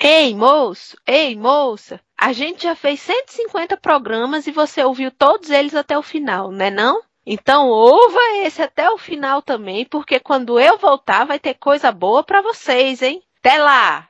Ei, 0.00 0.34
moço, 0.34 0.96
ei, 1.06 1.36
moça, 1.36 2.00
a 2.18 2.32
gente 2.32 2.64
já 2.64 2.74
fez 2.74 3.00
150 3.00 3.76
programas 3.76 4.46
e 4.46 4.50
você 4.50 4.82
ouviu 4.82 5.10
todos 5.10 5.50
eles 5.50 5.74
até 5.74 5.96
o 5.96 6.02
final, 6.02 6.50
né 6.50 6.68
não? 6.68 7.00
Então 7.24 7.68
ouva 7.68 8.18
esse 8.44 8.60
até 8.60 8.90
o 8.90 8.98
final 8.98 9.40
também, 9.40 9.84
porque 9.86 10.18
quando 10.18 10.58
eu 10.58 10.76
voltar 10.78 11.24
vai 11.24 11.38
ter 11.38 11.54
coisa 11.54 11.92
boa 11.92 12.24
para 12.24 12.42
vocês, 12.42 13.02
hein? 13.02 13.22
Até 13.38 13.58
lá! 13.58 14.08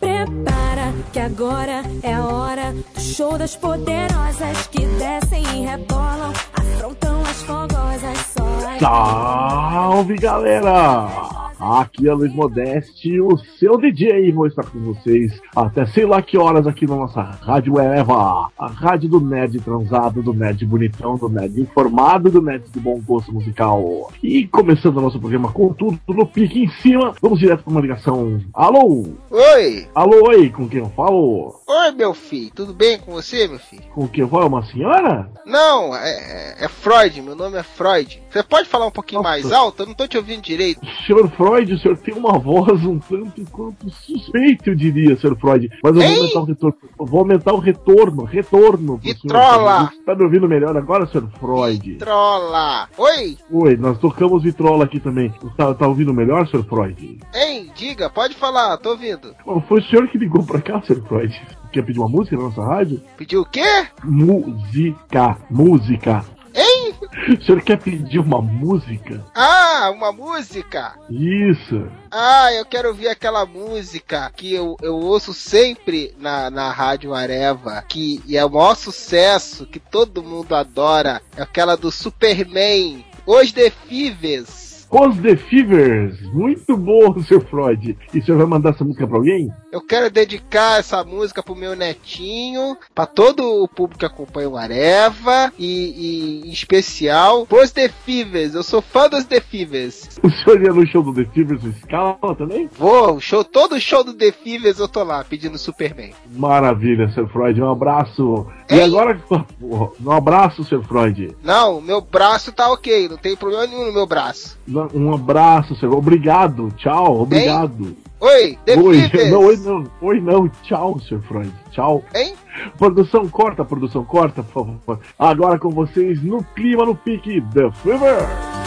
Prepara 0.00 0.92
que 1.12 1.18
agora 1.18 1.82
é 2.02 2.12
a 2.12 2.24
hora 2.26 2.72
do 2.72 3.00
show 3.00 3.38
das 3.38 3.56
poderosas 3.56 4.66
que 4.68 4.86
descem 4.86 5.42
e 5.54 5.66
rebolam, 5.66 6.32
afrontam 6.72 7.20
as 7.22 7.42
fogosas 7.42 8.18
só. 8.18 8.78
Salve 8.80 10.16
galera! 10.16 11.34
Aqui 11.60 12.06
é 12.06 12.12
Luiz 12.12 12.34
Modeste, 12.34 13.18
o 13.20 13.38
seu 13.58 13.78
DJ, 13.78 14.30
vou 14.32 14.46
estar 14.46 14.64
com 14.64 14.78
vocês 14.80 15.40
até 15.56 15.86
sei 15.86 16.04
lá 16.04 16.20
que 16.20 16.36
horas 16.36 16.66
aqui 16.66 16.86
na 16.86 16.94
nossa 16.94 17.22
Rádio 17.22 17.80
Eva, 17.80 18.50
a 18.58 18.66
rádio 18.66 19.08
do 19.08 19.20
nerd 19.20 19.58
transado, 19.60 20.22
do 20.22 20.34
nerd 20.34 20.66
bonitão, 20.66 21.16
do 21.16 21.28
nerd 21.28 21.58
informado, 21.58 22.30
do 22.30 22.42
nerd 22.42 22.64
de 22.70 22.78
bom 22.78 23.00
gosto 23.00 23.32
musical. 23.32 24.12
E 24.22 24.46
começando 24.48 24.98
o 24.98 25.00
nosso 25.00 25.18
programa 25.18 25.50
com 25.52 25.72
tudo 25.72 25.98
no 26.08 26.26
pique 26.26 26.64
em 26.64 26.68
cima, 26.68 27.14
vamos 27.22 27.38
direto 27.38 27.62
para 27.62 27.70
uma 27.70 27.80
ligação. 27.80 28.40
Alô? 28.52 29.06
Oi! 29.30 29.86
Alô, 29.94 30.28
oi, 30.28 30.50
com 30.50 30.68
quem 30.68 30.80
eu 30.80 30.90
falo? 30.90 31.60
Oi, 31.66 31.92
meu 31.92 32.12
filho, 32.12 32.50
tudo 32.54 32.74
bem 32.74 32.98
com 32.98 33.12
você, 33.12 33.48
meu 33.48 33.58
filho? 33.58 33.84
Com 33.94 34.06
quem 34.06 34.22
eu 34.22 34.28
falo? 34.28 34.48
Uma 34.48 34.66
senhora? 34.66 35.30
Não, 35.46 35.96
é, 35.96 36.53
é 36.58 36.68
Freud, 36.68 37.20
meu 37.22 37.34
nome 37.34 37.56
é 37.58 37.62
Freud. 37.62 38.22
Você 38.30 38.42
pode 38.42 38.68
falar 38.68 38.86
um 38.86 38.90
pouquinho 38.90 39.22
Nossa. 39.22 39.30
mais 39.34 39.52
alto? 39.52 39.82
Eu 39.82 39.86
não 39.86 39.94
tô 39.94 40.06
te 40.06 40.16
ouvindo 40.16 40.42
direito. 40.42 40.80
Senhor 41.06 41.30
Freud, 41.30 41.72
o 41.72 41.78
senhor 41.78 41.96
tem 41.98 42.14
uma 42.14 42.38
voz 42.38 42.84
um 42.84 42.98
tanto 42.98 43.44
quanto 43.50 43.90
suspeita, 43.90 44.70
eu 44.70 44.74
diria, 44.74 45.16
senhor 45.16 45.36
Freud. 45.38 45.68
Mas 45.82 45.96
eu 45.96 46.02
vou 46.02 46.10
Ei! 46.10 46.16
aumentar 46.18 46.40
o 46.40 46.44
retorno. 46.44 46.76
Eu 46.98 47.06
vou 47.06 47.20
aumentar 47.20 47.52
o 47.54 47.58
retorno, 47.58 48.24
retorno. 48.24 49.00
senhor. 49.02 49.14
Vitrola! 49.14 49.92
Tá 50.06 50.14
me 50.14 50.24
ouvindo 50.24 50.48
melhor 50.48 50.76
agora, 50.76 51.06
senhor 51.06 51.28
Freud? 51.38 51.96
Trola! 51.96 52.88
Oi! 52.96 53.36
Oi, 53.50 53.76
nós 53.76 53.98
tocamos 53.98 54.42
vitrola 54.42 54.84
aqui 54.84 54.98
também. 55.00 55.32
Tá, 55.56 55.74
tá 55.74 55.86
ouvindo 55.86 56.12
melhor, 56.14 56.46
senhor 56.48 56.64
Freud? 56.64 57.18
Hein, 57.34 57.70
diga, 57.74 58.08
pode 58.10 58.34
falar, 58.34 58.76
tô 58.78 58.90
ouvindo. 58.90 59.34
Bom, 59.44 59.60
Foi 59.68 59.80
o 59.80 59.84
senhor 59.84 60.08
que 60.08 60.18
ligou 60.18 60.44
pra 60.44 60.60
cá, 60.60 60.80
senhor 60.82 61.02
Freud? 61.06 61.42
Quer 61.72 61.82
pedir 61.82 61.98
uma 61.98 62.08
música 62.08 62.36
na 62.36 62.44
nossa 62.44 62.62
rádio? 62.64 63.00
Pediu 63.16 63.42
o 63.42 63.44
quê? 63.46 63.86
Música, 64.04 65.36
música. 65.50 66.24
Hein? 66.54 66.94
O 67.28 67.44
senhor 67.44 67.60
quer 67.62 67.78
pedir 67.78 68.18
uma 68.18 68.40
música? 68.40 69.24
Ah, 69.34 69.90
uma 69.92 70.12
música! 70.12 70.94
Isso. 71.10 71.88
Ah, 72.10 72.52
eu 72.52 72.64
quero 72.64 72.88
ouvir 72.88 73.08
aquela 73.08 73.44
música 73.44 74.30
que 74.36 74.54
eu, 74.54 74.76
eu 74.80 74.94
ouço 74.94 75.34
sempre 75.34 76.14
na, 76.18 76.50
na 76.50 76.70
Rádio 76.70 77.12
Areva, 77.12 77.82
que 77.88 78.22
é 78.30 78.44
o 78.44 78.50
maior 78.50 78.76
sucesso, 78.76 79.66
que 79.66 79.80
todo 79.80 80.22
mundo 80.22 80.54
adora. 80.54 81.20
É 81.36 81.42
aquela 81.42 81.76
do 81.76 81.90
Superman, 81.90 83.04
Os 83.26 83.50
Defíveis. 83.50 84.73
Os 84.94 85.18
The 85.18 85.34
Fevers. 85.34 86.20
Muito 86.32 86.76
bom, 86.76 87.18
senhor 87.26 87.44
Freud. 87.46 87.98
E 88.14 88.18
o 88.20 88.24
senhor 88.24 88.38
vai 88.38 88.46
mandar 88.46 88.70
essa 88.70 88.84
música 88.84 89.04
pra 89.08 89.16
alguém? 89.16 89.52
Eu 89.72 89.80
quero 89.84 90.08
dedicar 90.08 90.78
essa 90.78 91.02
música 91.02 91.42
pro 91.42 91.56
meu 91.56 91.74
netinho, 91.74 92.76
pra 92.94 93.04
todo 93.04 93.42
o 93.42 93.66
público 93.66 93.98
que 93.98 94.06
acompanha 94.06 94.48
o 94.48 94.56
Areva 94.56 95.52
e, 95.58 96.44
e 96.44 96.48
em 96.48 96.52
especial 96.52 97.44
pros 97.44 97.72
The 97.72 97.88
Fevers. 97.88 98.54
Eu 98.54 98.62
sou 98.62 98.80
fã 98.80 99.08
dos 99.08 99.24
The 99.24 99.40
Fevers. 99.40 100.20
O 100.22 100.30
senhor 100.30 100.62
ia 100.62 100.72
no 100.72 100.86
show 100.86 101.02
do 101.02 101.12
The 101.12 101.24
Fevers 101.24 101.64
no 101.64 101.72
Scala 101.72 102.36
também? 102.38 102.70
Vou, 102.78 103.18
show, 103.18 103.42
todo 103.42 103.80
show 103.80 104.04
do 104.04 104.14
The 104.14 104.30
Fevers 104.30 104.78
eu 104.78 104.86
tô 104.86 105.02
lá 105.02 105.24
pedindo 105.24 105.58
Superman. 105.58 106.12
Maravilha, 106.36 107.10
senhor 107.10 107.28
Freud. 107.30 107.60
Um 107.60 107.72
abraço. 107.72 108.46
E 108.70 108.74
Ei. 108.74 108.84
agora, 108.84 109.20
um 109.60 110.10
abraço, 110.12 110.62
senhor 110.62 110.84
Freud. 110.84 111.36
Não, 111.42 111.80
meu 111.80 112.00
braço 112.00 112.52
tá 112.52 112.70
ok, 112.70 113.08
não 113.08 113.16
tem 113.16 113.34
problema 113.34 113.66
nenhum 113.66 113.86
no 113.86 113.92
meu 113.92 114.06
braço. 114.06 114.56
Um 114.92 115.14
abraço, 115.14 115.74
senhor. 115.76 115.94
Obrigado. 115.96 116.70
Tchau. 116.76 117.22
Obrigado. 117.22 117.96
Oi, 118.20 118.58
The 118.64 118.78
Oi. 118.78 119.02
Fevers. 119.02 119.30
Não, 119.32 119.44
oi, 119.44 119.56
não. 119.56 119.84
Oi, 120.00 120.20
não. 120.20 120.48
Tchau, 120.62 120.98
senhor 121.00 121.22
Freud. 121.24 121.52
Tchau. 121.70 122.02
Hein? 122.14 122.34
Produção, 122.78 123.28
corta, 123.28 123.64
produção, 123.64 124.04
corta, 124.04 124.42
por 124.42 124.66
favor. 124.86 125.00
Agora 125.18 125.58
com 125.58 125.70
vocês 125.70 126.22
no 126.22 126.42
clima, 126.42 126.86
no 126.86 126.94
pique, 126.94 127.42
The 127.52 127.70
Fever. 127.82 128.63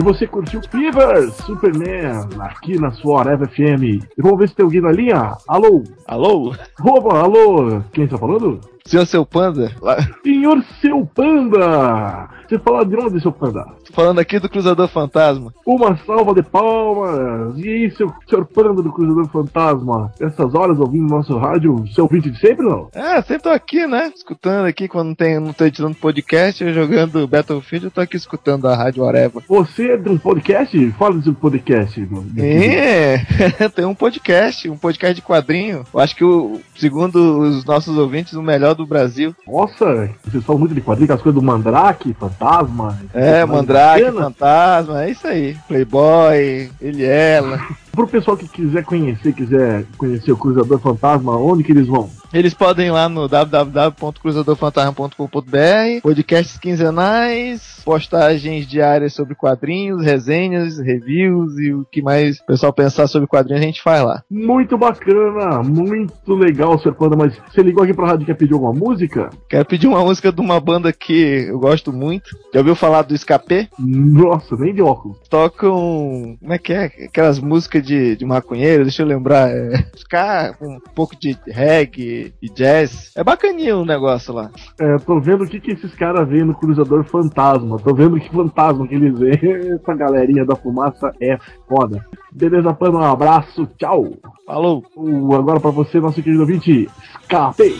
E 0.00 0.02
você 0.02 0.26
curtiu 0.26 0.62
Fevers, 0.62 1.34
Superman, 1.44 2.26
aqui 2.40 2.80
na 2.80 2.90
sua 2.90 3.20
Areva 3.20 3.46
FM. 3.46 3.82
E 4.16 4.22
vamos 4.22 4.38
ver 4.38 4.48
se 4.48 4.54
tem 4.54 4.64
alguém 4.64 4.80
na 4.80 4.90
linha. 4.90 5.36
Alô? 5.46 5.84
Alô? 6.06 6.54
Opa, 6.82 7.18
alô? 7.18 7.82
Quem 7.92 8.04
está 8.04 8.16
falando? 8.16 8.58
Senhor 8.90 9.06
seu 9.06 9.24
panda? 9.24 9.70
Lá- 9.80 9.98
Senhor 10.24 10.64
Seu 10.80 11.06
Panda! 11.06 12.28
Você 12.48 12.58
fala 12.58 12.84
de 12.84 12.96
onde, 12.96 13.20
Seu 13.20 13.30
Panda? 13.30 13.64
Falando 13.92 14.18
aqui 14.18 14.40
do 14.40 14.48
Cruzador 14.48 14.88
Fantasma. 14.88 15.52
Uma 15.64 15.96
salva 15.98 16.34
de 16.34 16.42
palmas! 16.42 17.56
E 17.56 17.68
aí, 17.68 17.90
seu 17.92 18.12
senhor 18.28 18.44
Panda 18.46 18.82
do 18.82 18.92
Cruzador 18.92 19.28
Fantasma? 19.28 20.12
Essas 20.20 20.54
horas 20.54 20.80
ouvindo 20.80 21.08
nosso 21.08 21.36
rádio, 21.38 21.84
seu 21.94 22.04
ouvinte 22.04 22.30
de 22.30 22.38
sempre, 22.40 22.66
não? 22.66 22.88
É, 22.92 23.22
sempre 23.22 23.44
tô 23.44 23.50
aqui, 23.50 23.86
né? 23.86 24.12
Escutando 24.14 24.66
aqui 24.66 24.88
quando 24.88 25.08
não, 25.08 25.14
tem, 25.14 25.38
não 25.38 25.52
tô 25.52 25.64
editando 25.64 25.94
podcast, 25.94 26.62
eu 26.62 26.72
jogando 26.72 27.26
Battlefield, 27.28 27.86
eu 27.86 27.90
tô 27.92 28.00
aqui 28.00 28.16
escutando 28.16 28.66
a 28.66 28.74
Rádio 28.76 29.04
Areva. 29.04 29.42
Você 29.48 29.92
é 29.92 30.10
um 30.10 30.18
podcast? 30.18 30.90
Fala 30.92 31.14
do 31.14 31.22
seu 31.22 31.34
podcast. 31.34 31.94
querido. 31.94 32.24
É, 32.40 33.18
tem 33.74 33.84
um 33.84 33.94
podcast, 33.94 34.68
um 34.68 34.76
podcast 34.76 35.14
de 35.14 35.22
quadrinho. 35.22 35.84
Eu 35.92 36.00
acho 36.00 36.16
que 36.16 36.24
o, 36.24 36.60
segundo 36.76 37.40
os 37.40 37.64
nossos 37.64 37.96
ouvintes, 37.96 38.32
o 38.32 38.42
melhor 38.42 38.74
do 38.74 38.79
Brasil. 38.86 39.34
Nossa, 39.46 40.10
vocês 40.24 40.44
falam 40.44 40.60
muito 40.60 40.74
de 40.74 40.80
quadrinhos, 40.80 41.10
as 41.10 41.22
coisas 41.22 41.40
do 41.40 41.46
Mandrake, 41.46 42.14
Fantasma. 42.14 42.98
É, 43.12 43.44
Mandrake. 43.44 44.10
Fantasma, 44.12 45.04
é 45.04 45.10
isso 45.10 45.26
aí. 45.26 45.56
Playboy, 45.68 46.70
ele, 46.80 47.04
ela. 47.04 47.60
Pro 47.92 48.06
pessoal 48.06 48.36
que 48.36 48.48
quiser 48.48 48.84
conhecer, 48.84 49.32
quiser 49.32 49.84
conhecer 49.98 50.32
o 50.32 50.36
Cruzador 50.36 50.78
Fantasma, 50.78 51.36
onde 51.36 51.64
que 51.64 51.72
eles 51.72 51.86
vão? 51.86 52.08
Eles 52.32 52.54
podem 52.54 52.86
ir 52.86 52.92
lá 52.92 53.08
no 53.08 53.26
www.cruzadorfantasma.com.br, 53.26 56.00
podcasts 56.00 56.56
quinzenais, 56.58 57.82
postagens 57.84 58.68
diárias 58.68 59.14
sobre 59.14 59.34
quadrinhos, 59.34 60.04
resenhas, 60.04 60.78
reviews 60.78 61.58
e 61.58 61.72
o 61.72 61.84
que 61.90 62.00
mais 62.00 62.38
o 62.38 62.46
pessoal 62.46 62.72
pensar 62.72 63.08
sobre 63.08 63.26
quadrinhos 63.26 63.60
a 63.60 63.66
gente 63.66 63.82
faz 63.82 64.04
lá. 64.04 64.22
Muito 64.30 64.78
bacana, 64.78 65.60
muito 65.64 66.32
legal, 66.34 66.78
Sr. 66.78 66.94
Panda, 66.94 67.16
mas 67.16 67.36
você 67.50 67.62
ligou 67.62 67.82
aqui 67.82 67.92
pra 67.92 68.06
rádio 68.06 68.22
e 68.22 68.26
quer 68.26 68.34
pedir 68.34 68.54
alguma 68.54 68.72
música? 68.72 69.28
Quero 69.48 69.64
pedir 69.64 69.88
uma 69.88 70.04
música 70.04 70.30
de 70.30 70.40
uma 70.40 70.60
banda 70.60 70.92
que 70.92 71.46
eu 71.48 71.58
gosto 71.58 71.92
muito. 71.92 72.30
Já 72.54 72.60
ouviu 72.60 72.76
falar 72.76 73.02
do 73.02 73.12
Escapé? 73.14 73.68
Nossa, 73.76 74.54
nem 74.56 74.72
de 74.72 74.82
óculos. 74.82 75.18
Tocam. 75.28 76.36
Como 76.40 76.52
é 76.52 76.58
que 76.58 76.72
é? 76.72 76.84
Aquelas 76.84 77.40
músicas 77.40 77.79
de, 77.80 78.16
de 78.16 78.24
maconheiro, 78.24 78.84
deixa 78.84 79.02
eu 79.02 79.06
lembrar. 79.06 79.50
É, 79.50 79.84
ska, 79.96 80.54
com 80.54 80.76
um 80.76 80.80
pouco 80.94 81.16
de 81.16 81.36
reggae 81.46 82.34
e 82.40 82.48
jazz. 82.48 83.12
É 83.16 83.22
bacaninho 83.22 83.80
o 83.80 83.84
negócio 83.84 84.32
lá. 84.34 84.50
É, 84.78 84.96
tô 84.98 85.20
vendo 85.20 85.44
o 85.44 85.48
que, 85.48 85.60
que 85.60 85.72
esses 85.72 85.94
caras 85.94 86.28
veem 86.28 86.44
no 86.44 86.54
Cruzador 86.54 87.04
Fantasma. 87.04 87.78
Tô 87.78 87.94
vendo 87.94 88.18
que 88.18 88.30
fantasma 88.30 88.86
que 88.86 88.94
eles 88.94 89.18
veem. 89.18 89.72
Essa 89.74 89.94
galerinha 89.94 90.44
da 90.44 90.56
fumaça 90.56 91.12
é 91.20 91.38
foda. 91.68 92.04
Beleza, 92.32 92.72
Panda, 92.72 92.98
um 92.98 93.02
abraço, 93.02 93.66
tchau. 93.78 94.12
Falou! 94.46 94.84
Uh, 94.96 95.34
agora 95.34 95.60
pra 95.60 95.70
você, 95.70 96.00
nosso 96.00 96.22
querido 96.22 96.42
ouvinte, 96.42 96.88
escape! 97.22 97.74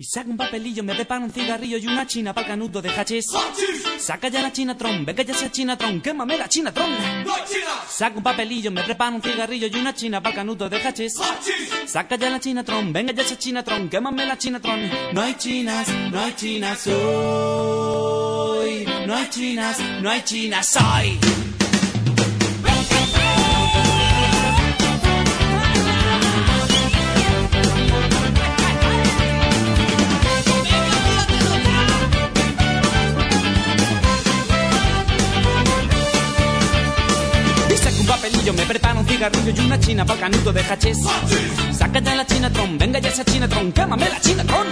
Y 0.00 0.04
saca 0.04 0.30
un 0.30 0.36
papelillo, 0.36 0.84
me 0.84 0.94
prepara 0.94 1.24
un 1.24 1.32
cigarrillo 1.32 1.76
y 1.76 1.88
una 1.88 2.06
china 2.06 2.32
para 2.32 2.46
canudo 2.46 2.80
de 2.80 2.88
hachís. 2.88 3.26
Saca 3.98 4.28
ya 4.28 4.42
la 4.42 4.52
chinatron, 4.52 5.04
venga 5.04 5.24
ya 5.24 5.34
esa 5.34 5.50
chinatron, 5.50 6.00
quémame 6.00 6.38
la 6.38 6.48
chinatron. 6.48 6.88
Saca 7.88 8.16
un 8.16 8.22
papelillo, 8.22 8.70
me 8.70 8.84
prepara 8.84 9.10
un 9.10 9.20
cigarrillo 9.20 9.66
y 9.66 9.74
una 9.74 9.92
china 9.92 10.22
para 10.22 10.36
canudo 10.36 10.68
de 10.68 10.80
hachís. 10.80 11.14
Saca 11.86 12.14
ya 12.14 12.30
la 12.30 12.38
chinatron, 12.38 12.92
venga 12.92 13.12
ya 13.12 13.24
esa 13.24 13.36
chinatron, 13.36 13.88
quémame 13.88 14.24
la 14.24 14.38
chinatron. 14.38 14.88
No 15.12 15.20
hay 15.20 15.34
chinas, 15.34 15.88
no 16.12 16.20
hay 16.20 16.32
chinas 16.36 16.86
hoy. 16.86 18.86
No 19.04 19.16
hay 19.16 19.28
chinas, 19.30 19.80
no 20.00 20.10
hay 20.10 20.22
chinas 20.22 20.76
hoy. 20.76 21.18
Papelillo, 38.08 38.52
me 38.54 38.64
prepara 38.64 38.98
un 38.98 39.06
cigarrillo 39.06 39.52
y 39.54 39.60
una 39.60 39.78
china 39.78 40.04
para 40.04 40.20
canuto 40.20 40.52
de 40.52 40.60
hachís. 40.62 40.98
Saca 41.72 42.00
ya 42.00 42.14
la 42.14 42.26
chinatron, 42.26 42.78
venga 42.78 42.98
ya 42.98 43.08
esa 43.10 43.24
chinatron, 43.24 43.72
quémame 43.72 44.08
la 44.08 44.20
chinatron. 44.20 44.66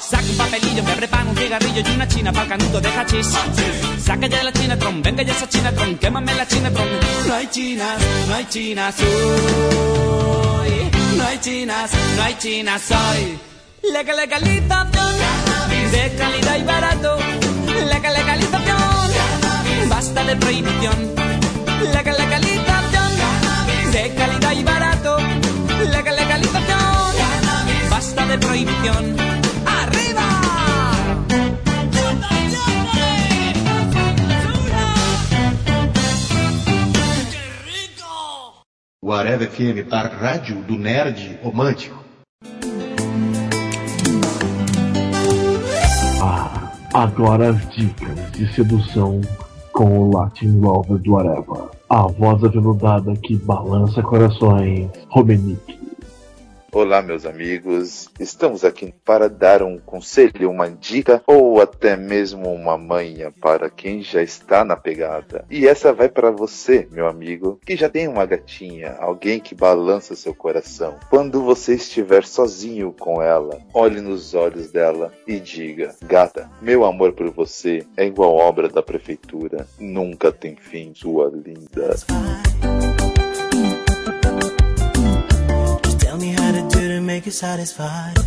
Saca 0.00 0.24
un 0.24 0.36
papelillo, 0.36 0.82
me 0.82 0.92
prepara 0.94 1.24
un 1.24 1.36
cigarrillo 1.36 1.82
y 1.86 1.94
una 1.94 2.08
china 2.08 2.32
para 2.32 2.48
canuto 2.48 2.80
de 2.80 2.88
hachís. 2.88 3.28
Saca 4.02 4.26
ya 4.26 4.42
la 4.42 4.52
chinatron, 4.52 5.02
venga 5.02 5.22
ya 5.22 5.32
esa 5.32 5.48
chinatron, 5.48 5.96
quémame 5.98 6.34
la 6.34 6.48
chinatron. 6.48 6.88
No 7.26 7.34
hay 7.34 7.46
chinas, 7.48 7.98
no 8.26 8.34
hay 8.34 8.46
chinas 8.46 8.94
hoy. 9.00 10.90
No 11.16 11.24
hay 11.24 11.38
chinas, 11.38 11.90
no 12.16 12.22
hay 12.22 12.34
chinas 12.38 12.82
hoy. 12.90 13.38
Legal 13.92 14.16
legalización 14.16 15.18
de 15.92 16.14
calidad 16.16 16.58
y 16.58 16.62
barato. 16.64 17.18
Legal 17.66 18.14
legalización, 18.14 19.88
basta 19.88 20.24
de 20.24 20.36
prohibición. 20.36 21.47
Legal 21.80 22.16
legalización 22.18 23.12
de 23.92 24.14
calidad 24.14 24.52
y 24.52 24.64
barato. 24.64 25.16
Legal 25.90 26.16
legalización, 26.16 27.90
basta 27.90 28.26
de 28.26 28.38
prohibición. 28.38 29.16
¡Arriba! 29.64 30.24
O 39.00 39.12
Areva 39.12 39.44
FM, 39.44 39.86
a 39.90 40.02
rádio 40.02 40.56
do 40.62 40.76
nerd 40.76 41.38
romântico. 41.42 41.96
Ah, 46.20 46.72
agora 46.92 47.50
as 47.50 47.68
dicas 47.70 48.32
de 48.32 48.52
sedução 48.52 49.20
com 49.78 49.96
o 49.96 50.12
Latin 50.12 50.58
Lover 50.58 50.98
do 50.98 51.16
Areva. 51.16 51.70
A 51.88 52.08
voz 52.08 52.42
aveludada 52.42 53.14
que 53.14 53.36
balança 53.36 54.02
corações, 54.02 54.90
Romenick. 55.08 55.87
Olá, 56.70 57.00
meus 57.00 57.24
amigos. 57.24 58.10
Estamos 58.20 58.62
aqui 58.62 58.92
para 59.02 59.26
dar 59.26 59.62
um 59.62 59.78
conselho, 59.78 60.50
uma 60.50 60.68
dica 60.68 61.22
ou 61.26 61.62
até 61.62 61.96
mesmo 61.96 62.52
uma 62.52 62.76
manha 62.76 63.32
para 63.40 63.70
quem 63.70 64.02
já 64.02 64.22
está 64.22 64.66
na 64.66 64.76
pegada. 64.76 65.46
E 65.50 65.66
essa 65.66 65.94
vai 65.94 66.10
para 66.10 66.30
você, 66.30 66.86
meu 66.92 67.08
amigo, 67.08 67.58
que 67.64 67.74
já 67.74 67.88
tem 67.88 68.06
uma 68.06 68.26
gatinha, 68.26 68.96
alguém 68.98 69.40
que 69.40 69.54
balança 69.54 70.14
seu 70.14 70.34
coração. 70.34 70.98
Quando 71.08 71.42
você 71.42 71.74
estiver 71.74 72.26
sozinho 72.26 72.92
com 72.92 73.22
ela, 73.22 73.58
olhe 73.72 74.02
nos 74.02 74.34
olhos 74.34 74.70
dela 74.70 75.10
e 75.26 75.40
diga: 75.40 75.96
Gata, 76.02 76.50
meu 76.60 76.84
amor 76.84 77.14
por 77.14 77.30
você 77.30 77.82
é 77.96 78.04
igual 78.04 78.36
obra 78.36 78.68
da 78.68 78.82
prefeitura. 78.82 79.66
Nunca 79.80 80.30
tem 80.30 80.54
fim, 80.54 80.92
sua 80.94 81.32
linda. 81.34 81.96
Satisfied. 87.30 88.18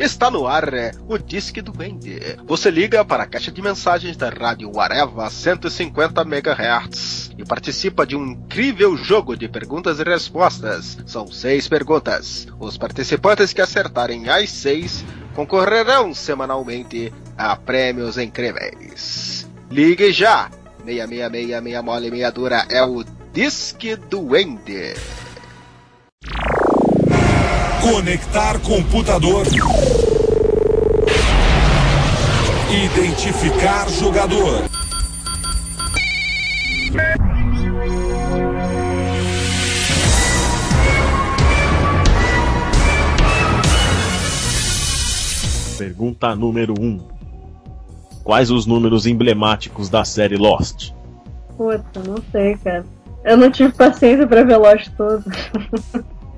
Está 0.00 0.30
no 0.30 0.46
ar 0.46 0.72
é, 0.72 0.92
o 1.08 1.18
Disque 1.18 1.60
do 1.60 1.72
Duende. 1.72 2.20
Você 2.46 2.70
liga 2.70 3.04
para 3.04 3.24
a 3.24 3.26
caixa 3.26 3.50
de 3.50 3.60
mensagens 3.60 4.16
da 4.16 4.30
Rádio 4.30 4.78
Areva 4.78 5.28
150 5.28 6.22
MHz 6.22 7.32
e 7.36 7.44
participa 7.44 8.06
de 8.06 8.16
um 8.16 8.24
incrível 8.24 8.96
jogo 8.96 9.36
de 9.36 9.48
perguntas 9.48 9.98
e 9.98 10.04
respostas. 10.04 10.98
São 11.04 11.26
seis 11.30 11.68
perguntas. 11.68 12.46
Os 12.60 12.78
participantes 12.78 13.52
que 13.52 13.60
acertarem 13.60 14.28
as 14.28 14.50
seis 14.50 15.04
concorrerão 15.34 16.14
semanalmente 16.14 17.12
a 17.36 17.56
prêmios 17.56 18.18
incríveis. 18.18 19.50
Ligue 19.70 20.12
já! 20.12 20.48
666 20.88 21.62
meia 21.62 21.82
mole 21.82 22.10
meia 22.10 22.30
dura 22.30 22.66
é 22.70 22.82
o 22.82 23.04
Disque 23.32 23.94
Duende. 23.94 24.94
Conectar 27.82 28.58
computador. 28.60 29.46
Identificar 32.70 33.88
jogador. 33.90 34.64
Pergunta 45.78 46.34
número 46.34 46.74
1. 46.80 46.82
Um. 46.82 47.17
Quais 48.28 48.50
os 48.50 48.66
números 48.66 49.06
emblemáticos 49.06 49.88
da 49.88 50.04
série 50.04 50.36
Lost? 50.36 50.90
Puta, 51.56 52.02
não 52.06 52.18
sei, 52.30 52.58
cara. 52.58 52.84
Eu 53.24 53.38
não 53.38 53.50
tive 53.50 53.72
paciência 53.72 54.26
pra 54.26 54.44
ver 54.44 54.58
Lost 54.58 54.90
todo. 54.98 55.24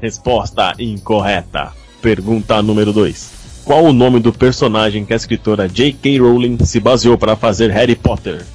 Resposta 0.01 0.73
incorreta. 0.79 1.73
Pergunta 2.01 2.63
número 2.63 2.93
2. 2.93 3.63
Qual 3.65 3.83
o 3.83 3.93
nome 3.93 4.21
do 4.21 4.33
personagem 4.33 5.05
que 5.05 5.13
a 5.13 5.17
escritora 5.17 5.69
J.K. 5.69 6.21
Rowling 6.21 6.65
se 6.65 6.79
baseou 6.79 7.19
para 7.19 7.35
fazer 7.35 7.73
Harry 7.73 7.97
Potter? 7.97 8.47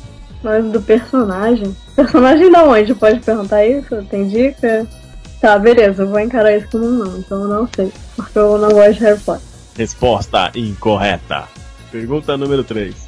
Mas 0.41 0.63
do 0.71 0.81
personagem. 0.81 1.75
Personagem 1.93 2.49
da 2.49 2.63
onde? 2.63 2.95
Pode 2.95 3.19
perguntar 3.19 3.65
isso? 3.65 4.01
Tem 4.09 4.29
dica? 4.29 4.87
Tá, 5.41 5.59
beleza, 5.59 6.03
eu 6.03 6.07
vou 6.07 6.21
encarar 6.21 6.55
isso 6.55 6.69
como 6.71 6.85
um 6.85 6.91
não, 6.91 7.17
então 7.17 7.41
eu 7.41 7.47
não 7.49 7.69
sei. 7.75 7.91
Porque 8.15 8.39
eu 8.39 8.57
não 8.57 8.69
gosto 8.69 8.93
de 8.93 8.99
Harry 9.03 9.19
Potter. 9.19 9.47
Resposta 9.75 10.51
incorreta. 10.55 11.43
Pergunta 11.91 12.37
número 12.37 12.63
3. 12.63 13.04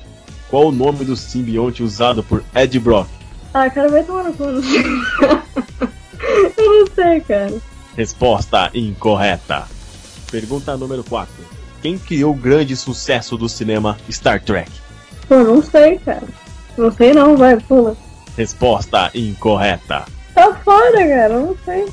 Qual 0.49 0.67
o 0.67 0.71
nome 0.71 1.03
do 1.03 1.15
simbionte 1.15 1.83
usado 1.83 2.23
por 2.23 2.43
Ed 2.55 2.79
Brock? 2.79 3.07
Ah, 3.53 3.69
cara, 3.69 3.89
vai 3.89 4.03
tomar 4.03 4.23
no 4.23 4.33
cu. 4.33 4.43
eu 4.43 4.61
não 6.79 6.87
sei, 6.93 7.19
cara. 7.21 7.53
Resposta 7.95 8.69
incorreta. 8.73 9.65
Pergunta 10.31 10.77
número 10.77 11.03
4. 11.03 11.33
Quem 11.81 11.97
criou 11.97 12.31
o 12.31 12.37
grande 12.37 12.75
sucesso 12.75 13.37
do 13.37 13.49
cinema 13.49 13.97
Star 14.11 14.41
Trek? 14.41 14.69
Pô, 15.27 15.37
não 15.37 15.61
sei, 15.61 15.97
cara. 15.99 16.23
Não 16.77 16.91
sei 16.91 17.13
não, 17.13 17.35
vai, 17.35 17.57
pula. 17.57 17.97
Resposta 18.37 19.09
incorreta. 19.15 20.05
Tá 20.33 20.53
fora, 20.63 21.07
cara, 21.07 21.39
não 21.39 21.55
sei. 21.65 21.87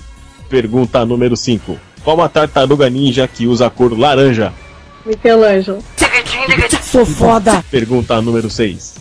Pergunta 0.49 1.05
número 1.05 1.37
5. 1.37 1.79
Qual 2.05 2.21
a 2.21 2.29
tartaruga 2.29 2.91
ninja 2.91 3.27
que 3.27 3.47
usa 3.47 3.67
a 3.67 3.71
cor 3.71 3.99
laranja? 3.99 4.53
Michelangelo. 5.07 5.83
Sou 6.83 7.05
foda. 7.05 7.65
Pergunta 7.71 8.21
número 8.21 8.49
6. 8.49 8.95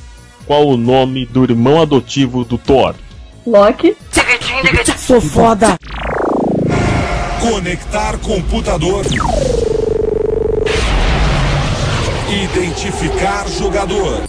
Qual 0.46 0.68
o 0.68 0.78
nome 0.78 1.26
do 1.26 1.44
irmão 1.44 1.82
adotivo 1.82 2.44
do 2.44 2.58
Thor? 2.58 2.96
Loki. 3.46 3.96
Sou 4.98 5.22
foda. 5.22 5.78
Conectar 7.40 8.18
computador. 8.20 9.06
Identificar 12.30 13.48
jogador. 13.48 14.24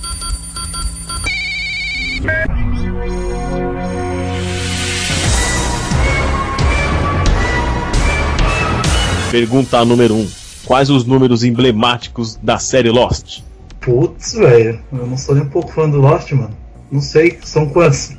Pergunta 9.30 9.84
número 9.84 10.14
1. 10.14 10.18
Um. 10.18 10.43
Quais 10.64 10.88
os 10.88 11.04
números 11.04 11.44
emblemáticos 11.44 12.36
da 12.42 12.58
série 12.58 12.90
Lost? 12.90 13.40
Putz, 13.80 14.32
velho. 14.32 14.80
Eu 14.92 15.06
não 15.06 15.16
sou 15.16 15.34
nem 15.34 15.44
um 15.44 15.48
pouco 15.48 15.70
fã 15.70 15.88
do 15.88 16.00
Lost, 16.00 16.32
mano. 16.32 16.56
Não 16.90 17.00
sei, 17.00 17.38
são 17.44 17.68
quantos? 17.68 18.12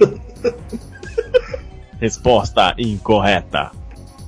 Resposta 2.00 2.76
incorreta. 2.78 3.72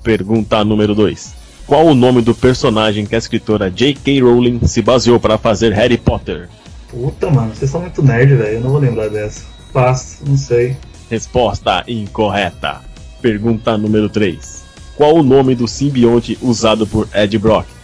Pergunta 0.02 0.64
número 0.64 0.96
2. 0.96 1.36
Qual 1.68 1.86
o 1.86 1.94
nome 1.94 2.22
do 2.22 2.34
personagem 2.34 3.06
que 3.06 3.14
a 3.14 3.18
escritora 3.18 3.70
J.K. 3.70 4.22
Rowling 4.22 4.66
se 4.66 4.82
baseou 4.82 5.20
para 5.20 5.38
fazer 5.38 5.74
Harry 5.74 5.98
Potter? 5.98 6.50
Puta, 6.90 7.30
mano, 7.30 7.54
vocês 7.54 7.70
são 7.70 7.82
muito 7.82 8.02
nerd, 8.02 8.34
velho. 8.36 8.56
Eu 8.56 8.62
não 8.62 8.72
vou 8.72 8.80
lembrar 8.80 9.10
dessa. 9.10 9.44
Passo, 9.74 10.24
não 10.26 10.38
sei. 10.38 10.78
Resposta 11.10 11.84
incorreta. 11.88 12.82
Pergunta 13.22 13.78
número 13.78 14.10
3. 14.10 14.64
Qual 14.96 15.16
o 15.16 15.24
nome 15.24 15.54
do 15.54 15.68
simbionte 15.68 16.38
usado 16.42 16.88
por 16.88 17.08
Ed 17.14 17.38
Brock? 17.38 17.77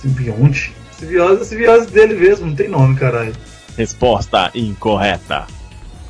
Simbionte? 0.00 0.74
Simbiose 0.98 1.42
é 1.42 1.44
simbiose 1.44 1.90
dele 1.90 2.14
mesmo, 2.14 2.46
não 2.46 2.54
tem 2.54 2.68
nome, 2.68 2.96
caralho. 2.96 3.32
Resposta 3.76 4.50
incorreta. 4.54 5.46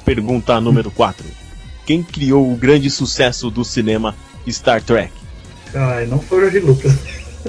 Pergunta 0.05 0.59
número 0.61 0.91
4. 0.91 1.25
Quem 1.85 2.03
criou 2.03 2.51
o 2.51 2.57
grande 2.57 2.91
sucesso 2.91 3.51
do 3.51 3.65
cinema 3.65 4.15
Star 4.49 4.83
Trek? 4.83 5.13
Caralho, 5.73 6.09
não 6.09 6.19
foi 6.19 6.39
o 6.39 6.41
Jorge 6.43 6.61
Lucas. 6.61 6.93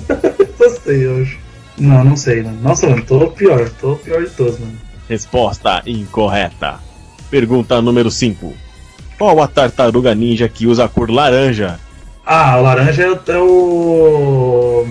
Gostei 0.60 1.08
hoje. 1.08 1.40
Não, 1.78 2.04
não 2.04 2.18
sei, 2.18 2.44
mano. 2.44 2.60
Nossa, 2.62 2.90
mano, 2.90 3.04
tô 3.06 3.28
pior, 3.32 3.70
tô 3.80 3.96
pior 3.96 4.24
de 4.24 4.30
todos, 4.32 4.60
mano. 4.60 4.78
Resposta 5.08 5.82
incorreta. 5.86 6.80
Pergunta 7.32 7.82
número 7.82 8.12
5. 8.12 8.54
Qual 9.18 9.42
a 9.42 9.48
tartaruga 9.48 10.14
ninja 10.14 10.50
que 10.50 10.68
usa 10.68 10.86
a 10.86 10.90
cor 10.90 11.10
laranja? 11.10 11.80
Ah, 12.26 12.58
o 12.58 12.62
laranja 12.64 13.04
é, 13.28 13.38
o- 13.38 14.86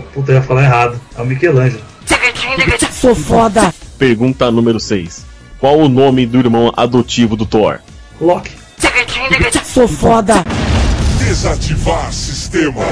Puta, 0.00 0.32
ia 0.32 0.42
falar 0.42 0.64
errado. 0.64 1.00
É 1.16 1.22
o 1.22 1.26
Michelangelo. 1.26 1.82
Sou 2.92 3.14
foda. 3.14 3.72
Pergunta 3.98 4.50
número 4.50 4.80
6. 4.80 5.24
Qual 5.58 5.78
o 5.78 5.88
nome 5.88 6.26
do 6.26 6.38
irmão 6.38 6.72
adotivo 6.76 7.36
do 7.36 7.46
Thor? 7.46 7.80
Loki. 8.20 8.52
Sou 9.64 9.88
foda. 9.88 10.44
Desativar 11.18 12.12
sistema. 12.12 12.82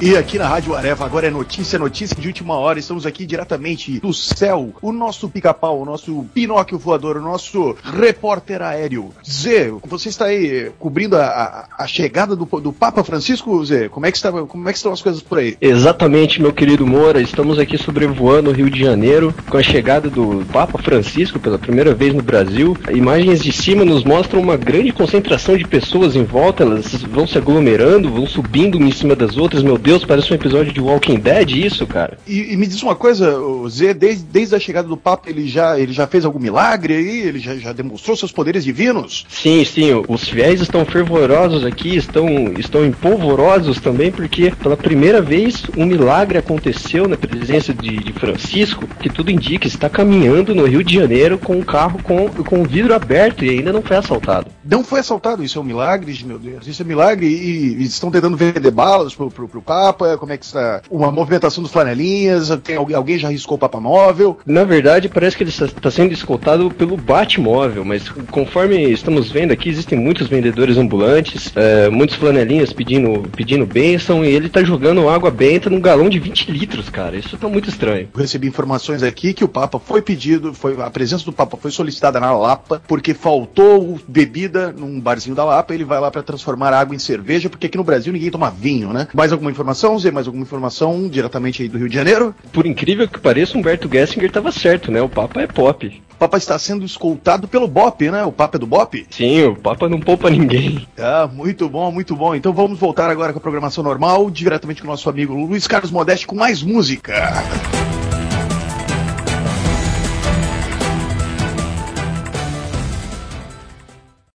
E 0.00 0.16
aqui 0.16 0.38
na 0.38 0.46
Rádio 0.46 0.76
Areva 0.76 1.04
agora 1.04 1.26
é 1.26 1.30
notícia, 1.30 1.76
notícia 1.76 2.14
de 2.16 2.28
última 2.28 2.54
hora. 2.54 2.78
Estamos 2.78 3.04
aqui 3.04 3.26
diretamente 3.26 3.98
do 3.98 4.14
céu. 4.14 4.72
O 4.80 4.92
nosso 4.92 5.28
pica-pau, 5.28 5.80
o 5.80 5.84
nosso 5.84 6.24
Pinóquio 6.32 6.78
voador, 6.78 7.16
o 7.16 7.20
nosso 7.20 7.74
repórter 7.82 8.62
aéreo. 8.62 9.10
Zé, 9.28 9.72
você 9.84 10.08
está 10.08 10.26
aí 10.26 10.70
cobrindo 10.78 11.16
a, 11.16 11.66
a- 11.76 11.86
chegada 11.88 12.36
do, 12.36 12.44
do 12.44 12.72
Papa 12.72 13.02
Francisco, 13.02 13.64
Zé? 13.64 13.88
Como 13.88 14.06
é, 14.06 14.12
que 14.12 14.16
está, 14.18 14.30
como 14.30 14.68
é 14.68 14.72
que 14.72 14.78
estão 14.78 14.92
as 14.92 15.02
coisas 15.02 15.20
por 15.20 15.38
aí? 15.38 15.56
Exatamente, 15.60 16.40
meu 16.40 16.52
querido 16.52 16.86
Moura. 16.86 17.20
Estamos 17.20 17.58
aqui 17.58 17.76
sobrevoando 17.76 18.50
o 18.50 18.52
Rio 18.54 18.70
de 18.70 18.78
Janeiro 18.78 19.34
com 19.50 19.56
a 19.56 19.62
chegada 19.64 20.08
do 20.08 20.46
Papa 20.52 20.80
Francisco 20.80 21.40
pela 21.40 21.58
primeira 21.58 21.92
vez 21.92 22.14
no 22.14 22.22
Brasil. 22.22 22.76
Imagens 22.94 23.42
de 23.42 23.50
cima 23.50 23.84
nos 23.84 24.04
mostram 24.04 24.40
uma 24.40 24.56
grande 24.56 24.92
concentração 24.92 25.56
de 25.56 25.66
pessoas 25.66 26.14
em 26.14 26.22
volta. 26.22 26.62
Elas 26.62 26.92
vão 27.02 27.26
se 27.26 27.36
aglomerando, 27.36 28.12
vão 28.12 28.28
subindo 28.28 28.80
em 28.80 28.92
cima 28.92 29.16
das 29.16 29.36
outras. 29.36 29.60
Meu 29.64 29.76
Deus, 29.76 29.87
parece 30.06 30.32
um 30.32 30.36
episódio 30.36 30.72
de 30.72 30.80
Walking 30.80 31.18
Dead 31.18 31.50
isso, 31.50 31.86
cara. 31.86 32.18
E, 32.26 32.52
e 32.52 32.56
me 32.56 32.66
diz 32.66 32.82
uma 32.82 32.94
coisa, 32.94 33.38
o 33.38 33.68
Zé, 33.68 33.94
desde, 33.94 34.24
desde 34.24 34.54
a 34.54 34.60
chegada 34.60 34.86
do 34.86 34.96
Papa, 34.96 35.30
ele 35.30 35.48
já, 35.48 35.78
ele 35.78 35.92
já 35.92 36.06
fez 36.06 36.24
algum 36.24 36.38
milagre 36.38 36.94
aí? 36.94 37.20
Ele 37.20 37.38
já, 37.38 37.56
já 37.56 37.72
demonstrou 37.72 38.16
seus 38.16 38.30
poderes 38.30 38.64
divinos? 38.64 39.26
Sim, 39.28 39.64
sim, 39.64 39.90
os 40.06 40.28
fiéis 40.28 40.60
estão 40.60 40.84
fervorosos 40.84 41.64
aqui, 41.64 41.96
estão, 41.96 42.26
estão 42.58 42.84
empolvorosos 42.84 43.80
também, 43.80 44.10
porque 44.10 44.52
pela 44.62 44.76
primeira 44.76 45.22
vez 45.22 45.62
um 45.76 45.86
milagre 45.86 46.38
aconteceu 46.38 47.08
na 47.08 47.16
presença 47.16 47.72
de, 47.72 47.96
de 47.96 48.12
Francisco, 48.12 48.86
que 49.00 49.08
tudo 49.08 49.30
indica, 49.30 49.66
está 49.66 49.88
caminhando 49.88 50.54
no 50.54 50.66
Rio 50.66 50.84
de 50.84 50.94
Janeiro 50.94 51.38
com 51.38 51.56
um 51.56 51.62
carro 51.62 52.02
com, 52.02 52.28
com 52.28 52.62
o 52.62 52.64
vidro 52.64 52.94
aberto 52.94 53.44
e 53.44 53.50
ainda 53.50 53.72
não 53.72 53.82
foi 53.82 53.96
assaltado. 53.96 54.50
Não 54.64 54.84
foi 54.84 55.00
assaltado, 55.00 55.42
isso 55.42 55.58
é 55.58 55.62
um 55.62 55.64
milagre, 55.64 56.18
meu 56.24 56.38
Deus. 56.38 56.66
Isso 56.66 56.82
é 56.82 56.84
um 56.84 56.88
milagre 56.88 57.26
e, 57.26 57.76
e 57.76 57.84
estão 57.84 58.10
tentando 58.10 58.36
vender 58.36 58.70
balas 58.70 59.14
pro, 59.14 59.30
pro, 59.30 59.48
pro 59.48 59.62
Papa. 59.62 59.77
Como 60.18 60.32
é 60.32 60.36
que 60.36 60.44
está? 60.44 60.82
Uma 60.90 61.10
movimentação 61.10 61.62
dos 61.62 61.72
flanelinhas? 61.72 62.50
Tem, 62.62 62.76
alguém, 62.76 63.18
já 63.18 63.28
riscou 63.28 63.56
o 63.56 63.60
Papa 63.60 63.80
Móvel? 63.80 64.38
Na 64.44 64.64
verdade, 64.64 65.08
parece 65.08 65.36
que 65.36 65.42
ele 65.42 65.50
está 65.50 65.68
está 65.78 65.90
sendo 65.90 66.12
escoltado 66.12 66.70
pelo 66.70 66.96
Batmóvel, 66.96 67.84
mas 67.84 68.08
conforme 68.30 68.90
estamos 68.90 69.30
vendo 69.30 69.52
aqui, 69.52 69.68
existem 69.68 69.98
muitos 69.98 70.28
vendedores 70.28 70.76
ambulantes, 70.76 71.52
é, 71.56 71.88
muitos 71.88 72.16
flanelinhas 72.16 72.72
pedindo, 72.72 73.28
pedindo 73.34 73.66
bênção, 73.66 74.24
e 74.24 74.28
ele 74.28 74.46
está 74.46 74.62
jogando 74.62 75.08
água 75.08 75.30
benta 75.30 75.70
num 75.70 75.80
galão 75.80 76.08
de 76.08 76.18
20 76.18 76.50
litros, 76.50 76.88
cara. 76.88 77.16
Isso 77.16 77.36
tá 77.36 77.48
muito 77.48 77.68
estranho. 77.68 78.08
Eu 78.14 78.20
recebi 78.20 78.46
informações 78.46 79.02
aqui 79.02 79.32
que 79.32 79.44
o 79.44 79.48
Papa 79.48 79.78
foi 79.78 80.02
pedido, 80.02 80.52
foi, 80.52 80.80
a 80.80 80.90
presença 80.90 81.24
do 81.24 81.32
Papa 81.32 81.56
foi 81.56 81.70
solicitada 81.70 82.20
na 82.20 82.36
Lapa, 82.36 82.82
porque 82.86 83.14
faltou 83.14 83.98
bebida 84.06 84.72
num 84.72 85.00
barzinho 85.00 85.36
da 85.36 85.44
Lapa, 85.44 85.74
ele 85.74 85.84
vai 85.84 86.00
lá 86.00 86.10
para 86.10 86.22
transformar 86.22 86.72
água 86.72 86.94
em 86.94 86.98
cerveja, 86.98 87.48
porque 87.48 87.66
aqui 87.66 87.78
no 87.78 87.84
Brasil 87.84 88.12
ninguém 88.12 88.30
toma 88.30 88.50
vinho, 88.50 88.92
né? 88.92 89.08
Mais 89.14 89.32
alguma 89.32 89.50
informação, 89.50 89.67
Zé? 89.72 90.10
Mais 90.10 90.26
alguma 90.26 90.44
informação 90.44 91.08
diretamente 91.08 91.62
aí 91.62 91.68
do 91.68 91.78
Rio 91.78 91.88
de 91.88 91.94
Janeiro? 91.94 92.34
Por 92.52 92.66
incrível 92.66 93.08
que 93.08 93.18
pareça, 93.18 93.56
Humberto 93.56 93.88
Gessinger 93.90 94.28
estava 94.28 94.52
certo, 94.52 94.90
né? 94.90 95.00
O 95.00 95.08
Papa 95.08 95.40
é 95.40 95.46
pop. 95.46 96.02
O 96.12 96.16
Papa 96.18 96.36
está 96.36 96.58
sendo 96.58 96.84
escoltado 96.84 97.46
pelo 97.46 97.68
BOP, 97.68 98.10
né? 98.10 98.24
O 98.24 98.32
Papa 98.32 98.56
é 98.56 98.58
do 98.58 98.66
BOP? 98.66 99.06
Sim, 99.10 99.44
o 99.44 99.56
Papa 99.56 99.88
não 99.88 100.00
poupa 100.00 100.28
ninguém. 100.28 100.86
Ah, 100.98 101.28
muito 101.32 101.68
bom, 101.68 101.92
muito 101.92 102.16
bom. 102.16 102.34
Então 102.34 102.52
vamos 102.52 102.78
voltar 102.78 103.08
agora 103.08 103.32
com 103.32 103.38
a 103.38 103.42
programação 103.42 103.84
normal, 103.84 104.28
diretamente 104.30 104.82
com 104.82 104.88
o 104.88 104.90
nosso 104.90 105.08
amigo 105.08 105.34
Luiz 105.34 105.66
Carlos 105.68 105.92
Modeste 105.92 106.26
com 106.26 106.34
mais 106.34 106.62
música. 106.62 107.14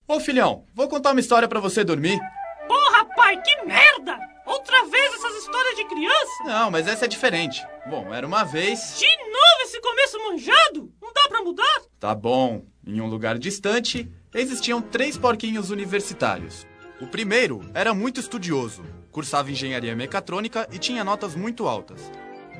Ô 0.06 0.18
filhão, 0.18 0.64
vou 0.74 0.88
contar 0.88 1.12
uma 1.12 1.20
história 1.20 1.46
pra 1.46 1.60
você 1.60 1.84
dormir. 1.84 2.18
Porra, 2.66 3.04
pai, 3.16 3.40
que 3.40 3.64
merda! 3.64 4.18
Outra 4.50 4.84
vez 4.86 5.14
essas 5.14 5.36
histórias 5.36 5.76
de 5.76 5.84
criança? 5.84 6.44
Não, 6.44 6.70
mas 6.72 6.88
essa 6.88 7.04
é 7.04 7.08
diferente. 7.08 7.64
Bom, 7.88 8.12
era 8.12 8.26
uma 8.26 8.42
vez. 8.42 8.96
De 8.98 9.06
novo 9.06 9.62
esse 9.62 9.80
começo 9.80 10.18
manjado? 10.18 10.92
Não 11.00 11.12
dá 11.12 11.28
pra 11.28 11.42
mudar? 11.42 11.82
Tá 12.00 12.14
bom. 12.16 12.64
Em 12.84 13.00
um 13.00 13.06
lugar 13.06 13.38
distante, 13.38 14.10
existiam 14.34 14.82
três 14.82 15.16
porquinhos 15.16 15.70
universitários. 15.70 16.66
O 17.00 17.06
primeiro 17.06 17.60
era 17.72 17.94
muito 17.94 18.18
estudioso, 18.18 18.84
cursava 19.12 19.52
engenharia 19.52 19.94
mecatrônica 19.94 20.68
e 20.72 20.78
tinha 20.78 21.04
notas 21.04 21.36
muito 21.36 21.68
altas. 21.68 22.10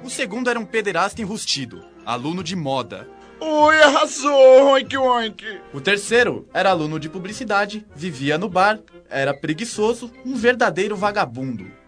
O 0.04 0.09
segundo 0.09 0.49
era 0.49 0.61
um 0.61 0.64
pederasta 0.64 1.20
enrustido, 1.20 1.85
aluno 2.06 2.44
de 2.44 2.54
moda. 2.54 3.09
Oi, 3.40 3.82
arrasou, 3.82 4.73
oink 4.73 4.97
oink. 4.97 5.61
O 5.75 5.80
terceiro 5.80 6.47
era 6.54 6.70
aluno 6.70 7.00
de 7.00 7.09
publicidade, 7.09 7.85
vivia 7.97 8.38
no 8.38 8.49
bar, 8.49 8.78
era 9.09 9.35
preguiçoso, 9.35 10.12
um 10.25 10.37
verdadeiro 10.37 10.94
vagabundo. 10.94 11.79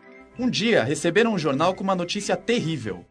Um 0.42 0.50
dia 0.50 0.82
receberam 0.82 1.34
um 1.34 1.38
jornal 1.38 1.72
com 1.72 1.84
uma 1.84 1.94
notícia 1.94 2.36
terrível. 2.36 3.04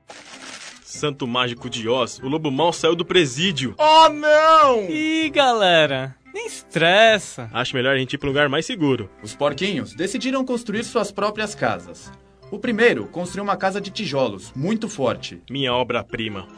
Santo 0.84 1.26
mágico 1.26 1.70
de 1.70 1.88
Oz, 1.88 2.20
o 2.20 2.28
lobo 2.28 2.52
mal 2.52 2.74
saiu 2.74 2.94
do 2.94 3.06
presídio. 3.06 3.74
Oh, 3.78 4.10
não! 4.10 4.90
Ih, 4.90 5.30
galera, 5.30 6.14
nem 6.34 6.46
estressa. 6.46 7.50
Acho 7.54 7.74
melhor 7.74 7.96
a 7.96 7.98
gente 7.98 8.16
ir 8.16 8.18
pra 8.18 8.28
um 8.28 8.32
lugar 8.34 8.50
mais 8.50 8.66
seguro. 8.66 9.10
Os 9.24 9.34
porquinhos 9.34 9.94
decidiram 9.94 10.44
construir 10.44 10.84
suas 10.84 11.10
próprias 11.10 11.56
casas. 11.56 12.12
O 12.52 12.60
primeiro 12.60 13.06
construiu 13.06 13.46
uma 13.46 13.56
casa 13.56 13.80
de 13.80 13.92
tijolos, 13.92 14.52
muito 14.54 14.90
forte. 14.90 15.42
Minha 15.50 15.74
obra-prima. 15.74 16.50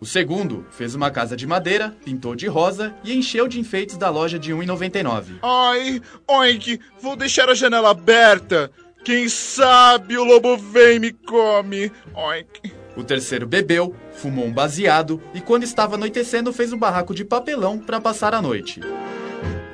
O 0.00 0.06
segundo 0.06 0.66
fez 0.72 0.96
uma 0.96 1.12
casa 1.12 1.36
de 1.36 1.46
madeira, 1.46 1.96
pintou 2.04 2.34
de 2.34 2.48
rosa 2.48 2.92
e 3.04 3.14
encheu 3.14 3.46
de 3.46 3.60
enfeites 3.60 3.96
da 3.96 4.10
loja 4.10 4.36
de 4.36 4.52
1,99. 4.52 5.38
Ai, 5.42 6.02
oink, 6.26 6.80
vou 7.00 7.14
deixar 7.14 7.48
a 7.48 7.54
janela 7.54 7.90
aberta. 7.90 8.68
Quem 9.08 9.26
sabe 9.26 10.18
o 10.18 10.22
lobo 10.22 10.54
vem 10.58 10.96
e 10.96 10.98
me 10.98 11.12
come. 11.12 11.90
Oink. 12.14 12.74
O 12.94 13.02
terceiro 13.02 13.46
bebeu, 13.46 13.96
fumou 14.12 14.44
um 14.44 14.52
baseado 14.52 15.18
e, 15.32 15.40
quando 15.40 15.62
estava 15.62 15.94
anoitecendo, 15.94 16.52
fez 16.52 16.74
um 16.74 16.76
barraco 16.76 17.14
de 17.14 17.24
papelão 17.24 17.78
para 17.78 18.02
passar 18.02 18.34
a 18.34 18.42
noite. 18.42 18.82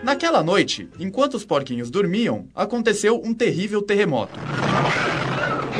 Naquela 0.04 0.40
noite, 0.40 0.88
enquanto 1.00 1.34
os 1.34 1.44
porquinhos 1.44 1.90
dormiam, 1.90 2.46
aconteceu 2.54 3.20
um 3.24 3.34
terrível 3.34 3.82
terremoto. 3.82 4.38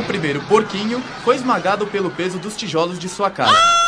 O 0.00 0.04
primeiro 0.04 0.42
porquinho 0.48 1.00
foi 1.22 1.36
esmagado 1.36 1.86
pelo 1.86 2.10
peso 2.10 2.40
dos 2.40 2.56
tijolos 2.56 2.98
de 2.98 3.08
sua 3.08 3.30
casa. 3.30 3.83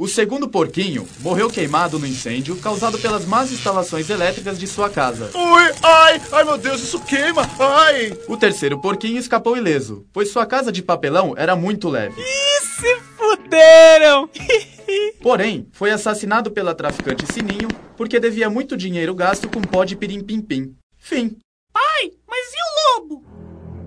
O 0.00 0.08
segundo 0.08 0.48
porquinho 0.48 1.06
morreu 1.18 1.50
queimado 1.50 1.98
no 1.98 2.06
incêndio 2.06 2.56
causado 2.56 2.98
pelas 2.98 3.26
más 3.26 3.52
instalações 3.52 4.08
elétricas 4.08 4.58
de 4.58 4.66
sua 4.66 4.88
casa. 4.88 5.30
Ui, 5.34 5.62
ai, 5.82 6.22
ai 6.32 6.42
meu 6.42 6.56
Deus, 6.56 6.80
isso 6.80 6.98
queima, 7.04 7.42
ai. 7.58 8.18
O 8.26 8.34
terceiro 8.34 8.80
porquinho 8.80 9.18
escapou 9.18 9.58
ileso, 9.58 10.06
pois 10.10 10.32
sua 10.32 10.46
casa 10.46 10.72
de 10.72 10.82
papelão 10.82 11.34
era 11.36 11.54
muito 11.54 11.90
leve. 11.90 12.18
Ih, 12.18 12.66
se 12.80 12.96
fuderam! 13.14 14.30
Porém, 15.20 15.68
foi 15.70 15.90
assassinado 15.90 16.50
pela 16.50 16.74
traficante 16.74 17.30
Sininho 17.30 17.68
porque 17.94 18.18
devia 18.18 18.48
muito 18.48 18.78
dinheiro 18.78 19.14
gasto 19.14 19.50
com 19.50 19.60
pó 19.60 19.84
de 19.84 19.96
pirim-pim-pim. 19.96 20.74
Fim. 20.96 21.36
Pai, 21.74 22.10
mas 22.26 22.46
e 22.54 22.56
o 22.56 23.00
lobo? 23.02 23.24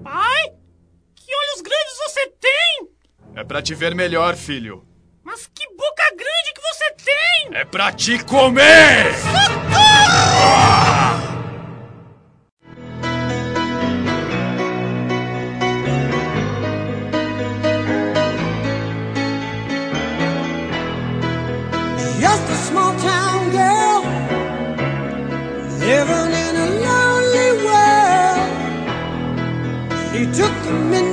Pai, 0.03 0.43
que 1.15 1.35
olhos 1.35 1.61
grandes 1.61 1.97
você 2.05 2.27
tem! 2.39 2.87
É 3.35 3.43
pra 3.43 3.63
te 3.63 3.73
ver 3.73 3.95
melhor, 3.95 4.35
filho. 4.35 4.92
Mas 5.25 5.47
que 5.55 5.65
boca 5.75 6.03
grande 6.17 6.53
que 6.53 6.61
você 6.61 6.91
tem! 7.05 7.57
É 7.57 7.63
pra 7.63 7.93
te 7.93 8.21
comer! 8.25 9.13
Just 22.19 22.49
a 22.49 22.55
small 22.67 22.93
town 22.97 23.51
girl 23.51 24.03
living 25.79 26.33
in 26.45 26.55
a 26.57 26.67
lonely 26.83 27.51
world. 27.63 28.51
She 30.11 30.25
took 30.37 30.53
the 30.63 30.73
midnight 30.89 31.12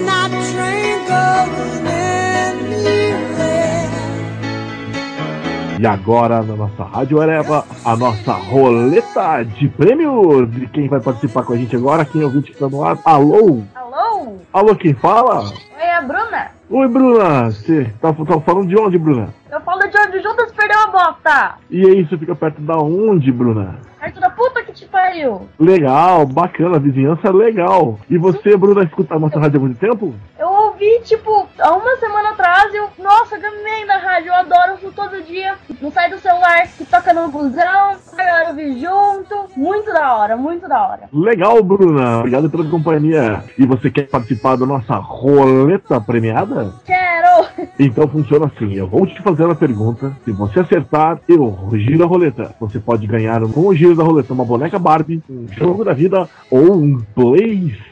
E 5.81 5.87
agora, 5.87 6.43
na 6.43 6.55
nossa 6.55 6.85
Rádio 6.85 7.23
Areva, 7.23 7.65
a 7.83 7.97
nossa 7.97 8.35
roleta 8.35 9.43
de 9.43 9.67
prêmios. 9.67 10.55
E 10.59 10.67
quem 10.67 10.87
vai 10.89 11.01
participar 11.01 11.43
com 11.43 11.55
a 11.55 11.57
gente 11.57 11.75
agora? 11.75 12.05
Quem 12.05 12.21
é 12.21 12.27
o 12.27 12.43
que 12.43 12.51
está 12.51 12.69
no 12.69 12.85
ar? 12.85 12.99
Alô? 13.03 13.63
Alô? 13.75 14.37
Alô, 14.53 14.77
quem 14.77 14.93
fala? 14.93 15.41
Oi, 15.41 15.55
é 15.79 15.97
a 15.97 16.03
Bruna. 16.03 16.51
Oi, 16.69 16.87
Bruna. 16.87 17.51
Você 17.51 17.91
tá, 17.99 18.13
tá 18.13 18.41
falando 18.41 18.69
de 18.69 18.79
onde, 18.79 18.99
Bruna? 18.99 19.31
Eu 19.51 19.59
falo 19.63 19.81
de 19.81 19.99
onde 19.99 20.21
Judas 20.21 20.53
perdeu 20.53 20.81
a 20.81 20.87
bota. 20.89 21.55
E 21.71 21.87
aí, 21.87 22.07
você 22.07 22.19
fica 22.19 22.35
perto 22.35 22.61
da 22.61 22.77
onde, 22.77 23.33
Bruna? 23.33 23.79
Perto 23.99 24.21
da 24.21 24.29
puta 24.29 24.63
que 24.63 24.75
te 24.75 24.85
pariu. 24.85 25.49
Legal, 25.59 26.27
bacana, 26.27 26.79
vizinhança 26.79 27.31
legal. 27.31 27.99
E 28.11 28.19
você, 28.19 28.55
Bruna, 28.55 28.85
escuta 28.85 29.15
a 29.15 29.19
nossa 29.19 29.41
rádio 29.41 29.57
há 29.57 29.61
muito 29.61 29.79
tempo? 29.79 30.15
Eu 30.39 30.60
ouvi, 30.81 31.01
tipo, 31.05 31.47
há 31.59 31.73
uma 31.73 31.97
semana 31.97 32.31
atrás 32.31 32.73
e 32.73 32.79
eu, 32.79 32.89
nossa, 32.99 33.37
gamei 33.39 33.85
na 33.85 33.99
rádio, 33.99 34.29
eu 34.29 34.35
adoro, 34.35 34.73
ouço 34.73 34.91
todo 34.97 35.23
dia. 35.23 35.55
Não 35.81 35.93
sai 35.93 36.11
do 36.11 36.19
celular, 36.19 36.67
que 36.67 36.85
toca 36.87 37.13
no 37.13 37.29
busão, 37.29 37.93
eu 37.93 38.49
ouvir 38.49 38.81
junto. 38.81 39.51
Muito 39.57 39.93
da 39.93 40.17
hora, 40.17 40.37
muito 40.37 40.67
da 40.67 40.89
hora. 40.89 41.09
Legal, 41.13 41.63
Bruna. 41.63 42.19
Obrigado 42.19 42.51
pela 42.51 42.65
companhia. 42.65 43.45
E 43.59 43.67
você 43.67 43.91
quer 43.91 44.09
participar 44.09 44.57
da 44.57 44.65
nossa 44.65 44.95
roleta 44.97 46.01
premiada? 46.01 46.73
Quero! 46.85 47.47
Então 47.79 48.09
funciona 48.09 48.47
assim, 48.47 48.75
eu 48.75 48.87
vou 48.87 49.07
te 49.07 49.21
fazer 49.23 49.51
a 49.51 49.55
pergunta. 49.55 50.17
Se 50.25 50.33
você 50.33 50.61
acertar, 50.61 51.21
eu 51.29 51.57
giro 51.75 52.05
a 52.05 52.07
roleta. 52.07 52.55
Você 52.61 52.79
pode 52.79 53.07
ganhar 53.07 53.41
com 53.53 53.67
o 53.67 53.75
giro 53.75 53.95
da 53.95 54.05
roleta 54.05 54.33
uma 54.33 54.45
boneca 54.45 54.79
Barbie, 54.79 55.23
um 55.29 55.47
jogo 55.49 55.85
da 55.85 55.93
vida 55.93 56.29
ou 56.51 56.75
um 56.75 57.01
Playstation. 57.15 57.90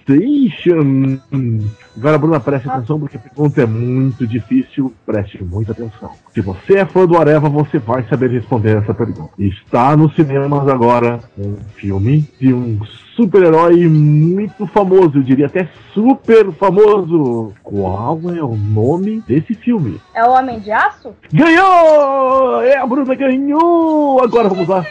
Agora, 1.96 2.18
Bruna, 2.18 2.40
preste 2.40 2.68
atenção 2.68 2.98
porque 2.98 3.16
a 3.16 3.20
pergunta 3.20 3.62
é 3.62 3.66
muito 3.66 4.26
difícil. 4.26 4.94
Preste 5.04 5.42
muita 5.44 5.72
atenção. 5.72 6.12
Se 6.38 6.42
você 6.42 6.79
é 6.79 6.87
fã 6.87 7.05
do 7.05 7.18
Areva, 7.18 7.48
você 7.48 7.81
vai 7.81 8.05
saber 8.05 8.31
responder 8.31 8.77
essa 8.77 8.94
pergunta. 8.94 9.33
Está 9.37 9.96
nos 9.96 10.14
cinemas 10.14 10.68
agora 10.68 11.18
um 11.37 11.57
filme 11.74 12.29
de 12.38 12.55
um 12.55 12.79
super-herói 13.16 13.88
muito 13.88 14.64
famoso, 14.68 15.18
eu 15.18 15.22
diria 15.24 15.46
até 15.46 15.68
super 15.92 16.53
famoso. 16.53 17.53
Qual 17.64 18.20
é 18.33 18.40
o 18.40 18.55
nome 18.55 19.20
desse 19.27 19.53
filme? 19.55 20.01
É 20.14 20.24
o 20.24 20.31
Homem 20.31 20.61
de 20.61 20.70
Aço? 20.70 21.12
Ganhou! 21.33 22.62
É, 22.62 22.77
a 22.77 22.87
Bruna 22.87 23.16
ganhou! 23.16 24.22
Agora 24.22 24.48
vamos 24.48 24.68
lá. 24.68 24.87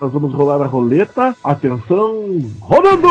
Nós 0.00 0.12
vamos 0.12 0.34
rolar 0.34 0.60
a 0.60 0.66
roleta. 0.66 1.36
Atenção, 1.44 2.42
rodando! 2.60 3.06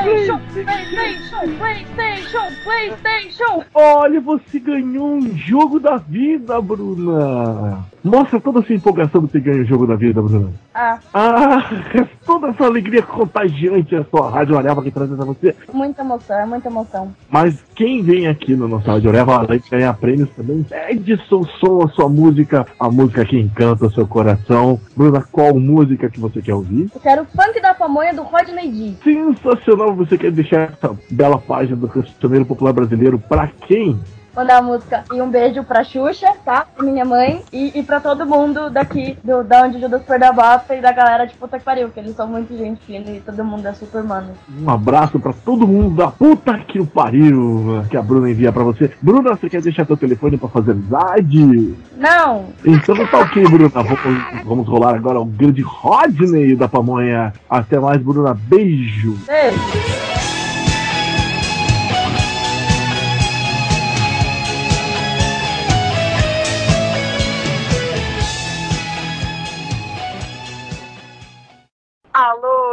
PlayStation, 0.00 0.40
PlayStation, 0.64 1.58
PlayStation, 1.58 2.46
PlayStation. 2.64 3.64
Olha, 3.74 4.20
você 4.20 4.58
ganhou 4.58 5.16
um 5.16 5.36
jogo 5.36 5.78
da 5.78 5.98
vida, 5.98 6.39
Bruna. 6.62 7.84
Mostra 8.02 8.40
toda 8.40 8.60
a 8.60 8.62
sua 8.62 8.74
empolgação 8.74 9.22
de 9.22 9.28
ter 9.28 9.40
ganho 9.40 9.62
o 9.62 9.66
jogo 9.66 9.86
da 9.86 9.94
vida, 9.94 10.20
Bruna. 10.22 10.50
Ah, 10.74 10.98
Ah, 11.12 11.70
toda 12.24 12.48
essa 12.48 12.64
alegria 12.64 13.02
contagiante 13.02 13.94
a 13.94 14.04
sua 14.04 14.30
Rádio 14.30 14.56
Areva 14.56 14.82
que 14.82 14.90
traz 14.90 15.12
a 15.12 15.24
você. 15.24 15.54
muita 15.72 16.02
emoção, 16.02 16.38
é 16.38 16.46
muita 16.46 16.68
emoção. 16.68 17.12
Mas 17.30 17.62
quem 17.74 18.02
vem 18.02 18.26
aqui 18.28 18.54
no 18.56 18.66
nosso 18.68 18.86
Rádio 18.90 19.10
Areva, 19.10 19.36
além 19.36 19.58
de 19.58 19.68
ganhar 19.68 19.92
prêmios, 19.94 20.30
também 20.30 20.62
pede 20.62 21.20
seu 21.28 21.44
som, 21.60 21.82
a 21.84 21.88
sua 21.88 22.08
música, 22.08 22.66
a 22.78 22.90
música 22.90 23.24
que 23.24 23.38
encanta 23.38 23.86
o 23.86 23.92
seu 23.92 24.06
coração. 24.06 24.80
Bruna, 24.96 25.22
qual 25.30 25.54
música 25.58 26.08
que 26.08 26.20
você 26.20 26.40
quer 26.40 26.54
ouvir? 26.54 26.88
Eu 26.94 27.00
quero 27.00 27.22
o 27.22 27.26
funk 27.26 27.60
da 27.60 27.74
pamonha 27.74 28.14
do 28.14 28.22
Rodney 28.22 28.70
D. 28.70 28.94
Sensacional, 29.02 29.94
você 29.94 30.16
quer 30.16 30.30
deixar 30.30 30.72
essa 30.72 30.96
bela 31.10 31.38
página 31.38 31.76
do 31.76 31.88
cancioneiro 31.88 32.44
popular 32.46 32.72
brasileiro 32.72 33.18
pra 33.18 33.48
quem? 33.66 33.98
Mandar 34.34 34.58
a 34.58 34.62
música 34.62 35.04
e 35.12 35.20
um 35.20 35.28
beijo 35.28 35.64
pra 35.64 35.84
Xuxa, 35.84 36.32
tá? 36.44 36.66
Pra 36.74 36.84
minha 36.84 37.04
mãe 37.04 37.42
e, 37.52 37.78
e 37.78 37.82
pra 37.82 38.00
todo 38.00 38.26
mundo 38.26 38.70
daqui, 38.70 39.18
do, 39.24 39.42
da 39.42 39.64
onde 39.64 39.80
Judas 39.80 40.02
perdeu 40.02 40.28
a 40.28 40.32
bota 40.32 40.74
e 40.74 40.80
da 40.80 40.92
galera 40.92 41.26
de 41.26 41.34
puta 41.34 41.58
que 41.58 41.64
pariu, 41.64 41.88
que 41.90 41.98
eles 41.98 42.14
são 42.14 42.26
muito 42.26 42.56
gente 42.56 42.80
fina 42.84 43.10
e 43.10 43.20
todo 43.20 43.44
mundo 43.44 43.66
é 43.66 43.72
super 43.72 44.02
mano. 44.02 44.30
Um 44.60 44.70
abraço 44.70 45.18
pra 45.18 45.32
todo 45.32 45.66
mundo 45.66 45.96
da 45.96 46.08
puta 46.08 46.58
que 46.58 46.78
o 46.78 46.86
pariu 46.86 47.84
que 47.88 47.96
a 47.96 48.02
Bruna 48.02 48.30
envia 48.30 48.52
pra 48.52 48.62
você. 48.62 48.90
Bruna, 49.02 49.30
você 49.30 49.48
quer 49.48 49.60
deixar 49.62 49.84
teu 49.84 49.96
telefone 49.96 50.36
pra 50.36 50.48
fazer 50.48 50.72
amizade? 50.72 51.74
Não! 51.96 52.46
Então 52.64 52.94
tá 53.06 53.18
ok, 53.18 53.42
Bruna. 53.44 53.68
Vamos, 53.68 54.44
vamos 54.44 54.68
rolar 54.68 54.94
agora 54.94 55.20
o 55.20 55.24
grande 55.24 55.62
Rodney 55.62 56.54
da 56.54 56.68
pamonha. 56.68 57.32
Até 57.48 57.78
mais, 57.78 58.00
Bruna. 58.00 58.34
Beijo. 58.34 59.18
Beijo! 59.26 60.19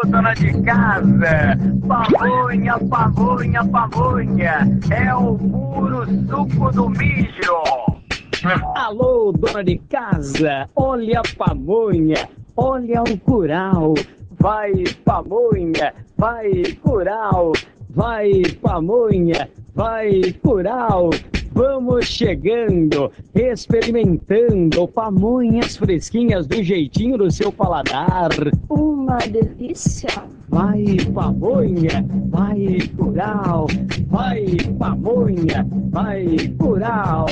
Dona 0.10 0.34
de 0.34 0.62
casa! 0.64 1.58
Pamonha, 1.88 2.80
pamonha, 2.90 3.66
pamonha! 3.66 4.80
É 4.90 5.14
o 5.14 5.38
puro 5.38 6.06
suco 6.28 6.72
do 6.72 6.90
mijo! 6.90 7.98
Alô, 8.76 9.34
dona 9.34 9.64
de 9.64 9.78
casa, 9.90 10.70
olha 10.76 11.20
a 11.20 11.38
pamonha, 11.38 12.30
olha 12.56 13.04
o 13.04 13.18
curau, 13.20 13.96
vai 14.40 14.72
pamonha, 15.04 15.94
vai 16.18 16.64
curau, 16.82 17.52
vai 17.90 18.44
pamonha, 18.62 19.50
vai 19.76 20.22
curau. 20.44 21.10
Vamos 21.58 22.06
chegando, 22.06 23.12
experimentando 23.34 24.88
pamonhas 24.88 25.76
fresquinhas 25.76 26.46
do 26.46 26.62
jeitinho 26.62 27.18
do 27.18 27.32
seu 27.32 27.52
paladar. 27.52 28.30
Uma 28.70 29.18
delícia. 29.18 30.08
Vai 30.50 30.86
pamonha, 31.12 32.06
vai 32.30 32.78
curau, 32.96 33.66
vai 34.08 34.46
pamonha, 34.78 35.66
vai 35.90 36.28
curau. 36.60 37.26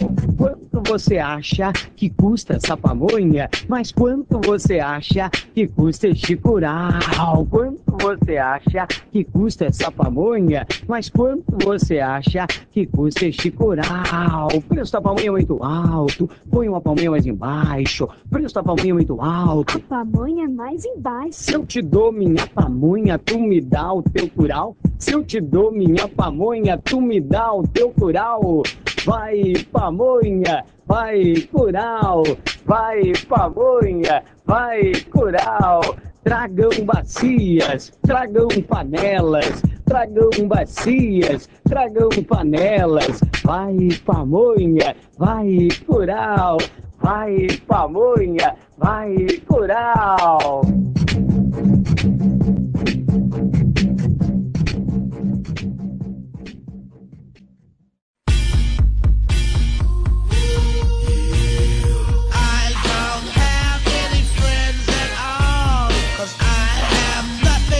Quanto 0.75 0.91
você 0.91 1.17
acha 1.19 1.71
que 1.95 2.09
custa 2.09 2.55
essa 2.55 2.75
pamonha? 2.75 3.49
Mas 3.69 3.93
quanto 3.93 4.41
você 4.45 4.81
acha 4.81 5.29
que 5.29 5.67
custa 5.67 6.09
este 6.09 6.35
curau? 6.35 7.45
Quanto 7.49 7.95
você 7.97 8.35
acha 8.37 8.85
que 9.09 9.23
custa 9.23 9.65
essa 9.65 9.89
pamonha? 9.89 10.67
Mas 10.85 11.07
quanto 11.07 11.57
você 11.63 11.99
acha 11.99 12.45
que 12.71 12.85
custa 12.87 13.25
este 13.25 13.51
curau? 13.51 14.49
O 14.53 14.61
preço 14.61 14.91
da 14.91 14.99
pamonha 14.99 15.27
é 15.27 15.31
muito 15.31 15.63
alto, 15.63 16.29
põe 16.51 16.67
uma 16.67 16.81
pamonha 16.81 17.11
mais 17.11 17.25
embaixo. 17.25 18.03
O 18.25 18.29
preço 18.29 18.55
da 18.55 18.61
pamonha 18.61 18.89
é 18.89 18.93
muito 18.93 19.21
alto. 19.21 19.77
A 19.77 20.03
pamonha 20.03 20.49
mais 20.49 20.83
embaixo. 20.83 21.39
Se 21.39 21.53
eu 21.53 21.65
te 21.65 21.81
dou 21.81 22.11
minha 22.11 22.45
pamonha, 22.47 23.17
tu 23.17 23.39
me 23.39 23.61
dá 23.61 23.93
o 23.93 24.01
teu 24.01 24.29
curau. 24.29 24.75
Se 24.99 25.13
eu 25.13 25.23
te 25.23 25.39
dou 25.39 25.71
minha 25.71 26.05
pamonha, 26.09 26.77
tu 26.77 26.99
me 26.99 27.21
dá 27.21 27.53
o 27.53 27.65
teu 27.65 27.91
curau. 27.91 28.61
Vai 29.05 29.53
pamonha, 29.71 30.65
vai 30.87 31.35
curau, 31.51 32.23
vai 32.65 33.13
pamonha, 33.29 34.23
vai 34.45 34.91
curau. 35.11 35.81
Tragam 36.23 36.71
bacias, 36.85 37.93
tragam 38.01 38.47
panelas, 38.67 39.61
tragam 39.85 40.47
bacias, 40.47 41.47
tragam 41.69 42.09
panelas. 42.27 43.21
Vai 43.43 43.89
pamonha, 44.03 44.95
vai 45.19 45.67
curau, 45.85 46.57
vai 46.99 47.47
pamonha, 47.67 48.55
vai 48.75 49.15
curau. 49.47 50.61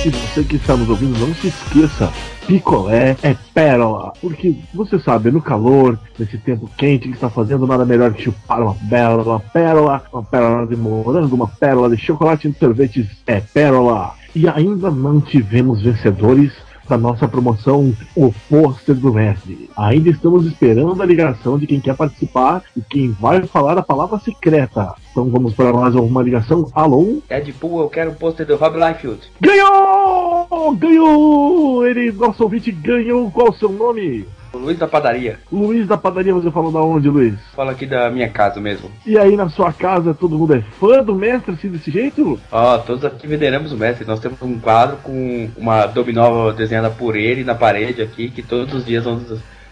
E 0.06 0.10
você 0.12 0.44
que 0.44 0.58
está 0.58 0.78
nos 0.78 0.88
ouvindo, 0.88 1.18
não 1.18 1.34
se 1.34 1.48
esqueça, 1.48 2.14
picolé 2.46 3.18
é 3.24 3.36
pérola. 3.56 4.14
Porque 4.22 4.56
você 4.72 5.00
sabe, 5.00 5.32
no 5.32 5.42
calor, 5.42 5.98
nesse 6.20 6.38
tempo 6.38 6.70
quente 6.78 7.08
que 7.08 7.16
está 7.16 7.28
fazendo, 7.28 7.66
nada 7.66 7.84
melhor 7.84 8.14
que 8.14 8.22
chupar 8.22 8.62
uma 8.62 8.76
pérola, 8.88 9.24
uma 9.24 9.40
pérola, 9.40 10.04
uma 10.14 10.22
pérola 10.22 10.68
de 10.68 10.76
morango, 10.76 11.36
uma 11.36 11.48
pérola 11.48 11.90
de 11.90 11.98
chocolate 12.00 12.48
e 12.48 12.54
sorvetes 12.54 13.08
é 13.26 13.40
pérola. 13.40 14.14
E 14.36 14.48
ainda 14.48 14.92
não 14.92 15.20
tivemos 15.20 15.82
vencedores 15.82 16.52
da 16.88 16.98
nossa 16.98 17.28
promoção 17.28 17.94
O 18.16 18.34
Pôster 18.50 18.96
do 18.96 19.14
Mestre. 19.14 19.70
Ainda 19.76 20.10
estamos 20.10 20.46
esperando 20.46 21.02
a 21.02 21.06
ligação 21.06 21.58
de 21.58 21.68
quem 21.68 21.80
quer 21.80 21.96
participar 21.96 22.64
e 22.76 22.82
quem 22.82 23.12
vai 23.12 23.44
falar 23.48 23.78
a 23.78 23.84
palavra 23.84 24.20
secreta. 24.20 24.94
Então 25.12 25.30
vamos 25.30 25.54
para 25.54 25.74
mais 25.74 25.96
uma 25.96 26.22
ligação. 26.22 26.70
Alô? 26.74 27.22
Deadpool, 27.28 27.82
eu 27.82 27.90
quero 27.90 28.12
um 28.12 28.16
pôster 28.16 28.46
do 28.46 28.56
Rob 28.56 28.78
Liefeld. 28.78 29.20
Ganhou! 29.40 30.76
Ganhou! 30.76 31.88
Ele, 31.88 32.12
nosso 32.12 32.44
ouvinte, 32.44 32.72
ganhou. 32.72 33.32
Qual 33.32 33.50
o 33.50 33.54
seu 33.54 33.70
nome? 33.70 34.26
Luiz 34.58 34.78
da 34.78 34.88
padaria. 34.88 35.40
Luiz 35.52 35.88
da 35.88 35.98
padaria, 35.98 36.34
você 36.34 36.52
falou 36.52 36.72
da 36.72 36.82
onde, 36.82 37.10
Luiz? 37.10 37.36
Fala 37.56 37.72
aqui 37.72 37.86
da 37.86 38.10
minha 38.10 38.30
casa 38.30 38.60
mesmo. 38.60 38.90
E 39.06 39.18
aí 39.18 39.36
na 39.36 39.50
sua 39.50 39.72
casa 39.72 40.14
todo 40.14 40.38
mundo 40.38 40.56
é 40.56 40.62
fã 40.80 41.04
do 41.04 41.16
mestre 41.16 41.54
assim 41.54 41.70
desse 41.70 41.92
jeito? 41.92 42.40
Ó, 42.52 42.78
todos 42.80 43.06
aqui 43.06 43.28
veneramos 43.28 43.72
o 43.72 43.78
mestre. 43.78 44.06
Nós 44.06 44.20
temos 44.20 44.42
um 44.42 44.60
quadro 44.60 44.98
com 44.98 45.50
uma 45.58 45.86
dominó 45.86 46.52
desenhada 46.52 46.90
por 46.90 47.16
ele 47.16 47.44
na 47.44 47.56
parede 47.56 48.02
aqui, 48.02 48.30
que 48.30 48.42
todos 48.42 48.74
os 48.74 48.86
dias 48.86 49.06
nós, 49.06 49.22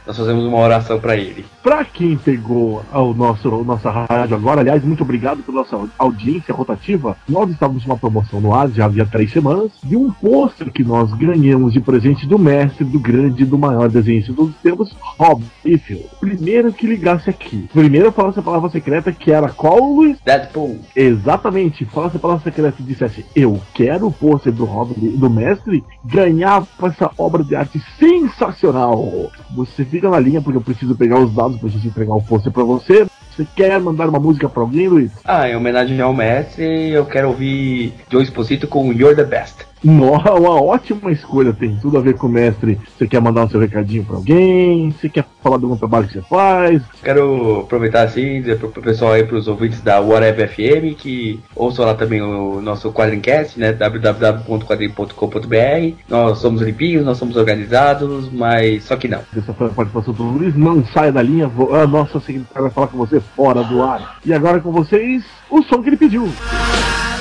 nós 0.05 0.17
fazemos 0.17 0.43
uma 0.43 0.57
oração 0.57 0.99
pra 0.99 1.15
ele. 1.15 1.45
Pra 1.61 1.85
quem 1.85 2.17
pegou 2.17 2.83
o 2.91 3.13
nosso, 3.13 3.49
nossa 3.63 3.89
rádio 3.89 4.35
agora, 4.35 4.61
aliás, 4.61 4.83
muito 4.83 5.03
obrigado 5.03 5.41
pela 5.43 5.59
nossa 5.59 5.89
audiência 5.97 6.53
rotativa. 6.53 7.15
Nós 7.27 7.49
estávamos 7.49 7.85
uma 7.85 7.97
promoção 7.97 8.41
no 8.41 8.53
ar 8.53 8.69
já 8.69 8.85
havia 8.85 9.05
três 9.05 9.31
semanas 9.31 9.71
de 9.83 9.95
um 9.95 10.11
pôster 10.11 10.71
que 10.71 10.83
nós 10.83 11.13
ganhamos 11.13 11.73
de 11.73 11.79
presente 11.79 12.27
do 12.27 12.39
mestre, 12.39 12.83
do 12.83 12.99
grande, 12.99 13.45
do 13.45 13.57
maior 13.57 13.89
desenhista 13.89 14.31
de 14.31 14.37
todos 14.37 14.55
os 14.55 14.61
tempos, 14.61 14.95
Rob 14.99 15.43
Liefeld. 15.63 16.05
Primeiro 16.19 16.73
que 16.73 16.87
ligasse 16.87 17.29
aqui. 17.29 17.69
Primeiro 17.71 18.11
falasse 18.11 18.39
a 18.39 18.43
palavra 18.43 18.69
secreta 18.69 19.11
que 19.11 19.31
era 19.31 19.49
qual, 19.49 19.79
Luiz? 19.93 20.17
Deadpool. 20.25 20.79
Exatamente. 20.95 21.85
Falasse 21.85 22.17
a 22.17 22.19
palavra 22.19 22.43
secreta 22.43 22.77
e 22.79 22.83
dissesse 22.83 23.25
eu 23.35 23.61
quero 23.73 24.07
o 24.07 24.11
pôster 24.11 24.51
do 24.51 24.65
Rob, 24.65 24.93
do 24.93 25.29
mestre, 25.29 25.83
ganhar 26.03 26.65
essa 26.83 27.11
obra 27.17 27.43
de 27.43 27.55
arte 27.55 27.81
sensacional. 27.99 29.31
Você 29.55 29.83
fica 29.93 30.09
na 30.09 30.19
linha 30.19 30.41
porque 30.41 30.57
eu 30.57 30.61
preciso 30.61 30.95
pegar 30.95 31.19
os 31.19 31.31
dados 31.33 31.59
pra 31.59 31.69
gente 31.69 31.87
entregar 31.87 32.15
o 32.15 32.21
pôster 32.21 32.51
pra 32.51 32.63
você. 32.63 33.05
Você 33.29 33.47
quer 33.55 33.79
mandar 33.79 34.09
uma 34.09 34.19
música 34.19 34.49
pra 34.49 34.61
alguém, 34.61 34.87
Luiz? 34.87 35.11
Ah, 35.23 35.47
em 35.47 35.55
homenagem 35.55 35.99
ao 36.01 36.13
mestre, 36.13 36.89
eu 36.89 37.05
quero 37.05 37.29
ouvir 37.29 37.93
Joe 38.09 38.23
Esposito 38.23 38.67
com 38.67 38.91
You're 38.91 39.15
the 39.15 39.23
Best. 39.23 39.72
Nossa, 39.83 40.33
uma 40.39 40.61
ótima 40.61 41.11
escolha, 41.11 41.53
tem 41.53 41.77
tudo 41.81 41.97
a 41.97 42.01
ver 42.01 42.13
com 42.15 42.27
o 42.27 42.29
mestre. 42.29 42.79
Você 42.97 43.07
quer 43.07 43.19
mandar 43.21 43.45
o 43.45 43.49
seu 43.49 43.59
recadinho 43.59 44.05
pra 44.05 44.17
alguém? 44.17 44.91
Você 44.91 45.09
quer 45.09 45.25
falar 45.41 45.57
de 45.57 45.63
algum 45.65 45.75
trabalho 45.75 46.07
que 46.07 46.13
você 46.13 46.21
faz? 46.21 46.81
Quero 47.03 47.61
aproveitar 47.61 48.03
assim, 48.03 48.39
dizer 48.39 48.59
pro, 48.59 48.69
pessoal 48.69 49.13
aí, 49.13 49.23
pros 49.23 49.47
ouvintes 49.47 49.81
da 49.81 49.99
Whatever 49.99 50.47
FM, 50.49 50.95
que 50.97 51.39
ouçam 51.55 51.85
lá 51.85 51.93
também 51.93 52.21
o 52.21 52.61
nosso 52.61 52.91
Quadrincast, 52.91 53.59
né? 53.59 53.73
www.quadrim.com.br. 53.73 55.95
Nós 56.07 56.37
somos 56.37 56.61
limpinhos, 56.61 57.05
nós 57.05 57.17
somos 57.17 57.35
organizados, 57.35 58.31
mas 58.31 58.83
só 58.85 58.95
que 58.95 59.07
não. 59.07 59.19
Essa 59.35 59.53
foi 59.53 59.67
a 59.67 59.71
participação 59.71 60.13
do 60.13 60.23
Luiz. 60.23 60.55
Não 60.55 60.85
saia 60.85 61.11
da 61.11 61.21
linha, 61.21 61.47
vou, 61.47 61.75
a 61.75 61.85
nossa 61.85 62.19
secretária 62.19 62.63
vai 62.63 62.71
falar 62.71 62.87
com 62.87 62.97
você 62.97 63.19
fora 63.19 63.63
do 63.63 63.81
ar. 63.81 64.19
E 64.25 64.33
agora 64.33 64.59
com 64.59 64.71
vocês, 64.71 65.23
o 65.49 65.61
som 65.63 65.81
que 65.81 65.89
ele 65.89 65.97
pediu. 65.97 66.23
Try 66.23 67.12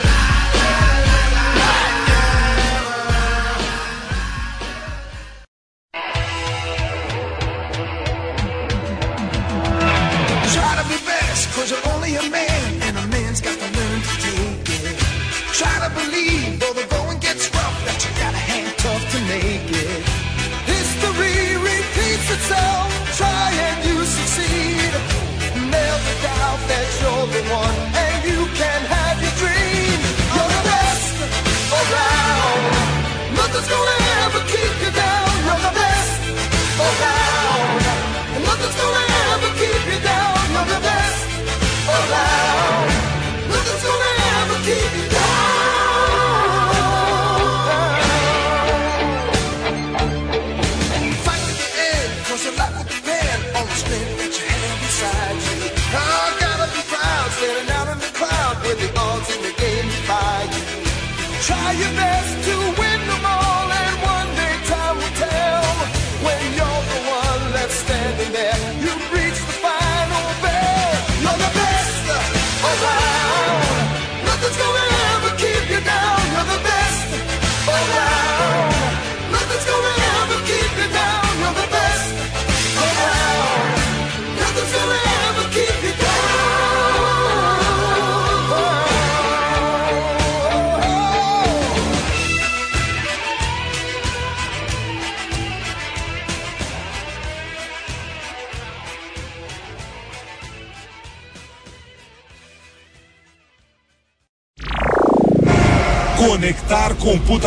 one, 27.52 27.81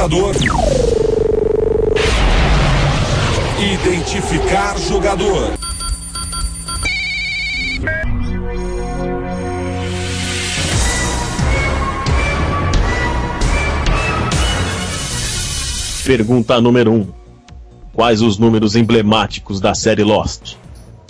computador. 0.05 0.35
Identificar 3.59 4.77
jogador. 4.77 5.53
Pergunta 16.05 16.61
número 16.61 16.91
1. 16.91 16.95
Um. 16.95 17.07
Quais 17.93 18.21
os 18.21 18.37
números 18.37 18.75
emblemáticos 18.75 19.59
da 19.59 19.73
série 19.73 20.03
Lost? 20.03 20.55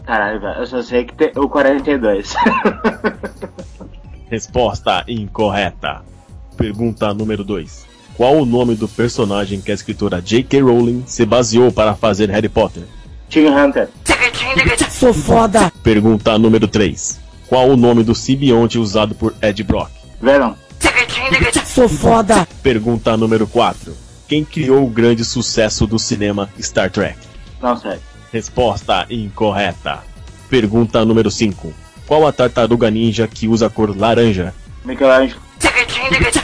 Caralho, 0.05 0.39
velho, 0.39 0.59
eu 0.59 0.67
só 0.67 0.81
sei 0.81 1.03
que 1.03 1.15
tem 1.15 1.31
o 1.35 1.49
42. 1.49 2.33
Resposta 4.29 5.03
incorreta. 5.07 6.03
Pergunta 6.55 7.13
número 7.13 7.43
2. 7.43 7.94
Qual 8.17 8.37
o 8.37 8.45
nome 8.45 8.75
do 8.75 8.87
personagem 8.87 9.59
que 9.59 9.71
a 9.71 9.73
escritora 9.73 10.21
J.K. 10.21 10.61
Rowling 10.61 11.03
se 11.05 11.25
baseou 11.25 11.71
para 11.71 11.95
fazer 11.95 12.29
Harry 12.29 12.47
Potter? 12.47 12.83
Team 13.29 13.53
Hunter. 13.53 13.89
Sou 14.89 15.13
foda. 15.13 15.71
Pergunta 15.83 16.37
número 16.37 16.67
3. 16.67 17.19
Qual 17.47 17.69
o 17.69 17.75
nome 17.75 18.03
do 18.03 18.15
simbionte 18.15 18.79
usado 18.79 19.13
por 19.13 19.35
Ed 19.41 19.61
Brock? 19.63 19.91
Venom. 20.21 20.53
Sou 21.65 21.89
foda. 21.89 22.47
Pergunta 22.63 23.17
número 23.17 23.45
4. 23.45 23.93
Quem 24.29 24.45
criou 24.45 24.85
o 24.85 24.89
grande 24.89 25.25
sucesso 25.25 25.85
do 25.85 25.99
cinema 25.99 26.49
Star 26.59 26.89
Trek? 26.89 27.17
Não 27.61 27.77
sei. 27.77 27.97
Resposta 28.31 29.05
incorreta. 29.09 29.99
Pergunta 30.49 31.03
número 31.03 31.29
5. 31.29 31.73
Qual 32.07 32.25
a 32.25 32.31
tartaruga 32.31 32.89
ninja 32.89 33.27
que 33.27 33.47
usa 33.47 33.67
a 33.67 33.69
cor 33.69 33.95
laranja? 33.95 34.53
Michelangelo. 34.85 35.44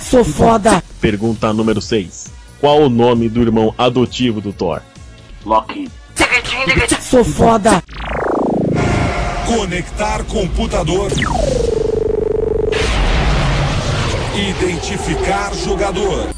Sou 0.02 0.24
foda. 0.26 0.84
Pergunta 1.00 1.54
número 1.54 1.82
6. 1.82 2.32
Qual 2.60 2.82
o 2.82 2.90
nome 2.90 3.30
do 3.30 3.42
irmão 3.42 3.74
adotivo 3.78 4.42
do 4.42 4.52
Thor? 4.52 4.82
Loki. 5.46 5.90
Sou 7.00 7.24
foda. 7.24 7.82
Conectar 9.48 10.24
computador. 10.26 11.12
Identificar 14.36 15.54
jogador. 15.56 16.30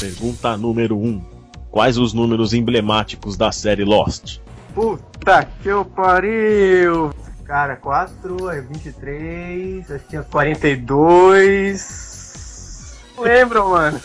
Pergunta 0.00 0.56
número 0.56 0.96
1. 0.96 1.39
Quais 1.70 1.96
os 1.98 2.12
números 2.12 2.52
emblemáticos 2.52 3.36
da 3.36 3.52
série 3.52 3.84
Lost? 3.84 4.38
Puta 4.74 5.46
que 5.62 5.68
eu 5.68 5.84
pariu! 5.84 7.12
Cara, 7.44 7.76
4, 7.76 8.50
é 8.50 8.60
23, 8.60 9.88
acho 9.90 10.04
que 10.04 10.10
tinha 10.10 10.22
42. 10.22 12.96
Não 13.16 13.24
lembro, 13.24 13.70
mano. 13.70 14.00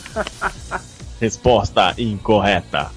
Resposta 1.21 1.93
incorreta. 1.97 2.91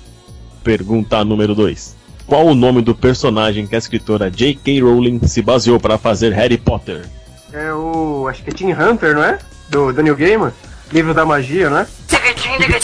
Pergunta 0.65 1.23
número 1.25 1.55
2. 1.55 1.97
Qual 2.27 2.47
o 2.47 2.55
nome 2.55 2.83
do 2.83 2.95
personagem 2.95 3.67
que 3.67 3.75
a 3.75 3.79
escritora 3.79 4.31
J.K. 4.31 4.83
Rowling 4.83 5.21
se 5.27 5.41
baseou 5.41 5.81
para 5.81 5.97
fazer 5.97 6.33
Harry 6.33 6.59
Potter? 6.59 7.07
É 7.53 7.73
o. 7.73 8.27
acho 8.29 8.43
que 8.43 8.51
é 8.51 8.53
Team 8.53 8.71
Hunter, 8.71 9.15
não 9.15 9.25
é? 9.25 9.39
Do 9.71 9.93
Daniel 9.93 10.17
Gaiman? 10.17 10.53
Livro 10.93 11.15
da 11.15 11.25
magia, 11.25 11.71
não 11.71 11.79
é? 11.79 11.87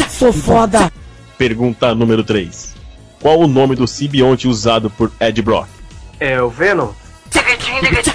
Sou 0.08 0.32
foda. 0.32 0.90
Pergunta 1.36 1.94
número 1.94 2.22
3. 2.22 2.74
Qual 3.20 3.40
o 3.40 3.46
nome 3.46 3.74
do 3.74 3.86
simbionte 3.86 4.46
usado 4.46 4.90
por 4.90 5.10
Ed 5.20 5.40
Brock? 5.42 5.68
É 6.20 6.40
o 6.40 6.48
Venom? 6.48 6.90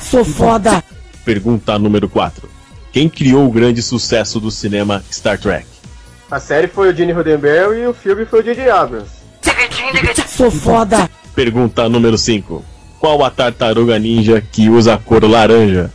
Sou 0.01 0.23
foda. 0.23 0.83
Pergunta 1.25 1.77
número 1.77 2.07
4. 2.07 2.49
Quem 2.91 3.09
criou 3.09 3.45
o 3.45 3.51
grande 3.51 3.81
sucesso 3.81 4.39
do 4.39 4.49
cinema 4.49 5.03
Star 5.11 5.37
Trek? 5.39 5.65
A 6.31 6.39
série 6.39 6.67
foi 6.67 6.91
o 6.91 6.95
Gene 6.95 7.11
Roddenberry 7.11 7.81
e 7.81 7.87
o 7.87 7.93
filme 7.93 8.25
foi 8.25 8.41
o 8.41 8.43
J.J. 8.43 8.69
Abrams. 8.69 9.09
Sou 10.27 10.51
foda. 10.51 11.09
Pergunta 11.35 11.89
número 11.89 12.17
5. 12.17 12.63
Qual 12.99 13.23
a 13.23 13.29
tartaruga 13.29 13.97
ninja 13.97 14.41
que 14.51 14.69
usa 14.69 14.93
a 14.93 14.97
cor 14.97 15.23
laranja? 15.23 15.91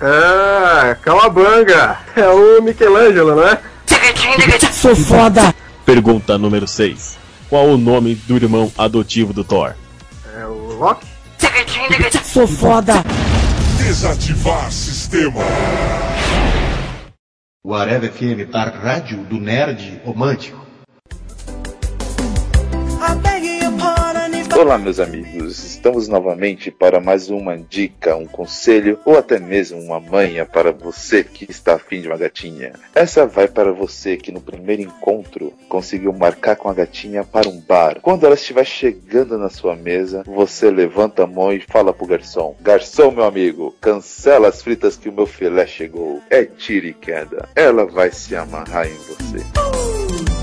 Ah, 0.00 0.96
Calabanga! 1.02 1.98
É 2.16 2.28
o 2.28 2.62
Michelangelo, 2.62 3.36
não 3.36 3.46
é? 3.46 3.58
Sou 4.72 4.94
foda. 4.94 5.54
Pergunta 5.94 6.36
número 6.36 6.66
6. 6.66 7.16
Qual 7.48 7.68
o 7.68 7.78
nome 7.78 8.16
do 8.16 8.34
irmão 8.34 8.72
adotivo 8.76 9.32
do 9.32 9.44
Thor? 9.44 9.76
É 10.36 10.44
o 10.44 10.76
Loki? 10.76 11.06
Sou 12.24 12.48
foda. 12.48 12.94
Desativar 13.78 14.72
sistema. 14.72 15.40
O 17.62 17.72
Areva 17.72 18.08
FM 18.08 18.50
tá 18.50 18.64
rádio 18.64 19.18
do 19.26 19.38
nerd 19.38 20.00
romântico. 20.04 20.63
Olá, 24.56 24.78
meus 24.78 25.00
amigos. 25.00 25.64
Estamos 25.64 26.06
novamente 26.06 26.70
para 26.70 27.00
mais 27.00 27.28
uma 27.28 27.58
dica, 27.58 28.14
um 28.14 28.24
conselho 28.24 29.00
ou 29.04 29.18
até 29.18 29.36
mesmo 29.40 29.80
uma 29.80 29.98
manha 29.98 30.46
para 30.46 30.70
você 30.70 31.24
que 31.24 31.44
está 31.50 31.74
afim 31.74 32.00
de 32.00 32.06
uma 32.06 32.16
gatinha. 32.16 32.72
Essa 32.94 33.26
vai 33.26 33.48
para 33.48 33.72
você 33.72 34.16
que 34.16 34.30
no 34.30 34.40
primeiro 34.40 34.82
encontro 34.82 35.52
conseguiu 35.68 36.12
marcar 36.12 36.54
com 36.54 36.68
a 36.68 36.74
gatinha 36.74 37.24
para 37.24 37.48
um 37.48 37.60
bar. 37.60 37.98
Quando 38.00 38.26
ela 38.26 38.36
estiver 38.36 38.64
chegando 38.64 39.36
na 39.36 39.50
sua 39.50 39.74
mesa, 39.74 40.22
você 40.24 40.70
levanta 40.70 41.24
a 41.24 41.26
mão 41.26 41.52
e 41.52 41.58
fala 41.58 41.92
pro 41.92 42.06
garçom: 42.06 42.54
Garçom, 42.60 43.10
meu 43.10 43.24
amigo, 43.24 43.74
cancela 43.80 44.48
as 44.48 44.62
fritas 44.62 44.96
que 44.96 45.08
o 45.08 45.12
meu 45.12 45.26
filé 45.26 45.66
chegou. 45.66 46.22
É 46.30 46.44
tira 46.44 46.86
e 46.86 46.94
queda. 46.94 47.48
Ela 47.56 47.84
vai 47.84 48.12
se 48.12 48.36
amarrar 48.36 48.86
em 48.86 48.94
você. 48.94 50.33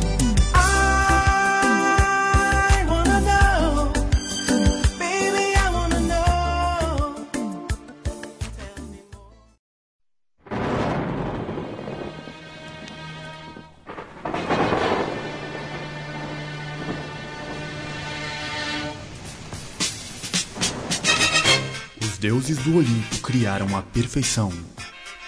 Deuses 22.21 22.59
do 22.59 22.77
Olimpo 22.77 23.17
criaram 23.23 23.75
a 23.75 23.81
perfeição. 23.81 24.53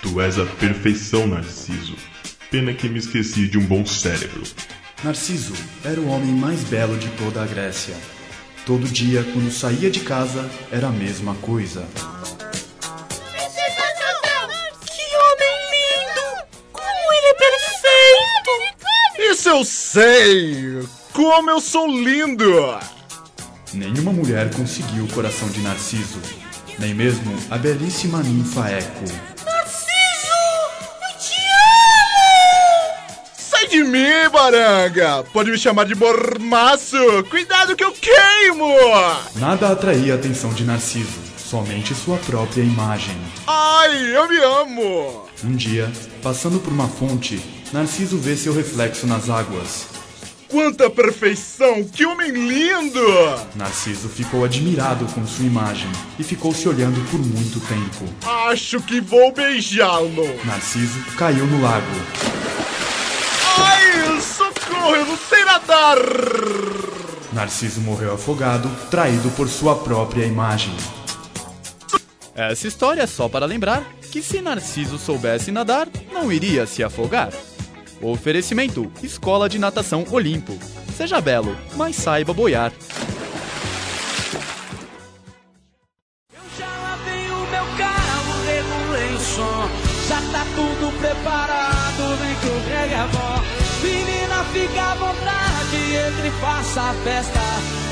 Tu 0.03 0.21
és 0.21 0.37
a 0.37 0.45
perfeição, 0.45 1.25
Narciso. 1.25 1.95
Pena 2.51 2.71
que 2.71 2.87
me 2.87 2.99
esqueci 2.99 3.47
de 3.47 3.57
um 3.57 3.65
bom 3.65 3.83
cérebro. 3.83 4.43
Narciso 5.03 5.55
era 5.83 5.99
o 5.99 6.07
homem 6.07 6.31
mais 6.31 6.63
belo 6.65 6.95
de 6.99 7.09
toda 7.17 7.41
a 7.41 7.47
Grécia. 7.47 7.95
Todo 8.63 8.87
dia, 8.87 9.23
quando 9.33 9.51
saía 9.51 9.89
de 9.89 10.01
casa, 10.01 10.47
era 10.71 10.89
a 10.89 10.91
mesma 10.91 11.33
coisa. 11.41 11.83
Que 14.85 15.15
homem 15.17 15.57
lindo! 15.73 16.45
Como 16.71 17.11
ele 17.11 17.27
é 17.27 17.33
perfeito! 17.33 19.31
Isso 19.31 19.49
eu 19.49 19.65
sei! 19.65 20.87
Como 21.11 21.49
eu 21.49 21.59
sou 21.59 21.87
lindo! 21.87 22.77
Nenhuma 23.73 24.13
mulher 24.13 24.53
conseguiu 24.53 25.05
o 25.05 25.11
coração 25.11 25.49
de 25.49 25.59
Narciso, 25.61 26.42
nem 26.79 26.93
mesmo 26.93 27.35
a 27.49 27.57
belíssima 27.57 28.21
ninfa 28.21 28.69
Eco. 28.69 29.05
Narciso! 29.45 30.39
Eu 31.01 31.19
te 31.19 31.35
amo! 32.15 33.17
Sai 33.37 33.67
de 33.67 33.83
mim, 33.83 34.29
baranga! 34.31 35.23
Pode 35.31 35.51
me 35.51 35.57
chamar 35.57 35.85
de 35.85 35.95
bormaço! 35.95 36.97
Cuidado 37.29 37.75
que 37.75 37.83
eu 37.83 37.91
queimo! 37.93 38.73
Nada 39.35 39.71
atraía 39.71 40.13
a 40.13 40.15
atenção 40.17 40.53
de 40.53 40.63
Narciso, 40.63 41.19
somente 41.37 41.93
sua 41.93 42.17
própria 42.17 42.61
imagem. 42.61 43.17
Ai, 43.47 44.15
eu 44.15 44.27
me 44.27 44.37
amo! 44.37 45.29
Um 45.43 45.55
dia, 45.55 45.91
passando 46.21 46.59
por 46.59 46.71
uma 46.71 46.87
fonte, 46.87 47.39
Narciso 47.71 48.17
vê 48.17 48.35
seu 48.35 48.53
reflexo 48.53 49.05
nas 49.05 49.29
águas. 49.29 49.85
Quanta 50.53 50.87
perfeição! 50.87 51.83
Que 51.83 52.05
homem 52.05 52.29
lindo! 52.29 53.01
Narciso 53.55 54.07
ficou 54.07 54.45
admirado 54.45 55.03
com 55.07 55.25
sua 55.25 55.45
imagem 55.45 55.91
e 56.19 56.23
ficou 56.23 56.53
se 56.53 56.69
olhando 56.69 57.03
por 57.09 57.19
muito 57.19 57.59
tempo. 57.61 58.05
Acho 58.51 58.79
que 58.79 59.01
vou 59.01 59.33
beijá-lo! 59.33 60.45
Narciso 60.45 61.03
caiu 61.17 61.47
no 61.47 61.59
lago. 61.59 61.87
Ai, 63.57 64.21
socorro! 64.21 64.95
Eu 64.95 65.05
não 65.07 65.17
sei 65.17 65.43
nadar! 65.43 65.97
Narciso 67.33 67.81
morreu 67.81 68.13
afogado, 68.13 68.69
traído 68.91 69.31
por 69.31 69.49
sua 69.49 69.75
própria 69.77 70.23
imagem. 70.23 70.75
Essa 72.35 72.67
história 72.67 73.01
é 73.01 73.07
só 73.07 73.27
para 73.27 73.47
lembrar 73.47 73.83
que 74.11 74.21
se 74.21 74.39
Narciso 74.39 74.99
soubesse 74.99 75.51
nadar, 75.51 75.87
não 76.11 76.31
iria 76.31 76.67
se 76.67 76.83
afogar. 76.83 77.33
Oferecimento: 78.03 78.91
Escola 79.01 79.47
de 79.47 79.57
Natação 79.57 80.05
Olimpo. 80.11 80.53
Seja 80.95 81.21
belo, 81.21 81.55
mas 81.75 81.95
saiba 81.95 82.33
boiar. 82.33 82.71
o 86.31 87.45
meu 87.49 87.65
carro, 87.77 88.45
regulei 88.45 89.15
o 89.15 89.19
som. 89.19 89.69
Já 90.07 90.17
tá 90.31 90.45
tudo 90.55 90.91
preparado, 90.99 92.17
vem 92.19 92.35
que 92.35 92.47
o 92.47 92.59
Greg 92.67 92.93
é 92.93 93.07
bom. 93.07 93.41
Menina, 93.81 94.43
fica 94.51 94.81
à 94.81 94.95
vontade, 94.95 95.77
entre 95.95 96.27
e 96.27 96.31
faça 96.41 96.81
a 96.81 96.93
festa. 96.93 97.39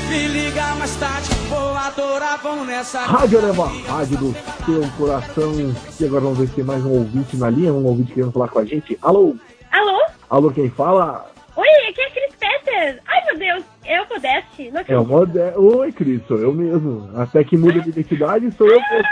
Me 0.08 0.28
liga 0.28 0.74
mais 0.74 0.94
tarde, 0.96 1.30
vou 1.48 1.74
adorar, 1.74 2.38
vão 2.42 2.64
nessa. 2.66 3.00
Rádio 3.00 3.38
Areva, 3.38 3.66
rádio 3.88 4.18
do 4.18 4.36
seu 4.66 4.86
coração. 4.98 5.74
E 5.98 6.04
agora 6.04 6.20
vamos 6.20 6.38
ver 6.38 6.48
se 6.48 6.54
tem 6.54 6.64
mais 6.64 6.84
um 6.84 6.90
ouvinte 6.90 7.36
na 7.36 7.48
linha, 7.48 7.72
um 7.72 7.86
ouvinte 7.86 8.12
querendo 8.12 8.30
falar 8.32 8.48
com 8.48 8.58
a 8.58 8.64
gente. 8.64 8.98
Alô? 9.00 9.34
Alô? 9.72 10.04
Alô, 10.28 10.50
quem 10.50 10.68
fala? 10.68 11.30
Oi, 11.56 11.68
aqui 11.88 12.00
é 12.00 12.06
a 12.06 12.10
Cris 12.10 12.34
Peter. 12.38 13.02
Ai, 13.06 13.24
meu 13.24 13.38
Deus, 13.38 13.64
é 13.84 14.02
o 14.02 14.08
Modeste. 14.08 14.70
Não 14.70 14.82
É 14.86 14.98
o 14.98 15.04
Mode... 15.04 15.38
Oi, 15.56 15.92
Cris, 15.92 16.20
sou 16.26 16.38
eu 16.38 16.52
mesmo. 16.52 17.10
Até 17.16 17.42
que 17.42 17.56
muda 17.56 17.80
de 17.80 17.88
identidade, 17.88 18.52
sou 18.52 18.68
eu 18.68 18.78
mesmo. 18.78 19.08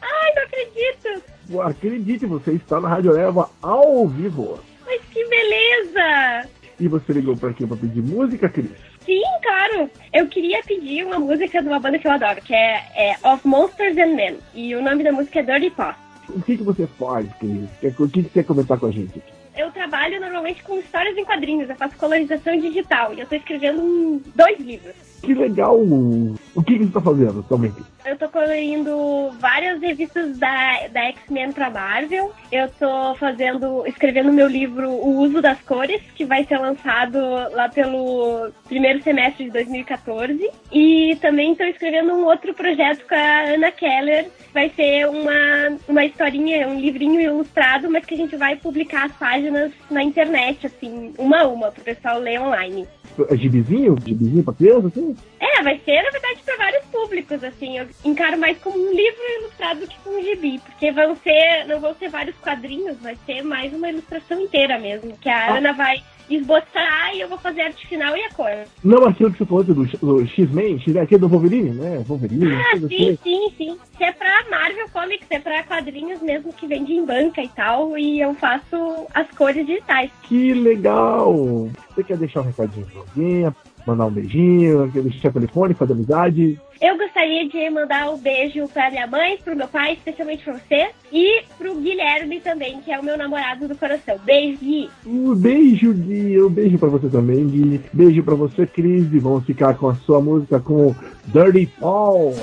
Ai, 0.00 0.32
não 0.36 0.42
acredito. 0.44 1.60
Acredite, 1.62 2.26
você 2.26 2.52
está 2.52 2.80
na 2.80 2.88
Rádio 2.88 3.16
Eva 3.16 3.50
ao 3.60 4.06
vivo. 4.06 4.60
Mas 4.86 5.00
que 5.12 5.24
beleza! 5.28 6.48
E 6.78 6.88
você 6.88 7.12
ligou 7.12 7.36
pra 7.36 7.52
quê? 7.52 7.66
Pra 7.66 7.76
pedir 7.76 8.02
música, 8.02 8.48
Cris? 8.48 8.70
Sim, 9.04 9.22
claro. 9.42 9.90
Eu 10.12 10.28
queria 10.28 10.62
pedir 10.62 11.04
uma 11.04 11.18
música 11.18 11.60
de 11.60 11.68
uma 11.68 11.80
banda 11.80 11.98
que 11.98 12.06
eu 12.06 12.12
adoro, 12.12 12.40
que 12.40 12.54
é, 12.54 12.82
é 12.96 13.16
Of 13.28 13.46
Monsters 13.46 13.98
and 13.98 14.14
Men. 14.14 14.38
E 14.54 14.74
o 14.76 14.82
nome 14.82 15.02
da 15.02 15.12
música 15.12 15.40
é 15.40 15.42
Dirty 15.42 15.70
Paws. 15.70 15.96
O 16.28 16.40
que, 16.40 16.56
que 16.56 16.62
você 16.62 16.86
faz, 16.86 17.26
Cris? 17.38 17.68
O 17.98 18.08
que, 18.08 18.22
que 18.22 18.22
você 18.22 18.28
quer 18.32 18.44
comentar 18.44 18.78
com 18.78 18.86
a 18.86 18.90
gente? 18.90 19.22
Eu 19.56 19.70
trabalho 19.70 20.20
normalmente 20.20 20.62
com 20.62 20.78
histórias 20.78 21.16
em 21.16 21.24
quadrinhos, 21.24 21.70
eu 21.70 21.76
faço 21.76 21.96
colorização 21.96 22.58
digital 22.58 23.14
e 23.14 23.20
eu 23.20 23.26
tô 23.26 23.36
escrevendo 23.36 24.20
dois 24.34 24.58
livros. 24.58 25.13
Que 25.24 25.34
legal! 25.34 25.78
O 25.80 26.62
que, 26.62 26.74
que 26.74 26.78
você 26.80 26.84
está 26.84 27.00
fazendo 27.00 27.40
atualmente? 27.40 27.82
Eu 28.04 28.18
tô 28.18 28.28
colorindo 28.28 29.30
várias 29.40 29.80
revistas 29.80 30.38
da, 30.38 30.86
da 30.88 31.04
X-Men 31.04 31.52
pra 31.52 31.70
Marvel. 31.70 32.30
Eu 32.52 32.68
tô 32.78 33.14
fazendo, 33.14 33.86
escrevendo 33.86 34.30
meu 34.30 34.46
livro 34.46 34.90
O 34.90 35.20
Uso 35.20 35.40
das 35.40 35.58
Cores, 35.62 36.02
que 36.14 36.26
vai 36.26 36.44
ser 36.44 36.58
lançado 36.58 37.18
lá 37.52 37.70
pelo 37.70 38.50
primeiro 38.68 39.02
semestre 39.02 39.46
de 39.46 39.50
2014. 39.50 40.50
E 40.70 41.16
também 41.22 41.54
tô 41.54 41.64
escrevendo 41.64 42.12
um 42.12 42.26
outro 42.26 42.52
projeto 42.52 43.06
com 43.08 43.14
a 43.14 43.54
Ana 43.54 43.72
Keller. 43.72 44.28
Vai 44.52 44.68
ser 44.76 45.08
uma, 45.08 45.78
uma 45.88 46.04
historinha, 46.04 46.68
um 46.68 46.78
livrinho 46.78 47.20
ilustrado, 47.20 47.90
mas 47.90 48.04
que 48.04 48.14
a 48.14 48.18
gente 48.18 48.36
vai 48.36 48.56
publicar 48.56 49.06
as 49.06 49.12
páginas 49.12 49.72
na 49.90 50.02
internet, 50.02 50.66
assim, 50.66 51.14
uma 51.18 51.40
a 51.40 51.48
uma, 51.48 51.72
pro 51.72 51.82
pessoal 51.82 52.18
ler 52.18 52.40
online. 52.40 52.86
É 53.30 53.36
gibizinho? 53.36 53.96
Gibizinho 54.04 54.42
pra 54.42 54.54
criança, 54.54 54.88
assim? 54.88 55.13
É, 55.40 55.62
vai 55.62 55.78
ser, 55.84 56.02
na 56.02 56.10
verdade, 56.10 56.40
para 56.44 56.56
vários 56.56 56.84
públicos, 56.86 57.44
assim. 57.44 57.78
Eu 57.78 57.86
encaro 58.04 58.38
mais 58.38 58.56
como 58.58 58.78
um 58.78 58.90
livro 58.92 59.20
ilustrado 59.40 59.80
do 59.80 59.86
que 59.88 59.96
como 60.02 60.18
um 60.18 60.22
gibi. 60.22 60.58
Porque 60.64 60.90
vão 60.90 61.14
ser, 61.16 61.64
não 61.66 61.80
vão 61.80 61.94
ser 61.94 62.08
vários 62.08 62.36
quadrinhos, 62.36 62.96
vai 63.00 63.16
ser 63.26 63.42
mais 63.42 63.72
uma 63.72 63.88
ilustração 63.90 64.40
inteira 64.40 64.78
mesmo. 64.78 65.16
Que 65.18 65.28
a 65.28 65.46
Ah. 65.52 65.58
Ana 65.58 65.72
vai 65.72 66.02
esboçar 66.30 67.14
e 67.14 67.20
eu 67.20 67.28
vou 67.28 67.36
fazer 67.36 67.60
a 67.60 67.66
arte 67.66 67.86
final 67.86 68.16
e 68.16 68.22
a 68.24 68.30
cor. 68.30 68.48
Não 68.82 69.04
aquilo 69.06 69.30
que 69.30 69.36
você 69.38 69.44
falou 69.44 69.62
do, 69.62 69.74
do 69.84 70.26
X-Men, 70.26 70.80
X 70.80 70.96
aquele 70.96 71.20
do 71.20 71.28
Wolverine, 71.28 71.70
né? 71.72 72.02
Wolverine, 72.06 72.54
Ah, 72.54 72.70
coisa 72.70 72.88
sim, 72.88 73.10
assim. 73.10 73.18
sim, 73.22 73.54
sim. 73.58 73.78
Se 73.98 74.04
é 74.04 74.12
pra 74.12 74.44
Marvel 74.50 74.88
Comics, 74.90 75.26
é 75.30 75.38
pra 75.38 75.62
quadrinhos 75.64 76.22
mesmo 76.22 76.50
que 76.54 76.66
vende 76.66 76.94
em 76.94 77.04
banca 77.04 77.42
e 77.42 77.48
tal. 77.48 77.96
E 77.98 78.20
eu 78.20 78.34
faço 78.34 79.06
as 79.12 79.28
cores 79.32 79.66
digitais. 79.66 80.10
Que 80.22 80.54
legal! 80.54 81.68
Você 81.94 82.02
quer 82.02 82.16
deixar 82.16 82.40
um 82.40 82.44
recadinho 82.44 82.86
pra 82.86 83.00
alguém? 83.00 83.54
Mandar 83.86 84.06
um 84.06 84.10
beijinho? 84.10 84.86
Deixar 84.88 85.32
telefone, 85.32 85.74
fazer 85.74 85.92
amizade? 85.92 86.58
Eu 86.80 86.98
gostaria 86.98 87.48
de 87.48 87.70
mandar 87.70 88.10
um 88.10 88.18
beijo 88.18 88.66
pra 88.68 88.90
minha 88.90 89.06
mãe, 89.06 89.38
pro 89.42 89.56
meu 89.56 89.68
pai, 89.68 89.92
especialmente 89.94 90.44
pra 90.44 90.54
você, 90.54 90.88
e 91.12 91.42
pro 91.56 91.74
Guilherme 91.76 92.40
também, 92.40 92.80
que 92.80 92.92
é 92.92 92.98
o 92.98 93.04
meu 93.04 93.16
namorado 93.16 93.68
do 93.68 93.76
coração. 93.76 94.16
Beijo, 94.24 94.58
Gui. 94.58 94.90
Um 95.06 95.34
beijo, 95.34 95.92
Gui. 95.92 96.42
Um 96.42 96.48
beijo 96.48 96.78
pra 96.78 96.88
você 96.88 97.08
também, 97.08 97.46
Gui. 97.46 97.80
Beijo 97.92 98.22
pra 98.22 98.34
você, 98.34 98.66
Cris. 98.66 99.12
E 99.12 99.18
vamos 99.18 99.44
ficar 99.44 99.74
com 99.74 99.88
a 99.88 99.94
sua 99.94 100.20
música 100.20 100.58
com 100.60 100.94
Dirty 101.26 101.66
Paul. 101.78 102.34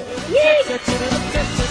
Gustavo 0.71 1.70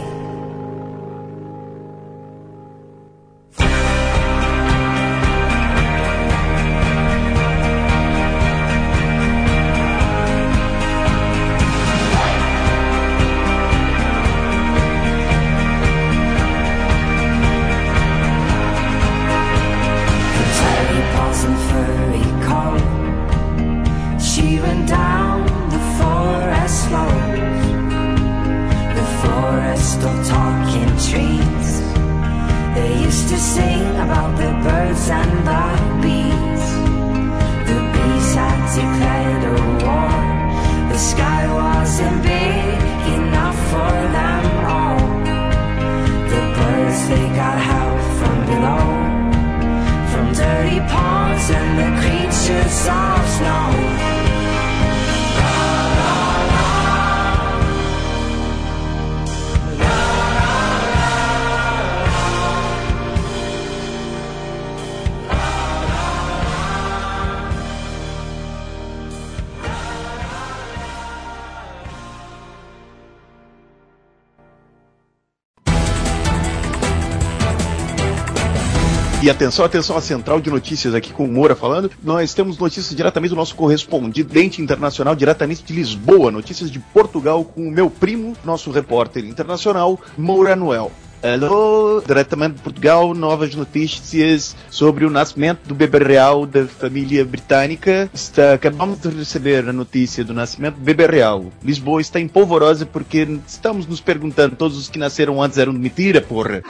Atenção, 79.31 79.65
atenção, 79.65 79.97
a 79.97 80.01
central 80.01 80.39
de 80.39 80.49
notícias 80.49 80.93
aqui 80.93 81.11
com 81.11 81.25
o 81.25 81.27
Moura 81.27 81.55
falando. 81.55 81.89
Nós 82.03 82.33
temos 82.33 82.57
notícias 82.57 82.95
diretamente 82.95 83.29
do 83.29 83.35
nosso 83.35 83.55
correspondente 83.55 84.61
internacional, 84.61 85.15
diretamente 85.15 85.63
de 85.63 85.73
Lisboa. 85.73 86.31
Notícias 86.31 86.69
de 86.69 86.79
Portugal 86.79 87.43
com 87.43 87.67
o 87.67 87.71
meu 87.71 87.89
primo, 87.89 88.35
nosso 88.43 88.69
repórter 88.71 89.25
internacional, 89.25 89.99
Moura 90.17 90.55
Noel. 90.55 90.91
Alô, 91.23 92.01
diretamente 92.05 92.55
de 92.55 92.61
Portugal, 92.63 93.13
novas 93.13 93.53
notícias 93.53 94.55
sobre 94.71 95.05
o 95.05 95.09
nascimento 95.09 95.59
do 95.67 95.75
bebê 95.75 95.99
real 95.99 96.47
da 96.47 96.65
família 96.65 97.23
britânica. 97.23 98.09
Está, 98.11 98.53
acabamos 98.53 98.99
de 98.99 99.09
receber 99.09 99.69
a 99.69 99.73
notícia 99.73 100.23
do 100.23 100.33
nascimento 100.33 100.75
do 100.75 100.81
bebê 100.81 101.05
real. 101.05 101.45
Lisboa 101.63 102.01
está 102.01 102.19
em 102.19 102.27
polvorosa 102.27 102.87
porque 102.87 103.39
estamos 103.47 103.85
nos 103.85 104.01
perguntando, 104.01 104.55
todos 104.55 104.75
os 104.77 104.89
que 104.89 104.97
nasceram 104.97 105.41
antes 105.41 105.59
eram 105.59 105.73
de 105.73 105.79
mentira, 105.79 106.21
porra. 106.21 106.63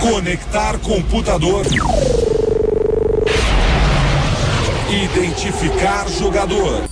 Conectar 0.00 0.78
computador. 0.80 1.64
Identificar 4.90 6.08
jogador. 6.10 6.88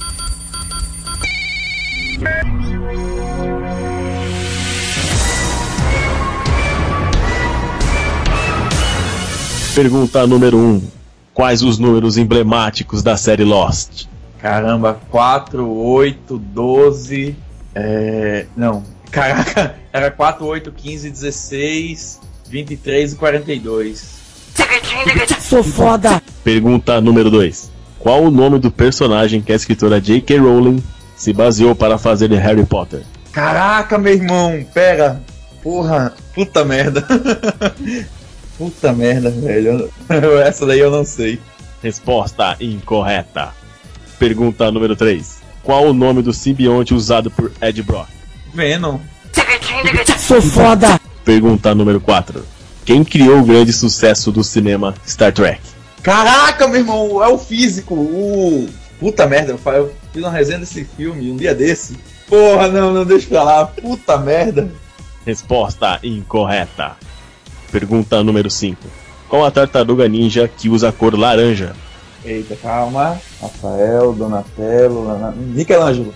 Pergunta 9.74 10.26
número 10.26 10.56
1. 10.56 10.62
Um. 10.62 10.95
Quais 11.36 11.62
os 11.62 11.78
números 11.78 12.16
emblemáticos 12.16 13.02
da 13.02 13.14
série 13.14 13.44
Lost? 13.44 14.06
Caramba, 14.38 14.98
4, 15.10 15.70
8, 15.70 16.38
12. 16.38 17.36
É. 17.74 18.46
Não. 18.56 18.82
Caraca, 19.10 19.74
era 19.92 20.10
4, 20.10 20.46
8, 20.46 20.72
15, 20.72 21.10
16, 21.10 22.20
23 22.48 23.12
e 23.12 23.16
42. 23.16 24.16
Sou 25.38 25.62
foda! 25.62 26.22
Pergunta 26.42 27.02
número 27.02 27.30
2. 27.30 27.70
Qual 27.98 28.22
o 28.22 28.30
nome 28.30 28.58
do 28.58 28.70
personagem 28.70 29.42
que 29.42 29.52
a 29.52 29.56
escritora 29.56 30.00
J.K. 30.00 30.38
Rowling 30.38 30.82
se 31.14 31.34
baseou 31.34 31.74
para 31.74 31.98
fazer 31.98 32.30
de 32.30 32.36
Harry 32.36 32.64
Potter? 32.64 33.02
Caraca, 33.30 33.98
meu 33.98 34.14
irmão, 34.14 34.66
pera. 34.72 35.20
Porra, 35.62 36.14
puta 36.34 36.64
merda. 36.64 37.06
puta 38.56 38.92
merda, 38.92 39.30
velho. 39.30 39.90
Essa 40.44 40.66
daí 40.66 40.80
eu 40.80 40.90
não 40.90 41.04
sei. 41.04 41.40
Resposta 41.82 42.56
incorreta. 42.60 43.52
Pergunta 44.18 44.70
número 44.70 44.96
3. 44.96 45.40
Qual 45.62 45.86
o 45.86 45.92
nome 45.92 46.22
do 46.22 46.32
simbionte 46.32 46.94
usado 46.94 47.30
por 47.30 47.52
Ed 47.60 47.82
Brock? 47.82 48.08
Venom. 48.54 48.98
Sou 50.18 50.40
foda! 50.40 51.00
Pergunta 51.24 51.74
número 51.74 52.00
4. 52.00 52.44
Quem 52.84 53.04
criou 53.04 53.40
o 53.40 53.44
grande 53.44 53.72
sucesso 53.72 54.30
do 54.30 54.44
cinema 54.44 54.94
Star 55.06 55.32
Trek? 55.32 55.60
Caraca, 56.02 56.68
meu 56.68 56.80
irmão, 56.80 57.22
é 57.22 57.28
o 57.28 57.36
físico, 57.36 57.94
o. 57.94 58.68
Puta 59.00 59.26
merda, 59.26 59.52
eu 59.52 59.92
fiz 60.12 60.22
uma 60.22 60.30
resenha 60.30 60.60
desse 60.60 60.84
filme 60.84 61.30
um 61.30 61.36
dia 61.36 61.54
desse. 61.54 61.98
Porra, 62.28 62.68
não, 62.68 62.94
não 62.94 63.04
deixa 63.04 63.26
pra 63.28 63.42
lá. 63.42 63.66
Puta 63.66 64.16
merda. 64.16 64.70
Resposta 65.26 65.98
incorreta. 66.02 66.96
Pergunta 67.70 68.22
número 68.22 68.50
5. 68.50 68.78
Qual 69.28 69.44
a 69.44 69.50
tartaruga 69.50 70.08
ninja 70.08 70.48
que 70.48 70.68
usa 70.68 70.88
a 70.88 70.92
cor 70.92 71.18
laranja? 71.18 71.74
Eita, 72.24 72.56
calma. 72.56 73.20
Rafael, 73.40 74.12
Donatello, 74.12 75.04
Lana- 75.04 75.32
Michelangelo. 75.36 76.14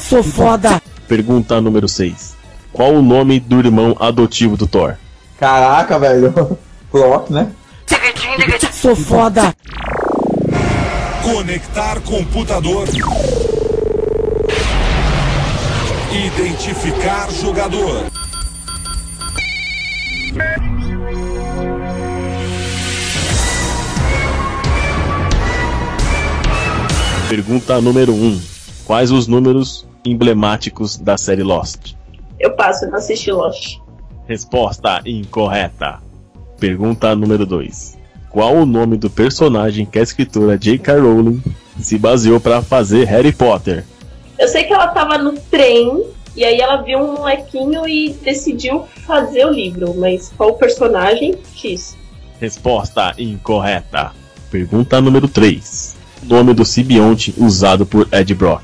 Sou 0.00 0.22
foda! 0.22 0.80
Pergunta 1.08 1.60
número 1.60 1.88
6. 1.88 2.34
Qual 2.72 2.92
o 2.94 3.02
nome 3.02 3.40
do 3.40 3.58
irmão 3.58 3.96
adotivo 3.98 4.56
do 4.56 4.66
Thor? 4.66 4.96
Caraca, 5.38 5.98
velho. 5.98 6.58
Clock, 6.90 7.32
né? 7.32 7.50
Sou 8.72 8.94
foda! 8.94 9.54
Conectar 11.22 12.00
computador. 12.00 12.86
Identificar 16.12 17.30
jogador. 17.32 18.04
Pergunta 27.28 27.80
número 27.80 28.14
1. 28.14 28.40
Quais 28.84 29.10
os 29.10 29.26
números 29.26 29.86
emblemáticos 30.04 30.96
da 30.96 31.18
série 31.18 31.42
Lost? 31.42 31.94
Eu 32.38 32.52
passo, 32.52 32.86
não 32.86 32.98
assisti 32.98 33.32
Lost. 33.32 33.78
Resposta 34.26 35.02
incorreta. 35.04 35.98
Pergunta 36.58 37.14
número 37.14 37.44
2. 37.44 37.98
Qual 38.30 38.54
o 38.54 38.64
nome 38.64 38.96
do 38.96 39.10
personagem 39.10 39.84
que 39.84 39.98
a 39.98 40.02
escritora 40.02 40.56
J.K. 40.56 41.00
Rowling 41.00 41.42
se 41.80 41.98
baseou 41.98 42.38
para 42.38 42.62
fazer 42.62 43.04
Harry 43.04 43.32
Potter? 43.32 43.84
Eu 44.38 44.48
sei 44.48 44.64
que 44.64 44.72
ela 44.72 44.88
tava 44.88 45.18
no 45.18 45.32
trem 45.32 46.04
e 46.36 46.44
aí 46.44 46.60
ela 46.60 46.82
viu 46.82 46.98
um 46.98 47.14
molequinho 47.14 47.88
e 47.88 48.12
decidiu 48.12 48.84
fazer 49.06 49.46
o 49.46 49.50
livro, 49.50 49.94
mas 49.94 50.32
qual 50.36 50.50
o 50.50 50.54
personagem? 50.54 51.34
X. 51.54 51.96
Resposta 52.38 53.14
incorreta. 53.18 54.12
Pergunta 54.50 55.00
número 55.00 55.26
3. 55.26 55.96
Nome 56.22 56.52
do 56.52 56.64
simbionte 56.64 57.34
usado 57.38 57.86
por 57.86 58.06
Ed 58.12 58.34
Brock? 58.34 58.62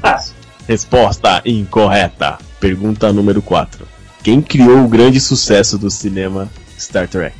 Passo. 0.00 0.34
Resposta 0.68 1.42
incorreta. 1.44 2.38
Pergunta 2.60 3.12
número 3.12 3.42
4. 3.42 3.86
Quem 4.22 4.40
criou 4.40 4.84
o 4.84 4.88
grande 4.88 5.20
sucesso 5.20 5.76
do 5.76 5.90
cinema 5.90 6.48
Star 6.78 7.08
Trek? 7.08 7.36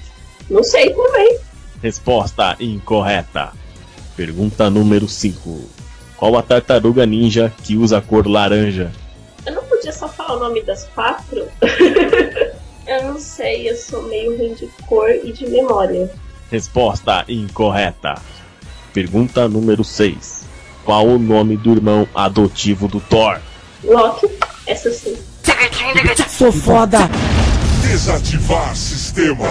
Não 0.50 0.64
sei 0.64 0.90
também. 0.90 1.38
Resposta 1.82 2.56
incorreta. 2.58 3.52
Pergunta 4.16 4.68
número 4.68 5.06
5. 5.06 5.60
Qual 6.16 6.36
a 6.36 6.42
tartaruga 6.42 7.06
ninja 7.06 7.52
que 7.62 7.76
usa 7.76 7.98
a 7.98 8.02
cor 8.02 8.26
laranja? 8.26 8.90
Podia 9.88 10.00
só 10.00 10.08
falar 10.08 10.36
o 10.36 10.38
nome 10.38 10.60
das 10.62 10.84
quatro? 10.94 11.48
eu 12.86 13.04
não 13.04 13.18
sei, 13.18 13.70
eu 13.70 13.74
sou 13.74 14.02
meio 14.02 14.36
ruim 14.36 14.52
de 14.52 14.66
cor 14.86 15.08
e 15.08 15.32
de 15.32 15.48
memória. 15.48 16.10
Resposta 16.50 17.24
incorreta. 17.26 18.20
Pergunta 18.92 19.48
número 19.48 19.82
6. 19.82 20.44
Qual 20.84 21.06
o 21.06 21.18
nome 21.18 21.56
do 21.56 21.72
irmão 21.72 22.06
adotivo 22.14 22.86
do 22.86 23.00
Thor? 23.00 23.40
Loki, 23.82 24.28
essa 24.66 24.90
sim. 24.90 25.16
Sou 26.28 26.52
foda! 26.52 26.98
Desativar 27.80 28.76
sistema. 28.76 29.46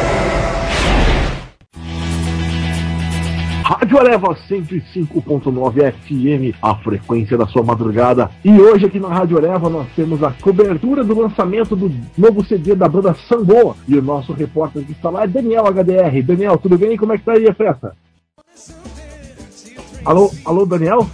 Rádio 3.70 4.00
Areva 4.00 4.30
105.9 4.50 5.92
FM, 5.92 6.58
a 6.62 6.74
frequência 6.76 7.38
da 7.38 7.46
sua 7.48 7.62
madrugada. 7.62 8.32
E 8.42 8.58
hoje 8.62 8.86
aqui 8.86 8.98
na 8.98 9.10
Rádio 9.10 9.38
Areva 9.38 9.70
nós 9.70 9.88
temos 9.94 10.24
a 10.24 10.32
cobertura 10.32 11.04
do 11.04 11.20
lançamento 11.20 11.76
do 11.76 11.92
novo 12.18 12.46
CD 12.46 12.74
da 12.76 12.88
banda 12.88 13.14
Samboa. 13.28 13.76
E 13.86 13.98
o 13.98 14.02
nosso 14.02 14.32
repórter 14.32 14.86
que 14.86 14.94
está 14.94 15.10
lá 15.10 15.26
é 15.26 15.28
Daniel 15.28 15.66
HDR. 15.66 16.24
Daniel, 16.24 16.58
tudo 16.58 16.78
bem? 16.78 16.96
Como 16.96 17.12
é 17.12 17.18
que 17.18 17.26
tá 17.26 17.34
aí 17.34 17.46
a 17.46 17.54
festa? 17.54 17.94
Alô, 20.06 20.32
alô, 20.46 20.66
Daniel? 20.66 21.06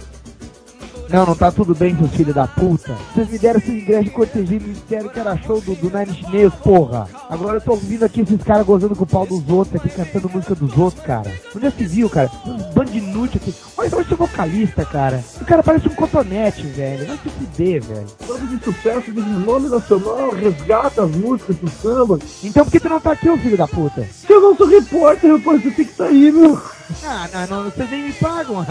Não, 1.08 1.26
não 1.26 1.34
tá 1.34 1.52
tudo 1.52 1.74
bem, 1.74 1.96
seus 1.96 2.10
filhos 2.12 2.34
da 2.34 2.46
puta. 2.46 2.96
Vocês 3.14 3.28
me 3.28 3.38
deram 3.38 3.58
esse 3.58 3.70
ingresso 3.70 4.04
de 4.04 4.10
cortesia 4.10 4.56
e 4.56 4.60
me 4.60 4.74
disseram 4.74 5.08
que 5.08 5.20
era 5.20 5.36
show 5.36 5.60
do, 5.60 5.74
do 5.74 5.90
Nine 5.96 6.26
Nails, 6.32 6.54
porra. 6.56 7.08
Agora 7.28 7.58
eu 7.58 7.60
tô 7.60 7.72
ouvindo 7.72 8.04
aqui 8.04 8.22
esses 8.22 8.42
caras 8.42 8.66
gozando 8.66 8.96
com 8.96 9.04
o 9.04 9.06
pau 9.06 9.26
dos 9.26 9.48
outros 9.48 9.76
aqui, 9.76 9.88
cantando 9.90 10.30
música 10.30 10.54
dos 10.54 10.76
outros, 10.76 11.04
cara. 11.04 11.30
Onde 11.54 11.64
já 11.64 11.70
se 11.70 11.84
viu, 11.84 12.08
cara? 12.08 12.30
Um 12.46 12.56
bando 12.72 12.90
de 12.90 12.98
inútil 12.98 13.40
aqui. 13.40 13.54
Olha 13.76 13.90
só 13.90 14.00
esse 14.00 14.14
vocalista, 14.14 14.84
cara. 14.84 15.22
O 15.40 15.44
cara 15.44 15.62
parece 15.62 15.88
um 15.88 15.94
cotonete, 15.94 16.66
velho. 16.66 17.06
Vai 17.06 17.18
se 17.18 17.28
fuder, 17.28 17.82
velho. 17.82 18.06
Banda 18.26 18.46
de 18.46 18.64
sucesso 18.64 19.12
de 19.12 19.20
nome 19.20 19.68
nacional, 19.68 20.30
resgata 20.30 21.04
as 21.04 21.10
músicas 21.10 21.56
do 21.56 21.68
samba. 21.70 22.18
Então 22.42 22.64
por 22.64 22.72
que 22.72 22.80
tu 22.80 22.88
não 22.88 23.00
tá 23.00 23.12
aqui, 23.12 23.28
ô 23.28 23.36
filho 23.36 23.56
da 23.56 23.68
puta? 23.68 24.04
Se 24.04 24.32
eu 24.32 24.40
não 24.40 24.56
sou 24.56 24.66
repórter, 24.66 25.32
rapaz, 25.32 25.62
você 25.62 25.70
tem 25.70 25.84
que 25.84 25.92
estar 25.92 26.06
aí, 26.06 26.32
meu. 26.32 26.60
Ah, 27.04 27.28
não, 27.32 27.64
não, 27.64 27.70
vocês 27.70 27.90
nem 27.90 28.04
me 28.04 28.12
pagam. 28.12 28.64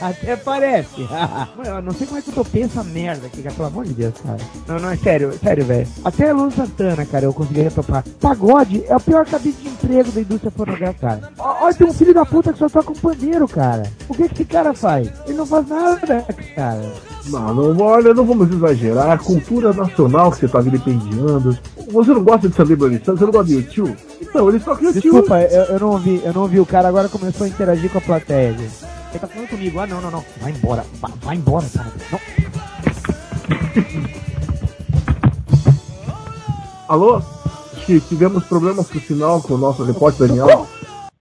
Até 0.00 0.36
parece. 0.36 1.00
Mano, 1.56 1.70
eu 1.76 1.82
não 1.82 1.92
sei 1.92 2.06
como 2.06 2.18
é 2.18 2.22
que 2.22 2.28
eu 2.28 2.34
topei 2.34 2.62
essa 2.62 2.82
merda 2.84 3.26
aqui, 3.26 3.42
cara. 3.42 3.54
Pelo 3.54 3.68
amor 3.68 3.84
de 3.84 3.94
Deus, 3.94 4.14
cara. 4.22 4.38
Não, 4.66 4.78
não, 4.78 4.90
é 4.90 4.96
sério, 4.96 5.38
sério, 5.38 5.64
velho. 5.64 5.88
Até 6.04 6.30
a 6.30 6.50
Santana, 6.50 7.04
cara, 7.04 7.24
eu 7.24 7.34
conseguiria 7.34 7.70
topar. 7.70 8.04
Pagode 8.20 8.84
é 8.86 8.96
o 8.96 9.00
pior 9.00 9.26
cabide 9.26 9.56
de 9.56 9.68
emprego 9.68 10.10
da 10.10 10.20
indústria 10.20 10.50
fonográfica, 10.50 11.08
cara. 11.08 11.32
Ó, 11.38 11.72
tem 11.72 11.86
um 11.86 11.92
filho 11.92 12.14
da 12.14 12.24
puta 12.24 12.52
que 12.52 12.58
só 12.58 12.68
toca 12.68 12.92
um 12.92 12.94
pandeiro, 12.94 13.46
cara. 13.48 13.82
O 14.08 14.14
que 14.14 14.28
que 14.28 14.34
esse 14.34 14.44
cara 14.44 14.72
faz? 14.74 15.10
Ele 15.26 15.38
não 15.38 15.46
faz 15.46 15.68
nada, 15.68 16.24
cara. 16.54 16.92
Não, 17.28 17.54
não, 17.54 17.84
olha, 17.84 18.14
não 18.14 18.24
vamos 18.24 18.50
exagerar. 18.50 19.10
A 19.10 19.18
cultura 19.18 19.72
nacional 19.72 20.30
que 20.30 20.38
você 20.38 20.48
tá 20.48 20.60
vilipendiando. 20.60 21.56
Você 21.90 22.10
não 22.12 22.22
gosta 22.24 22.48
de 22.48 22.54
celebridade? 22.54 23.04
Você 23.04 23.24
não 23.24 23.32
gosta 23.32 23.46
de 23.46 23.54
YouTube? 23.54 23.96
Então, 24.20 24.48
eles 24.48 24.64
tocam 24.64 24.84
YouTube. 24.84 25.02
Desculpa, 25.02 25.40
eu, 25.42 25.64
eu 25.64 25.80
não 25.80 25.90
ouvi, 25.90 26.20
eu 26.24 26.32
não 26.32 26.42
ouvi. 26.42 26.60
O 26.60 26.66
cara 26.66 26.88
agora 26.88 27.08
começou 27.08 27.44
a 27.44 27.48
interagir 27.48 27.90
com 27.90 27.98
a 27.98 28.02
plateia. 28.02 28.52
gente. 28.52 28.84
Ele 29.10 29.18
tá 29.18 29.26
falando 29.26 29.48
comigo. 29.48 29.78
Ah, 29.80 29.86
não, 29.86 30.00
não, 30.00 30.10
não. 30.10 30.24
Vai 30.40 30.52
embora. 30.52 30.84
Vai, 31.00 31.12
vai 31.22 31.36
embora, 31.36 31.66
cara. 31.74 31.92
Não. 32.12 32.20
Alô? 36.88 37.22
Tivemos 38.08 38.44
problemas 38.44 38.90
com 38.90 38.98
o 38.98 39.00
sinal 39.00 39.40
com 39.40 39.54
o 39.54 39.58
nosso 39.58 39.82
repórter 39.82 40.28
Daniel. 40.28 40.66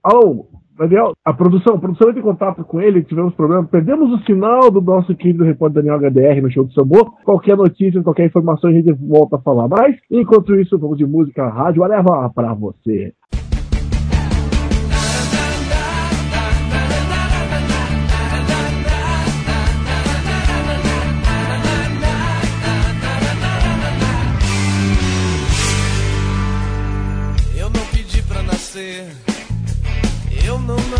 Alô, 0.03 0.45
Daniel, 0.78 1.13
a 1.25 1.34
produção, 1.34 1.75
a 1.75 1.80
produção 1.80 2.09
entra 2.09 2.19
em 2.19 2.23
contato 2.23 2.63
com 2.63 2.80
ele, 2.80 3.03
tivemos 3.03 3.34
problemas, 3.34 3.69
perdemos 3.69 4.11
o 4.11 4.23
sinal 4.25 4.69
do 4.69 4.80
nosso 4.80 5.15
querido 5.15 5.43
repórter 5.43 5.84
Daniel 5.84 5.99
HDR 5.99 6.41
no 6.41 6.51
show 6.51 6.63
do 6.63 6.73
Sambô. 6.73 7.11
Qualquer 7.25 7.57
notícia, 7.57 8.03
qualquer 8.03 8.28
informação 8.28 8.69
a 8.69 8.73
gente 8.73 8.93
volta 8.93 9.38
a 9.38 9.41
falar 9.41 9.67
mais. 9.67 9.95
Enquanto 10.11 10.55
isso, 10.55 10.78
vamos 10.78 10.97
de 10.97 11.05
música 11.05 11.47
rádio, 11.47 11.84
leva 11.84 12.30
pra 12.30 12.53
você. 12.53 13.13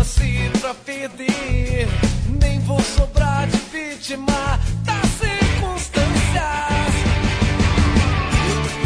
Nasci 0.08 0.50
pra 0.60 0.74
perder, 0.74 1.86
nem 2.40 2.58
vou 2.60 2.80
sobrar 2.80 3.46
de 3.46 3.58
vítima 3.70 4.58
das 4.84 5.10
circunstâncias. 5.20 6.94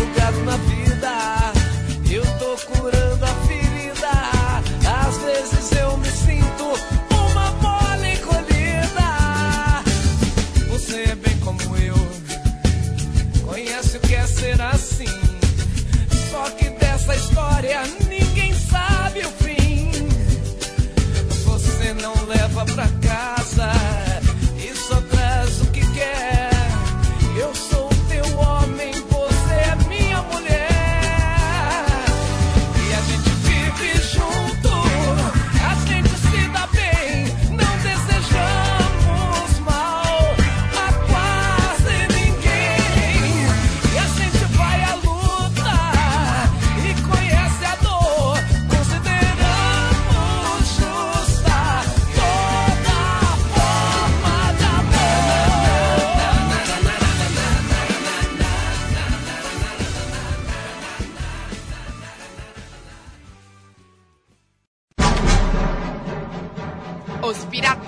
Eu 0.01 0.07
tô 0.15 0.41
na 0.45 0.57
vida, 0.57 1.53
eu 2.11 2.25
tô 2.39 2.57
curando 2.67 3.25
a 3.25 3.35
ferida. 3.47 4.11
Às 5.07 5.17
vezes 5.19 5.73
eu 5.73 5.97
me 5.97 6.11
sinto 6.11 6.65
uma 7.15 7.51
bola 7.53 8.09
encolhida. 8.09 9.11
Você 10.71 11.05
é 11.05 11.15
bem 11.15 11.39
como 11.39 11.77
eu, 11.77 11.97
conhece 13.47 13.97
o 13.97 14.01
que 14.01 14.15
é 14.15 14.27
ser 14.27 14.61
assim. 14.61 15.07
Só 16.31 16.51
que 16.51 16.69
dessa 16.71 17.15
história 17.15 17.83
ninguém 17.83 18.02
não 22.03 22.25
leva 22.25 22.65
pra 22.65 22.89
casa 23.01 24.02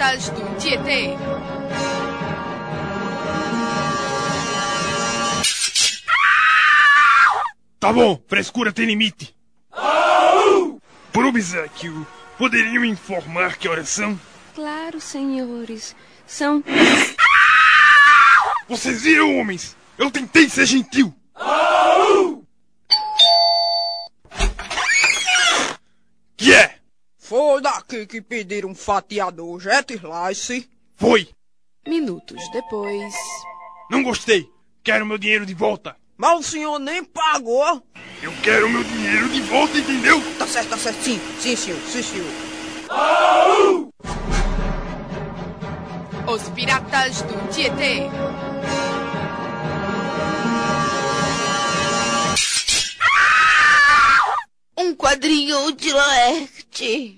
Do 0.05 0.59
Tietê. 0.59 1.17
Tá 7.81 7.93
bom, 7.93 8.21
frescura 8.29 8.73
tem 8.73 8.87
limite. 8.87 9.35
Por 11.13 11.25
obsequio, 11.25 12.07
poderiam 12.39 12.83
me 12.83 12.89
informar 12.89 13.57
que 13.57 13.69
horas 13.69 13.89
são? 13.89 14.19
Claro, 14.55 15.01
senhores. 15.01 15.97
São. 16.27 16.63
Vocês 18.69 19.03
viram, 19.03 19.39
homens? 19.39 19.77
Eu 19.99 20.11
tentei 20.11 20.49
ser 20.49 20.67
gentil 20.67 21.15
é? 26.55 26.75
Foi 27.37 27.61
daqui 27.61 28.07
que 28.07 28.21
pediram 28.21 28.69
um 28.69 28.77
fatiador 28.77 29.59
Jet 29.59 29.93
Slice. 29.93 30.71
Foi. 30.95 31.29
Minutos 31.85 32.41
depois. 32.53 33.13
Não 33.91 34.05
gostei. 34.05 34.49
Quero 34.85 35.05
meu 35.05 35.19
dinheiro 35.19 35.45
de 35.45 35.53
volta. 35.53 35.97
Mas 36.17 36.39
o 36.39 36.43
senhor 36.49 36.79
nem 36.79 37.03
pagou. 37.03 37.83
Eu 38.23 38.33
quero 38.41 38.71
meu 38.71 38.85
dinheiro 38.85 39.29
de 39.31 39.41
volta, 39.41 39.77
entendeu? 39.77 40.23
Tá 40.39 40.47
certo, 40.47 40.69
tá 40.69 40.79
certo. 40.79 41.03
Sim, 41.03 41.21
sim, 41.41 41.57
senhor, 41.57 41.81
sim, 41.81 42.03
senhor. 42.05 42.31
Os 46.33 46.49
Piratas 46.51 47.23
do 47.23 47.53
Tietê. 47.53 48.03
Um 54.79 54.95
quadrinho 54.95 55.73
de 55.73 55.93
Laerte. 55.93 57.17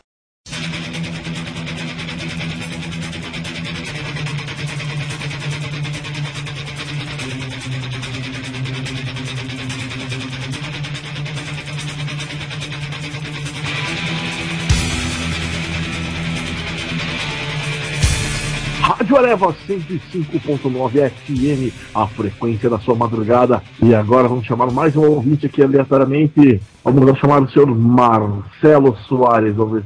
Rádio 18.99 19.17
Areva 19.19 19.55
105.9 19.69 21.11
FM, 21.11 21.75
a 21.95 22.07
frequência 22.07 22.71
da 22.71 22.79
sua 22.79 22.95
madrugada. 22.95 23.63
E 23.83 23.95
agora 23.95 24.27
vamos 24.27 24.47
chamar 24.47 24.71
mais 24.73 24.97
um 24.97 25.03
ouvinte 25.03 25.45
aqui 25.45 25.63
aleatoriamente. 25.63 26.63
Vamos 26.83 27.19
chamar 27.19 27.43
o 27.43 27.51
senhor 27.51 27.67
Marcelo 27.77 28.97
Soares. 29.07 29.55
Vamos 29.55 29.75
ver. 29.75 29.85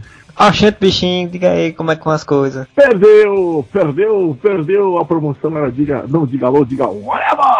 Gente, 0.52 0.78
bichinho, 0.78 1.28
diga 1.28 1.50
aí 1.50 1.72
como 1.72 1.90
é 1.90 1.96
que 1.96 2.04
vão 2.04 2.12
as 2.12 2.22
coisas. 2.22 2.68
Perdeu, 2.74 3.66
perdeu, 3.72 4.38
perdeu 4.40 4.98
a 4.98 5.04
promoção. 5.04 5.58
Era 5.58 5.72
diga, 5.72 6.04
não 6.08 6.24
diga 6.24 6.46
alô, 6.46 6.64
diga 6.64 6.86
whatever. 6.86 7.59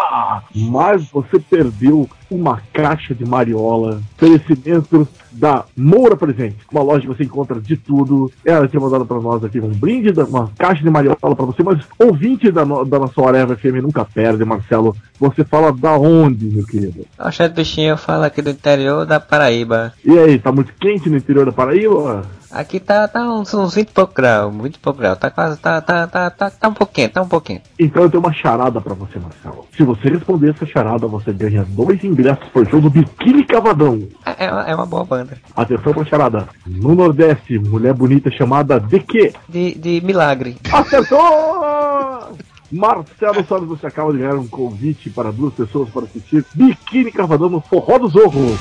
Mas 0.55 1.09
você 1.11 1.39
perdeu 1.39 2.09
uma 2.29 2.61
caixa 2.71 3.13
de 3.13 3.25
mariola, 3.25 4.01
oferecimento 4.15 5.07
da 5.31 5.65
Moura 5.75 6.15
Presente, 6.15 6.57
uma 6.71 6.81
loja 6.81 7.01
que 7.01 7.07
você 7.07 7.23
encontra 7.23 7.59
de 7.59 7.75
tudo. 7.75 8.31
Ela 8.45 8.67
tinha 8.67 8.79
mandado 8.81 9.05
para 9.05 9.19
nós 9.19 9.43
aqui 9.43 9.59
um 9.59 9.69
brinde, 9.69 10.11
uma 10.21 10.49
caixa 10.57 10.81
de 10.83 10.89
mariola 10.89 11.17
para 11.35 11.45
você, 11.45 11.61
mas 11.63 11.79
ouvinte 11.99 12.51
da, 12.51 12.63
no- 12.65 12.85
da 12.85 12.99
nossa 12.99 13.21
Areva 13.27 13.55
FM 13.55 13.81
nunca 13.81 14.05
perde, 14.05 14.43
Marcelo. 14.45 14.95
Você 15.19 15.43
fala 15.43 15.71
da 15.73 15.97
onde, 15.97 16.45
meu 16.45 16.65
querido? 16.65 17.05
Ah, 17.17 17.29
gente, 17.31 17.53
bichinho, 17.53 17.89
eu 17.89 17.97
falo 17.97 18.23
aqui 18.23 18.41
do 18.41 18.49
interior 18.49 19.05
da 19.05 19.19
Paraíba. 19.19 19.93
E 20.05 20.17
aí, 20.17 20.39
tá 20.39 20.51
muito 20.51 20.73
quente 20.79 21.09
no 21.09 21.17
interior 21.17 21.45
da 21.45 21.51
Paraíba? 21.51 22.23
Aqui 22.51 22.79
tá, 22.79 23.07
tá 23.07 23.21
uns, 23.21 23.53
uns 23.53 23.75
20 23.75 23.87
e 23.89 23.91
pouco 23.93 24.13
graus, 24.13 24.53
20 24.53 24.75
e 24.75 24.79
pouco 24.79 24.99
graus. 24.99 25.17
Tá 25.17 25.29
quase, 25.31 25.57
tá, 25.59 25.79
tá, 25.81 26.05
tá, 26.07 26.29
tá, 26.29 26.49
tá 26.51 26.67
um 26.67 26.73
pouquinho, 26.73 27.09
tá 27.09 27.21
um 27.21 27.27
pouquinho. 27.27 27.61
Então 27.79 28.03
eu 28.03 28.09
tenho 28.09 28.21
uma 28.21 28.33
charada 28.33 28.81
pra 28.81 28.93
você, 28.93 29.17
Marcelo. 29.19 29.65
Se 29.75 29.83
você 29.83 30.09
responder 30.09 30.49
essa 30.51 30.65
charada, 30.65 31.07
você 31.07 31.31
ganha 31.31 31.63
dois 31.69 32.03
ingressos 32.03 32.49
show 32.69 32.81
do 32.81 32.89
Biquíni 32.89 33.45
Cavadão. 33.45 34.07
É, 34.25 34.45
é 34.45 34.51
uma- 34.51 34.63
é 34.69 34.75
uma 34.75 34.85
boa 34.85 35.05
banda. 35.05 35.37
Atenção 35.55 35.93
pra 35.93 36.05
charada. 36.05 36.47
No 36.67 36.93
Nordeste, 36.93 37.57
mulher 37.57 37.93
bonita 37.93 38.29
chamada 38.31 38.79
de 38.79 38.99
quê? 38.99 39.33
De, 39.47 39.73
de 39.75 40.01
milagre. 40.01 40.57
Acertou! 40.71 42.37
Marcelo 42.71 43.45
Soares, 43.45 43.67
você 43.67 43.87
acaba 43.87 44.13
de 44.13 44.19
ganhar 44.19 44.35
um 44.35 44.47
convite 44.47 45.09
para 45.09 45.31
duas 45.31 45.53
pessoas 45.53 45.89
para 45.89 46.03
assistir 46.03 46.45
Biquíni 46.55 47.11
Cavadão 47.11 47.49
no 47.49 47.59
Forró 47.61 47.97
do 47.97 48.07
Zorro. 48.07 48.57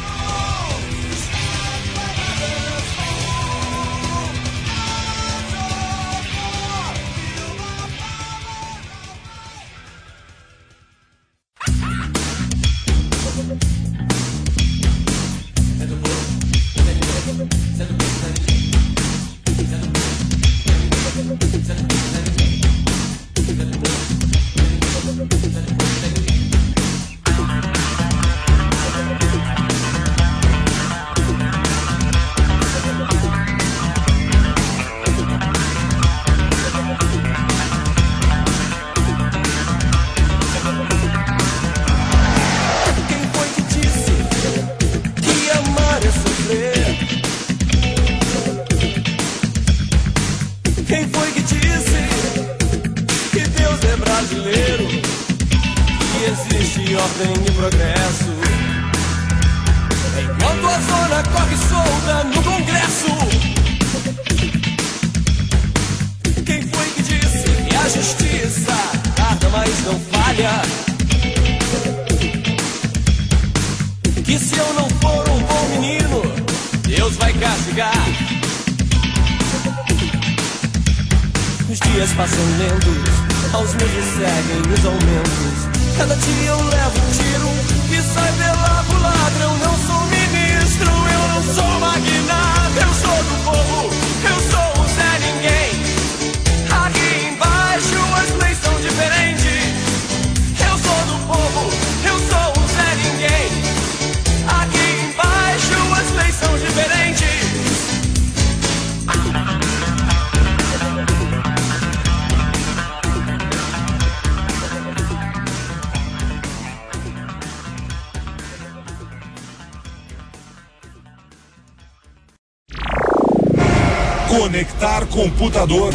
Computador. 125.71 125.93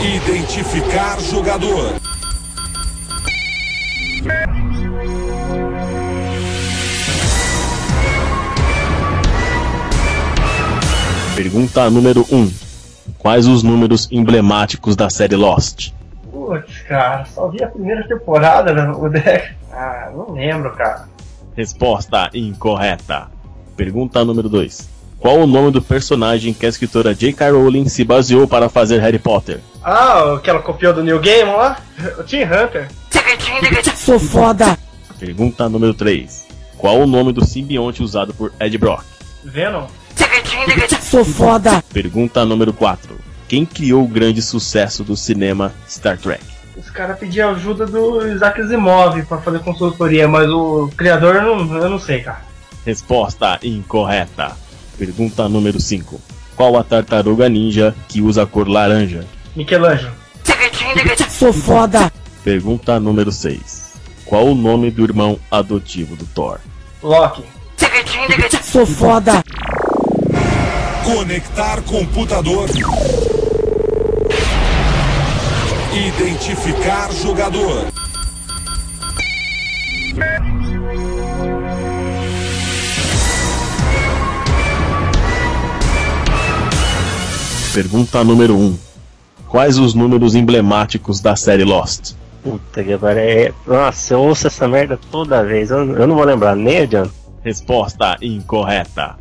Identificar 0.00 1.20
jogador. 1.20 1.94
Pergunta 11.34 11.90
número 11.90 12.24
1. 12.30 12.52
Quais 13.18 13.46
os 13.48 13.64
números 13.64 14.08
emblemáticos 14.12 14.94
da 14.94 15.10
série 15.10 15.34
Lost? 15.34 15.92
Putz, 16.30 16.82
cara, 16.82 17.24
só 17.24 17.48
vi 17.48 17.64
a 17.64 17.68
primeira 17.68 18.06
temporada, 18.06 18.72
né? 18.72 18.92
O 18.96 19.08
deck. 19.08 19.54
Ah, 19.72 20.12
não 20.14 20.32
lembro, 20.32 20.70
cara. 20.72 21.08
Resposta 21.56 22.30
incorreta. 22.32 23.28
Pergunta 23.76 24.24
número 24.24 24.48
2. 24.48 24.93
Qual 25.24 25.38
o 25.38 25.46
nome 25.46 25.70
do 25.70 25.80
personagem 25.80 26.52
que 26.52 26.66
a 26.66 26.68
escritora 26.68 27.14
J.K. 27.14 27.50
Rowling 27.50 27.88
se 27.88 28.04
baseou 28.04 28.46
para 28.46 28.68
fazer 28.68 29.00
Harry 29.00 29.18
Potter? 29.18 29.58
Ah, 29.82 30.34
o 30.34 30.38
que 30.38 30.50
ela 30.50 30.60
copiou 30.60 30.92
do 30.92 31.02
New 31.02 31.18
Game 31.18 31.50
lá? 31.50 31.78
O 32.18 32.22
Team 32.22 32.46
Hunter. 32.46 32.90
Sou 33.96 34.18
foda! 34.18 34.78
Pergunta 35.18 35.66
número 35.66 35.94
3. 35.94 36.46
Qual 36.76 37.00
o 37.00 37.06
nome 37.06 37.32
do 37.32 37.42
simbionte 37.42 38.02
usado 38.02 38.34
por 38.34 38.52
Ed 38.60 38.76
Brock? 38.76 39.02
Venom. 39.42 39.86
Sou 41.00 41.24
foda! 41.24 41.82
Pergunta 41.90 42.44
número 42.44 42.74
4. 42.74 43.16
Quem 43.48 43.64
criou 43.64 44.04
o 44.04 44.08
grande 44.08 44.42
sucesso 44.42 45.02
do 45.02 45.16
cinema 45.16 45.72
Star 45.88 46.18
Trek? 46.18 46.44
Os 46.76 46.90
caras 46.90 47.18
pediam 47.18 47.48
ajuda 47.52 47.86
do 47.86 48.28
Isaac 48.30 48.60
Asimov 48.60 49.22
pra 49.22 49.38
fazer 49.38 49.60
consultoria, 49.60 50.28
mas 50.28 50.50
o 50.50 50.90
criador 50.94 51.36
eu 51.36 51.42
não, 51.42 51.76
eu 51.78 51.88
não 51.88 51.98
sei, 51.98 52.20
cara. 52.20 52.42
Resposta 52.84 53.58
incorreta. 53.62 54.63
Pergunta 54.98 55.48
número 55.48 55.80
5. 55.80 56.20
Qual 56.56 56.76
a 56.76 56.84
tartaruga 56.84 57.48
ninja 57.48 57.94
que 58.08 58.20
usa 58.20 58.42
a 58.42 58.46
cor 58.46 58.68
laranja? 58.68 59.24
Michelangelo. 59.56 60.12
Sou 61.28 61.52
foda! 61.52 62.12
Pergunta 62.44 63.00
número 63.00 63.32
6. 63.32 63.94
Qual 64.24 64.46
o 64.46 64.54
nome 64.54 64.90
do 64.90 65.02
irmão 65.02 65.38
adotivo 65.50 66.16
do 66.16 66.24
Thor? 66.26 66.58
Loki. 67.02 67.42
Sou 68.62 68.86
foda! 68.86 69.42
Conectar 71.04 71.82
computador. 71.82 72.68
Identificar 75.92 77.12
jogador. 77.12 77.86
Pergunta 87.74 88.22
número 88.22 88.56
1. 88.56 88.78
Quais 89.48 89.78
os 89.78 89.94
números 89.94 90.36
emblemáticos 90.36 91.18
da 91.18 91.34
série 91.34 91.64
Lost? 91.64 92.12
Puta 92.40 92.84
que 92.84 92.96
pariu. 92.96 93.20
É... 93.20 93.52
Nossa, 93.66 94.14
eu 94.14 94.20
ouço 94.20 94.46
essa 94.46 94.68
merda 94.68 94.96
toda 95.10 95.42
vez. 95.42 95.72
Eu, 95.72 95.78
eu 95.78 96.06
não 96.06 96.14
vou 96.14 96.24
lembrar, 96.24 96.54
nem 96.54 96.82
adianta. 96.82 97.10
Resposta 97.42 98.16
incorreta. 98.22 99.16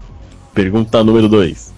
Pergunta 0.53 1.03
número 1.03 1.27
2. 1.27 1.73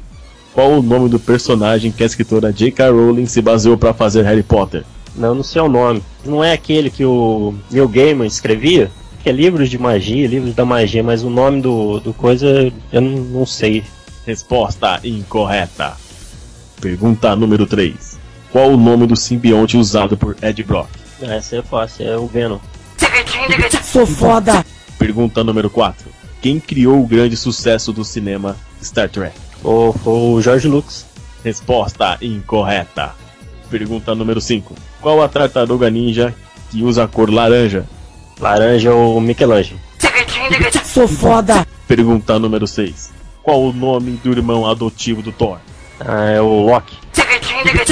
Qual 0.54 0.70
o 0.72 0.82
nome 0.82 1.08
do 1.08 1.18
personagem 1.18 1.94
que 1.94 2.04
a 2.04 2.06
escritora 2.06 2.52
J.K. 2.52 2.90
Rowling 2.90 3.26
se 3.26 3.42
baseou 3.42 3.78
para 3.78 3.94
fazer 3.94 4.24
Harry 4.24 4.44
Potter? 4.44 4.84
Não, 5.16 5.34
não 5.34 5.44
sei 5.44 5.62
o 5.62 5.70
nome. 5.70 6.04
Não 6.26 6.44
é 6.44 6.52
aquele 6.52 6.90
que 6.90 7.06
o 7.06 7.54
Neil 7.72 7.88
Gaiman 7.88 8.28
escrevia? 8.28 8.92
Que 9.24 9.30
é 9.30 9.32
livros 9.32 9.70
de 9.70 9.78
magia, 9.78 10.28
livros 10.28 10.54
da 10.54 10.66
magia, 10.66 11.02
mas 11.02 11.24
o 11.24 11.30
nome 11.30 11.62
do, 11.62 12.02
do 12.02 12.14
coisa 12.14 12.70
eu 12.92 13.00
não, 13.00 13.12
não 13.12 13.46
sei. 13.46 13.82
Resposta 14.26 15.00
incorreta. 15.06 16.04
Pergunta 16.80 17.36
número 17.36 17.66
3. 17.66 18.20
Qual 18.52 18.72
o 18.72 18.78
nome 18.78 19.06
do 19.08 19.16
simbionte 19.16 19.78
usado 19.78 20.16
por 20.16 20.36
Ed 20.42 20.64
Brock? 20.64 20.90
Essa 21.22 21.58
é 21.58 21.62
fácil, 21.62 22.08
é 22.08 22.18
o 22.18 22.28
Venom. 22.28 22.60
Sou 23.84 24.06
foda! 24.06 24.66
Pergunta 24.98 25.44
número 25.44 25.70
4. 25.70 26.08
Quem 26.42 26.60
criou 26.60 27.02
o 27.02 27.08
grande 27.08 27.36
sucesso 27.36 27.92
do 27.92 28.04
cinema 28.06 28.56
Star 28.82 29.10
Trek? 29.10 29.36
O, 29.64 29.94
o 30.06 30.42
George 30.42 30.68
Lucas. 30.68 31.06
Resposta 31.44 32.18
incorreta. 32.22 33.14
Pergunta 33.70 34.16
número 34.16 34.40
5. 34.42 34.74
Qual 35.02 35.22
a 35.22 35.28
tartaruga 35.28 35.90
ninja 35.90 36.34
que 36.72 36.84
usa 36.84 37.04
a 37.04 37.08
cor 37.08 37.30
laranja? 37.30 37.86
Laranja 38.40 38.94
ou 38.94 39.20
Michelangelo. 39.22 39.80
Sou 40.84 41.08
foda! 41.08 41.68
Pergunta 41.88 42.40
número 42.40 42.68
6. 42.68 43.12
Qual 43.44 43.62
o 43.64 43.74
nome 43.74 44.20
do 44.24 44.32
irmão 44.32 44.66
adotivo 44.66 45.22
do 45.22 45.32
Thor? 45.32 45.60
Ah, 46.00 46.30
é 46.32 46.42
o 46.42 46.66
Loki. 46.66 46.98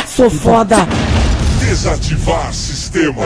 Sou 0.05 0.29
foda! 0.29 0.75
Desativar 1.59 2.53
sistema. 2.53 3.23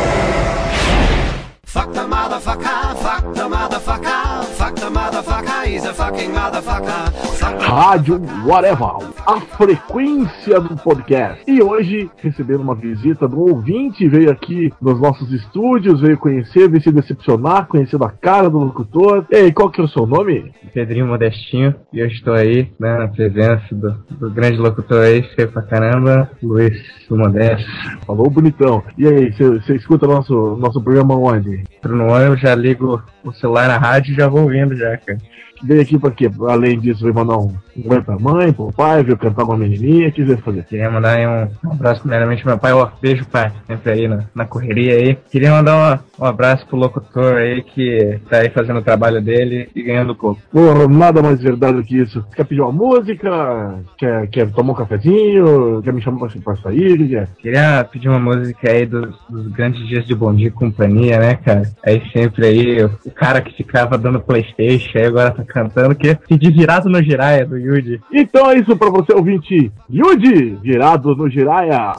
Fuck 1.77 1.93
the 1.93 2.07
motherfucker, 2.07 2.97
fuck 3.03 3.33
the 3.35 3.47
motherfucker, 3.47 4.43
fuck 4.57 4.75
the 4.75 4.89
motherfucker, 4.89 5.67
he's 5.67 5.85
a 5.85 5.93
fucking 5.93 6.31
motherfucker. 6.31 7.13
Fuck 7.37 7.59
the 7.59 7.65
Rádio 7.67 8.19
Whatever, 8.47 8.97
a 9.27 9.39
frequência 9.41 10.59
do 10.59 10.75
podcast. 10.75 11.43
E 11.45 11.61
hoje, 11.61 12.09
recebendo 12.17 12.61
uma 12.61 12.73
visita 12.73 13.27
do 13.27 13.39
ouvinte, 13.39 14.09
veio 14.09 14.31
aqui 14.31 14.73
nos 14.81 14.99
nossos 14.99 15.31
estúdios, 15.31 16.01
veio 16.01 16.17
conhecer, 16.17 16.67
veio 16.67 16.81
se 16.81 16.91
decepcionar, 16.91 17.67
conhecendo 17.67 18.05
a 18.05 18.09
cara 18.09 18.49
do 18.49 18.57
locutor. 18.57 19.27
E 19.29 19.35
aí, 19.35 19.51
qual 19.51 19.69
que 19.69 19.79
é 19.79 19.83
o 19.83 19.87
seu 19.87 20.07
nome? 20.07 20.51
Pedrinho 20.73 21.05
Modestinho, 21.05 21.75
e 21.93 21.99
eu 21.99 22.07
estou 22.07 22.33
aí, 22.33 22.71
né, 22.79 22.97
na 22.97 23.07
presença 23.07 23.67
do, 23.71 23.91
do 24.19 24.31
grande 24.31 24.57
locutor 24.57 25.03
aí, 25.03 25.21
feio 25.35 25.51
pra 25.51 25.61
caramba, 25.61 26.31
Luiz 26.41 26.75
o 27.09 27.15
Modesto. 27.15 27.69
Falou 28.05 28.29
bonitão. 28.29 28.83
E 28.97 29.07
aí, 29.07 29.31
você 29.31 29.75
escuta 29.75 30.07
nosso, 30.07 30.33
nono 30.33 30.83
programa 30.83 31.15
onde? 31.15 31.66
Entro 31.75 31.95
no 31.95 32.07
ônibus, 32.11 32.39
já 32.39 32.55
ligo 32.55 33.03
o 33.23 33.31
celular 33.33 33.67
na 33.67 33.77
rádio 33.77 34.13
e 34.13 34.15
já 34.15 34.27
vou 34.27 34.43
ouvindo 34.43 34.75
já, 34.75 34.97
cara. 34.97 35.19
Veio 35.63 35.81
aqui 35.81 35.97
pra 35.97 36.11
quê? 36.11 36.29
Além 36.47 36.79
disso, 36.79 37.01
veio 37.03 37.13
mandar 37.15 37.37
um, 37.37 37.53
um 37.77 37.91
oi 37.93 38.01
pra 38.01 38.17
mãe, 38.19 38.51
pro 38.53 38.71
pai, 38.71 39.03
veio 39.03 39.17
cantar 39.17 39.43
uma 39.43 39.57
menininha, 39.57 40.09
o 40.09 40.11
que 40.11 40.23
veio 40.23 40.37
fazer? 40.39 40.63
Queria 40.65 40.89
mandar 40.89 41.17
aí 41.17 41.27
um, 41.27 41.47
um 41.67 41.71
abraço 41.73 42.01
primeiramente 42.01 42.41
pro 42.41 42.51
meu 42.51 42.59
pai, 42.59 42.73
ó, 42.73 42.89
beijo 43.01 43.25
pai, 43.25 43.51
sempre 43.65 43.91
aí 43.91 44.07
na, 44.07 44.23
na 44.35 44.45
correria 44.45 44.95
aí. 44.95 45.17
Queria 45.31 45.51
mandar 45.51 45.75
uma- 45.75 46.07
um 46.19 46.25
abraço 46.25 46.65
pro 46.65 46.77
locutor 46.77 47.35
aí 47.37 47.61
que 47.61 48.19
tá 48.29 48.37
aí 48.37 48.49
fazendo 48.49 48.79
o 48.79 48.83
trabalho 48.83 49.21
dele 49.21 49.69
e 49.75 49.83
ganhando 49.83 50.15
pouco. 50.15 50.41
Porra, 50.51 50.87
nada 50.87 51.21
mais 51.21 51.39
verdade 51.41 51.77
do 51.77 51.83
que 51.83 51.97
isso. 51.97 52.25
Quer 52.35 52.43
pedir 52.43 52.61
uma 52.61 52.71
música? 52.71 53.75
Quer, 53.97 54.27
quer 54.27 54.49
tomar 54.51 54.73
um 54.73 54.75
cafezinho? 54.75 55.81
Quer 55.83 55.93
me 55.93 56.01
chamar 56.01 56.27
pra, 56.27 56.41
pra 56.43 56.55
sair? 56.57 56.97
Que 56.97 57.07
quer? 57.09 57.27
Queria 57.39 57.83
pedir 57.83 58.09
uma 58.09 58.19
música 58.19 58.71
aí 58.71 58.85
dos, 58.85 59.15
dos 59.29 59.47
grandes 59.51 59.87
dias 59.87 60.05
de 60.05 60.15
Bom 60.15 60.33
Dia 60.33 60.47
e 60.47 60.51
Companhia, 60.51 61.19
né, 61.19 61.35
cara? 61.35 61.63
Aí 61.85 62.01
sempre 62.11 62.45
aí, 62.47 62.83
o 62.83 63.11
cara 63.13 63.41
que 63.41 63.55
ficava 63.55 63.97
dando 63.97 64.19
Playstation, 64.19 64.97
aí 64.97 65.05
agora 65.05 65.31
tá 65.31 65.43
cantando, 65.47 65.95
que 65.95 66.15
pedi 66.15 66.51
virado 66.51 66.89
no 66.89 67.01
Jiraya, 67.01 67.45
do 67.45 67.57
Yuji. 67.57 68.01
Então 68.11 68.49
é 68.51 68.59
isso 68.59 68.75
pra 68.75 68.89
você, 68.89 69.13
ouvinte. 69.13 69.71
Yudi, 69.89 70.57
virado 70.61 71.15
no 71.15 71.29
Jiraya. 71.29 71.93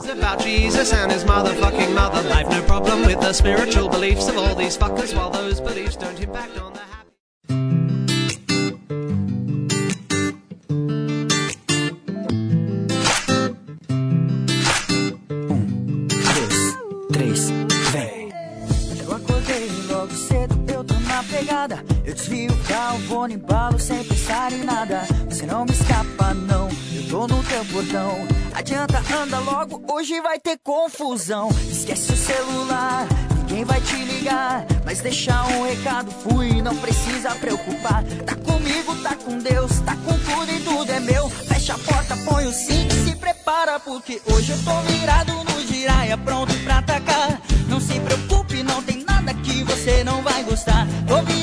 No 23.27 23.33
embalo 23.33 23.79
sem 23.79 24.03
pensar 24.03 24.51
em 24.51 24.63
nada. 24.63 25.01
Você 25.29 25.45
não 25.45 25.65
me 25.65 25.71
escapa, 25.71 26.33
não. 26.33 26.69
Eu 26.93 27.09
tô 27.09 27.27
no 27.27 27.43
teu 27.43 27.65
portão. 27.65 28.27
Adianta, 28.53 29.03
anda 29.13 29.39
logo, 29.39 29.83
hoje 29.91 30.19
vai 30.21 30.39
ter 30.39 30.57
confusão. 30.63 31.49
Esquece 31.69 32.13
o 32.13 32.15
celular, 32.15 33.07
ninguém 33.37 33.65
vai 33.65 33.81
te 33.81 33.95
ligar. 33.95 34.65
Mas 34.85 35.01
deixa 35.01 35.43
um 35.47 35.63
recado, 35.63 36.11
fui, 36.11 36.61
não 36.61 36.75
precisa 36.77 37.35
preocupar. 37.35 38.03
Tá 38.25 38.35
comigo, 38.35 38.95
tá 39.03 39.15
com 39.15 39.37
Deus, 39.37 39.79
tá 39.81 39.95
com 39.95 40.17
tudo 40.17 40.51
e 40.51 40.59
tudo 40.61 40.91
é 40.91 40.99
meu. 40.99 41.29
Fecha 41.29 41.73
a 41.73 41.77
porta, 41.77 42.15
põe 42.25 42.45
o 42.45 42.53
cinto 42.53 42.95
e 42.95 43.09
se 43.09 43.15
prepara, 43.15 43.79
porque 43.79 44.21
hoje 44.31 44.51
eu 44.51 44.63
tô 44.63 44.79
virado 44.91 45.33
no 45.33 45.67
giraia, 45.67 46.17
pronto 46.17 46.53
pra 46.63 46.79
atacar. 46.79 47.41
Não 47.67 47.79
se 47.79 47.99
preocupe, 47.99 48.63
não 48.63 48.81
tem 48.81 49.03
nada 49.03 49.33
que 49.33 49.63
você 49.63 50.03
não 50.03 50.21
vai 50.21 50.43
gostar. 50.43 50.87
Tô 51.07 51.21
virado 51.23 51.38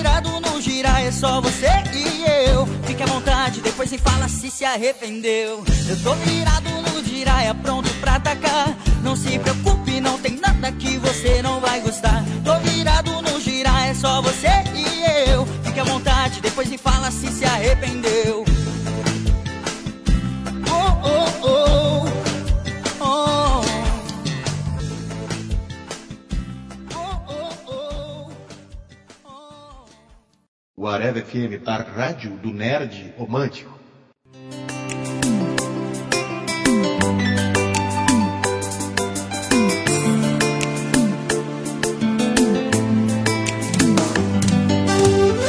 só 1.16 1.40
você 1.40 1.68
e 1.94 2.50
eu. 2.50 2.66
Fique 2.86 3.02
à 3.02 3.06
vontade, 3.06 3.60
depois 3.60 3.90
me 3.90 3.98
fala 3.98 4.28
se 4.28 4.50
se 4.50 4.64
arrependeu. 4.64 5.64
Eu 5.88 6.02
tô 6.02 6.14
virado 6.14 6.68
no 6.82 7.02
giraia, 7.02 7.54
pronto 7.54 7.88
pra 8.00 8.16
atacar. 8.16 8.76
Não 9.02 9.16
se 9.16 9.38
preocupe, 9.38 10.00
não 10.00 10.18
tem 10.18 10.36
nada 10.36 10.70
que 10.72 10.98
você 10.98 11.40
não 11.42 11.58
vai 11.58 11.80
gostar. 11.80 12.22
Tô 12.44 12.58
virado 12.58 13.22
no 13.22 13.40
giraia, 13.40 13.90
é 13.90 13.94
só 13.94 14.20
você 14.20 14.48
e 14.74 15.30
eu. 15.30 15.46
Fique 15.64 15.80
à 15.80 15.84
vontade, 15.84 16.40
depois 16.40 16.68
me 16.68 16.76
fala 16.76 17.10
se 17.10 17.28
se 17.28 17.44
arrependeu. 17.44 18.44
Oh, 20.68 21.08
oh. 21.08 21.48
Oh. 21.48 21.95
O 30.78 30.86
Areva 30.86 31.22
FM, 31.22 31.62
a 31.64 31.76
rádio 31.76 32.32
do 32.36 32.52
nerd 32.52 33.14
romântico. 33.16 33.74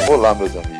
Olá, 0.10 0.34
meus 0.34 0.56
amigos. 0.56 0.77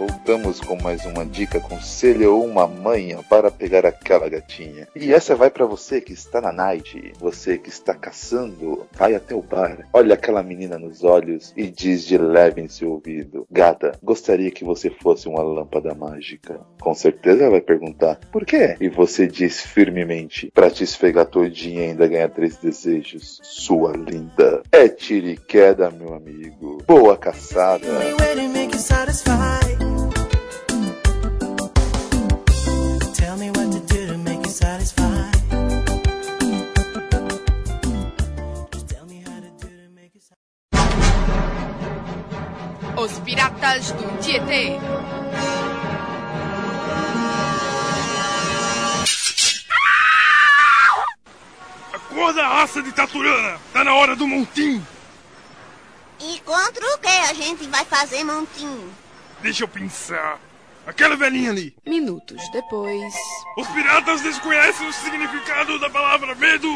Voltamos 0.00 0.62
com 0.62 0.80
mais 0.80 1.04
uma 1.04 1.26
dica, 1.26 1.60
conselho 1.60 2.34
ou 2.34 2.46
uma 2.46 2.66
manha 2.66 3.22
para 3.28 3.50
pegar 3.50 3.84
aquela 3.84 4.30
gatinha. 4.30 4.88
E 4.96 5.12
essa 5.12 5.36
vai 5.36 5.50
para 5.50 5.66
você 5.66 6.00
que 6.00 6.14
está 6.14 6.40
na 6.40 6.50
night, 6.50 7.12
você 7.20 7.58
que 7.58 7.68
está 7.68 7.92
caçando, 7.92 8.86
vai 8.94 9.14
até 9.14 9.34
o 9.34 9.42
bar, 9.42 9.86
olha 9.92 10.14
aquela 10.14 10.42
menina 10.42 10.78
nos 10.78 11.04
olhos 11.04 11.52
e 11.54 11.66
diz 11.70 12.06
de 12.06 12.16
leve 12.16 12.62
em 12.62 12.68
seu 12.68 12.92
ouvido: 12.92 13.46
Gata, 13.50 13.92
gostaria 14.02 14.50
que 14.50 14.64
você 14.64 14.88
fosse 14.88 15.28
uma 15.28 15.42
lâmpada 15.42 15.94
mágica. 15.94 16.58
Com 16.80 16.94
certeza 16.94 17.42
ela 17.42 17.50
vai 17.50 17.60
perguntar: 17.60 18.20
Por 18.32 18.46
quê? 18.46 18.76
E 18.80 18.88
você 18.88 19.26
diz 19.26 19.60
firmemente: 19.60 20.50
Pra 20.54 20.70
te 20.70 20.82
esfregar 20.82 21.26
todinha 21.26 21.82
e 21.82 21.88
ainda 21.90 22.08
ganhar 22.08 22.30
três 22.30 22.56
desejos. 22.56 23.38
Sua 23.42 23.92
linda. 23.92 24.62
É 24.72 24.88
tiro 24.88 25.26
e 25.26 25.36
queda, 25.36 25.90
meu 25.90 26.14
amigo. 26.14 26.78
Boa 26.86 27.18
caçada. 27.18 27.86
Os 43.00 43.18
Piratas 43.20 43.92
do 43.92 44.18
Tietê. 44.18 44.78
Acorda, 51.94 52.46
raça 52.46 52.82
de 52.82 52.92
Taturana! 52.92 53.58
Tá 53.72 53.82
na 53.84 53.94
hora 53.94 54.14
do 54.14 54.28
montinho! 54.28 54.86
E 56.20 56.40
contra 56.40 56.84
o 56.94 56.98
que 56.98 57.08
a 57.08 57.32
gente 57.32 57.66
vai 57.68 57.86
fazer, 57.86 58.22
Montinho? 58.22 58.92
Deixa 59.40 59.64
eu 59.64 59.68
pensar. 59.68 60.38
Aquela 60.86 61.16
velhinha 61.16 61.52
ali. 61.52 61.74
Minutos 61.86 62.42
depois. 62.52 63.14
Os 63.56 63.66
piratas 63.68 64.20
desconhecem 64.20 64.86
o 64.86 64.92
significado 64.92 65.78
da 65.78 65.88
palavra 65.88 66.34
medo! 66.34 66.68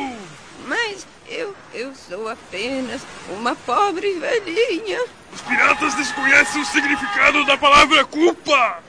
Mas 0.66 1.06
eu, 1.28 1.54
eu 1.72 1.94
sou 1.94 2.28
apenas 2.28 3.02
uma 3.30 3.54
pobre 3.54 4.18
velhinha. 4.18 5.04
Os 5.32 5.40
piratas 5.42 5.94
desconhecem 5.94 6.62
o 6.62 6.64
significado 6.66 7.44
da 7.44 7.56
palavra 7.56 8.04
culpa! 8.04 8.82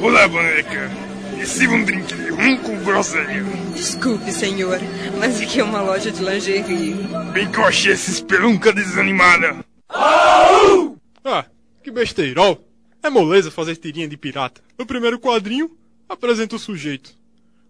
Olá, 0.00 0.28
boneca. 0.28 0.90
Receba 1.36 1.72
um 1.72 1.84
drink 1.84 2.14
de 2.14 2.28
rum 2.30 2.56
com 2.58 2.84
groselha. 2.84 3.42
Desculpe, 3.74 4.30
senhor, 4.30 4.78
mas 5.18 5.40
aqui 5.40 5.60
é 5.60 5.64
uma 5.64 5.80
loja 5.80 6.10
de 6.10 6.22
lingerie. 6.22 6.94
Bem 7.32 7.50
que 7.50 7.58
eu 7.58 7.64
achei 7.64 7.92
essa 7.92 8.10
espelunca 8.10 8.72
desanimada. 8.72 9.64
Ah, 9.88 11.46
que 11.82 11.90
besteirol. 11.90 12.66
É 13.02 13.08
moleza 13.08 13.50
fazer 13.50 13.76
tirinha 13.76 14.06
de 14.06 14.18
pirata. 14.18 14.60
No 14.78 14.84
primeiro 14.84 15.18
quadrinho, 15.18 15.74
apresenta 16.06 16.56
o 16.56 16.58
sujeito. 16.58 17.18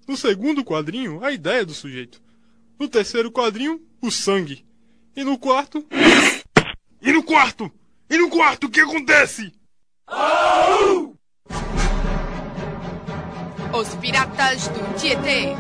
No 0.09 0.17
segundo 0.17 0.65
quadrinho, 0.65 1.25
a 1.25 1.31
ideia 1.31 1.65
do 1.65 1.73
sujeito. 1.73 2.21
No 2.81 2.89
terceiro 2.89 3.31
quadrinho, 3.31 3.79
o 4.01 4.11
sangue. 4.11 4.65
E 5.15 5.23
no 5.23 5.39
quarto. 5.39 5.87
E 7.03 7.13
no 7.13 7.23
quarto? 7.23 7.71
E 8.09 8.17
no 8.17 8.31
quarto, 8.31 8.69
o 8.69 8.71
que 8.71 8.81
acontece? 8.81 9.53
Os 13.79 13.95
Piratas 13.97 14.69
do 14.69 14.99
Tietê. 14.99 15.55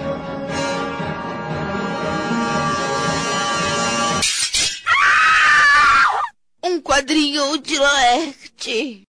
Um 6.64 6.80
quadrinho 6.80 7.58
de 7.58 7.78
Laerte. 7.78 9.09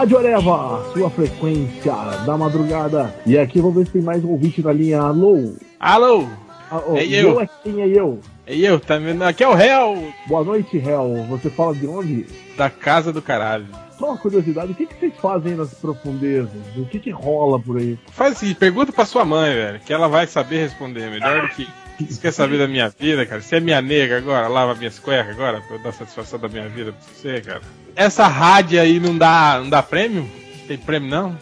Rádio 0.00 0.16
Areva, 0.16 0.82
sua 0.94 1.10
frequência 1.10 1.92
da 2.24 2.34
madrugada. 2.34 3.14
E 3.26 3.36
aqui 3.36 3.60
vamos 3.60 3.76
ver 3.76 3.84
se 3.84 3.92
tem 3.92 4.00
mais 4.00 4.24
um 4.24 4.30
ouvinte 4.30 4.62
na 4.62 4.72
linha. 4.72 4.98
Alô? 5.02 5.52
Alô? 5.78 6.26
Ah, 6.70 6.80
É 6.96 7.04
eu. 7.04 7.38
é 7.38 7.46
quem 7.62 7.82
é 7.82 7.86
eu? 7.86 8.18
É 8.46 8.56
eu, 8.56 8.80
tá 8.80 8.96
vendo? 8.96 9.22
Aqui 9.22 9.44
é 9.44 9.48
o 9.48 9.52
réu 9.52 10.10
Boa 10.26 10.42
noite, 10.42 10.78
Hel. 10.78 11.26
Você 11.28 11.50
fala 11.50 11.74
de 11.74 11.86
onde? 11.86 12.24
da 12.56 12.70
casa 12.70 13.12
do 13.12 13.20
caralho. 13.20 13.66
Só 13.98 14.06
uma 14.06 14.16
curiosidade, 14.16 14.72
o 14.72 14.74
que, 14.74 14.86
que 14.86 14.94
vocês 14.98 15.12
fazem 15.20 15.54
nas 15.54 15.74
profundezas? 15.74 16.48
O 16.78 16.86
que, 16.86 16.98
que 16.98 17.10
rola 17.10 17.60
por 17.60 17.76
aí? 17.76 17.98
Faz 18.10 18.38
seguinte, 18.38 18.56
pergunta 18.56 18.90
pra 18.92 19.04
sua 19.04 19.26
mãe, 19.26 19.52
velho, 19.52 19.80
que 19.80 19.92
ela 19.92 20.08
vai 20.08 20.26
saber 20.26 20.60
responder 20.60 21.10
melhor 21.10 21.42
do 21.42 21.48
que. 21.54 21.68
Você 22.08 22.20
quer 22.20 22.32
saber 22.32 22.58
da 22.58 22.68
minha 22.68 22.88
vida, 22.88 23.26
cara? 23.26 23.40
Você 23.40 23.56
é 23.56 23.60
minha 23.60 23.80
nega 23.82 24.16
agora, 24.18 24.48
lava 24.48 24.74
minhas 24.74 24.98
cuecas 24.98 25.34
agora, 25.34 25.60
pra 25.60 25.76
eu 25.76 25.82
dar 25.82 25.92
satisfação 25.92 26.38
da 26.38 26.48
minha 26.48 26.68
vida 26.68 26.92
pra 26.92 27.00
você, 27.14 27.40
cara. 27.40 27.62
Essa 27.94 28.26
rádio 28.26 28.80
aí 28.80 28.98
não 28.98 29.16
dá, 29.16 29.58
não 29.62 29.68
dá 29.68 29.82
prêmio? 29.82 30.28
Tem 30.66 30.78
prêmio 30.78 31.10
não? 31.10 31.36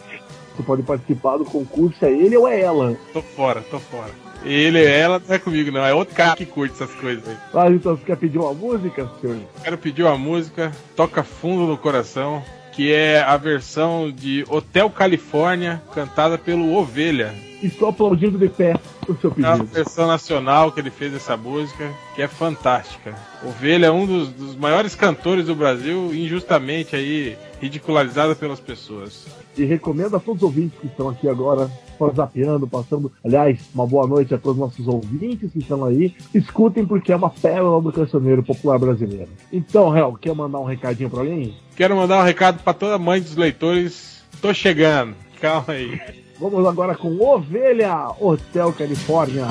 Você 0.55 0.63
pode 0.63 0.83
participar 0.83 1.37
do 1.37 1.45
concurso, 1.45 2.03
é 2.03 2.11
ele 2.11 2.35
ou 2.35 2.47
é 2.47 2.59
ela? 2.59 2.97
Tô 3.13 3.21
fora, 3.21 3.61
tô 3.61 3.79
fora. 3.79 4.11
Ele, 4.43 4.83
ela 4.83 5.21
não 5.25 5.35
é 5.35 5.39
comigo 5.39 5.71
não, 5.71 5.85
é 5.85 5.93
outro 5.93 6.15
cara 6.15 6.35
que 6.35 6.45
curte 6.45 6.73
essas 6.73 6.93
coisas 6.95 7.27
aí. 7.27 7.37
Ah, 7.53 7.69
então 7.69 7.95
você 7.95 8.05
quer 8.05 8.17
pedir 8.17 8.37
uma 8.37 8.53
música, 8.53 9.09
senhor? 9.19 9.37
Quero 9.63 9.77
pedir 9.77 10.03
uma 10.03 10.17
música, 10.17 10.71
toca 10.95 11.23
fundo 11.23 11.67
no 11.67 11.77
coração, 11.77 12.43
que 12.79 12.93
é 12.93 13.19
a 13.19 13.35
versão 13.35 14.09
de 14.09 14.45
Hotel 14.47 14.89
Califórnia, 14.89 15.83
cantada 15.93 16.37
pelo 16.37 16.73
Ovelha. 16.77 17.35
Estou 17.61 17.89
aplaudindo 17.89 18.37
de 18.37 18.47
pé 18.47 18.73
o 19.05 19.13
seu 19.17 19.31
É 19.31 19.41
uma 19.41 19.57
pedido. 19.57 19.73
versão 19.73 20.07
nacional 20.07 20.71
que 20.71 20.79
ele 20.79 20.89
fez 20.89 21.11
dessa 21.11 21.35
música, 21.35 21.91
que 22.15 22.21
é 22.21 22.27
fantástica. 22.29 23.13
Ovelha 23.43 23.87
é 23.87 23.91
um 23.91 24.05
dos, 24.05 24.29
dos 24.29 24.55
maiores 24.55 24.95
cantores 24.95 25.47
do 25.47 25.55
Brasil, 25.55 26.15
injustamente 26.15 26.95
aí 26.95 27.37
ridicularizado 27.61 28.33
pelas 28.33 28.61
pessoas. 28.61 29.27
E 29.59 29.65
recomendo 29.65 30.15
a 30.15 30.19
todos 30.21 30.41
os 30.41 30.47
ouvintes 30.47 30.79
que 30.79 30.87
estão 30.87 31.09
aqui 31.09 31.27
agora, 31.27 31.69
zapeando, 32.15 32.65
passando. 32.65 33.11
Aliás, 33.25 33.59
uma 33.75 33.85
boa 33.85 34.07
noite 34.07 34.33
a 34.33 34.37
todos 34.37 34.57
os 34.57 34.59
nossos 34.59 34.87
ouvintes 34.87 35.51
que 35.51 35.59
estão 35.59 35.83
aí. 35.83 36.15
Escutem 36.33 36.85
porque 36.85 37.11
é 37.11 37.15
uma 37.17 37.29
pérola 37.29 37.81
do 37.81 37.91
cancioneiro 37.91 38.41
popular 38.41 38.79
brasileiro. 38.79 39.27
Então, 39.51 39.95
Hel, 39.95 40.17
quer 40.19 40.33
mandar 40.33 40.59
um 40.59 40.63
recadinho 40.63 41.09
pra 41.09 41.19
alguém? 41.19 41.57
Quero 41.75 41.93
mandar 41.97 42.21
um 42.21 42.23
recado 42.23 42.63
para 42.63 42.73
toda 42.73 42.97
mãe 42.97 43.19
dos 43.19 43.35
leitores. 43.35 44.23
Tô 44.41 44.53
chegando. 44.53 45.13
Calma 45.41 45.73
aí. 45.73 45.99
Vamos 46.39 46.65
agora 46.65 46.95
com 46.95 47.19
Ovelha, 47.19 48.11
Hotel 48.17 48.71
Califórnia. 48.71 49.47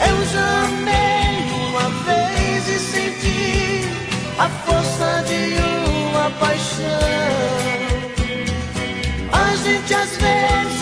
Eu 0.00 0.24
já 0.26 0.64
amei 0.66 1.48
uma 1.70 1.88
vez 2.04 2.68
e 2.68 2.78
senti 2.78 3.37
a 4.38 4.48
força 4.48 5.24
de 5.26 5.56
uma 6.10 6.30
paixão. 6.38 6.86
A 9.32 9.56
gente 9.56 9.94
às 9.94 10.16
vezes 10.16 10.77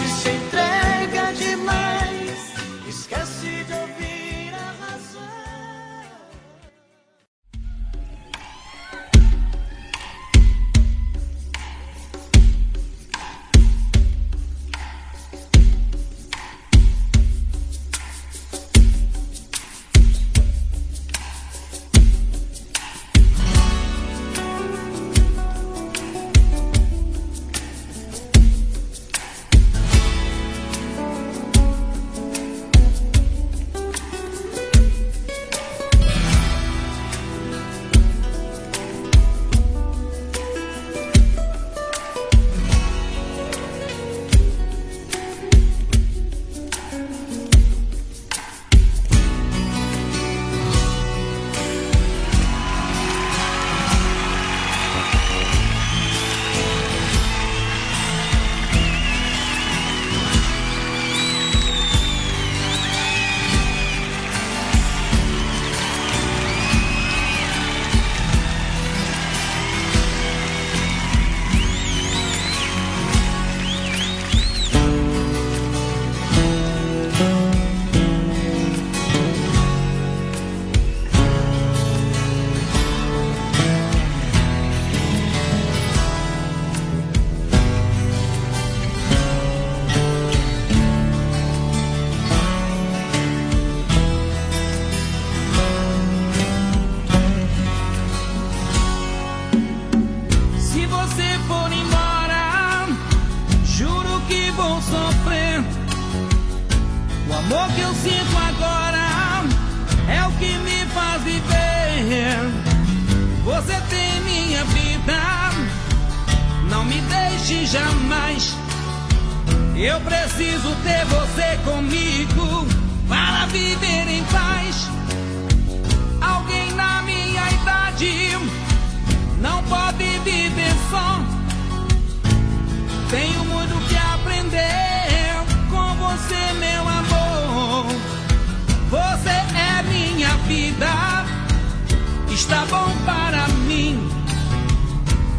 está 142.46 142.64
bom 142.66 142.92
para 143.04 143.48
mim. 143.66 144.08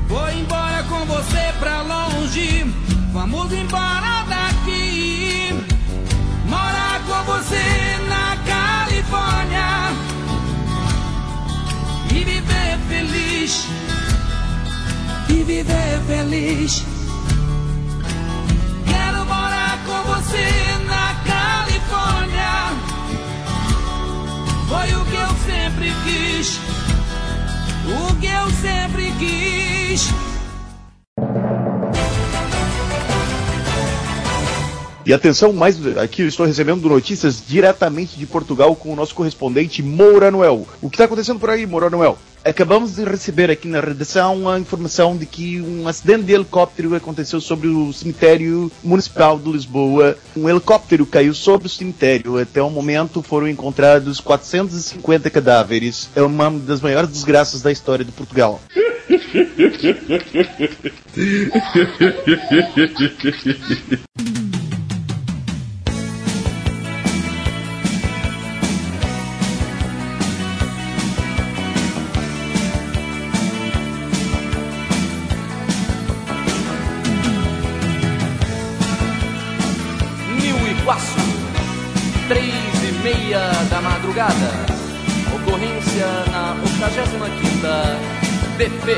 Vou 0.10 0.30
embora 0.30 0.84
com 0.84 1.06
você 1.06 1.54
pra 1.58 1.82
longe, 1.82 2.66
vamos 3.14 3.52
embora 3.54 4.26
daqui. 4.28 5.54
Morar 6.46 7.00
com 7.08 7.24
você 7.32 7.66
na 8.10 8.36
Califórnia 8.52 9.94
e 12.12 12.24
viver 12.26 12.78
feliz 12.90 13.68
e 15.30 15.44
viver 15.44 16.02
feliz. 16.08 16.84
Quero 18.86 19.26
morar 19.26 19.80
com 19.86 20.04
você 20.12 20.50
na 20.86 21.16
Califórnia. 21.32 22.58
Foi 24.68 24.94
o 24.94 25.06
que 25.06 25.16
eu 25.16 25.30
sempre 25.46 25.94
quis. 26.04 26.67
O 27.88 28.16
que 28.20 28.28
eu 28.28 28.50
sempre 28.62 29.12
quis. 29.18 30.10
E 35.06 35.14
atenção, 35.14 35.54
mais 35.54 35.78
aqui 35.96 36.24
eu 36.24 36.28
estou 36.28 36.46
recebendo 36.46 36.90
notícias 36.90 37.42
diretamente 37.48 38.20
de 38.20 38.26
Portugal 38.26 38.76
com 38.76 38.92
o 38.92 38.96
nosso 38.96 39.16
correspondente 39.16 39.82
Moura 39.82 40.30
Noel. 40.30 40.68
O 40.82 40.90
que 40.90 40.96
está 40.98 41.06
acontecendo 41.06 41.40
por 41.40 41.50
aí, 41.50 41.66
Moura 41.66 41.90
Noel? 41.90 42.18
Acabamos 42.48 42.96
de 42.96 43.04
receber 43.04 43.52
aqui 43.52 43.68
na 43.68 43.82
redação 43.82 44.48
a 44.48 44.58
informação 44.58 45.18
de 45.18 45.26
que 45.26 45.60
um 45.60 45.86
acidente 45.86 46.24
de 46.24 46.32
helicóptero 46.32 46.96
aconteceu 46.96 47.42
sobre 47.42 47.68
o 47.68 47.92
cemitério 47.92 48.72
municipal 48.82 49.38
de 49.38 49.52
Lisboa. 49.52 50.18
Um 50.34 50.48
helicóptero 50.48 51.06
caiu 51.06 51.34
sobre 51.34 51.68
o 51.68 51.70
cemitério. 51.70 52.40
Até 52.40 52.62
o 52.62 52.70
momento 52.70 53.22
foram 53.22 53.50
encontrados 53.50 54.22
450 54.22 55.30
cadáveres. 55.30 56.10
É 56.16 56.22
uma 56.22 56.50
das 56.50 56.80
maiores 56.80 57.12
desgraças 57.12 57.62
da 57.62 57.70
história 57.70 58.06
de 58.06 58.14
Portugal. 58.14 58.62
BP. 88.58 88.98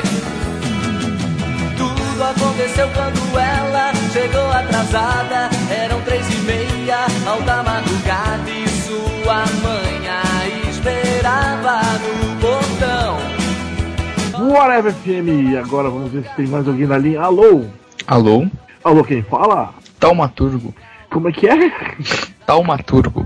Tudo 1.76 2.24
aconteceu 2.24 2.88
quando 2.94 3.38
ela 3.38 3.92
chegou 4.10 4.50
atrasada. 4.50 5.50
Eram 5.70 6.00
três 6.00 6.26
e 6.32 6.38
meia, 6.46 7.00
alta 7.26 7.62
madrugada. 7.62 8.50
E 8.50 8.66
sua 8.68 9.44
mãe 9.62 10.08
a 10.08 10.48
esperava 10.70 11.82
no 11.98 12.40
portão. 12.40 13.18
Whatever 14.50 14.94
FM, 14.94 15.58
agora 15.62 15.90
vamos 15.90 16.10
ver 16.10 16.24
se 16.24 16.34
tem 16.36 16.46
mais 16.46 16.66
alguém 16.66 16.86
na 16.86 16.96
linha. 16.96 17.20
Alô? 17.20 17.66
Alô? 18.06 18.46
Alô, 18.82 19.04
quem 19.04 19.22
fala? 19.22 19.74
Taumaturgo. 19.98 20.74
Como 21.10 21.28
é 21.28 21.32
que 21.32 21.46
é? 21.46 21.70
Taumaturgo. 22.50 23.24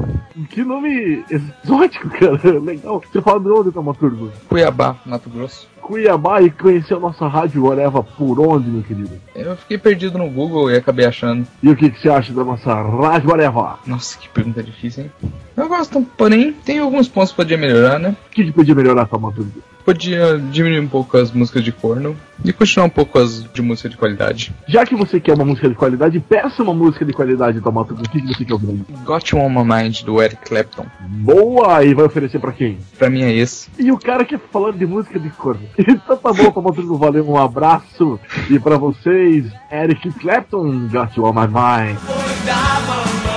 Que 0.50 0.62
nome 0.62 1.24
exótico, 1.30 2.10
cara. 2.10 2.38
Legal. 2.60 3.00
Você 3.10 3.22
fala 3.22 3.40
de 3.40 3.48
onde, 3.48 3.72
Taumaturgo? 3.72 4.30
Cuiabá, 4.50 4.96
Mato 5.06 5.30
Grosso. 5.30 5.66
Cuiabá 5.80 6.42
e 6.42 6.50
conheceu 6.50 6.98
a 6.98 7.00
nossa 7.00 7.26
rádio 7.26 7.64
Oreva 7.64 8.02
por 8.02 8.38
onde, 8.38 8.68
meu 8.68 8.82
querido? 8.82 9.12
Eu 9.34 9.56
fiquei 9.56 9.78
perdido 9.78 10.18
no 10.18 10.28
Google 10.28 10.70
e 10.70 10.76
acabei 10.76 11.06
achando. 11.06 11.46
E 11.62 11.70
o 11.70 11.74
que, 11.74 11.88
que 11.88 12.02
você 12.02 12.10
acha 12.10 12.34
da 12.34 12.44
nossa 12.44 12.74
rádio 12.74 13.30
Oreva? 13.30 13.78
Nossa, 13.86 14.18
que 14.18 14.28
pergunta 14.28 14.62
difícil, 14.62 15.04
hein? 15.04 15.12
Eu 15.56 15.68
gosto, 15.68 16.02
porém, 16.18 16.52
tem 16.52 16.80
alguns 16.80 17.08
pontos 17.08 17.30
que 17.30 17.36
podia 17.36 17.56
melhorar, 17.56 17.98
né? 17.98 18.14
O 18.26 18.30
que, 18.30 18.44
que 18.44 18.52
podia 18.52 18.74
melhorar, 18.74 19.06
Taumaturgo? 19.06 19.62
Podia 19.84 20.38
diminuir 20.38 20.80
um 20.80 20.88
pouco 20.88 21.16
as 21.18 21.30
músicas 21.30 21.62
de 21.62 21.70
corno 21.70 22.16
e 22.42 22.52
continuar 22.52 22.86
um 22.86 22.90
pouco 22.90 23.18
as 23.18 23.44
de 23.52 23.60
música 23.60 23.88
de 23.88 23.96
qualidade. 23.96 24.54
Já 24.66 24.86
que 24.86 24.94
você 24.94 25.20
quer 25.20 25.34
uma 25.34 25.44
música 25.44 25.68
de 25.68 25.74
qualidade, 25.74 26.18
peça 26.20 26.62
uma 26.62 26.72
música 26.72 27.04
de 27.04 27.12
qualidade, 27.12 27.60
Tomato. 27.60 27.92
O 27.92 27.96
que 27.96 28.20
você 28.22 28.44
quer 28.44 28.54
ouvir? 28.54 28.84
Got 29.04 29.30
You 29.34 29.42
On 29.42 29.50
My 29.50 29.64
Mind, 29.64 30.02
do 30.02 30.22
Eric 30.22 30.42
Clapton. 30.48 30.86
Boa! 31.00 31.84
E 31.84 31.92
vai 31.92 32.06
oferecer 32.06 32.38
pra 32.38 32.52
quem? 32.52 32.78
Pra 32.98 33.10
mim 33.10 33.22
é 33.22 33.32
esse. 33.32 33.68
E 33.78 33.92
o 33.92 33.98
cara 33.98 34.24
que 34.24 34.38
falando 34.38 34.78
de 34.78 34.86
música 34.86 35.18
de 35.18 35.28
corno. 35.30 35.62
Então 35.94 36.16
tá 36.16 36.32
bom, 36.32 36.50
Tomato. 36.50 36.98
Valeu, 36.98 37.28
um 37.28 37.36
abraço. 37.36 38.18
E 38.50 38.58
pra 38.58 38.76
vocês, 38.76 39.46
Eric 39.70 40.10
Clapton, 40.12 40.88
Got 40.88 41.16
You 41.16 41.24
On 41.24 41.32
My 41.32 41.46
Mind. 41.46 43.33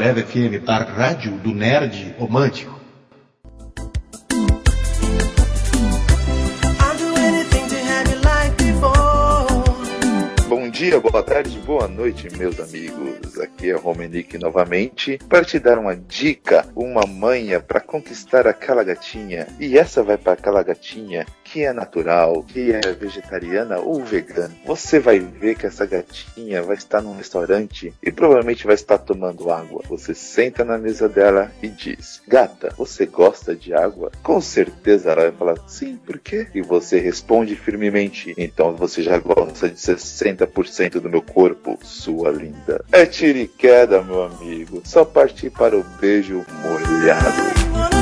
O 0.00 0.02
Areva 0.02 0.22
FM, 0.22 0.66
a 0.66 0.78
rádio 0.78 1.32
do 1.40 1.52
nerd 1.52 2.14
romântico. 2.18 2.74
Bom 10.48 10.70
dia, 10.70 10.98
boa 10.98 11.22
tarde, 11.22 11.58
boa 11.58 11.86
noite, 11.86 12.34
meus 12.34 12.58
amigos. 12.58 13.38
Aqui 13.40 13.68
é 13.68 13.76
Romenick 13.76 14.38
novamente 14.38 15.18
para 15.28 15.44
te 15.44 15.58
dar 15.58 15.78
uma 15.78 15.94
dica, 15.94 16.66
uma 16.74 17.06
manha 17.06 17.60
para 17.60 17.78
conquistar 17.78 18.46
aquela 18.46 18.82
gatinha. 18.82 19.48
E 19.60 19.76
essa 19.76 20.02
vai 20.02 20.16
para 20.16 20.32
aquela 20.32 20.62
gatinha 20.62 21.26
que 21.50 21.64
é 21.64 21.72
natural, 21.72 22.44
que 22.44 22.72
é 22.72 22.80
vegetariana 22.92 23.78
ou 23.78 24.04
vegana. 24.04 24.54
Você 24.64 25.00
vai 25.00 25.18
ver 25.18 25.56
que 25.56 25.66
essa 25.66 25.84
gatinha 25.84 26.62
vai 26.62 26.76
estar 26.76 27.02
num 27.02 27.16
restaurante 27.16 27.92
e 28.00 28.12
provavelmente 28.12 28.66
vai 28.66 28.74
estar 28.74 28.98
tomando 28.98 29.50
água. 29.50 29.82
Você 29.88 30.14
senta 30.14 30.64
na 30.64 30.78
mesa 30.78 31.08
dela 31.08 31.50
e 31.60 31.68
diz: 31.68 32.22
Gata, 32.26 32.72
você 32.76 33.04
gosta 33.04 33.54
de 33.54 33.74
água? 33.74 34.12
Com 34.22 34.40
certeza 34.40 35.10
ela 35.10 35.22
vai 35.22 35.32
falar: 35.32 35.56
Sim, 35.66 35.96
por 35.96 36.18
quê? 36.18 36.46
E 36.54 36.62
você 36.62 37.00
responde 37.00 37.56
firmemente: 37.56 38.32
Então 38.38 38.76
você 38.76 39.02
já 39.02 39.18
gosta 39.18 39.68
de 39.68 39.76
60% 39.76 41.00
do 41.00 41.10
meu 41.10 41.22
corpo, 41.22 41.78
sua 41.82 42.30
linda. 42.30 42.84
É 42.92 43.04
tiro 43.04 43.38
e 43.38 43.48
queda, 43.48 44.02
meu 44.02 44.22
amigo. 44.22 44.82
Só 44.84 45.04
partir 45.04 45.50
para 45.50 45.76
o 45.76 45.82
beijo 46.00 46.44
molhado. 46.62 47.99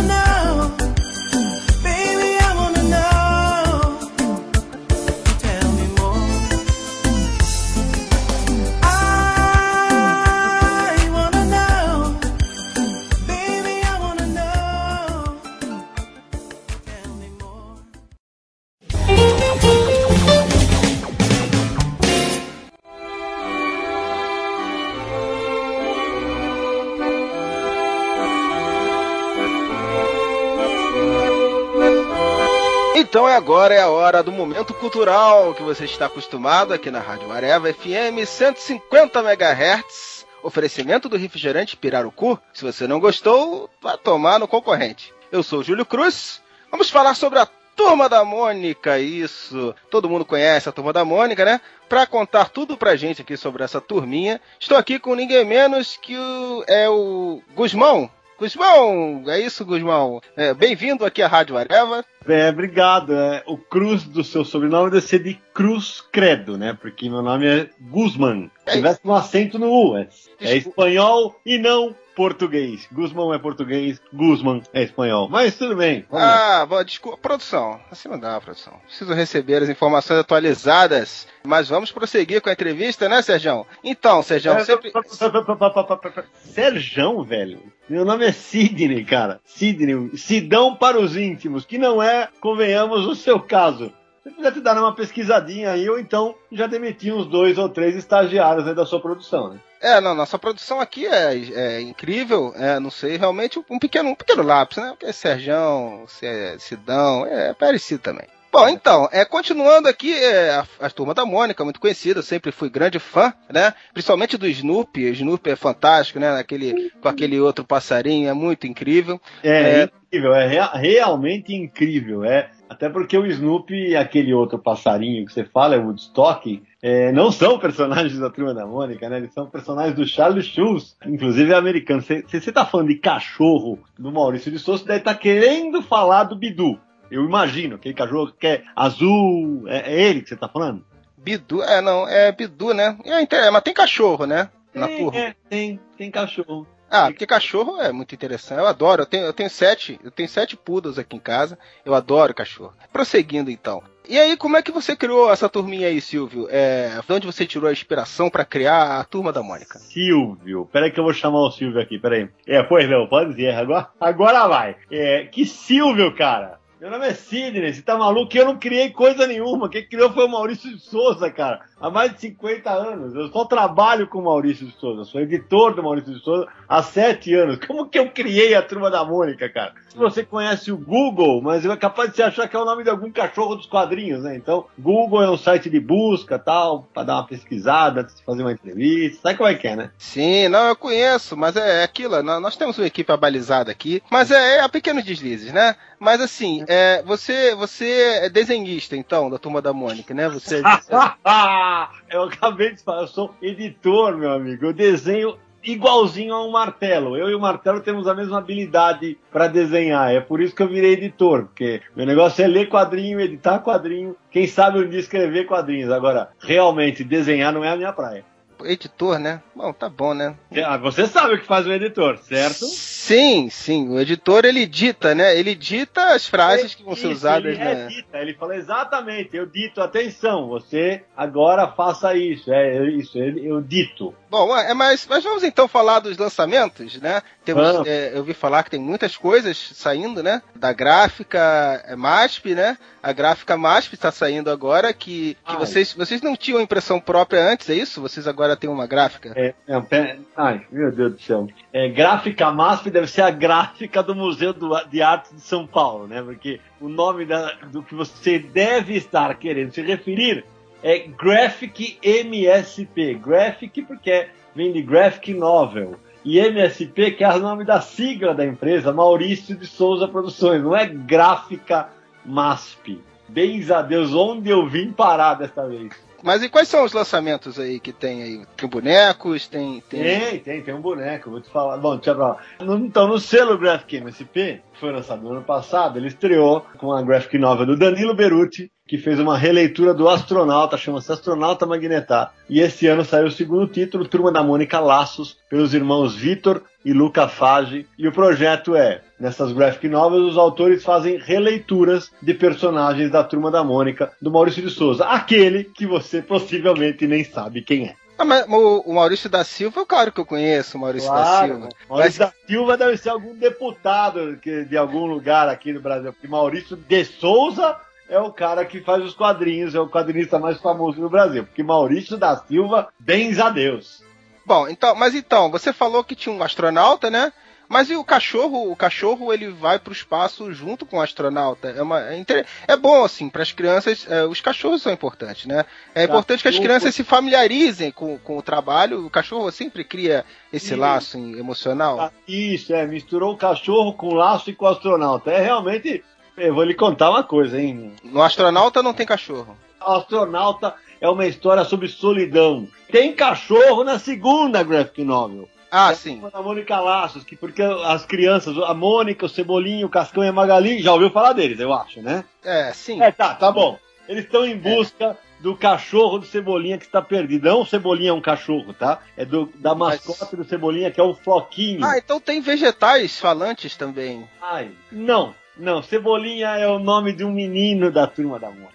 Agora, 33.38 33.72
é 33.72 33.80
a 33.80 33.88
hora 33.88 34.20
do 34.20 34.32
momento 34.32 34.74
cultural 34.74 35.54
que 35.54 35.62
você 35.62 35.84
está 35.84 36.06
acostumado 36.06 36.74
aqui 36.74 36.90
na 36.90 36.98
Rádio 36.98 37.30
Areva 37.30 37.72
FM 37.72 38.26
150 38.26 39.20
MHz. 39.20 40.26
Oferecimento 40.42 41.08
do 41.08 41.16
refrigerante 41.16 41.76
Pirarucu. 41.76 42.36
Se 42.52 42.64
você 42.64 42.88
não 42.88 42.98
gostou, 42.98 43.70
vá 43.80 43.96
tomar 43.96 44.40
no 44.40 44.48
concorrente. 44.48 45.14
Eu 45.30 45.44
sou 45.44 45.62
Júlio 45.62 45.86
Cruz. 45.86 46.42
Vamos 46.68 46.90
falar 46.90 47.14
sobre 47.14 47.38
a 47.38 47.46
Turma 47.76 48.08
da 48.08 48.24
Mônica, 48.24 48.98
isso. 48.98 49.72
Todo 49.88 50.10
mundo 50.10 50.24
conhece 50.24 50.68
a 50.68 50.72
Turma 50.72 50.92
da 50.92 51.04
Mônica, 51.04 51.44
né? 51.44 51.60
Pra 51.88 52.08
contar 52.08 52.48
tudo 52.48 52.76
pra 52.76 52.96
gente 52.96 53.22
aqui 53.22 53.36
sobre 53.36 53.62
essa 53.62 53.80
turminha, 53.80 54.40
estou 54.58 54.76
aqui 54.76 54.98
com 54.98 55.14
ninguém 55.14 55.44
menos 55.44 55.96
que 55.96 56.16
o, 56.18 56.64
é 56.66 56.88
o 56.88 57.40
Gusmão. 57.54 58.10
Guzmão, 58.38 59.24
é 59.26 59.40
isso, 59.40 59.64
Guzmão. 59.64 60.20
É, 60.36 60.54
Bem-vindo 60.54 61.04
aqui 61.04 61.20
à 61.20 61.26
Rádio 61.26 61.56
Areva. 61.56 62.04
É, 62.24 62.48
obrigado. 62.48 63.12
É, 63.12 63.42
o 63.48 63.58
Cruz 63.58 64.04
do 64.04 64.22
seu 64.22 64.44
sobrenome 64.44 64.92
deve 64.92 65.04
ser 65.04 65.18
de 65.18 65.34
Cruz 65.52 66.00
Credo, 66.12 66.56
né? 66.56 66.78
Porque 66.80 67.10
meu 67.10 67.20
nome 67.20 67.48
é 67.48 67.68
Guzman. 67.80 68.48
Se 68.64 68.76
tivesse 68.76 69.00
um 69.04 69.12
acento 69.12 69.58
no 69.58 69.68
U. 69.68 69.96
É, 69.96 70.08
é 70.40 70.56
espanhol 70.56 71.34
e 71.44 71.58
não 71.58 71.96
português. 72.18 72.88
Guzman 72.90 73.32
é 73.32 73.38
português, 73.38 74.00
Guzman 74.12 74.60
é 74.72 74.82
espanhol. 74.82 75.28
Mas 75.28 75.56
tudo 75.56 75.76
bem. 75.76 76.04
Ah, 76.10 76.66
bom, 76.68 76.82
desculpa. 76.82 77.16
Produção, 77.16 77.78
assim 77.92 78.08
não 78.08 78.18
dá, 78.18 78.40
produção. 78.40 78.74
Preciso 78.84 79.14
receber 79.14 79.62
as 79.62 79.68
informações 79.68 80.18
atualizadas. 80.18 81.28
Mas 81.46 81.68
vamos 81.68 81.92
prosseguir 81.92 82.42
com 82.42 82.48
a 82.50 82.52
entrevista, 82.52 83.08
né, 83.08 83.22
Serjão? 83.22 83.64
Então, 83.84 84.20
Serjão, 84.20 84.56
É, 84.56 84.64
sempre. 84.64 84.90
Serjão, 86.42 87.22
velho. 87.22 87.62
Meu 87.88 88.04
nome 88.04 88.26
é 88.26 88.32
Sidney, 88.32 89.04
cara. 89.04 89.40
Sidney. 89.44 90.10
Sidão 90.16 90.74
para 90.74 90.98
os 90.98 91.16
íntimos, 91.16 91.64
que 91.64 91.78
não 91.78 92.02
é, 92.02 92.28
convenhamos, 92.40 93.06
o 93.06 93.14
seu 93.14 93.38
caso. 93.38 93.92
Você 94.24 94.30
podia 94.30 94.50
te 94.50 94.60
dar 94.60 94.76
uma 94.76 94.92
pesquisadinha 94.92 95.70
aí, 95.70 95.88
ou 95.88 96.00
então 96.00 96.34
já 96.50 96.66
demitir 96.66 97.14
uns 97.14 97.26
dois 97.28 97.56
ou 97.56 97.68
três 97.68 97.94
estagiários 97.94 98.66
aí 98.66 98.74
da 98.74 98.84
sua 98.84 99.00
produção, 99.00 99.54
né? 99.54 99.60
É, 99.80 100.00
não, 100.00 100.14
nossa 100.14 100.38
produção 100.38 100.80
aqui 100.80 101.06
é, 101.06 101.34
é 101.54 101.80
incrível, 101.80 102.52
é, 102.56 102.80
não 102.80 102.90
sei, 102.90 103.16
realmente 103.16 103.60
um 103.70 103.78
pequeno, 103.78 104.10
um 104.10 104.14
pequeno 104.14 104.42
lápis, 104.42 104.78
né? 104.78 104.88
Porque 104.90 105.06
é 105.06 105.12
Serjão, 105.12 106.04
se 106.08 106.26
é 106.26 106.56
Sidão, 106.58 107.24
é 107.26 107.54
parecido 107.54 108.02
também. 108.02 108.26
Bom, 108.50 108.66
então, 108.66 109.08
é, 109.12 109.26
continuando 109.26 109.88
aqui, 109.88 110.12
é, 110.14 110.50
a, 110.52 110.66
a 110.80 110.88
Turma 110.90 111.12
da 111.12 111.26
Mônica, 111.26 111.62
muito 111.64 111.78
conhecida, 111.78 112.22
sempre 112.22 112.50
fui 112.50 112.70
grande 112.70 112.98
fã, 112.98 113.32
né? 113.52 113.74
Principalmente 113.92 114.38
do 114.38 114.48
Snoopy, 114.48 115.04
o 115.04 115.12
Snoopy 115.12 115.50
é 115.50 115.56
fantástico, 115.56 116.18
né? 116.18 116.30
Aquele, 116.38 116.90
com 117.00 117.08
aquele 117.08 117.38
outro 117.38 117.62
passarinho, 117.62 118.28
é 118.28 118.32
muito 118.32 118.66
incrível. 118.66 119.20
É, 119.44 119.90
incrível, 120.06 120.34
é 120.34 120.46
rea- 120.46 120.72
realmente 120.72 121.54
incrível. 121.54 122.24
É, 122.24 122.50
até 122.70 122.88
porque 122.88 123.18
o 123.18 123.26
Snoopy 123.26 123.90
e 123.90 123.96
aquele 123.96 124.32
outro 124.32 124.58
passarinho 124.58 125.26
que 125.26 125.32
você 125.32 125.44
fala, 125.44 125.74
é 125.74 125.78
o 125.78 125.84
Woodstock, 125.84 126.62
é, 126.82 127.10
não 127.12 127.32
são 127.32 127.58
personagens 127.58 128.18
da 128.18 128.30
Turma 128.30 128.54
da 128.54 128.66
Mônica, 128.66 129.08
né? 129.08 129.16
Eles 129.18 129.32
são 129.34 129.46
personagens 129.48 129.94
do 129.96 130.06
Charles 130.06 130.46
Schulz, 130.46 130.96
inclusive 131.06 131.52
é 131.52 131.56
americano. 131.56 132.00
Se 132.02 132.22
você 132.28 132.52
tá 132.52 132.64
falando 132.64 132.88
de 132.88 132.96
cachorro 132.96 133.78
do 133.98 134.12
Maurício 134.12 134.50
de 134.50 134.58
Souza, 134.58 134.82
você 134.82 134.88
deve 134.88 135.00
estar 135.00 135.14
querendo 135.16 135.82
falar 135.82 136.24
do 136.24 136.36
Bidu. 136.36 136.78
Eu 137.10 137.24
imagino, 137.24 137.76
aquele 137.76 137.94
cachorro 137.94 138.32
que 138.38 138.46
é 138.46 138.62
azul, 138.76 139.64
é, 139.66 139.92
é 139.92 140.02
ele 140.02 140.20
que 140.22 140.28
você 140.28 140.36
tá 140.36 140.48
falando? 140.48 140.84
Bidu, 141.16 141.62
é, 141.62 141.80
não, 141.80 142.06
é 142.08 142.30
Bidu, 142.32 142.72
né? 142.72 142.96
É, 143.04 143.20
inte- 143.20 143.50
mas 143.50 143.62
tem 143.62 143.74
cachorro, 143.74 144.24
né? 144.26 144.48
Na 144.74 144.86
Tem, 144.86 144.98
turma. 144.98 145.18
é, 145.18 145.34
tem, 145.48 145.80
tem 145.96 146.10
cachorro. 146.10 146.66
Ah, 146.90 147.06
porque 147.10 147.26
cachorro 147.26 147.80
é 147.80 147.92
muito 147.92 148.14
interessante. 148.14 148.58
Eu 148.58 148.66
adoro. 148.66 149.02
Eu 149.02 149.06
tenho, 149.06 149.24
eu 149.24 149.32
tenho 149.32 149.50
sete, 149.50 150.00
eu 150.02 150.10
tenho 150.10 150.28
sete 150.28 150.56
poodles 150.56 150.98
aqui 150.98 151.16
em 151.16 151.20
casa. 151.20 151.58
Eu 151.84 151.94
adoro 151.94 152.34
cachorro. 152.34 152.72
Prosseguindo 152.92 153.50
então. 153.50 153.82
E 154.08 154.18
aí, 154.18 154.38
como 154.38 154.56
é 154.56 154.62
que 154.62 154.72
você 154.72 154.96
criou 154.96 155.30
essa 155.30 155.50
turminha 155.50 155.86
aí, 155.86 156.00
Silvio? 156.00 156.48
É, 156.50 156.98
de 157.06 157.12
onde 157.12 157.26
você 157.26 157.44
tirou 157.44 157.68
a 157.68 157.72
inspiração 157.72 158.30
pra 158.30 158.42
criar 158.42 158.98
a 158.98 159.04
turma 159.04 159.30
da 159.34 159.42
Mônica? 159.42 159.78
Silvio. 159.78 160.66
Peraí 160.72 160.90
que 160.90 160.98
eu 160.98 161.04
vou 161.04 161.12
chamar 161.12 161.40
o 161.40 161.50
Silvio 161.50 161.78
aqui, 161.78 161.98
peraí. 161.98 162.26
É, 162.46 162.62
pois 162.62 162.88
não, 162.88 163.06
pode 163.06 163.34
dizer, 163.34 163.54
agora, 163.54 163.88
agora 164.00 164.48
vai. 164.48 164.76
É, 164.90 165.26
que 165.26 165.44
Silvio, 165.44 166.16
cara? 166.16 166.57
Meu 166.80 166.92
nome 166.92 167.08
é 167.08 167.12
Sidney, 167.14 167.72
você 167.74 167.82
tá 167.82 167.98
maluco? 167.98 168.36
Eu 168.36 168.44
não 168.44 168.56
criei 168.56 168.90
coisa 168.90 169.26
nenhuma. 169.26 169.68
Quem 169.68 169.84
criou 169.84 170.12
foi 170.12 170.26
o 170.26 170.28
Maurício 170.28 170.70
de 170.70 170.78
Souza, 170.80 171.28
cara. 171.28 171.60
Há 171.80 171.90
mais 171.90 172.12
de 172.14 172.20
50 172.20 172.70
anos. 172.70 173.14
Eu 173.16 173.28
só 173.32 173.44
trabalho 173.44 174.06
com 174.06 174.20
o 174.20 174.24
Maurício 174.24 174.64
de 174.64 174.72
Souza. 174.78 175.02
Sou 175.04 175.20
editor 175.20 175.74
do 175.74 175.82
Maurício 175.82 176.14
de 176.14 176.20
Souza 176.22 176.46
há 176.68 176.80
7 176.80 177.34
anos. 177.34 177.58
Como 177.66 177.88
que 177.88 177.98
eu 177.98 178.08
criei 178.12 178.54
a 178.54 178.62
turma 178.62 178.90
da 178.92 179.04
Mônica, 179.04 179.48
cara? 179.48 179.74
Se 179.88 179.96
você 179.98 180.24
conhece 180.24 180.70
o 180.70 180.76
Google, 180.76 181.42
mas 181.42 181.64
é 181.66 181.76
capaz 181.76 182.10
de 182.10 182.16
você 182.16 182.22
achar 182.22 182.46
que 182.46 182.54
é 182.54 182.58
o 182.60 182.64
nome 182.64 182.84
de 182.84 182.90
algum 182.90 183.10
cachorro 183.10 183.56
dos 183.56 183.66
quadrinhos, 183.66 184.22
né? 184.22 184.36
Então, 184.36 184.66
Google 184.78 185.22
é 185.24 185.28
um 185.30 185.36
site 185.36 185.68
de 185.68 185.80
busca 185.80 186.38
tal, 186.38 186.88
pra 186.94 187.02
dar 187.02 187.14
uma 187.16 187.26
pesquisada, 187.26 188.06
fazer 188.24 188.42
uma 188.42 188.52
entrevista. 188.52 189.22
Sabe 189.22 189.36
como 189.38 189.48
é 189.50 189.54
que 189.56 189.66
é, 189.66 189.74
né? 189.74 189.90
Sim, 189.98 190.46
não, 190.46 190.68
eu 190.68 190.76
conheço, 190.76 191.36
mas 191.36 191.56
é, 191.56 191.80
é 191.80 191.82
aquilo. 191.82 192.22
nó- 192.22 192.38
Nós 192.38 192.56
temos 192.56 192.78
uma 192.78 192.86
equipe 192.86 193.10
abalizada 193.10 193.72
aqui, 193.72 194.00
mas 194.08 194.30
é, 194.30 194.58
é 194.58 194.68
pequenos 194.68 195.02
deslizes, 195.02 195.52
né? 195.52 195.74
Mas 195.98 196.20
assim, 196.20 196.64
é, 196.68 197.02
você, 197.02 197.54
você 197.54 198.20
é 198.24 198.30
desenhista, 198.30 198.96
então, 198.96 199.28
da 199.28 199.38
turma 199.38 199.60
da 199.60 199.72
Mônica, 199.72 200.14
né? 200.14 200.28
Você, 200.28 200.62
eu 202.10 202.22
acabei 202.22 202.74
de 202.74 202.82
falar, 202.82 203.02
eu 203.02 203.08
sou 203.08 203.34
editor, 203.42 204.16
meu 204.16 204.30
amigo. 204.30 204.66
Eu 204.66 204.72
desenho 204.72 205.36
igualzinho 205.62 206.34
a 206.34 206.44
um 206.44 206.50
martelo. 206.50 207.16
Eu 207.16 207.28
e 207.30 207.34
o 207.34 207.40
martelo 207.40 207.80
temos 207.80 208.06
a 208.06 208.14
mesma 208.14 208.38
habilidade 208.38 209.18
para 209.30 209.48
desenhar. 209.48 210.12
É 210.12 210.20
por 210.20 210.40
isso 210.40 210.54
que 210.54 210.62
eu 210.62 210.68
virei 210.68 210.92
editor, 210.92 211.46
porque 211.46 211.82
meu 211.96 212.06
negócio 212.06 212.44
é 212.44 212.46
ler 212.46 212.68
quadrinho, 212.68 213.20
editar 213.20 213.58
quadrinho. 213.60 214.16
Quem 214.30 214.46
sabe 214.46 214.78
um 214.78 214.88
dia 214.88 215.00
escrever 215.00 215.46
quadrinhos. 215.46 215.90
Agora, 215.90 216.30
realmente, 216.40 217.04
desenhar 217.04 217.52
não 217.52 217.64
é 217.64 217.70
a 217.70 217.76
minha 217.76 217.92
praia. 217.92 218.24
Editor, 218.64 219.18
né? 219.18 219.42
Bom, 219.54 219.72
tá 219.72 219.88
bom, 219.88 220.14
né? 220.14 220.34
Ah, 220.64 220.76
Você 220.76 221.06
sabe 221.06 221.34
o 221.34 221.40
que 221.40 221.46
faz 221.46 221.66
o 221.66 221.72
editor, 221.72 222.18
certo? 222.18 222.64
Sim, 222.66 223.48
sim. 223.50 223.88
O 223.88 223.98
editor 223.98 224.44
ele 224.44 224.66
dita, 224.66 225.14
né? 225.14 225.38
Ele 225.38 225.54
dita 225.54 226.14
as 226.14 226.26
frases 226.26 226.74
que 226.74 226.82
vão 226.82 226.94
ser 226.94 227.08
usadas, 227.08 227.54
ele 227.54 227.64
né? 227.64 227.86
edita, 227.86 228.18
ele 228.18 228.34
fala 228.34 228.56
exatamente, 228.56 229.36
eu 229.36 229.46
dito, 229.46 229.80
atenção, 229.80 230.48
você 230.48 231.02
agora 231.16 231.68
faça 231.68 232.14
isso, 232.14 232.52
é 232.52 232.84
isso, 232.90 233.18
eu 233.18 233.60
dito. 233.60 234.14
Bom, 234.30 234.54
é, 234.56 234.74
mas, 234.74 235.06
mas 235.08 235.24
vamos 235.24 235.42
então 235.42 235.66
falar 235.66 236.00
dos 236.00 236.18
lançamentos, 236.18 237.00
né? 237.00 237.22
Temos, 237.44 237.86
é, 237.86 238.12
eu 238.14 238.22
vi 238.22 238.34
falar 238.34 238.62
que 238.62 238.70
tem 238.70 238.80
muitas 238.80 239.16
coisas 239.16 239.56
saindo, 239.74 240.22
né? 240.22 240.42
Da 240.54 240.72
gráfica 240.72 241.82
é, 241.86 241.96
MASP, 241.96 242.54
né? 242.54 242.76
A 243.02 243.12
gráfica 243.12 243.56
MASP 243.56 243.94
está 243.94 244.12
saindo 244.12 244.50
agora, 244.50 244.92
que, 244.92 245.34
que 245.34 245.52
Ai. 245.52 245.56
vocês, 245.56 245.94
vocês 245.94 246.20
não 246.20 246.36
tinham 246.36 246.60
impressão 246.60 247.00
própria 247.00 247.40
antes, 247.40 247.70
é 247.70 247.74
isso? 247.74 248.00
Vocês 248.02 248.26
agora 248.28 248.54
têm 248.56 248.68
uma 248.68 248.86
gráfica? 248.86 249.32
É, 249.34 249.54
pera- 249.80 250.18
ai, 250.36 250.66
meu 250.70 250.92
Deus 250.92 251.12
do 251.14 251.20
céu. 251.22 251.48
É, 251.72 251.88
gráfica 251.88 252.50
MASP 252.50 252.90
deve 252.90 253.06
ser 253.06 253.22
a 253.22 253.30
gráfica 253.30 254.02
do 254.02 254.14
Museu 254.14 254.52
do- 254.52 254.84
de 254.90 255.00
Arte 255.00 255.34
de 255.34 255.40
São 255.40 255.66
Paulo, 255.66 256.06
né? 256.06 256.20
Porque 256.20 256.60
o 256.80 256.88
nome 256.88 257.24
da- 257.24 257.52
do 257.72 257.82
que 257.82 257.94
você 257.94 258.38
deve 258.38 258.94
estar 258.96 259.34
querendo 259.36 259.72
se 259.72 259.80
referir 259.80 260.44
é 260.82 260.98
Graphic 261.00 261.98
MSP. 262.02 263.14
Graphic 263.14 263.82
porque 263.82 264.28
vem 264.54 264.72
de 264.72 264.82
Graphic 264.82 265.34
Novel. 265.34 265.96
E 266.24 266.38
MSP, 266.38 267.12
que 267.12 267.24
é 267.24 267.28
o 267.34 267.38
nome 267.38 267.64
da 267.64 267.80
sigla 267.80 268.34
da 268.34 268.44
empresa, 268.44 268.92
Maurício 268.92 269.56
de 269.56 269.66
Souza 269.66 270.06
Produções, 270.08 270.62
não 270.62 270.76
é 270.76 270.86
Gráfica 270.86 271.88
MASP. 272.24 273.00
Bens 273.28 273.70
a 273.70 273.82
Deus, 273.82 274.12
onde 274.14 274.50
eu 274.50 274.66
vim 274.68 274.90
parar 274.92 275.34
desta 275.34 275.66
vez. 275.66 275.90
Mas 276.22 276.42
e 276.42 276.48
quais 276.48 276.66
são 276.66 276.82
os 276.84 276.92
lançamentos 276.92 277.60
aí 277.60 277.78
que 277.78 277.92
tem 277.92 278.22
aí? 278.22 278.42
Tem 278.56 278.68
bonecos, 278.68 279.46
tem. 279.46 279.80
tem... 279.88 280.02
Tem, 280.02 280.38
tem, 280.40 280.62
tem 280.62 280.74
um 280.74 280.80
boneco, 280.80 281.30
vou 281.30 281.40
te 281.40 281.48
falar. 281.48 281.76
Bom, 281.76 281.94
deixa 281.96 282.14
pra 282.14 282.28
lá. 282.28 282.36
No- 282.60 282.76
Então, 282.78 283.06
no 283.06 283.20
selo 283.20 283.56
Graphic 283.56 283.96
MSP, 283.98 284.60
que 284.72 284.80
foi 284.80 284.90
lançado 284.92 285.22
no 285.22 285.30
ano 285.30 285.44
passado, 285.44 285.96
ele 285.98 286.08
estreou 286.08 286.62
com 286.78 286.92
a 286.92 287.02
graphic 287.02 287.38
novel 287.38 287.66
do 287.66 287.76
Danilo 287.76 288.14
Beruti, 288.16 288.70
que 288.88 288.96
fez 288.96 289.20
uma 289.20 289.36
releitura 289.36 289.92
do 289.92 290.08
Astronauta, 290.08 290.78
chama-se 290.78 291.12
Astronauta 291.12 291.66
Magnetar. 291.66 292.32
E 292.48 292.60
esse 292.60 292.86
ano 292.86 293.04
saiu 293.04 293.26
o 293.26 293.30
segundo 293.30 293.66
título, 293.66 294.08
Turma 294.08 294.32
da 294.32 294.42
Mônica 294.42 294.80
Laços, 294.80 295.36
pelos 295.50 295.74
irmãos 295.74 296.16
Vitor 296.16 296.62
e 296.82 296.94
Luca 296.94 297.28
Fage. 297.28 297.86
E 297.98 298.08
o 298.08 298.12
projeto 298.12 298.74
é, 298.74 299.02
nessas 299.20 299.52
graphic 299.52 299.86
novels, 299.88 300.32
os 300.32 300.38
autores 300.38 300.82
fazem 300.82 301.18
releituras 301.18 302.10
de 302.22 302.32
personagens 302.32 303.10
da 303.10 303.22
Turma 303.22 303.50
da 303.50 303.62
Mônica, 303.62 304.10
do 304.22 304.30
Maurício 304.30 304.62
de 304.62 304.70
Souza, 304.70 305.04
aquele 305.04 305.64
que 305.64 305.86
você 305.86 306.22
possivelmente 306.22 307.06
nem 307.06 307.22
sabe 307.22 307.60
quem 307.60 307.88
é. 307.88 307.94
Ah, 308.16 308.24
mas 308.24 308.48
o, 308.48 308.80
o 308.80 308.94
Maurício 308.94 309.28
da 309.30 309.44
Silva, 309.44 309.86
claro 309.86 310.10
que 310.10 310.20
eu 310.20 310.26
conheço 310.26 310.76
o 310.76 310.80
Maurício 310.80 311.08
da 311.08 311.16
Claro, 311.16 311.52
Silva. 311.52 311.68
Maurício 311.88 312.18
da 312.20 312.32
Silva 312.48 312.76
deve 312.76 312.96
ser 312.96 313.10
algum 313.10 313.34
deputado 313.36 314.36
de 314.36 314.76
algum 314.76 315.06
lugar 315.06 315.48
aqui 315.48 315.72
no 315.72 315.80
Brasil. 315.80 316.12
Porque 316.12 316.26
Maurício 316.26 316.76
de 316.76 317.04
Souza 317.04 317.76
é 318.08 318.18
o 318.18 318.32
cara 318.32 318.64
que 318.64 318.80
faz 318.80 319.04
os 319.04 319.14
quadrinhos, 319.14 319.74
é 319.74 319.80
o 319.80 319.88
quadrinista 319.88 320.38
mais 320.38 320.58
famoso 320.60 321.00
no 321.00 321.10
Brasil. 321.10 321.44
Porque 321.44 321.62
Maurício 321.62 322.16
da 322.16 322.36
Silva, 322.36 322.88
bens 322.98 323.38
a 323.38 323.50
Deus. 323.50 324.02
Bom, 324.46 324.66
então, 324.68 324.94
mas 324.94 325.14
então, 325.14 325.50
você 325.50 325.72
falou 325.72 326.02
que 326.02 326.14
tinha 326.16 326.34
um 326.34 326.42
astronauta, 326.42 327.10
né? 327.10 327.32
Mas 327.68 327.90
e 327.90 327.96
o 327.96 328.02
cachorro? 328.02 328.72
O 328.72 328.74
cachorro 328.74 329.30
ele 329.30 329.48
vai 329.50 329.78
para 329.78 329.90
o 329.90 329.92
espaço 329.92 330.50
junto 330.54 330.86
com 330.86 330.96
o 330.96 331.02
astronauta. 331.02 331.68
É, 331.68 331.82
uma, 331.82 332.00
é, 332.00 332.16
inter- 332.16 332.46
é 332.66 332.74
bom 332.74 333.04
assim 333.04 333.28
para 333.28 333.42
as 333.42 333.52
crianças. 333.52 334.06
é, 334.08 334.24
os 334.24 334.40
cachorros 334.40 334.80
são 334.80 334.90
importantes, 334.90 335.44
né? 335.44 335.66
É 335.94 336.04
importante 336.04 336.40
que 336.40 336.48
as 336.48 336.54
Cachorro- 336.54 336.64
crianças 336.66 336.94
se 336.94 337.04
familiarizem 337.04 337.90
com, 337.92 338.16
com 338.16 338.38
o 338.38 338.42
trabalho. 338.42 339.04
O 339.04 339.10
cachorro 339.10 339.50
sempre 339.50 339.84
cria 339.84 340.24
esse 340.50 340.74
laço 340.74 341.18
em- 341.18 341.38
emocional. 341.38 342.10
Isso, 342.26 342.72
é, 342.72 342.86
misturou 342.86 343.34
o 343.34 343.36
cachorro 343.36 343.92
com 343.92 344.08
o 344.08 344.14
laço 344.14 344.48
e 344.48 344.54
com 344.54 344.64
o 344.64 344.68
astronauta. 344.68 345.30
É 345.30 345.42
realmente. 345.42 346.02
Eu 346.38 346.54
vou 346.54 346.64
lhe 346.64 346.74
contar 346.74 347.10
uma 347.10 347.22
coisa, 347.24 347.60
hein? 347.60 347.92
No 348.04 348.22
astronauta 348.22 348.82
não 348.82 348.94
tem 348.94 349.06
cachorro. 349.06 349.56
Astronauta 349.80 350.74
é 351.00 351.08
uma 351.08 351.26
história 351.26 351.64
sobre 351.64 351.88
solidão. 351.88 352.68
Tem 352.90 353.12
cachorro 353.14 353.84
na 353.84 353.98
segunda 353.98 354.62
graphic 354.62 355.02
novel. 355.04 355.48
Ah, 355.70 355.90
É 355.90 355.92
a 355.92 355.94
sim. 355.96 356.20
da 356.32 356.40
Mônica 356.40 356.80
Laços, 356.80 357.24
que 357.24 357.36
porque 357.36 357.62
as 357.62 358.06
crianças, 358.06 358.56
a 358.56 358.72
Mônica, 358.72 359.26
o 359.26 359.28
Cebolinha, 359.28 359.84
o 359.84 359.90
Cascão 359.90 360.24
e 360.24 360.28
a 360.28 360.32
Magali, 360.32 360.80
já 360.82 360.92
ouviu 360.94 361.10
falar 361.10 361.34
deles, 361.34 361.60
eu 361.60 361.72
acho, 361.74 362.00
né? 362.00 362.24
É, 362.42 362.72
sim. 362.72 363.02
É, 363.02 363.10
tá, 363.10 363.34
tá 363.34 363.52
bom. 363.52 363.78
Eles 364.08 364.24
estão 364.24 364.46
em 364.46 364.56
busca 364.56 365.18
do 365.40 365.54
cachorro 365.54 366.18
do 366.18 366.24
Cebolinha 366.26 366.78
que 366.78 366.86
está 366.86 367.02
perdido. 367.02 367.46
Não 367.48 367.60
o 367.60 367.66
Cebolinha 367.66 368.10
é 368.10 368.14
um 368.14 368.20
cachorro, 368.20 368.72
tá? 368.72 369.00
É 369.16 369.26
do, 369.26 369.52
da 369.56 369.74
mascote 369.74 370.34
do 370.34 370.44
Cebolinha, 370.44 370.90
que 370.90 370.98
é 370.98 371.04
o 371.04 371.14
Floquinho. 371.14 371.84
Ah, 371.84 371.98
então 371.98 372.18
tem 372.18 372.40
vegetais 372.40 373.20
falantes 373.20 373.76
também. 373.76 374.26
Ai, 374.40 374.70
não, 374.90 375.34
não. 375.58 375.82
Cebolinha 375.82 376.56
é 376.56 376.66
o 376.66 376.78
nome 376.78 377.12
de 377.12 377.24
um 377.24 377.32
menino 377.32 377.90
da 377.90 378.06
turma 378.06 378.38
da 378.38 378.48
Mônica. 378.48 378.68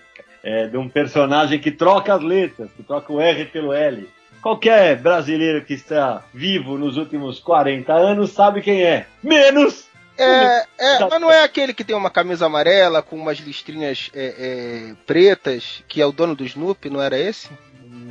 É 0.44 0.68
de 0.68 0.78
um 0.78 0.90
personagem 0.90 1.60
que 1.60 1.72
troca 1.72 2.14
as 2.14 2.22
letras, 2.22 2.70
que 2.76 2.84
troca 2.84 3.12
o 3.12 3.22
R 3.22 3.46
pelo 3.46 3.72
L. 3.72 4.10
Qualquer 4.42 4.98
brasileiro 4.98 5.64
que 5.64 5.74
está 5.74 6.24
vivo 6.34 6.78
nos 6.78 6.98
últimos 6.98 7.40
40 7.40 7.94
anos 7.94 8.32
sabe 8.32 8.62
quem 8.62 8.84
é. 8.84 9.08
Menos 9.24 9.88
É, 10.18 10.66
é, 10.78 11.00
mas 11.10 11.22
não 11.22 11.32
é 11.32 11.44
aquele 11.44 11.74
que 11.74 11.84
tem 11.84 11.96
uma 11.96 12.10
camisa 12.10 12.46
amarela 12.46 13.02
com 13.02 13.16
umas 13.16 13.40
listrinhas 13.40 14.12
é, 14.14 14.36
é, 14.38 14.96
pretas, 15.08 15.84
que 15.88 16.02
é 16.02 16.06
o 16.06 16.12
dono 16.12 16.36
do 16.36 16.44
Snoopy, 16.44 16.90
não 16.90 17.02
era 17.02 17.18
esse? 17.18 17.50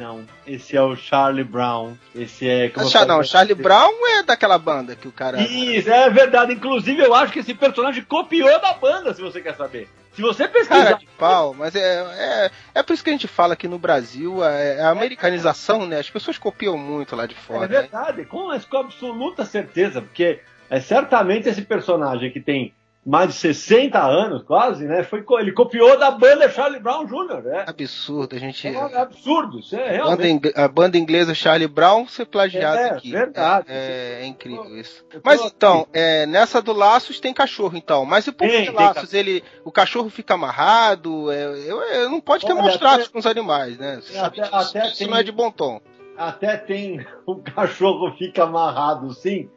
Não, 0.03 0.25
esse 0.45 0.77
é 0.77 0.83
o 0.83 0.97
Charlie 0.97 1.45
Brown. 1.45 1.95
Esse 2.13 2.49
é. 2.49 2.69
como 2.69 2.91
não, 3.07 3.23
Charlie 3.23 3.55
Brown 3.55 3.93
é 4.19 4.25
daquela 4.25 4.59
banda 4.59 4.97
que 4.97 5.07
o 5.07 5.13
cara. 5.13 5.41
Isso, 5.41 5.89
é 5.89 6.11
verdade. 6.11 6.53
Inclusive, 6.53 7.01
eu 7.01 7.15
acho 7.15 7.33
que 7.33 7.39
esse 7.39 7.55
personagem 7.55 8.03
copiou 8.03 8.61
da 8.61 8.73
banda, 8.75 9.15
se 9.15 9.23
você 9.23 9.41
quer 9.41 9.55
saber. 9.55 9.89
Se 10.13 10.21
você 10.21 10.49
pesquisar. 10.49 10.85
Cara 10.85 10.99
de 10.99 11.07
pau, 11.17 11.55
mas 11.55 11.77
é, 11.77 11.81
é, 11.81 12.51
é 12.75 12.83
por 12.83 12.93
isso 12.93 13.05
que 13.05 13.11
a 13.11 13.13
gente 13.13 13.29
fala 13.29 13.55
que 13.55 13.69
no 13.69 13.79
Brasil 13.79 14.45
é, 14.45 14.79
é 14.79 14.83
a 14.83 14.91
americanização, 14.91 15.87
né? 15.87 16.01
As 16.01 16.11
pessoas 16.11 16.37
copiam 16.37 16.77
muito 16.77 17.15
lá 17.15 17.25
de 17.25 17.35
É 17.35 17.39
fora. 17.39 17.61
né? 17.61 17.67
verdade, 17.69 18.25
com, 18.25 18.49
com 18.69 18.77
absoluta 18.77 19.45
certeza, 19.45 20.03
porque 20.03 20.41
é 20.69 20.81
certamente 20.81 21.49
esse 21.49 21.63
personagem 21.63 22.31
que 22.31 22.41
tem 22.41 22.75
mais 23.05 23.31
de 23.31 23.35
60 23.35 23.99
anos, 24.01 24.45
quase, 24.45 24.85
né? 24.85 25.03
Foi, 25.03 25.25
ele 25.41 25.51
copiou 25.53 25.99
da 25.99 26.11
banda 26.13 26.49
Charlie 26.49 26.79
Brown 26.81 27.05
Jr., 27.05 27.43
né? 27.43 27.65
Absurdo, 27.67 28.37
a 28.37 28.39
gente. 28.39 28.69
É 28.69 28.79
um 28.79 28.97
absurdo, 28.97 29.59
isso 29.59 29.75
é 29.75 29.99
banda, 29.99 30.23
realmente. 30.23 30.49
ing- 30.49 30.53
a 30.55 30.69
banda 30.69 30.97
inglesa 30.97 31.35
Charlie 31.35 31.67
Brown 31.67 32.07
ser 32.07 32.27
plagiado 32.27 32.79
É, 32.79 32.91
aqui. 32.91 33.11
verdade. 33.11 33.67
É, 33.69 34.21
é 34.23 34.27
incrível 34.27 34.77
isso. 34.79 35.05
Mas 35.25 35.41
então, 35.45 35.87
é, 35.93 36.27
nessa 36.27 36.63
do 36.63 36.73
Laços 36.73 37.19
tem 37.19 37.35
cachorro, 37.35 37.77
então. 37.77 38.05
Mas 38.05 38.29
e 38.29 38.33
por 38.33 38.47
que 38.49 38.71
Laços? 38.71 39.13
Ele, 39.13 39.43
o 39.65 39.73
cachorro 39.73 40.09
fica 40.09 40.35
amarrado? 40.35 41.31
É, 41.33 41.45
eu, 41.67 42.09
não 42.09 42.21
pode 42.21 42.47
ter 42.47 42.53
Olha, 42.53 42.63
maus 42.63 42.77
tratos 42.77 43.09
com 43.09 43.19
os 43.19 43.27
animais, 43.27 43.77
né? 43.79 44.01
Até- 44.21 44.43
até 44.43 44.87
isso 44.87 44.99
tem- 44.99 45.09
não 45.09 45.17
é 45.17 45.25
de 45.25 45.33
bom 45.33 45.51
tom. 45.51 45.81
Até 46.17 46.57
tem. 46.57 47.05
O 47.27 47.37
cachorro 47.43 48.15
fica 48.17 48.45
amarrado, 48.45 49.13
sim, 49.13 49.49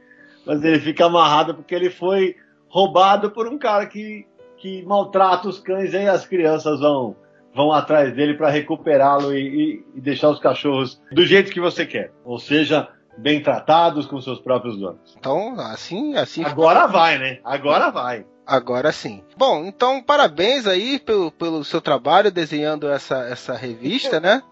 mas 0.46 0.64
ele 0.64 0.80
fica 0.80 1.06
amarrado 1.06 1.54
porque 1.54 1.76
ele 1.76 1.92
foi 1.92 2.36
roubado 2.76 3.32
por 3.32 3.48
um 3.48 3.58
cara 3.58 3.86
que, 3.86 4.28
que 4.58 4.84
maltrata 4.84 5.48
os 5.48 5.60
cães 5.60 5.94
e 5.94 5.98
aí 5.98 6.10
as 6.10 6.28
crianças 6.28 6.82
vão, 6.82 7.16
vão 7.56 7.72
atrás 7.72 8.14
dele 8.14 8.34
para 8.34 8.50
recuperá-lo 8.50 9.34
e, 9.34 9.40
e- 9.40 9.86
e 9.96 10.02
deixar 10.02 10.30
os 10.30 10.40
cachorros 10.40 11.02
do 11.10 11.26
jeito 11.26 11.52
que 11.54 11.62
você 11.62 11.86
quer. 11.86 12.12
Ou 12.26 12.38
seja, 12.38 12.90
bem 13.18 13.42
tratados 13.42 14.06
com 14.06 14.20
seus 14.20 14.40
próprios 14.42 14.78
donos. 14.78 15.16
Então, 15.18 15.56
assim, 15.58 16.18
assim. 16.18 16.44
Agora 16.44 16.86
vai, 16.86 17.18
né? 17.18 17.40
Agora 17.46 17.90
vai. 17.92 18.26
Agora 18.46 18.92
sim. 18.92 19.24
Bom, 19.38 19.64
então 19.66 20.04
parabéns 20.04 20.68
aí 20.68 21.00
pelo, 21.00 21.32
pelo 21.32 21.64
seu 21.64 21.80
trabalho 21.82 22.30
desenhando 22.30 22.88
essa, 22.90 23.20
essa 23.28 23.56
revista, 23.56 24.20
né? 24.20 24.44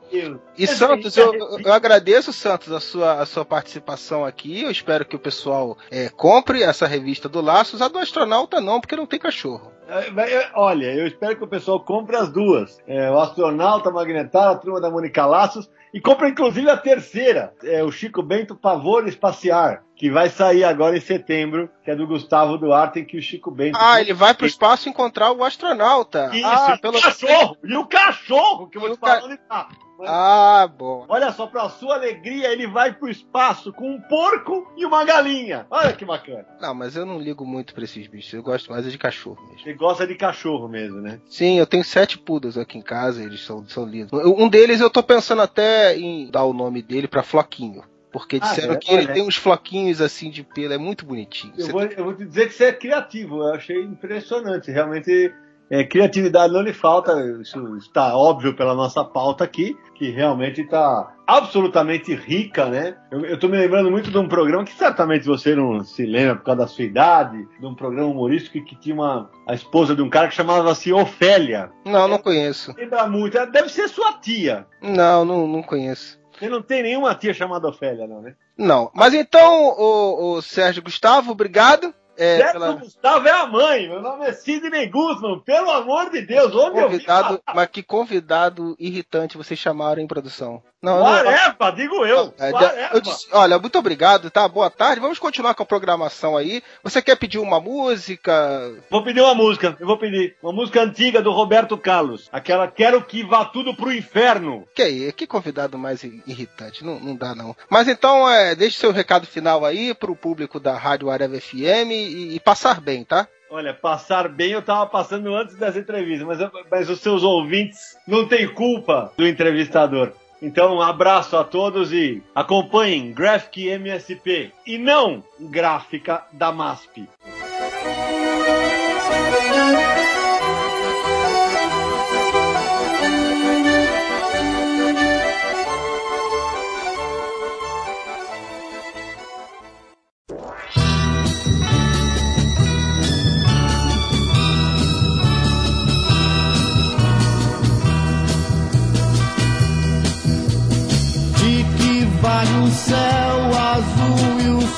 E 0.57 0.67
Santos, 0.67 1.17
eu, 1.17 1.33
eu 1.59 1.73
agradeço, 1.73 2.31
Santos, 2.31 2.71
a 2.71 2.79
sua, 2.79 3.21
a 3.21 3.25
sua 3.25 3.43
participação 3.43 4.23
aqui. 4.23 4.61
Eu 4.61 4.71
espero 4.71 5.05
que 5.05 5.15
o 5.15 5.19
pessoal 5.19 5.77
é, 5.89 6.09
compre 6.09 6.61
essa 6.63 6.85
revista 6.85 7.27
do 7.27 7.41
Laços. 7.41 7.81
A 7.81 7.87
do 7.87 7.97
astronauta 7.97 8.61
não, 8.61 8.79
porque 8.79 8.95
não 8.95 9.07
tem 9.07 9.19
cachorro. 9.19 9.71
É, 9.87 10.33
é, 10.33 10.51
Olha, 10.55 10.93
eu 10.93 11.07
espero 11.07 11.35
que 11.35 11.43
o 11.43 11.47
pessoal 11.47 11.79
compre 11.79 12.15
as 12.15 12.29
duas. 12.31 12.79
É, 12.87 13.09
o 13.09 13.19
Astronauta 13.19 13.91
Magnetar, 13.91 14.49
a 14.51 14.55
turma 14.55 14.79
da 14.79 14.89
Mônica 14.89 15.25
Laços, 15.25 15.69
e 15.93 16.01
compre 16.01 16.29
inclusive 16.29 16.69
a 16.69 16.77
terceira, 16.77 17.53
é, 17.63 17.83
o 17.83 17.91
Chico 17.91 18.23
Bento 18.23 18.55
Pavor 18.55 19.07
Espaciar, 19.07 19.83
que 19.95 20.09
vai 20.09 20.29
sair 20.29 20.63
agora 20.63 20.97
em 20.97 21.01
setembro, 21.01 21.69
que 21.83 21.91
é 21.91 21.95
do 21.95 22.07
Gustavo 22.07 22.57
Duarte, 22.57 23.05
que 23.05 23.17
o 23.17 23.21
Chico 23.21 23.51
Bento. 23.51 23.77
Ah, 23.79 24.01
ele 24.01 24.13
vai 24.13 24.33
pro 24.33 24.47
espaço 24.47 24.89
encontrar 24.89 25.31
o 25.31 25.43
astronauta. 25.43 26.31
Isso, 26.33 26.47
ah, 26.47 26.79
e 26.81 26.87
o 26.87 27.01
cachorro! 27.01 27.57
E 27.63 27.77
o 27.77 27.85
cachorro, 27.85 28.69
que 28.69 28.77
eu 28.77 28.81
vou 28.81 28.91
te 28.91 28.99
falar 28.99 29.23
onde 29.23 29.37
tá. 29.37 29.67
Ah, 30.07 30.67
bom. 30.67 31.05
Olha 31.07 31.31
só, 31.31 31.47
pra 31.47 31.69
sua 31.69 31.95
alegria, 31.95 32.51
ele 32.51 32.67
vai 32.67 32.93
pro 32.93 33.09
espaço 33.09 33.71
com 33.73 33.89
um 33.89 34.01
porco 34.01 34.71
e 34.77 34.85
uma 34.85 35.03
galinha. 35.03 35.65
Olha 35.69 35.93
que 35.93 36.05
bacana. 36.05 36.45
Não, 36.61 36.73
mas 36.73 36.95
eu 36.95 37.05
não 37.05 37.19
ligo 37.19 37.45
muito 37.45 37.73
pra 37.73 37.83
esses 37.83 38.07
bichos. 38.07 38.33
Eu 38.33 38.43
gosto 38.43 38.71
mais 38.71 38.85
é 38.85 38.89
de 38.89 38.97
cachorro 38.97 39.41
mesmo. 39.49 39.67
Ele 39.67 39.77
gosta 39.77 40.05
de 40.07 40.15
cachorro 40.15 40.67
mesmo, 40.67 41.01
né? 41.01 41.19
Sim, 41.27 41.57
eu 41.57 41.65
tenho 41.67 41.83
sete 41.83 42.17
poodles 42.17 42.57
aqui 42.57 42.77
em 42.77 42.81
casa, 42.81 43.23
eles 43.23 43.41
são, 43.41 43.67
são 43.67 43.85
lindos. 43.85 44.11
Um 44.25 44.49
deles 44.49 44.79
eu 44.81 44.89
tô 44.89 45.01
pensando 45.03 45.41
até 45.41 45.97
em 45.97 46.29
dar 46.29 46.43
o 46.43 46.53
nome 46.53 46.81
dele 46.81 47.07
pra 47.07 47.23
Floquinho. 47.23 47.83
Porque 48.11 48.35
Ah, 48.39 48.45
disseram 48.45 48.73
é? 48.75 48.77
que 48.77 48.93
ele 48.93 49.05
Olha. 49.05 49.13
tem 49.15 49.23
uns 49.27 49.35
floquinhos 49.35 49.99
assim 49.99 50.29
de 50.29 50.43
pelo, 50.43 50.71
é 50.71 50.77
muito 50.77 51.03
bonitinho. 51.03 51.51
Eu 51.57 51.65
Você 51.65 51.71
vou, 51.71 51.81
eu 51.81 52.03
vou 52.03 52.13
te 52.13 52.23
dizer 52.23 52.45
que 52.47 52.53
você 52.53 52.65
é 52.65 52.71
criativo, 52.71 53.37
eu 53.37 53.55
achei 53.55 53.81
impressionante. 53.81 54.69
Realmente, 54.69 55.33
é, 55.69 55.83
criatividade 55.83 56.53
não 56.53 56.61
lhe 56.61 56.73
falta, 56.73 57.13
isso 57.41 57.75
está 57.77 58.15
óbvio 58.15 58.55
pela 58.55 58.73
nossa 58.73 59.03
pauta 59.03 59.43
aqui, 59.43 59.75
que 59.95 60.09
realmente 60.09 60.61
está 60.61 61.15
absolutamente 61.25 62.13
rica, 62.13 62.65
né? 62.65 62.95
Eu, 63.11 63.39
tô 63.39 63.47
me 63.47 63.57
lembrando 63.57 63.89
muito 63.89 64.11
de 64.11 64.17
um 64.17 64.27
programa 64.27 64.65
que 64.65 64.73
certamente 64.73 65.25
você 65.25 65.55
não 65.55 65.83
se 65.83 66.05
lembra 66.05 66.35
por 66.35 66.43
causa 66.43 66.61
da 66.61 66.67
sua 66.67 66.83
idade, 66.83 67.47
de 67.59 67.65
um 67.65 67.73
programa 67.73 68.09
humorístico 68.09 68.53
que, 68.53 68.61
que 68.61 68.75
tinha 68.75 68.95
uma, 68.95 69.29
a 69.47 69.53
esposa 69.53 69.95
de 69.95 70.01
um 70.01 70.09
cara 70.09 70.27
que 70.27 70.35
chamava-se 70.35 70.91
Ofélia. 70.91 71.71
Não, 71.85 72.07
não 72.07 72.17
conheço. 72.17 72.73
Lembra 72.77 73.07
muito, 73.07 73.37
ela 73.37 73.47
deve 73.47 73.69
ser 73.69 73.87
sua 73.87 74.13
tia. 74.13 74.67
Não, 74.81 75.23
não, 75.23 75.47
não 75.47 75.63
conheço. 75.63 76.19
Você 76.37 76.49
não 76.49 76.61
tem 76.61 76.83
nenhuma 76.83 77.15
tia 77.15 77.33
chamada 77.33 77.67
Ofélia, 77.67 78.05
não, 78.05 78.21
né? 78.21 78.35
Não. 78.57 78.91
Mas 78.93 79.13
então, 79.13 79.69
o, 79.77 80.35
o 80.35 80.41
Sérgio 80.41 80.83
Gustavo, 80.83 81.31
obrigado. 81.31 81.93
É, 82.15 82.51
pela 82.51 82.73
Gustavo 82.73 83.27
é 83.27 83.31
a 83.31 83.47
mãe, 83.47 83.89
meu 83.89 84.01
nome 84.01 84.25
é 84.25 84.33
Sidney 84.33 84.87
Guzman, 84.87 85.41
pelo 85.43 85.71
amor 85.71 86.11
de 86.11 86.21
Deus, 86.21 86.53
onde 86.53 86.79
eu 86.79 86.89
vi 86.89 86.97
convidado, 86.97 87.41
mas 87.55 87.67
que 87.67 87.81
convidado 87.81 88.75
irritante 88.77 89.37
vocês 89.37 89.59
chamaram 89.59 90.01
em 90.01 90.07
produção. 90.07 90.61
Não, 90.83 90.99
não- 90.99 91.75
digo 91.75 92.05
eu. 92.05 92.33
É, 92.37 92.89
eu 92.93 92.99
disse, 92.99 93.27
olha, 93.31 93.57
muito 93.57 93.79
obrigado, 93.79 94.29
tá? 94.29 94.45
Boa 94.49 94.69
tarde. 94.69 94.99
Vamos 94.99 95.17
continuar 95.17 95.53
com 95.55 95.63
a 95.63 95.65
programação 95.65 96.35
aí. 96.35 96.61
Você 96.83 97.01
quer 97.01 97.15
pedir 97.15 97.39
uma 97.39 97.61
música? 97.61 98.69
Vou 98.91 99.01
pedir 99.01 99.21
uma 99.21 99.33
música, 99.33 99.77
eu 99.79 99.87
vou 99.87 99.97
pedir. 99.97 100.35
Uma 100.43 100.51
música 100.51 100.81
antiga 100.81 101.21
do 101.21 101.31
Roberto 101.31 101.77
Carlos. 101.77 102.27
Aquela 102.33 102.67
Quero 102.67 103.01
que 103.05 103.23
vá 103.23 103.45
tudo 103.45 103.73
pro 103.73 103.93
inferno. 103.93 104.67
Que 104.75 104.81
aí, 104.81 105.11
que 105.13 105.25
convidado 105.25 105.77
mais 105.77 106.03
irritante, 106.03 106.83
não, 106.83 106.99
não 106.99 107.15
dá 107.15 107.33
não. 107.33 107.55
Mas 107.69 107.87
então, 107.87 108.29
é, 108.29 108.53
deixe 108.53 108.77
seu 108.77 108.91
recado 108.91 109.25
final 109.25 109.63
aí 109.63 109.93
pro 109.93 110.15
público 110.15 110.59
da 110.59 110.77
Rádio 110.77 111.09
Areva 111.09 111.39
FM 111.39 111.91
e, 111.91 112.35
e 112.35 112.39
passar 112.41 112.81
bem, 112.81 113.05
tá? 113.05 113.25
Olha, 113.49 113.71
passar 113.71 114.27
bem 114.27 114.51
eu 114.51 114.63
tava 114.63 114.87
passando 114.87 115.33
antes 115.35 115.55
das 115.55 115.77
entrevistas, 115.77 116.27
mas, 116.27 116.39
mas 116.71 116.89
os 116.89 116.99
seus 116.99 117.21
ouvintes 117.21 117.95
não 118.07 118.27
têm 118.27 118.51
culpa 118.51 119.13
do 119.15 119.27
entrevistador. 119.27 120.11
Então, 120.43 120.75
um 120.75 120.81
abraço 120.81 121.37
a 121.37 121.43
todos 121.45 121.93
e 121.93 122.21
acompanhem 122.35 123.13
Graphic 123.13 123.65
MSP 123.65 124.51
e 124.67 124.77
não 124.77 125.23
Gráfica 125.39 126.21
da 126.33 126.51
MASP. 126.51 127.07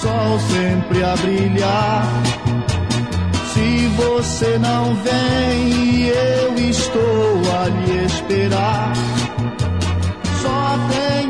Sol 0.01 0.39
sempre 0.39 1.03
a 1.03 1.15
brilhar? 1.15 2.07
Se 3.53 3.87
você 3.95 4.57
não 4.59 4.95
vem 4.95 6.07
eu 6.07 6.55
estou 6.69 7.41
a 7.61 7.67
lhe 7.69 8.05
esperar, 8.05 8.93
só 10.41 10.77
tenho 10.89 11.24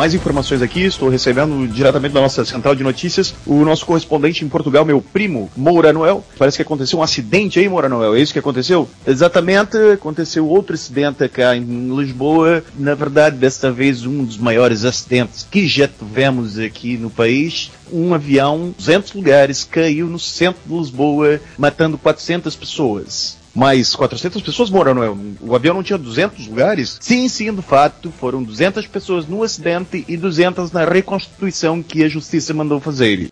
mais 0.00 0.14
informações 0.14 0.62
aqui. 0.62 0.84
Estou 0.86 1.10
recebendo 1.10 1.68
diretamente 1.68 2.14
da 2.14 2.22
nossa 2.22 2.42
central 2.42 2.74
de 2.74 2.82
notícias 2.82 3.34
o 3.44 3.66
nosso 3.66 3.84
correspondente 3.84 4.42
em 4.42 4.48
Portugal, 4.48 4.82
meu 4.82 5.02
primo, 5.02 5.50
Moura 5.54 5.92
Noel. 5.92 6.24
Parece 6.38 6.56
que 6.56 6.62
aconteceu 6.62 6.98
um 6.98 7.02
acidente 7.02 7.58
aí, 7.58 7.68
Moura 7.68 7.86
Noel. 7.86 8.14
É 8.14 8.18
isso 8.18 8.32
que 8.32 8.38
aconteceu? 8.38 8.88
Exatamente, 9.06 9.76
aconteceu 9.92 10.48
outro 10.48 10.74
acidente 10.74 11.28
cá 11.28 11.54
em 11.54 11.94
Lisboa. 11.94 12.64
Na 12.78 12.94
verdade, 12.94 13.36
desta 13.36 13.70
vez, 13.70 14.06
um 14.06 14.24
dos 14.24 14.38
maiores 14.38 14.86
acidentes 14.86 15.46
que 15.50 15.66
já 15.66 15.86
tivemos 15.86 16.58
aqui 16.58 16.96
no 16.96 17.10
país. 17.10 17.70
Um 17.92 18.14
avião, 18.14 18.72
200 18.78 19.12
lugares, 19.12 19.64
caiu 19.64 20.06
no 20.06 20.18
centro 20.18 20.62
de 20.66 20.74
Lisboa, 20.74 21.38
matando 21.58 21.98
400 21.98 22.56
pessoas. 22.56 23.39
Mas 23.54 23.94
400 23.96 24.40
pessoas 24.42 24.70
moram, 24.70 25.02
é? 25.02 25.10
O 25.40 25.54
avião 25.56 25.74
não 25.74 25.82
tinha 25.82 25.98
200 25.98 26.46
lugares? 26.46 26.96
Sim, 27.00 27.28
sim, 27.28 27.52
de 27.52 27.62
fato, 27.62 28.12
foram 28.18 28.42
200 28.42 28.86
pessoas 28.86 29.26
no 29.26 29.42
acidente 29.42 30.04
e 30.06 30.16
200 30.16 30.70
na 30.70 30.84
reconstituição 30.84 31.82
que 31.82 32.04
a 32.04 32.08
justiça 32.08 32.54
mandou 32.54 32.80
fazer. 32.80 33.28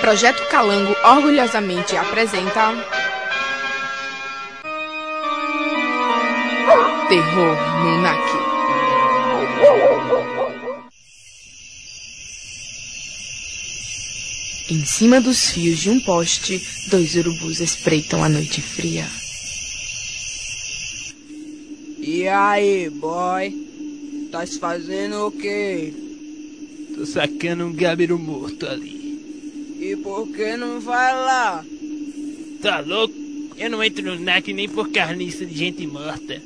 Projeto 0.00 0.42
Calango 0.48 0.96
orgulhosamente 1.04 1.96
apresenta. 1.96 2.74
Terror 7.08 7.56
no 7.84 8.00
Em 14.70 14.84
cima 14.84 15.20
dos 15.20 15.50
fios 15.50 15.80
de 15.80 15.90
um 15.90 15.98
poste, 15.98 16.64
dois 16.86 17.16
urubus 17.16 17.58
espreitam 17.58 18.22
a 18.22 18.28
noite 18.28 18.62
fria. 18.62 19.04
E 21.98 22.28
aí, 22.28 22.88
boy? 22.88 24.28
Tá 24.30 24.46
se 24.46 24.60
fazendo 24.60 25.26
o 25.26 25.32
quê? 25.32 25.92
Tô 26.94 27.04
sacando 27.04 27.66
um 27.66 27.72
gabiru 27.72 28.16
morto 28.16 28.64
ali. 28.64 29.76
E 29.80 29.96
por 29.96 30.28
que 30.28 30.56
não 30.56 30.80
vai 30.80 31.14
lá? 31.14 31.64
Tá 32.62 32.78
louco? 32.78 33.14
Eu 33.56 33.70
não 33.70 33.82
entro 33.82 34.04
no 34.04 34.20
NAC 34.20 34.52
nem 34.52 34.68
por 34.68 34.92
carniça 34.92 35.44
de 35.44 35.58
gente 35.58 35.84
morta. 35.84 36.40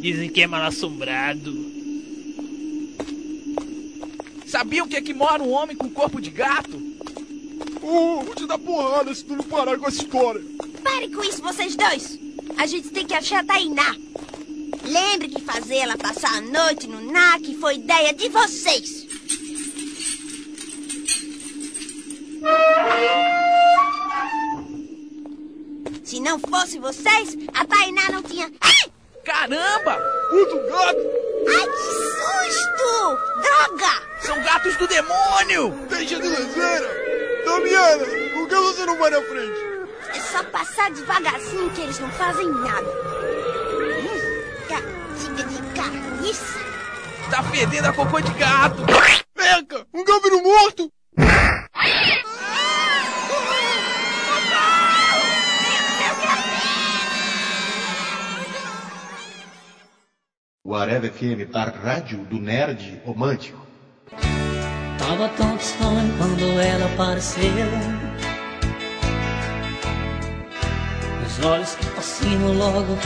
Dizem 0.00 0.30
que 0.30 0.40
é 0.40 0.46
mal 0.46 0.62
assombrado. 0.62 1.54
Sabiam 4.46 4.88
que 4.88 4.96
aqui 4.96 5.12
mora 5.12 5.42
um 5.42 5.50
homem 5.50 5.76
com 5.76 5.90
corpo 5.90 6.18
de 6.18 6.30
gato? 6.30 6.87
Oh, 7.90 8.20
vou 8.22 8.34
te 8.34 8.46
dar 8.46 8.58
porrada 8.58 9.14
se 9.14 9.24
tu 9.24 9.34
não 9.34 9.44
parar 9.44 9.78
com 9.78 9.88
essa 9.88 10.02
história. 10.02 10.42
Pare 10.84 11.08
com 11.08 11.24
isso, 11.24 11.40
vocês 11.40 11.74
dois. 11.74 12.18
A 12.58 12.66
gente 12.66 12.90
tem 12.90 13.06
que 13.06 13.14
achar 13.14 13.40
a 13.40 13.44
Tainá. 13.44 13.96
Lembre 14.84 15.28
que 15.28 15.40
fazer 15.40 15.76
ela 15.76 15.96
passar 15.96 16.36
a 16.36 16.40
noite 16.42 16.86
no 16.86 17.00
NAC 17.00 17.56
foi 17.58 17.76
ideia 17.76 18.12
de 18.12 18.28
vocês. 18.28 19.06
Se 26.04 26.20
não 26.20 26.38
fosse 26.38 26.78
vocês, 26.78 27.38
a 27.54 27.64
Tainá 27.64 28.10
não 28.12 28.22
tinha. 28.22 28.52
Ai! 28.60 28.92
Caramba! 29.24 29.96
Puto 30.28 30.56
gato! 30.68 31.00
Ai, 31.48 31.66
que 31.66 32.52
susto! 32.52 33.18
Droga! 33.40 34.02
São 34.20 34.42
gatos 34.42 34.76
do 34.76 34.86
demônio! 34.86 35.70
Deixa 35.88 36.20
de 36.20 36.28
lezeira! 36.28 37.07
Damiana, 37.48 38.04
por 38.34 38.46
que 38.46 38.54
você 38.54 38.84
não 38.84 38.98
vai 38.98 39.08
na 39.08 39.22
frente? 39.22 39.58
É 40.14 40.20
só 40.20 40.44
passar 40.44 40.90
devagarzinho 40.90 41.70
que 41.70 41.80
eles 41.80 41.98
não 41.98 42.10
fazem 42.10 42.46
nada. 42.46 42.86
Hum, 44.06 44.68
gatinha 44.68 45.44
de 45.46 45.74
carniça. 45.74 46.58
Tá 47.30 47.42
fedendo 47.44 47.86
a 47.88 47.92
cocô 47.94 48.20
de 48.20 48.32
gato! 48.34 48.82
Perca! 49.34 49.86
Um 49.94 50.04
gabiru 50.04 50.42
morto! 50.42 50.92
O 60.62 60.74
Areva 60.74 61.08
FM, 61.08 61.54
a 61.54 61.64
rádio 61.64 62.18
do 62.26 62.38
nerd 62.38 63.00
romântico. 63.06 63.66
Tava 65.08 65.26
tão 65.38 65.56
distante 65.56 66.12
quando 66.18 66.60
ela 66.60 66.84
apareceu. 66.84 67.42
Meus 71.18 71.44
olhos 71.46 71.74
fascinam 71.96 72.52
logo 72.52 72.98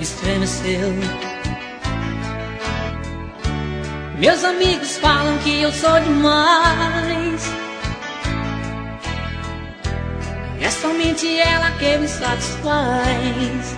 estremeceu. 0.00 0.92
Meus 4.16 4.44
amigos 4.44 4.96
falam 4.98 5.36
que 5.38 5.62
eu 5.62 5.72
sou 5.72 5.98
demais. 5.98 7.42
É 10.60 10.70
somente 10.70 11.36
ela 11.36 11.72
que 11.72 11.98
me 11.98 12.06
satisfaz. 12.06 13.76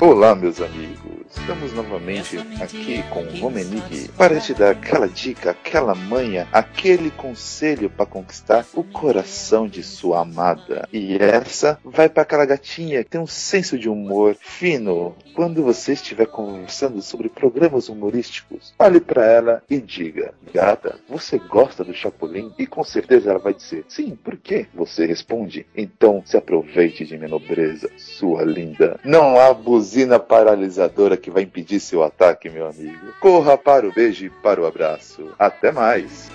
Olá, 0.00 0.36
meus 0.36 0.60
amigos. 0.60 0.91
Estamos 1.34 1.72
novamente 1.72 2.38
aqui 2.60 3.02
com 3.10 3.22
o 3.24 3.40
Romenick 3.40 4.08
para 4.16 4.38
te 4.38 4.54
dar 4.54 4.70
aquela 4.70 5.08
dica, 5.08 5.50
aquela 5.50 5.94
manha, 5.94 6.46
aquele 6.52 7.10
conselho 7.10 7.90
para 7.90 8.06
conquistar 8.06 8.66
o 8.74 8.84
coração 8.84 9.66
de 9.66 9.82
sua 9.82 10.20
amada. 10.20 10.86
E 10.92 11.16
essa 11.16 11.78
vai 11.84 12.08
para 12.08 12.22
aquela 12.22 12.44
gatinha 12.44 13.02
que 13.02 13.10
tem 13.10 13.20
um 13.20 13.26
senso 13.26 13.78
de 13.78 13.88
humor 13.88 14.36
fino. 14.38 15.16
Quando 15.34 15.62
você 15.62 15.94
estiver 15.94 16.26
conversando 16.26 17.00
sobre 17.00 17.28
programas 17.28 17.88
humorísticos, 17.88 18.74
olhe 18.78 19.00
para 19.00 19.24
ela 19.24 19.62
e 19.68 19.80
diga: 19.80 20.34
Gata, 20.52 21.00
você 21.08 21.38
gosta 21.38 21.82
do 21.82 21.94
Chapolin? 21.94 22.52
E 22.58 22.66
com 22.66 22.84
certeza 22.84 23.30
ela 23.30 23.38
vai 23.38 23.54
dizer: 23.54 23.84
Sim, 23.88 24.16
por 24.22 24.36
quê? 24.36 24.66
Você 24.74 25.06
responde: 25.06 25.66
Então 25.74 26.22
se 26.24 26.36
aproveite 26.36 27.04
de 27.04 27.16
minha 27.16 27.30
nobreza, 27.30 27.90
sua 27.96 28.42
linda. 28.42 29.00
Não 29.02 29.40
há 29.40 29.52
buzina 29.54 30.20
paralisadora 30.20 31.16
que 31.22 31.30
vai 31.30 31.44
impedir 31.44 31.80
seu 31.80 32.02
ataque, 32.02 32.50
meu 32.50 32.66
amigo. 32.66 33.14
Corra 33.20 33.56
para 33.56 33.88
o 33.88 33.92
beijo 33.92 34.26
e 34.26 34.30
para 34.30 34.60
o 34.60 34.66
abraço. 34.66 35.32
Até 35.38 35.70
mais. 35.70 36.30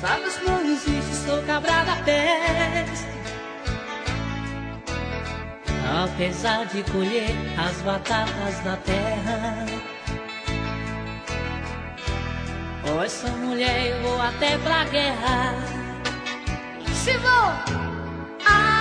Sabes 0.00 0.40
não 0.46 0.60
existe, 0.64 1.14
sou 1.26 1.42
cabra 1.42 1.82
da 1.84 1.96
peste. 2.04 3.10
Apesar 6.04 6.66
de 6.66 6.84
colher 6.92 7.34
as 7.58 7.82
batatas 7.82 8.60
da 8.60 8.76
terra. 8.76 9.66
Oh, 12.84 13.02
essa 13.02 13.28
mulher 13.28 13.88
eu 13.88 14.02
vou 14.02 14.20
até 14.20 14.56
pra 14.58 14.84
guerra. 14.84 15.54
Se 16.94 17.16
vou. 17.18 17.80
Ai, 18.46 18.79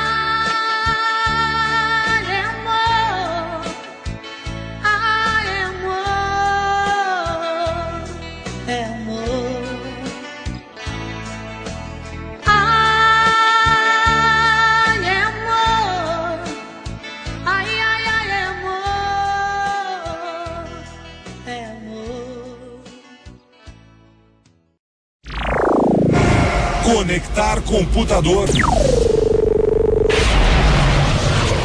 Conectar 27.10 27.60
computador. 27.64 28.48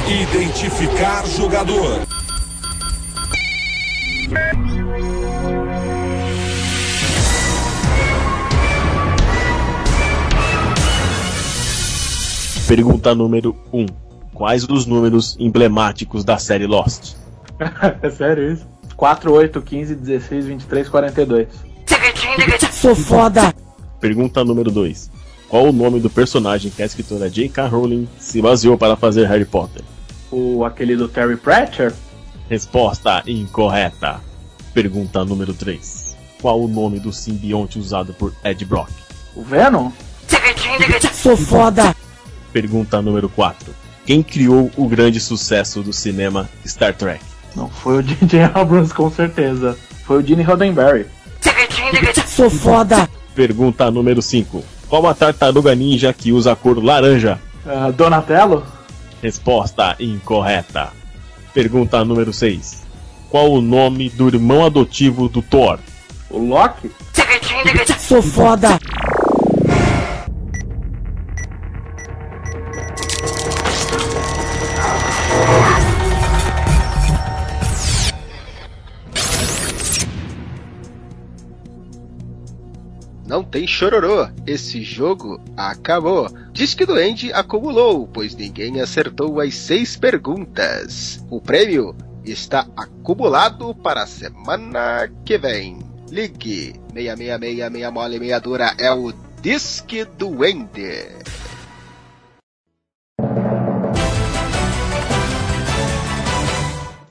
Identificar 0.09 1.27
jogador. 1.27 2.01
Pergunta 12.67 13.15
número 13.15 13.55
1. 13.71 13.85
Quais 14.33 14.65
os 14.65 14.87
números 14.87 15.37
emblemáticos 15.39 16.25
da 16.25 16.39
série 16.39 16.67
Lost? 16.67 17.17
é 18.01 18.09
sério 18.09 18.51
isso? 18.51 18.67
4, 18.97 19.31
8, 19.31 19.61
15, 19.61 19.95
16, 19.95 20.47
23, 20.47 20.89
42. 20.89 21.49
Sou 22.73 22.95
foda! 22.95 23.55
Pergunta 24.01 24.43
número 24.43 24.71
2. 24.71 25.11
Qual 25.49 25.69
o 25.69 25.73
nome 25.73 26.01
do 26.01 26.11
personagem 26.11 26.71
que 26.71 26.83
a 26.83 26.87
escritora 26.87 27.31
J.K. 27.31 27.67
Rowling 27.67 28.09
se 28.19 28.41
baseou 28.41 28.77
para 28.77 28.97
fazer 28.97 29.27
Harry 29.27 29.45
Potter? 29.45 29.83
O 30.31 30.65
aquele 30.65 30.97
do 30.97 31.07
Terry 31.07 31.37
Pratchett? 31.37 31.95
Resposta 32.49 33.23
incorreta. 33.27 34.21
Pergunta 34.73 35.25
número 35.25 35.55
3. 35.55 36.17
Qual 36.43 36.61
o 36.61 36.69
nome 36.69 36.99
do 36.99 37.13
simbionte 37.13 37.79
usado 37.79 38.13
por 38.13 38.35
Ed 38.45 38.65
Brock? 38.65 38.91
O 39.37 39.43
Venom? 39.43 39.91
Sou 41.13 41.37
foda! 41.37 41.95
Pergunta 42.53 43.01
número 43.01 43.29
4. 43.29 43.73
Quem 44.05 44.23
criou 44.23 44.71
o 44.77 44.89
grande 44.89 45.21
sucesso 45.21 45.83
do 45.83 45.93
cinema 45.93 46.49
Star 46.67 46.95
Trek? 46.95 47.25
Não, 47.57 47.69
foi 47.69 47.99
o 47.99 48.03
J.J. 48.05 48.51
Abrams, 48.55 48.93
com 48.93 49.11
certeza. 49.11 49.79
Foi 50.05 50.23
o 50.23 50.27
Gene 50.27 50.43
Roddenberry. 50.43 51.07
Sou 52.27 52.51
foda! 52.51 53.09
Pergunta 53.35 53.91
número 53.91 54.21
5. 54.21 54.63
Qual 54.95 55.09
a 55.09 55.13
tartaruga 55.13 55.75
ninja 55.75 56.13
que 56.13 56.31
usa 56.31 56.53
a 56.53 56.55
cor 56.55 56.81
laranja? 56.81 57.41
Uh, 57.67 57.91
Donatello? 57.91 58.65
Resposta 59.21 59.97
incorreta. 59.99 60.93
Pergunta 61.53 62.05
número 62.05 62.33
6. 62.33 62.85
Qual 63.29 63.51
o 63.51 63.61
nome 63.61 64.09
do 64.09 64.29
irmão 64.29 64.65
adotivo 64.65 65.29
do 65.29 65.43
Thor? 65.43 65.81
O 66.31 66.39
Loki? 66.39 66.93
Sou 67.99 68.23
foda! 68.23 68.79
Não 83.35 83.43
tem 83.43 83.67
chororô. 83.67 84.29
Esse 84.47 84.85
jogo 84.85 85.41
acabou. 85.57 86.31
Diz 86.53 86.73
que 86.73 86.87
Duende 86.87 87.33
acumulou, 87.33 88.07
pois 88.07 88.33
ninguém 88.37 88.81
acertou 88.81 89.41
as 89.41 89.57
seis 89.57 89.97
perguntas. 89.97 91.21
O 91.29 91.41
prêmio 91.41 91.97
está 92.25 92.65
acumulado 92.77 93.75
para 93.75 94.05
a 94.05 94.07
semana 94.07 95.11
que 95.25 95.37
vem. 95.37 95.81
Ligue 96.13 96.77
666 96.95 97.73
meia 97.73 97.91
mole 97.91 98.21
meia 98.21 98.39
dura 98.39 98.73
é 98.79 98.93
o 98.93 99.13
Disque 99.43 100.05
Duende. 100.05 101.09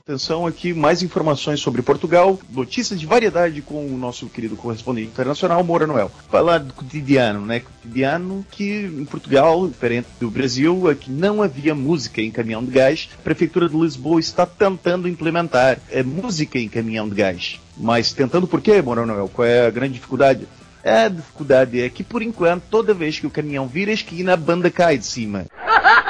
Atenção 0.06 0.46
aqui, 0.46 0.74
mais 0.74 1.02
informações 1.02 1.60
sobre 1.60 1.80
Portugal, 1.80 2.38
notícias 2.50 3.00
de 3.00 3.06
variedade 3.06 3.62
com 3.62 3.86
o 3.86 3.96
nosso 3.96 4.26
querido 4.26 4.54
correspondente 4.54 5.08
internacional, 5.08 5.64
Moura 5.64 5.86
Noel. 5.86 6.12
Falar 6.28 6.58
do 6.58 6.74
cotidiano, 6.74 7.46
né? 7.46 7.60
Cotidiano 7.60 8.44
que 8.50 8.84
em 8.84 9.06
Portugal, 9.06 9.66
diferente 9.66 10.06
do 10.20 10.30
Brasil, 10.30 10.90
é 10.90 10.94
que 10.94 11.10
não 11.10 11.42
havia 11.42 11.74
música 11.74 12.20
em 12.20 12.30
caminhão 12.30 12.62
de 12.62 12.70
gás. 12.70 13.08
A 13.18 13.22
Prefeitura 13.22 13.66
de 13.66 13.74
Lisboa 13.74 14.20
está 14.20 14.44
tentando 14.44 15.08
implementar 15.08 15.78
é, 15.90 16.02
música 16.02 16.58
em 16.58 16.68
caminhão 16.68 17.08
de 17.08 17.14
gás. 17.14 17.58
Mas 17.74 18.12
tentando 18.12 18.46
por 18.46 18.60
quê, 18.60 18.82
Moura 18.82 19.06
Noel? 19.06 19.30
Qual 19.32 19.48
é 19.48 19.66
a 19.66 19.70
grande 19.70 19.94
dificuldade? 19.94 20.46
A 20.84 21.08
dificuldade 21.08 21.80
é 21.80 21.88
que, 21.88 22.04
por 22.04 22.20
enquanto, 22.20 22.64
toda 22.70 22.92
vez 22.92 23.18
que 23.18 23.26
o 23.26 23.30
caminhão 23.30 23.66
vira 23.66 23.90
a 23.90 23.94
esquina, 23.94 24.34
a 24.34 24.36
banda 24.36 24.70
cai 24.70 24.98
de 24.98 25.06
cima. 25.06 25.46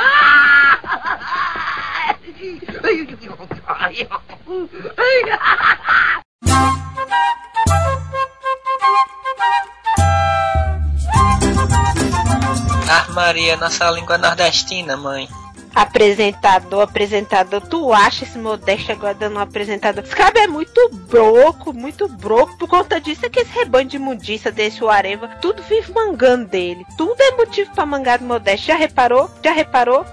Ah, 12.89 13.07
Maria, 13.11 13.57
nossa 13.57 13.91
língua 13.91 14.17
nordestina, 14.17 14.97
mãe. 14.97 15.29
Apresentador, 15.75 16.83
apresentador, 16.83 17.61
tu 17.63 17.93
acha 17.93 18.25
esse 18.25 18.39
modesto 18.39 18.93
agora 18.93 19.15
dando 19.15 19.37
um 19.37 19.41
apresentador? 19.41 20.05
Esse 20.05 20.15
cara 20.15 20.45
é 20.45 20.47
muito 20.47 20.89
broco, 21.09 21.73
muito 21.73 22.07
broco. 22.07 22.57
Por 22.57 22.69
conta 22.69 23.01
disso 23.01 23.27
é 23.27 23.29
que 23.29 23.41
esse 23.41 23.53
rebanho 23.53 23.89
de 23.89 23.99
mundiça 23.99 24.53
desse 24.53 24.87
Areva, 24.87 25.27
tudo 25.43 25.63
vive 25.65 25.93
mangando 25.93 26.47
dele. 26.47 26.87
Tudo 26.97 27.21
é 27.21 27.33
motivo 27.33 27.73
pra 27.75 27.85
mangar 27.85 28.19
do 28.19 28.25
modesto. 28.25 28.69
Já 28.69 28.77
reparou? 28.77 29.29
Já 29.43 29.53
reparou? 29.53 30.07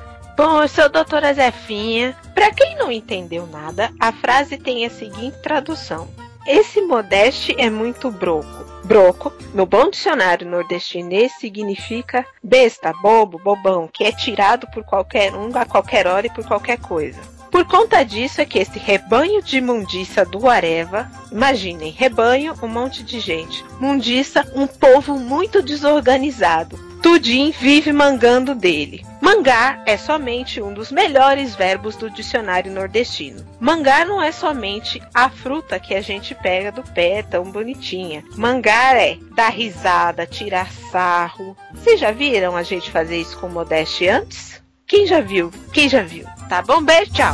Bom, 0.43 0.63
eu 0.63 0.67
sou 0.67 0.85
a 0.85 0.87
doutora 0.87 1.31
Zefinha. 1.35 2.17
Pra 2.33 2.49
quem 2.51 2.75
não 2.75 2.91
entendeu 2.91 3.45
nada, 3.45 3.91
a 3.99 4.11
frase 4.11 4.57
tem 4.57 4.83
a 4.83 4.89
seguinte 4.89 5.37
tradução. 5.43 6.09
Esse 6.47 6.81
modeste 6.81 7.53
é 7.59 7.69
muito 7.69 8.09
broco. 8.09 8.65
Broco, 8.83 9.31
no 9.53 9.67
bom 9.67 9.87
dicionário 9.91 10.49
nordestinês, 10.49 11.31
significa 11.33 12.25
besta, 12.41 12.91
bobo, 13.03 13.37
bobão, 13.37 13.87
que 13.87 14.03
é 14.03 14.11
tirado 14.11 14.65
por 14.71 14.83
qualquer 14.83 15.35
um, 15.35 15.55
a 15.55 15.63
qualquer 15.63 16.07
hora 16.07 16.25
e 16.25 16.33
por 16.33 16.43
qualquer 16.43 16.79
coisa. 16.79 17.21
Por 17.51 17.65
conta 17.65 18.01
disso 18.03 18.39
é 18.39 18.45
que 18.45 18.57
esse 18.57 18.79
rebanho 18.79 19.41
de 19.41 19.59
mundiça 19.59 20.23
do 20.23 20.47
Areva, 20.47 21.11
imaginem, 21.29 21.91
rebanho, 21.91 22.55
um 22.63 22.67
monte 22.67 23.03
de 23.03 23.19
gente. 23.19 23.63
Mundiça, 23.77 24.49
um 24.55 24.65
povo 24.65 25.19
muito 25.19 25.61
desorganizado. 25.61 26.79
Tudim 27.01 27.51
vive 27.51 27.91
mangando 27.91 28.55
dele. 28.55 29.05
Mangar 29.19 29.83
é 29.85 29.97
somente 29.97 30.61
um 30.61 30.73
dos 30.73 30.91
melhores 30.91 31.55
verbos 31.55 31.95
do 31.95 32.09
dicionário 32.09 32.71
nordestino. 32.71 33.45
Mangar 33.59 34.05
não 34.05 34.21
é 34.21 34.31
somente 34.31 35.01
a 35.13 35.29
fruta 35.29 35.79
que 35.79 35.93
a 35.93 36.01
gente 36.01 36.33
pega 36.33 36.71
do 36.71 36.83
pé 36.83 37.21
tão 37.21 37.51
bonitinha. 37.51 38.23
Mangar 38.35 38.95
é 38.95 39.17
dar 39.35 39.49
risada, 39.49 40.25
tirar 40.25 40.71
sarro. 40.91 41.57
Vocês 41.73 41.99
já 41.99 42.11
viram 42.11 42.55
a 42.55 42.63
gente 42.63 42.89
fazer 42.89 43.17
isso 43.17 43.37
com 43.39 43.49
modéstia 43.49 44.17
antes? 44.19 44.60
Quem 44.91 45.07
já 45.07 45.21
viu? 45.21 45.49
Quem 45.71 45.87
já 45.87 46.03
viu? 46.03 46.25
Tá 46.49 46.61
bom? 46.61 46.81
Beijo, 46.81 47.13
tchau. 47.13 47.33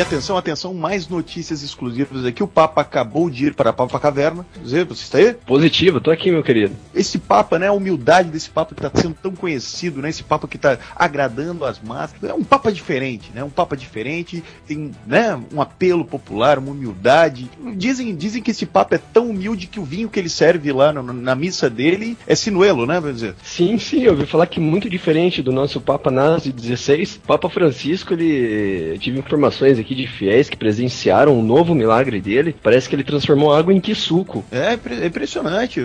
E 0.00 0.02
atenção, 0.02 0.38
atenção, 0.38 0.72
mais 0.72 1.06
notícias 1.06 1.62
exclusivas 1.62 2.24
aqui. 2.24 2.42
O 2.42 2.48
Papa 2.48 2.80
acabou 2.80 3.28
de 3.28 3.48
ir 3.48 3.54
para 3.54 3.68
a 3.68 3.72
Papa 3.72 4.00
Caverna. 4.00 4.46
Zé, 4.66 4.82
você 4.82 5.02
está 5.02 5.18
aí? 5.18 5.34
Positivo, 5.34 6.00
tô 6.00 6.10
aqui, 6.10 6.30
meu 6.30 6.42
querido. 6.42 6.74
Esse 6.94 7.18
Papa, 7.18 7.58
né? 7.58 7.66
A 7.66 7.72
humildade 7.72 8.30
desse 8.30 8.48
Papa 8.48 8.74
que 8.74 8.82
está 8.82 8.98
sendo 8.98 9.14
tão 9.22 9.32
conhecido, 9.32 10.00
né? 10.00 10.08
Esse 10.08 10.22
Papa 10.22 10.48
que 10.48 10.56
está 10.56 10.78
agradando 10.96 11.66
as 11.66 11.78
massas. 11.78 12.16
É 12.24 12.32
um 12.32 12.42
Papa 12.42 12.72
diferente, 12.72 13.30
né? 13.34 13.44
Um 13.44 13.50
Papa 13.50 13.76
diferente, 13.76 14.42
tem 14.66 14.90
né, 15.06 15.38
um 15.52 15.60
apelo 15.60 16.02
popular, 16.02 16.58
uma 16.58 16.70
humildade. 16.70 17.50
Dizem, 17.76 18.16
dizem 18.16 18.42
que 18.42 18.52
esse 18.52 18.64
Papa 18.64 18.94
é 18.94 19.00
tão 19.12 19.28
humilde 19.28 19.66
que 19.66 19.78
o 19.78 19.84
vinho 19.84 20.08
que 20.08 20.18
ele 20.18 20.30
serve 20.30 20.72
lá 20.72 20.94
no, 20.94 21.12
na 21.12 21.34
missa 21.34 21.68
dele 21.68 22.16
é 22.26 22.34
sinuelo, 22.34 22.86
né? 22.86 22.98
Vamos 22.98 23.16
dizer. 23.16 23.34
Sim, 23.44 23.76
sim, 23.76 24.04
eu 24.04 24.12
ouvi 24.12 24.24
falar 24.24 24.46
que 24.46 24.60
muito 24.60 24.88
diferente 24.88 25.42
do 25.42 25.52
nosso 25.52 25.78
Papa 25.78 26.10
Nazi 26.10 26.50
16, 26.50 27.20
Papa 27.26 27.50
Francisco, 27.50 28.14
ele 28.14 28.98
tive 28.98 29.18
informações 29.18 29.78
aqui 29.78 29.89
de 29.94 30.06
fiéis 30.06 30.48
que 30.48 30.56
presenciaram 30.56 31.38
um 31.38 31.42
novo 31.42 31.74
milagre 31.74 32.20
dele. 32.20 32.54
Parece 32.62 32.88
que 32.88 32.94
ele 32.94 33.04
transformou 33.04 33.52
água 33.52 33.72
em 33.72 33.80
quisuco. 33.80 34.44
É, 34.50 34.78
é 35.02 35.06
impressionante. 35.06 35.80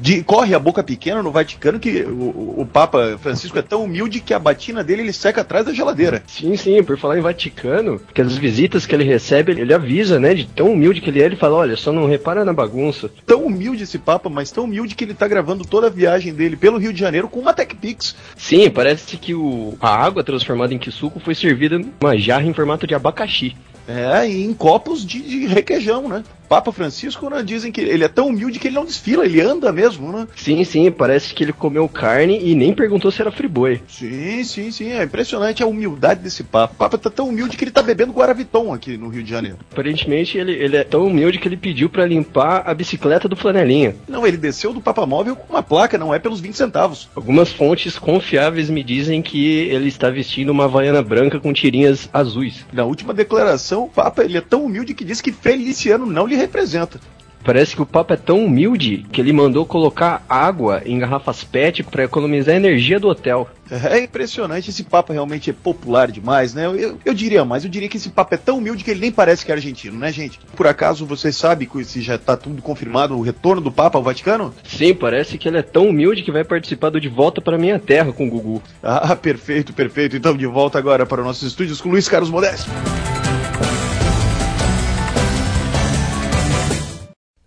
De, 0.00 0.22
corre 0.22 0.54
a 0.54 0.58
boca 0.58 0.82
pequena 0.82 1.22
no 1.22 1.30
Vaticano 1.30 1.78
que 1.78 2.02
o, 2.02 2.60
o, 2.60 2.66
Papa 2.66 3.18
Francisco 3.20 3.58
é 3.58 3.62
tão 3.62 3.84
humilde 3.84 4.20
que 4.20 4.34
a 4.34 4.38
batina 4.38 4.82
dele 4.82 5.02
ele 5.02 5.12
seca 5.12 5.40
atrás 5.42 5.66
da 5.66 5.72
geladeira. 5.72 6.22
Sim, 6.26 6.56
sim, 6.56 6.82
por 6.82 6.98
falar 6.98 7.18
em 7.18 7.22
Vaticano, 7.22 8.00
que 8.12 8.20
as 8.20 8.36
visitas 8.36 8.86
que 8.86 8.94
ele 8.94 9.04
recebe, 9.04 9.52
ele 9.52 9.72
avisa, 9.72 10.18
né? 10.18 10.34
De 10.34 10.46
tão 10.46 10.72
humilde 10.72 11.00
que 11.00 11.10
ele 11.10 11.22
é, 11.22 11.26
ele 11.26 11.36
fala: 11.36 11.56
olha, 11.56 11.76
só 11.76 11.92
não 11.92 12.06
repara 12.06 12.44
na 12.44 12.52
bagunça. 12.52 13.10
Tão 13.26 13.44
humilde 13.44 13.84
esse 13.84 13.98
Papa, 13.98 14.28
mas 14.28 14.50
tão 14.50 14.64
humilde 14.64 14.94
que 14.94 15.04
ele 15.04 15.14
tá 15.14 15.28
gravando 15.28 15.64
toda 15.64 15.86
a 15.86 15.90
viagem 15.90 16.32
dele 16.32 16.56
pelo 16.56 16.78
Rio 16.78 16.92
de 16.92 17.00
Janeiro 17.00 17.28
com 17.28 17.40
uma 17.40 17.52
TechPix. 17.52 18.16
Sim, 18.36 18.70
parece 18.70 19.16
que 19.16 19.34
o, 19.34 19.76
a 19.80 19.88
água 19.88 20.24
transformada 20.24 20.74
em 20.74 20.78
quisuco 20.78 21.20
foi 21.20 21.34
servida 21.34 21.78
numa 21.78 22.16
jarra 22.16 22.46
em 22.46 22.52
formato 22.52 22.86
de 22.86 22.94
abacaxi. 23.04 23.54
É, 23.86 24.26
e 24.26 24.44
em 24.44 24.54
copos 24.54 25.04
de, 25.04 25.20
de 25.20 25.46
requeijão, 25.46 26.08
né? 26.08 26.24
Papa 26.48 26.72
Francisco 26.72 27.28
né, 27.28 27.42
dizem 27.42 27.72
que 27.72 27.80
ele 27.80 28.04
é 28.04 28.08
tão 28.08 28.28
humilde 28.28 28.58
que 28.58 28.68
ele 28.68 28.74
não 28.74 28.84
desfila, 28.84 29.24
ele 29.24 29.40
anda 29.40 29.72
mesmo, 29.72 30.12
né? 30.12 30.26
Sim, 30.36 30.62
sim, 30.64 30.90
parece 30.90 31.34
que 31.34 31.42
ele 31.42 31.52
comeu 31.52 31.88
carne 31.88 32.38
e 32.42 32.54
nem 32.54 32.74
perguntou 32.74 33.10
se 33.10 33.20
era 33.20 33.30
friboi. 33.30 33.80
Sim, 33.88 34.44
sim, 34.44 34.70
sim, 34.70 34.92
é 34.92 35.02
impressionante 35.02 35.62
a 35.62 35.66
humildade 35.66 36.20
desse 36.20 36.42
Papa. 36.42 36.74
O 36.74 36.76
Papa 36.76 36.98
tá 36.98 37.10
tão 37.10 37.28
humilde 37.28 37.56
que 37.56 37.64
ele 37.64 37.70
tá 37.70 37.82
bebendo 37.82 38.12
Guaraviton 38.12 38.72
aqui 38.72 38.96
no 38.96 39.08
Rio 39.08 39.22
de 39.22 39.30
Janeiro. 39.30 39.58
Aparentemente 39.72 40.38
ele, 40.38 40.52
ele 40.52 40.76
é 40.76 40.84
tão 40.84 41.06
humilde 41.06 41.38
que 41.38 41.48
ele 41.48 41.56
pediu 41.56 41.88
para 41.88 42.06
limpar 42.06 42.62
a 42.66 42.74
bicicleta 42.74 43.28
do 43.28 43.36
flanelinha. 43.36 43.96
Não, 44.08 44.26
ele 44.26 44.36
desceu 44.36 44.72
do 44.72 44.80
Papa 44.80 45.06
Móvel 45.06 45.36
com 45.36 45.52
uma 45.52 45.62
placa, 45.62 45.98
não 45.98 46.14
é 46.14 46.18
pelos 46.18 46.40
20 46.40 46.56
centavos. 46.56 47.08
Algumas 47.14 47.50
fontes 47.50 47.98
confiáveis 47.98 48.70
me 48.70 48.82
dizem 48.82 49.22
que 49.22 49.68
ele 49.68 49.88
está 49.88 50.10
vestindo 50.10 50.50
uma 50.50 50.64
havaiana 50.64 51.02
branca 51.02 51.40
com 51.40 51.52
tirinhas 51.52 52.08
azuis. 52.12 52.64
Na 52.72 52.84
última 52.84 53.14
declaração, 53.14 53.84
o 53.84 53.88
Papa 53.88 54.24
ele 54.24 54.38
é 54.38 54.40
tão 54.40 54.64
humilde 54.64 54.94
que 54.94 55.04
diz 55.04 55.20
que 55.20 55.32
Feliciano 55.32 56.06
não 56.06 56.26
lhe 56.26 56.33
representa. 56.34 57.00
Parece 57.44 57.76
que 57.76 57.82
o 57.82 57.86
Papa 57.86 58.14
é 58.14 58.16
tão 58.16 58.42
humilde 58.42 59.04
que 59.12 59.20
ele 59.20 59.32
mandou 59.32 59.66
colocar 59.66 60.24
água 60.26 60.80
em 60.86 60.98
garrafas 60.98 61.44
PET 61.44 61.82
para 61.82 62.04
economizar 62.04 62.54
a 62.54 62.56
energia 62.56 62.98
do 62.98 63.08
hotel. 63.08 63.48
É 63.70 63.98
impressionante, 63.98 64.70
esse 64.70 64.82
Papa 64.82 65.12
realmente 65.12 65.50
é 65.50 65.52
popular 65.52 66.10
demais, 66.10 66.54
né? 66.54 66.66
Eu, 66.66 66.98
eu, 67.04 67.14
diria 67.14 67.44
mais, 67.44 67.64
eu 67.64 67.70
diria 67.70 67.88
que 67.88 67.96
esse 67.96 68.08
Papa 68.08 68.34
é 68.34 68.38
tão 68.38 68.58
humilde 68.58 68.82
que 68.82 68.90
ele 68.90 69.00
nem 69.00 69.12
parece 69.12 69.44
que 69.44 69.50
é 69.50 69.54
argentino, 69.54 69.98
né, 69.98 70.10
gente? 70.10 70.38
Por 70.56 70.66
acaso 70.66 71.04
você 71.04 71.30
sabe 71.32 71.68
se 71.84 72.00
já 72.00 72.16
tá 72.16 72.36
tudo 72.36 72.62
confirmado 72.62 73.16
o 73.16 73.22
retorno 73.22 73.60
do 73.60 73.72
Papa 73.72 73.98
ao 73.98 74.04
Vaticano? 74.04 74.54
Sim, 74.64 74.94
parece 74.94 75.36
que 75.36 75.48
ele 75.48 75.58
é 75.58 75.62
tão 75.62 75.88
humilde 75.88 76.22
que 76.22 76.32
vai 76.32 76.44
participar 76.44 76.90
do 76.90 77.00
De 77.00 77.08
Volta 77.08 77.40
para 77.40 77.58
Minha 77.58 77.78
Terra 77.78 78.12
com 78.12 78.26
o 78.26 78.30
Gugu. 78.30 78.62
Ah, 78.82 79.16
perfeito, 79.16 79.72
perfeito. 79.72 80.16
Então 80.16 80.36
de 80.36 80.46
volta 80.46 80.78
agora 80.78 81.04
para 81.04 81.22
nossos 81.22 81.48
estúdios 81.48 81.80
com 81.80 81.90
Luiz 81.90 82.08
Carlos 82.08 82.30
Modesto. 82.30 82.70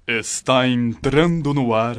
Está 0.10 0.66
entrando 0.66 1.54
no 1.54 1.74
ar. 1.74 1.98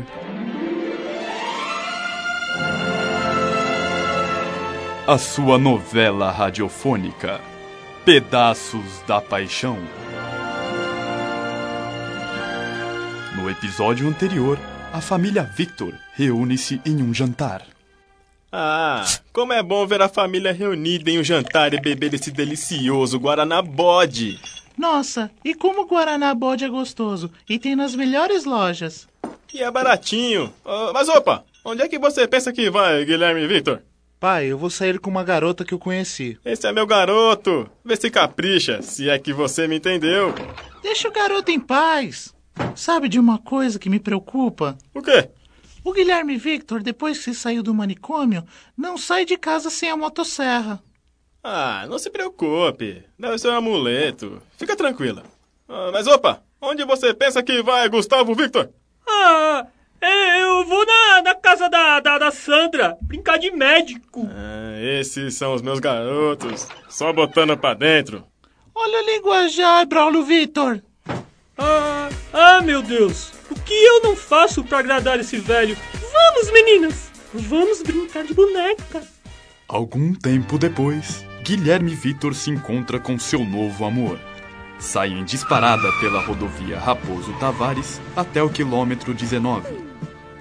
A 5.06 5.18
sua 5.18 5.59
novela 5.59 6.30
radiofônica 6.30 7.39
Pedaços 8.06 9.02
da 9.06 9.20
Paixão. 9.20 9.76
No 13.36 13.51
episódio 13.51 14.09
anterior, 14.09 14.59
a 14.90 15.02
família 15.02 15.43
Victor 15.43 15.93
reúne-se 16.14 16.80
em 16.86 17.02
um 17.02 17.12
jantar. 17.12 17.62
Ah, 18.51 19.05
como 19.35 19.52
é 19.52 19.62
bom 19.62 19.86
ver 19.86 20.01
a 20.01 20.09
família 20.09 20.51
reunida 20.51 21.10
em 21.10 21.18
um 21.18 21.22
jantar 21.22 21.74
e 21.74 21.78
beber 21.78 22.14
esse 22.14 22.30
delicioso 22.30 23.18
Guaraná 23.18 23.60
Bode. 23.60 24.40
Nossa, 24.78 25.30
e 25.44 25.55
como 25.55 25.82
o 25.82 25.86
Guaraná 25.86 26.32
Bode 26.32 26.64
é 26.64 26.68
gostoso 26.68 27.30
e 27.48 27.59
tem 27.59 27.74
nas 27.74 27.96
melhores 27.96 28.44
lojas. 28.44 29.09
E 29.52 29.60
é 29.60 29.70
baratinho. 29.70 30.55
Ah, 30.64 30.92
mas 30.94 31.09
opa, 31.09 31.44
onde 31.64 31.82
é 31.82 31.88
que 31.88 31.98
você 31.98 32.28
pensa 32.28 32.52
que 32.52 32.70
vai, 32.70 33.05
Guilherme 33.05 33.46
Victor? 33.48 33.82
Pai, 34.20 34.46
eu 34.46 34.59
vou 34.59 34.70
sair 34.70 34.98
com 35.00 35.10
uma 35.10 35.24
garota 35.24 35.64
que 35.64 35.74
eu 35.74 35.78
conheci. 35.78 36.38
Esse 36.44 36.66
é 36.66 36.72
meu 36.72 36.86
garoto. 36.86 37.68
Vê 37.84 37.96
se 37.96 38.10
capricha, 38.10 38.80
se 38.82 39.09
é 39.09 39.18
que 39.18 39.32
você 39.32 39.66
me 39.66 39.76
entendeu. 39.76 40.34
Deixa 40.82 41.09
o 41.09 41.12
garoto 41.12 41.50
em 41.50 41.60
paz. 41.60 42.34
Sabe 42.74 43.09
de 43.09 43.18
uma 43.18 43.38
coisa 43.38 43.78
que 43.78 43.88
me 43.88 44.00
preocupa? 44.00 44.76
O 44.94 45.02
quê? 45.02 45.28
O 45.84 45.92
Guilherme 45.92 46.36
Victor, 46.36 46.82
depois 46.82 47.24
que 47.24 47.32
saiu 47.32 47.62
do 47.62 47.72
manicômio, 47.72 48.44
não 48.76 48.98
sai 48.98 49.24
de 49.24 49.36
casa 49.36 49.70
sem 49.70 49.88
a 49.88 49.96
motosserra. 49.96 50.82
Ah, 51.43 51.86
não 51.89 51.98
se 51.98 52.10
preocupe. 52.10 53.02
Deve 53.19 53.39
ser 53.39 53.48
um 53.48 53.56
amuleto. 53.56 54.43
Fica 54.56 54.77
tranquila. 54.77 55.23
Ah, 55.69 55.90
mas 55.93 56.06
opa, 56.06 56.43
onde 56.60 56.85
você 56.85 57.15
pensa 57.15 57.43
que 57.43 57.62
vai, 57.62 57.89
Gustavo 57.89 58.35
Victor? 58.35 58.70
Ah, 59.06 59.66
é, 60.01 60.43
eu 60.43 60.65
vou 60.65 60.85
na, 60.85 61.23
na 61.23 61.35
casa 61.35 61.69
da, 61.69 62.01
da, 62.01 62.19
da 62.19 62.31
Sandra 62.31 62.97
brincar 63.02 63.39
de 63.39 63.51
médico. 63.51 64.28
Ah, 64.31 64.81
esses 64.81 65.35
são 65.35 65.55
os 65.55 65.62
meus 65.62 65.78
garotos. 65.81 66.69
Só 66.89 67.12
botando 67.12 67.56
pra 67.56 67.74
dentro. 67.74 68.24
Olha 68.74 68.98
a 68.98 69.02
linguajar, 69.02 69.86
Braulio 69.86 70.23
Victor. 70.23 70.82
Ah, 71.56 72.09
ah, 72.32 72.60
meu 72.62 72.82
Deus. 72.82 73.32
O 73.51 73.55
que 73.60 73.74
eu 73.74 74.02
não 74.02 74.15
faço 74.15 74.62
pra 74.62 74.78
agradar 74.78 75.19
esse 75.19 75.36
velho? 75.39 75.77
Vamos, 76.12 76.52
meninas. 76.52 77.10
Vamos 77.35 77.82
brincar 77.82 78.24
de 78.24 78.35
boneca. 78.35 79.02
Algum 79.66 80.15
tempo 80.15 80.56
depois, 80.59 81.27
Guilherme 81.48 81.94
Vitor 81.94 82.34
se 82.34 82.50
encontra 82.50 83.00
com 83.00 83.18
seu 83.18 83.42
novo 83.42 83.86
amor. 83.86 84.20
Saem 84.78 85.24
disparada 85.24 85.90
pela 85.98 86.20
rodovia 86.20 86.78
Raposo 86.78 87.32
Tavares 87.40 88.02
até 88.14 88.42
o 88.42 88.50
quilômetro 88.50 89.14
19, 89.14 89.66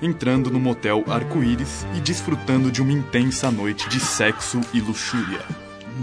entrando 0.02 0.52
no 0.52 0.60
motel 0.60 1.06
Arco-Íris 1.08 1.88
e 1.96 2.02
desfrutando 2.02 2.70
de 2.70 2.82
uma 2.82 2.92
intensa 2.92 3.50
noite 3.50 3.88
de 3.88 4.02
sexo 4.02 4.60
e 4.74 4.82
luxúria. 4.82 5.40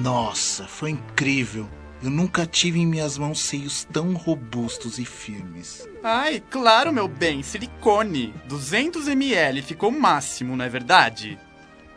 Nossa, 0.01 0.67
foi 0.67 0.93
incrível. 0.93 1.69
Eu 2.03 2.09
nunca 2.09 2.47
tive 2.47 2.81
em 2.81 2.87
minhas 2.87 3.19
mãos 3.19 3.41
seios 3.41 3.85
tão 3.85 4.15
robustos 4.15 4.99
e 4.99 5.05
firmes. 5.05 5.87
Ai, 6.03 6.43
claro, 6.49 6.91
meu 6.91 7.09
bem, 7.09 7.43
silicone. 7.43 8.33
200 8.49 9.07
ml 9.09 9.61
ficou 9.61 9.91
o 9.91 10.01
máximo, 10.01 10.57
não 10.57 10.65
é 10.65 10.69
verdade? 10.71 11.39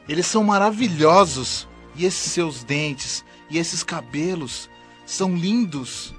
Eles 0.09 0.25
são 0.25 0.43
maravilhosos. 0.43 1.69
E 1.97 2.05
esses 2.05 2.31
seus 2.31 2.63
dentes 2.63 3.25
e 3.49 3.57
esses 3.57 3.83
cabelos 3.83 4.69
são 5.05 5.35
lindos. 5.35 6.13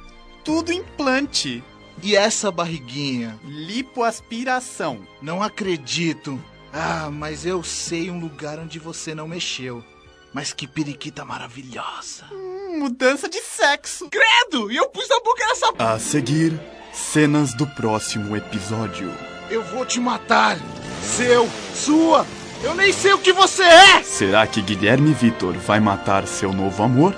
Tudo 0.44 0.72
implante. 0.72 1.62
E 2.02 2.16
essa 2.16 2.50
barriguinha? 2.50 3.38
Lipoaspiração. 3.44 5.06
Não 5.20 5.42
acredito. 5.42 6.42
Ah, 6.72 7.10
mas 7.10 7.44
eu 7.44 7.62
sei 7.62 8.10
um 8.10 8.20
lugar 8.20 8.58
onde 8.58 8.78
você 8.78 9.14
não 9.14 9.28
mexeu. 9.28 9.84
Mas 10.32 10.52
que 10.52 10.66
periquita 10.66 11.24
maravilhosa. 11.24 12.26
Hum, 12.32 12.80
mudança 12.80 13.28
de 13.28 13.40
sexo. 13.40 14.08
Credo! 14.10 14.70
E 14.70 14.76
eu 14.76 14.88
pus 14.88 15.10
a 15.10 15.20
boca 15.20 15.44
nessa. 15.46 15.72
A 15.78 15.98
seguir, 15.98 16.60
cenas 16.92 17.54
do 17.54 17.66
próximo 17.66 18.36
episódio. 18.36 19.12
Eu 19.50 19.64
vou 19.64 19.84
te 19.84 19.98
matar. 19.98 20.58
Seu, 21.02 21.48
sua. 21.74 22.26
Eu 22.62 22.74
nem 22.74 22.92
sei 22.92 23.12
o 23.12 23.18
que 23.18 23.32
você 23.32 23.62
é. 23.62 24.02
Será 24.02 24.46
que 24.46 24.60
Guilherme 24.60 25.12
Vitor 25.12 25.54
vai 25.54 25.78
matar 25.78 26.26
seu 26.26 26.52
novo 26.52 26.82
amor? 26.82 27.14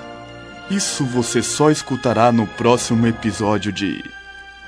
Isso 0.69 1.03
você 1.03 1.41
só 1.41 1.69
escutará 1.71 2.31
no 2.31 2.45
próximo 2.45 3.07
episódio 3.07 3.71
de 3.71 4.03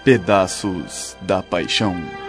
Pedaços 0.03 1.15
da 1.21 1.41
Paixão. 1.43 2.22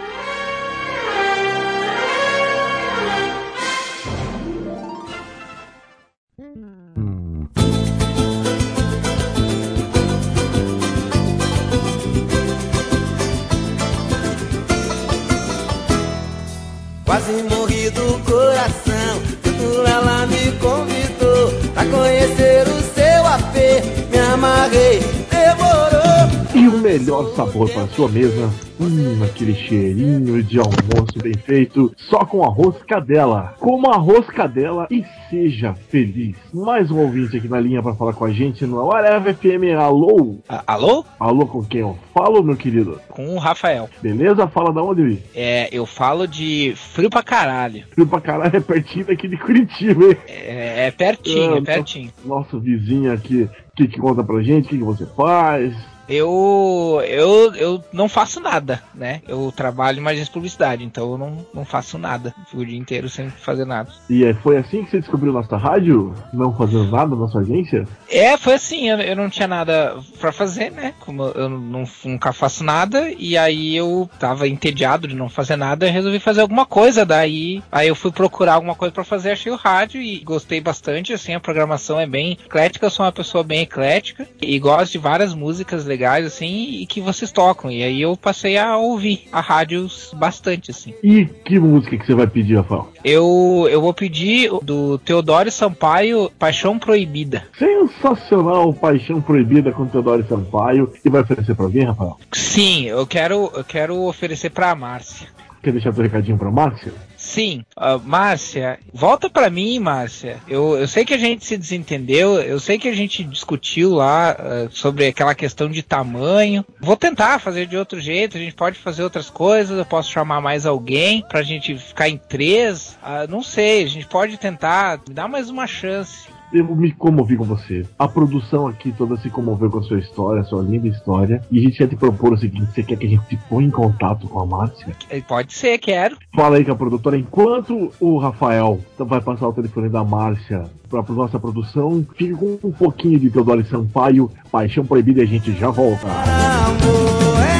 Melhor 26.99 27.27
sabor 27.35 27.69
para 27.69 27.87
sua 27.87 28.07
mesa, 28.07 28.49
hum, 28.79 29.21
aquele 29.21 29.53
cheirinho 29.53 30.41
de 30.41 30.57
almoço 30.57 31.19
bem 31.21 31.33
feito, 31.33 31.93
só 31.97 32.19
com 32.19 32.41
arroz 32.41 32.81
cadela. 32.87 33.53
Coma 33.59 33.95
arroz 33.95 34.25
cadela 34.27 34.87
e 34.89 35.03
seja 35.29 35.73
feliz. 35.73 36.37
Mais 36.53 36.89
um 36.89 36.99
ouvinte 36.99 37.35
aqui 37.35 37.49
na 37.49 37.59
linha 37.59 37.83
para 37.83 37.93
falar 37.95 38.13
com 38.13 38.23
a 38.23 38.31
gente 38.31 38.65
no 38.65 38.89
Areva 38.93 39.33
FM. 39.33 39.77
Alô? 39.77 40.37
alô? 40.65 41.03
Alô, 41.19 41.45
com 41.45 41.65
quem 41.65 41.81
eu 41.81 41.97
falo, 42.13 42.41
meu 42.41 42.55
querido? 42.55 43.01
Com 43.09 43.35
o 43.35 43.39
Rafael. 43.39 43.89
Beleza? 44.01 44.47
Fala 44.47 44.71
da 44.71 44.81
onde, 44.81 45.03
Vi? 45.03 45.23
É, 45.35 45.67
eu 45.73 45.85
falo 45.85 46.25
de 46.25 46.73
frio 46.77 47.09
pra 47.09 47.21
caralho. 47.21 47.83
Frio 47.91 48.07
pra 48.07 48.21
caralho 48.21 48.55
é 48.55 48.61
pertinho 48.61 49.05
daqui 49.05 49.27
de 49.27 49.37
Curitiba, 49.37 50.05
hein? 50.05 50.17
É, 50.27 50.87
é 50.87 50.91
pertinho, 50.91 51.55
Ah, 51.55 51.57
é 51.57 51.61
pertinho. 51.61 52.09
Nosso 52.23 52.57
vizinho 52.57 53.11
aqui, 53.11 53.43
o 53.43 53.75
que, 53.75 53.87
que 53.89 53.99
conta 53.99 54.23
pra 54.23 54.41
gente? 54.41 54.67
O 54.67 54.69
que, 54.69 54.77
que 54.77 54.83
você 54.83 55.05
faz? 55.07 55.75
Eu, 56.07 57.01
eu, 57.07 57.55
eu 57.55 57.83
não 57.91 58.07
faço 58.07 58.39
nada, 58.39 58.81
né? 58.93 59.21
Eu 59.27 59.51
trabalho 59.55 60.01
em 60.01 60.05
agência 60.05 60.25
de 60.25 60.31
publicidade, 60.31 60.83
então 60.83 61.11
eu 61.11 61.17
não, 61.17 61.45
não 61.53 61.65
faço 61.65 61.97
nada. 61.97 62.33
Fico 62.45 62.61
o 62.61 62.65
dia 62.65 62.77
inteiro 62.77 63.09
sem 63.09 63.29
fazer 63.29 63.65
nada. 63.65 63.89
E 64.09 64.23
é, 64.23 64.33
foi 64.33 64.57
assim 64.57 64.83
que 64.83 64.91
você 64.91 64.99
descobriu 64.99 65.33
nossa 65.33 65.57
rádio? 65.57 66.13
Não 66.33 66.55
fazendo 66.55 66.91
nada 66.91 67.15
na 67.15 67.27
sua 67.27 67.41
agência? 67.41 67.87
É, 68.09 68.37
foi 68.37 68.53
assim, 68.53 68.89
eu, 68.89 68.97
eu 68.99 69.15
não 69.15 69.29
tinha 69.29 69.47
nada 69.47 69.97
pra 70.19 70.31
fazer, 70.31 70.71
né? 70.71 70.93
Como 70.99 71.23
eu 71.23 71.49
não, 71.49 71.83
nunca 72.03 72.31
faço 72.31 72.63
nada, 72.63 73.09
e 73.17 73.37
aí 73.37 73.75
eu 73.75 74.09
tava 74.19 74.47
entediado 74.47 75.07
de 75.07 75.15
não 75.15 75.29
fazer 75.29 75.55
nada, 75.55 75.87
eu 75.87 75.91
resolvi 75.91 76.19
fazer 76.19 76.41
alguma 76.41 76.65
coisa. 76.65 77.05
Daí 77.05 77.63
aí 77.71 77.87
eu 77.87 77.95
fui 77.95 78.11
procurar 78.11 78.53
alguma 78.53 78.75
coisa 78.75 78.93
pra 78.93 79.03
fazer, 79.03 79.31
achei 79.31 79.51
o 79.51 79.55
rádio 79.55 80.01
e 80.01 80.19
gostei 80.19 80.61
bastante. 80.61 81.13
Assim, 81.13 81.33
a 81.33 81.39
programação 81.39 81.99
é 81.99 82.05
bem 82.05 82.33
eclética, 82.33 82.85
eu 82.85 82.89
sou 82.89 83.05
uma 83.05 83.11
pessoa 83.11 83.43
bem 83.43 83.61
eclética 83.61 84.27
e 84.41 84.57
gosto 84.59 84.93
de 84.93 84.97
várias 84.97 85.33
músicas 85.33 85.85
legais, 85.85 85.94
assim, 86.03 86.81
e 86.81 86.85
que 86.85 86.99
vocês 87.01 87.31
tocam. 87.31 87.71
E 87.71 87.83
aí 87.83 88.01
eu 88.01 88.17
passei 88.17 88.57
a 88.57 88.77
ouvir 88.77 89.27
a 89.31 89.39
rádio 89.39 89.87
bastante, 90.13 90.71
assim. 90.71 90.93
E 91.03 91.25
que 91.25 91.59
música 91.59 91.97
que 91.97 92.05
você 92.05 92.15
vai 92.15 92.27
pedir, 92.27 92.55
Rafael? 92.57 92.89
Eu, 93.03 93.67
eu 93.69 93.81
vou 93.81 93.93
pedir 93.93 94.49
do 94.63 94.97
Teodoro 94.97 95.51
Sampaio 95.51 96.31
Paixão 96.39 96.79
Proibida. 96.79 97.43
Sensacional, 97.57 98.73
Paixão 98.73 99.21
Proibida 99.21 99.71
com 99.71 99.85
Teodoro 99.85 100.25
Sampaio. 100.27 100.91
E 101.03 101.09
vai 101.09 101.21
oferecer 101.21 101.55
pra 101.55 101.65
alguém, 101.65 101.83
Rafael? 101.83 102.17
Sim, 102.31 102.85
eu 102.85 103.05
quero, 103.05 103.51
eu 103.53 103.63
quero 103.63 104.01
oferecer 104.03 104.49
pra 104.49 104.75
Márcia. 104.75 105.27
Quer 105.61 105.71
deixar 105.71 105.93
teu 105.93 106.03
recadinho 106.03 106.37
pra 106.37 106.51
Márcia? 106.51 106.93
Sim, 107.25 107.65
Ah, 107.75 107.97
Márcia, 107.97 108.79
volta 108.93 109.29
pra 109.29 109.49
mim, 109.49 109.79
Márcia. 109.79 110.37
Eu, 110.47 110.77
eu 110.77 110.87
sei 110.87 111.03
que 111.03 111.13
a 111.13 111.17
gente 111.17 111.43
se 111.43 111.57
desentendeu, 111.57 112.39
eu 112.39 112.59
sei 112.59 112.77
que 112.77 112.87
a 112.87 112.93
gente 112.95 113.23
discutiu 113.23 113.95
lá 113.95 114.31
ah, 114.31 114.67
sobre 114.69 115.07
aquela 115.07 115.33
questão 115.33 115.67
de 115.67 115.81
tamanho. 115.81 116.63
Vou 116.79 116.95
tentar 116.95 117.39
fazer 117.39 117.65
de 117.65 117.75
outro 117.75 117.99
jeito, 117.99 118.37
a 118.37 118.39
gente 118.39 118.53
pode 118.53 118.77
fazer 118.77 119.03
outras 119.03 119.29
coisas, 119.29 119.77
eu 119.77 119.85
posso 119.85 120.11
chamar 120.11 120.39
mais 120.39 120.65
alguém 120.67 121.25
pra 121.27 121.41
gente 121.41 121.75
ficar 121.77 122.07
em 122.07 122.17
três. 122.17 122.95
Ah, 123.01 123.25
não 123.27 123.41
sei, 123.41 123.83
a 123.83 123.89
gente 123.89 124.05
pode 124.05 124.37
tentar, 124.37 124.99
me 125.07 125.13
dá 125.13 125.27
mais 125.27 125.49
uma 125.49 125.65
chance. 125.65 126.27
Eu 126.53 126.75
me 126.75 126.91
comovi 126.91 127.35
com 127.35 127.43
você. 127.43 127.85
A 127.97 128.07
produção 128.07 128.67
aqui 128.67 128.91
toda 128.91 129.17
se 129.17 129.29
comoveu 129.29 129.69
com 129.69 129.79
a 129.79 129.83
sua 129.83 129.99
história, 129.99 130.41
a 130.41 130.45
sua 130.45 130.61
linda 130.61 130.87
história. 130.87 131.41
E 131.51 131.59
a 131.59 131.61
gente 131.61 131.77
quer 131.77 131.87
te 131.87 131.95
propor 131.95 132.33
o 132.33 132.37
seguinte: 132.37 132.71
você 132.73 132.83
quer 132.83 132.97
que 132.97 133.05
a 133.05 133.09
gente 133.09 133.25
se 133.27 133.37
ponha 133.49 133.67
em 133.67 133.71
contato 133.71 134.27
com 134.27 134.39
a 134.39 134.45
Márcia? 134.45 134.95
Eh, 135.09 135.21
Pode 135.21 135.53
ser, 135.53 135.77
quero. 135.79 136.17
Fala 136.35 136.57
aí 136.57 136.65
com 136.65 136.71
a 136.71 136.75
produtora. 136.75 137.17
Enquanto 137.17 137.91
o 137.99 138.17
Rafael 138.17 138.79
vai 138.97 139.21
passar 139.21 139.47
o 139.47 139.53
telefone 139.53 139.89
da 139.89 140.03
Márcia 140.03 140.63
pra 140.89 141.03
nossa 141.09 141.39
produção, 141.39 142.05
fique 142.15 142.33
com 142.33 142.59
um 142.63 142.71
pouquinho 142.71 143.19
de 143.19 143.29
Teodoro 143.29 143.65
Sampaio, 143.65 144.29
Paixão 144.51 144.85
Proibida 144.85 145.21
e 145.21 145.23
a 145.23 145.27
gente 145.27 145.51
já 145.53 145.69
volta. 145.69 146.07
Se 146.07 147.31
lá 147.39 147.54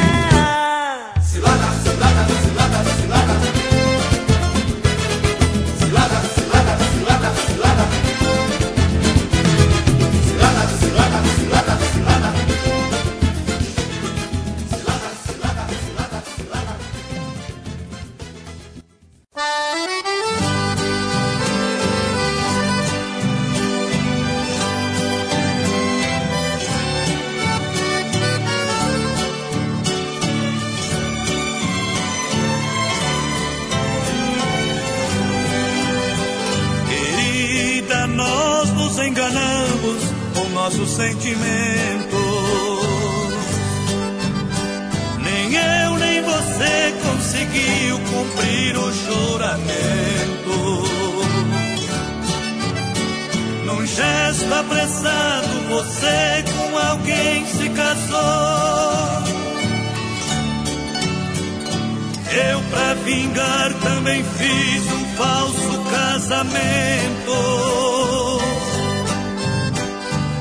também 63.82 64.22
fiz 64.24 64.92
um 64.92 65.04
falso 65.16 65.84
casamento. 65.90 67.36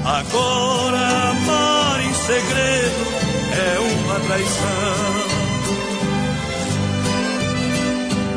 Agora, 0.05 1.29
amar 1.31 2.01
em 2.01 2.13
segredo 2.13 3.05
é 3.51 3.79
uma 3.79 4.19
traição. 4.19 5.35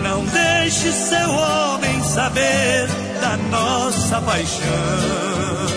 Não 0.02 0.24
deixe 0.24 0.92
seu 0.92 1.30
homem 1.30 2.02
saber 2.04 2.88
da 3.20 3.36
nossa 3.50 4.20
paixão. 4.22 5.68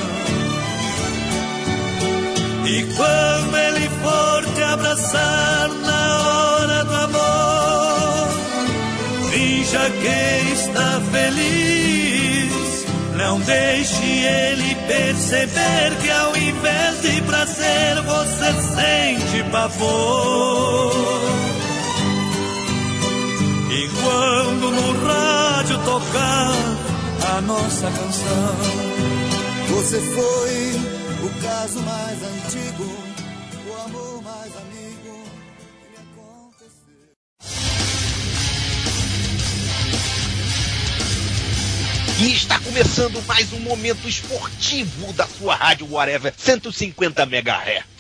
E 2.66 2.84
quando 2.96 3.58
ele 3.58 3.90
for 4.02 4.46
te 4.54 4.64
abraçar 4.64 5.70
na 5.70 6.18
hora 6.24 6.86
do 6.86 6.96
amor, 6.96 7.21
finja 9.72 9.90
que 9.90 10.52
está 10.54 11.02
feliz. 11.12 12.86
Não 13.16 13.40
deixe 13.40 14.04
ele 14.04 14.76
perceber 14.88 15.96
que 16.02 16.10
ao 16.10 16.36
invés 16.36 17.02
de 17.02 17.22
prazer 17.22 18.02
você 18.04 18.54
sente 18.76 19.44
pavor. 19.52 20.92
E 23.72 23.88
quando 24.02 24.72
no 24.72 25.06
rádio 25.08 25.78
tocar 25.86 26.54
a 27.38 27.42
nossa 27.42 27.88
canção, 27.92 28.56
você 29.70 30.02
foi 30.02 31.26
o 31.26 31.30
caso 31.42 31.80
mais 31.80 32.18
antigo, 32.24 33.11
E 42.22 42.34
está 42.34 42.60
começando 42.60 43.20
mais 43.24 43.52
um 43.52 43.60
momento 43.62 44.08
esportivo 44.08 45.12
da 45.14 45.26
sua 45.26 45.56
rádio 45.56 45.92
Whatever 45.92 46.32
150 46.38 47.24
MHz. 47.24 47.91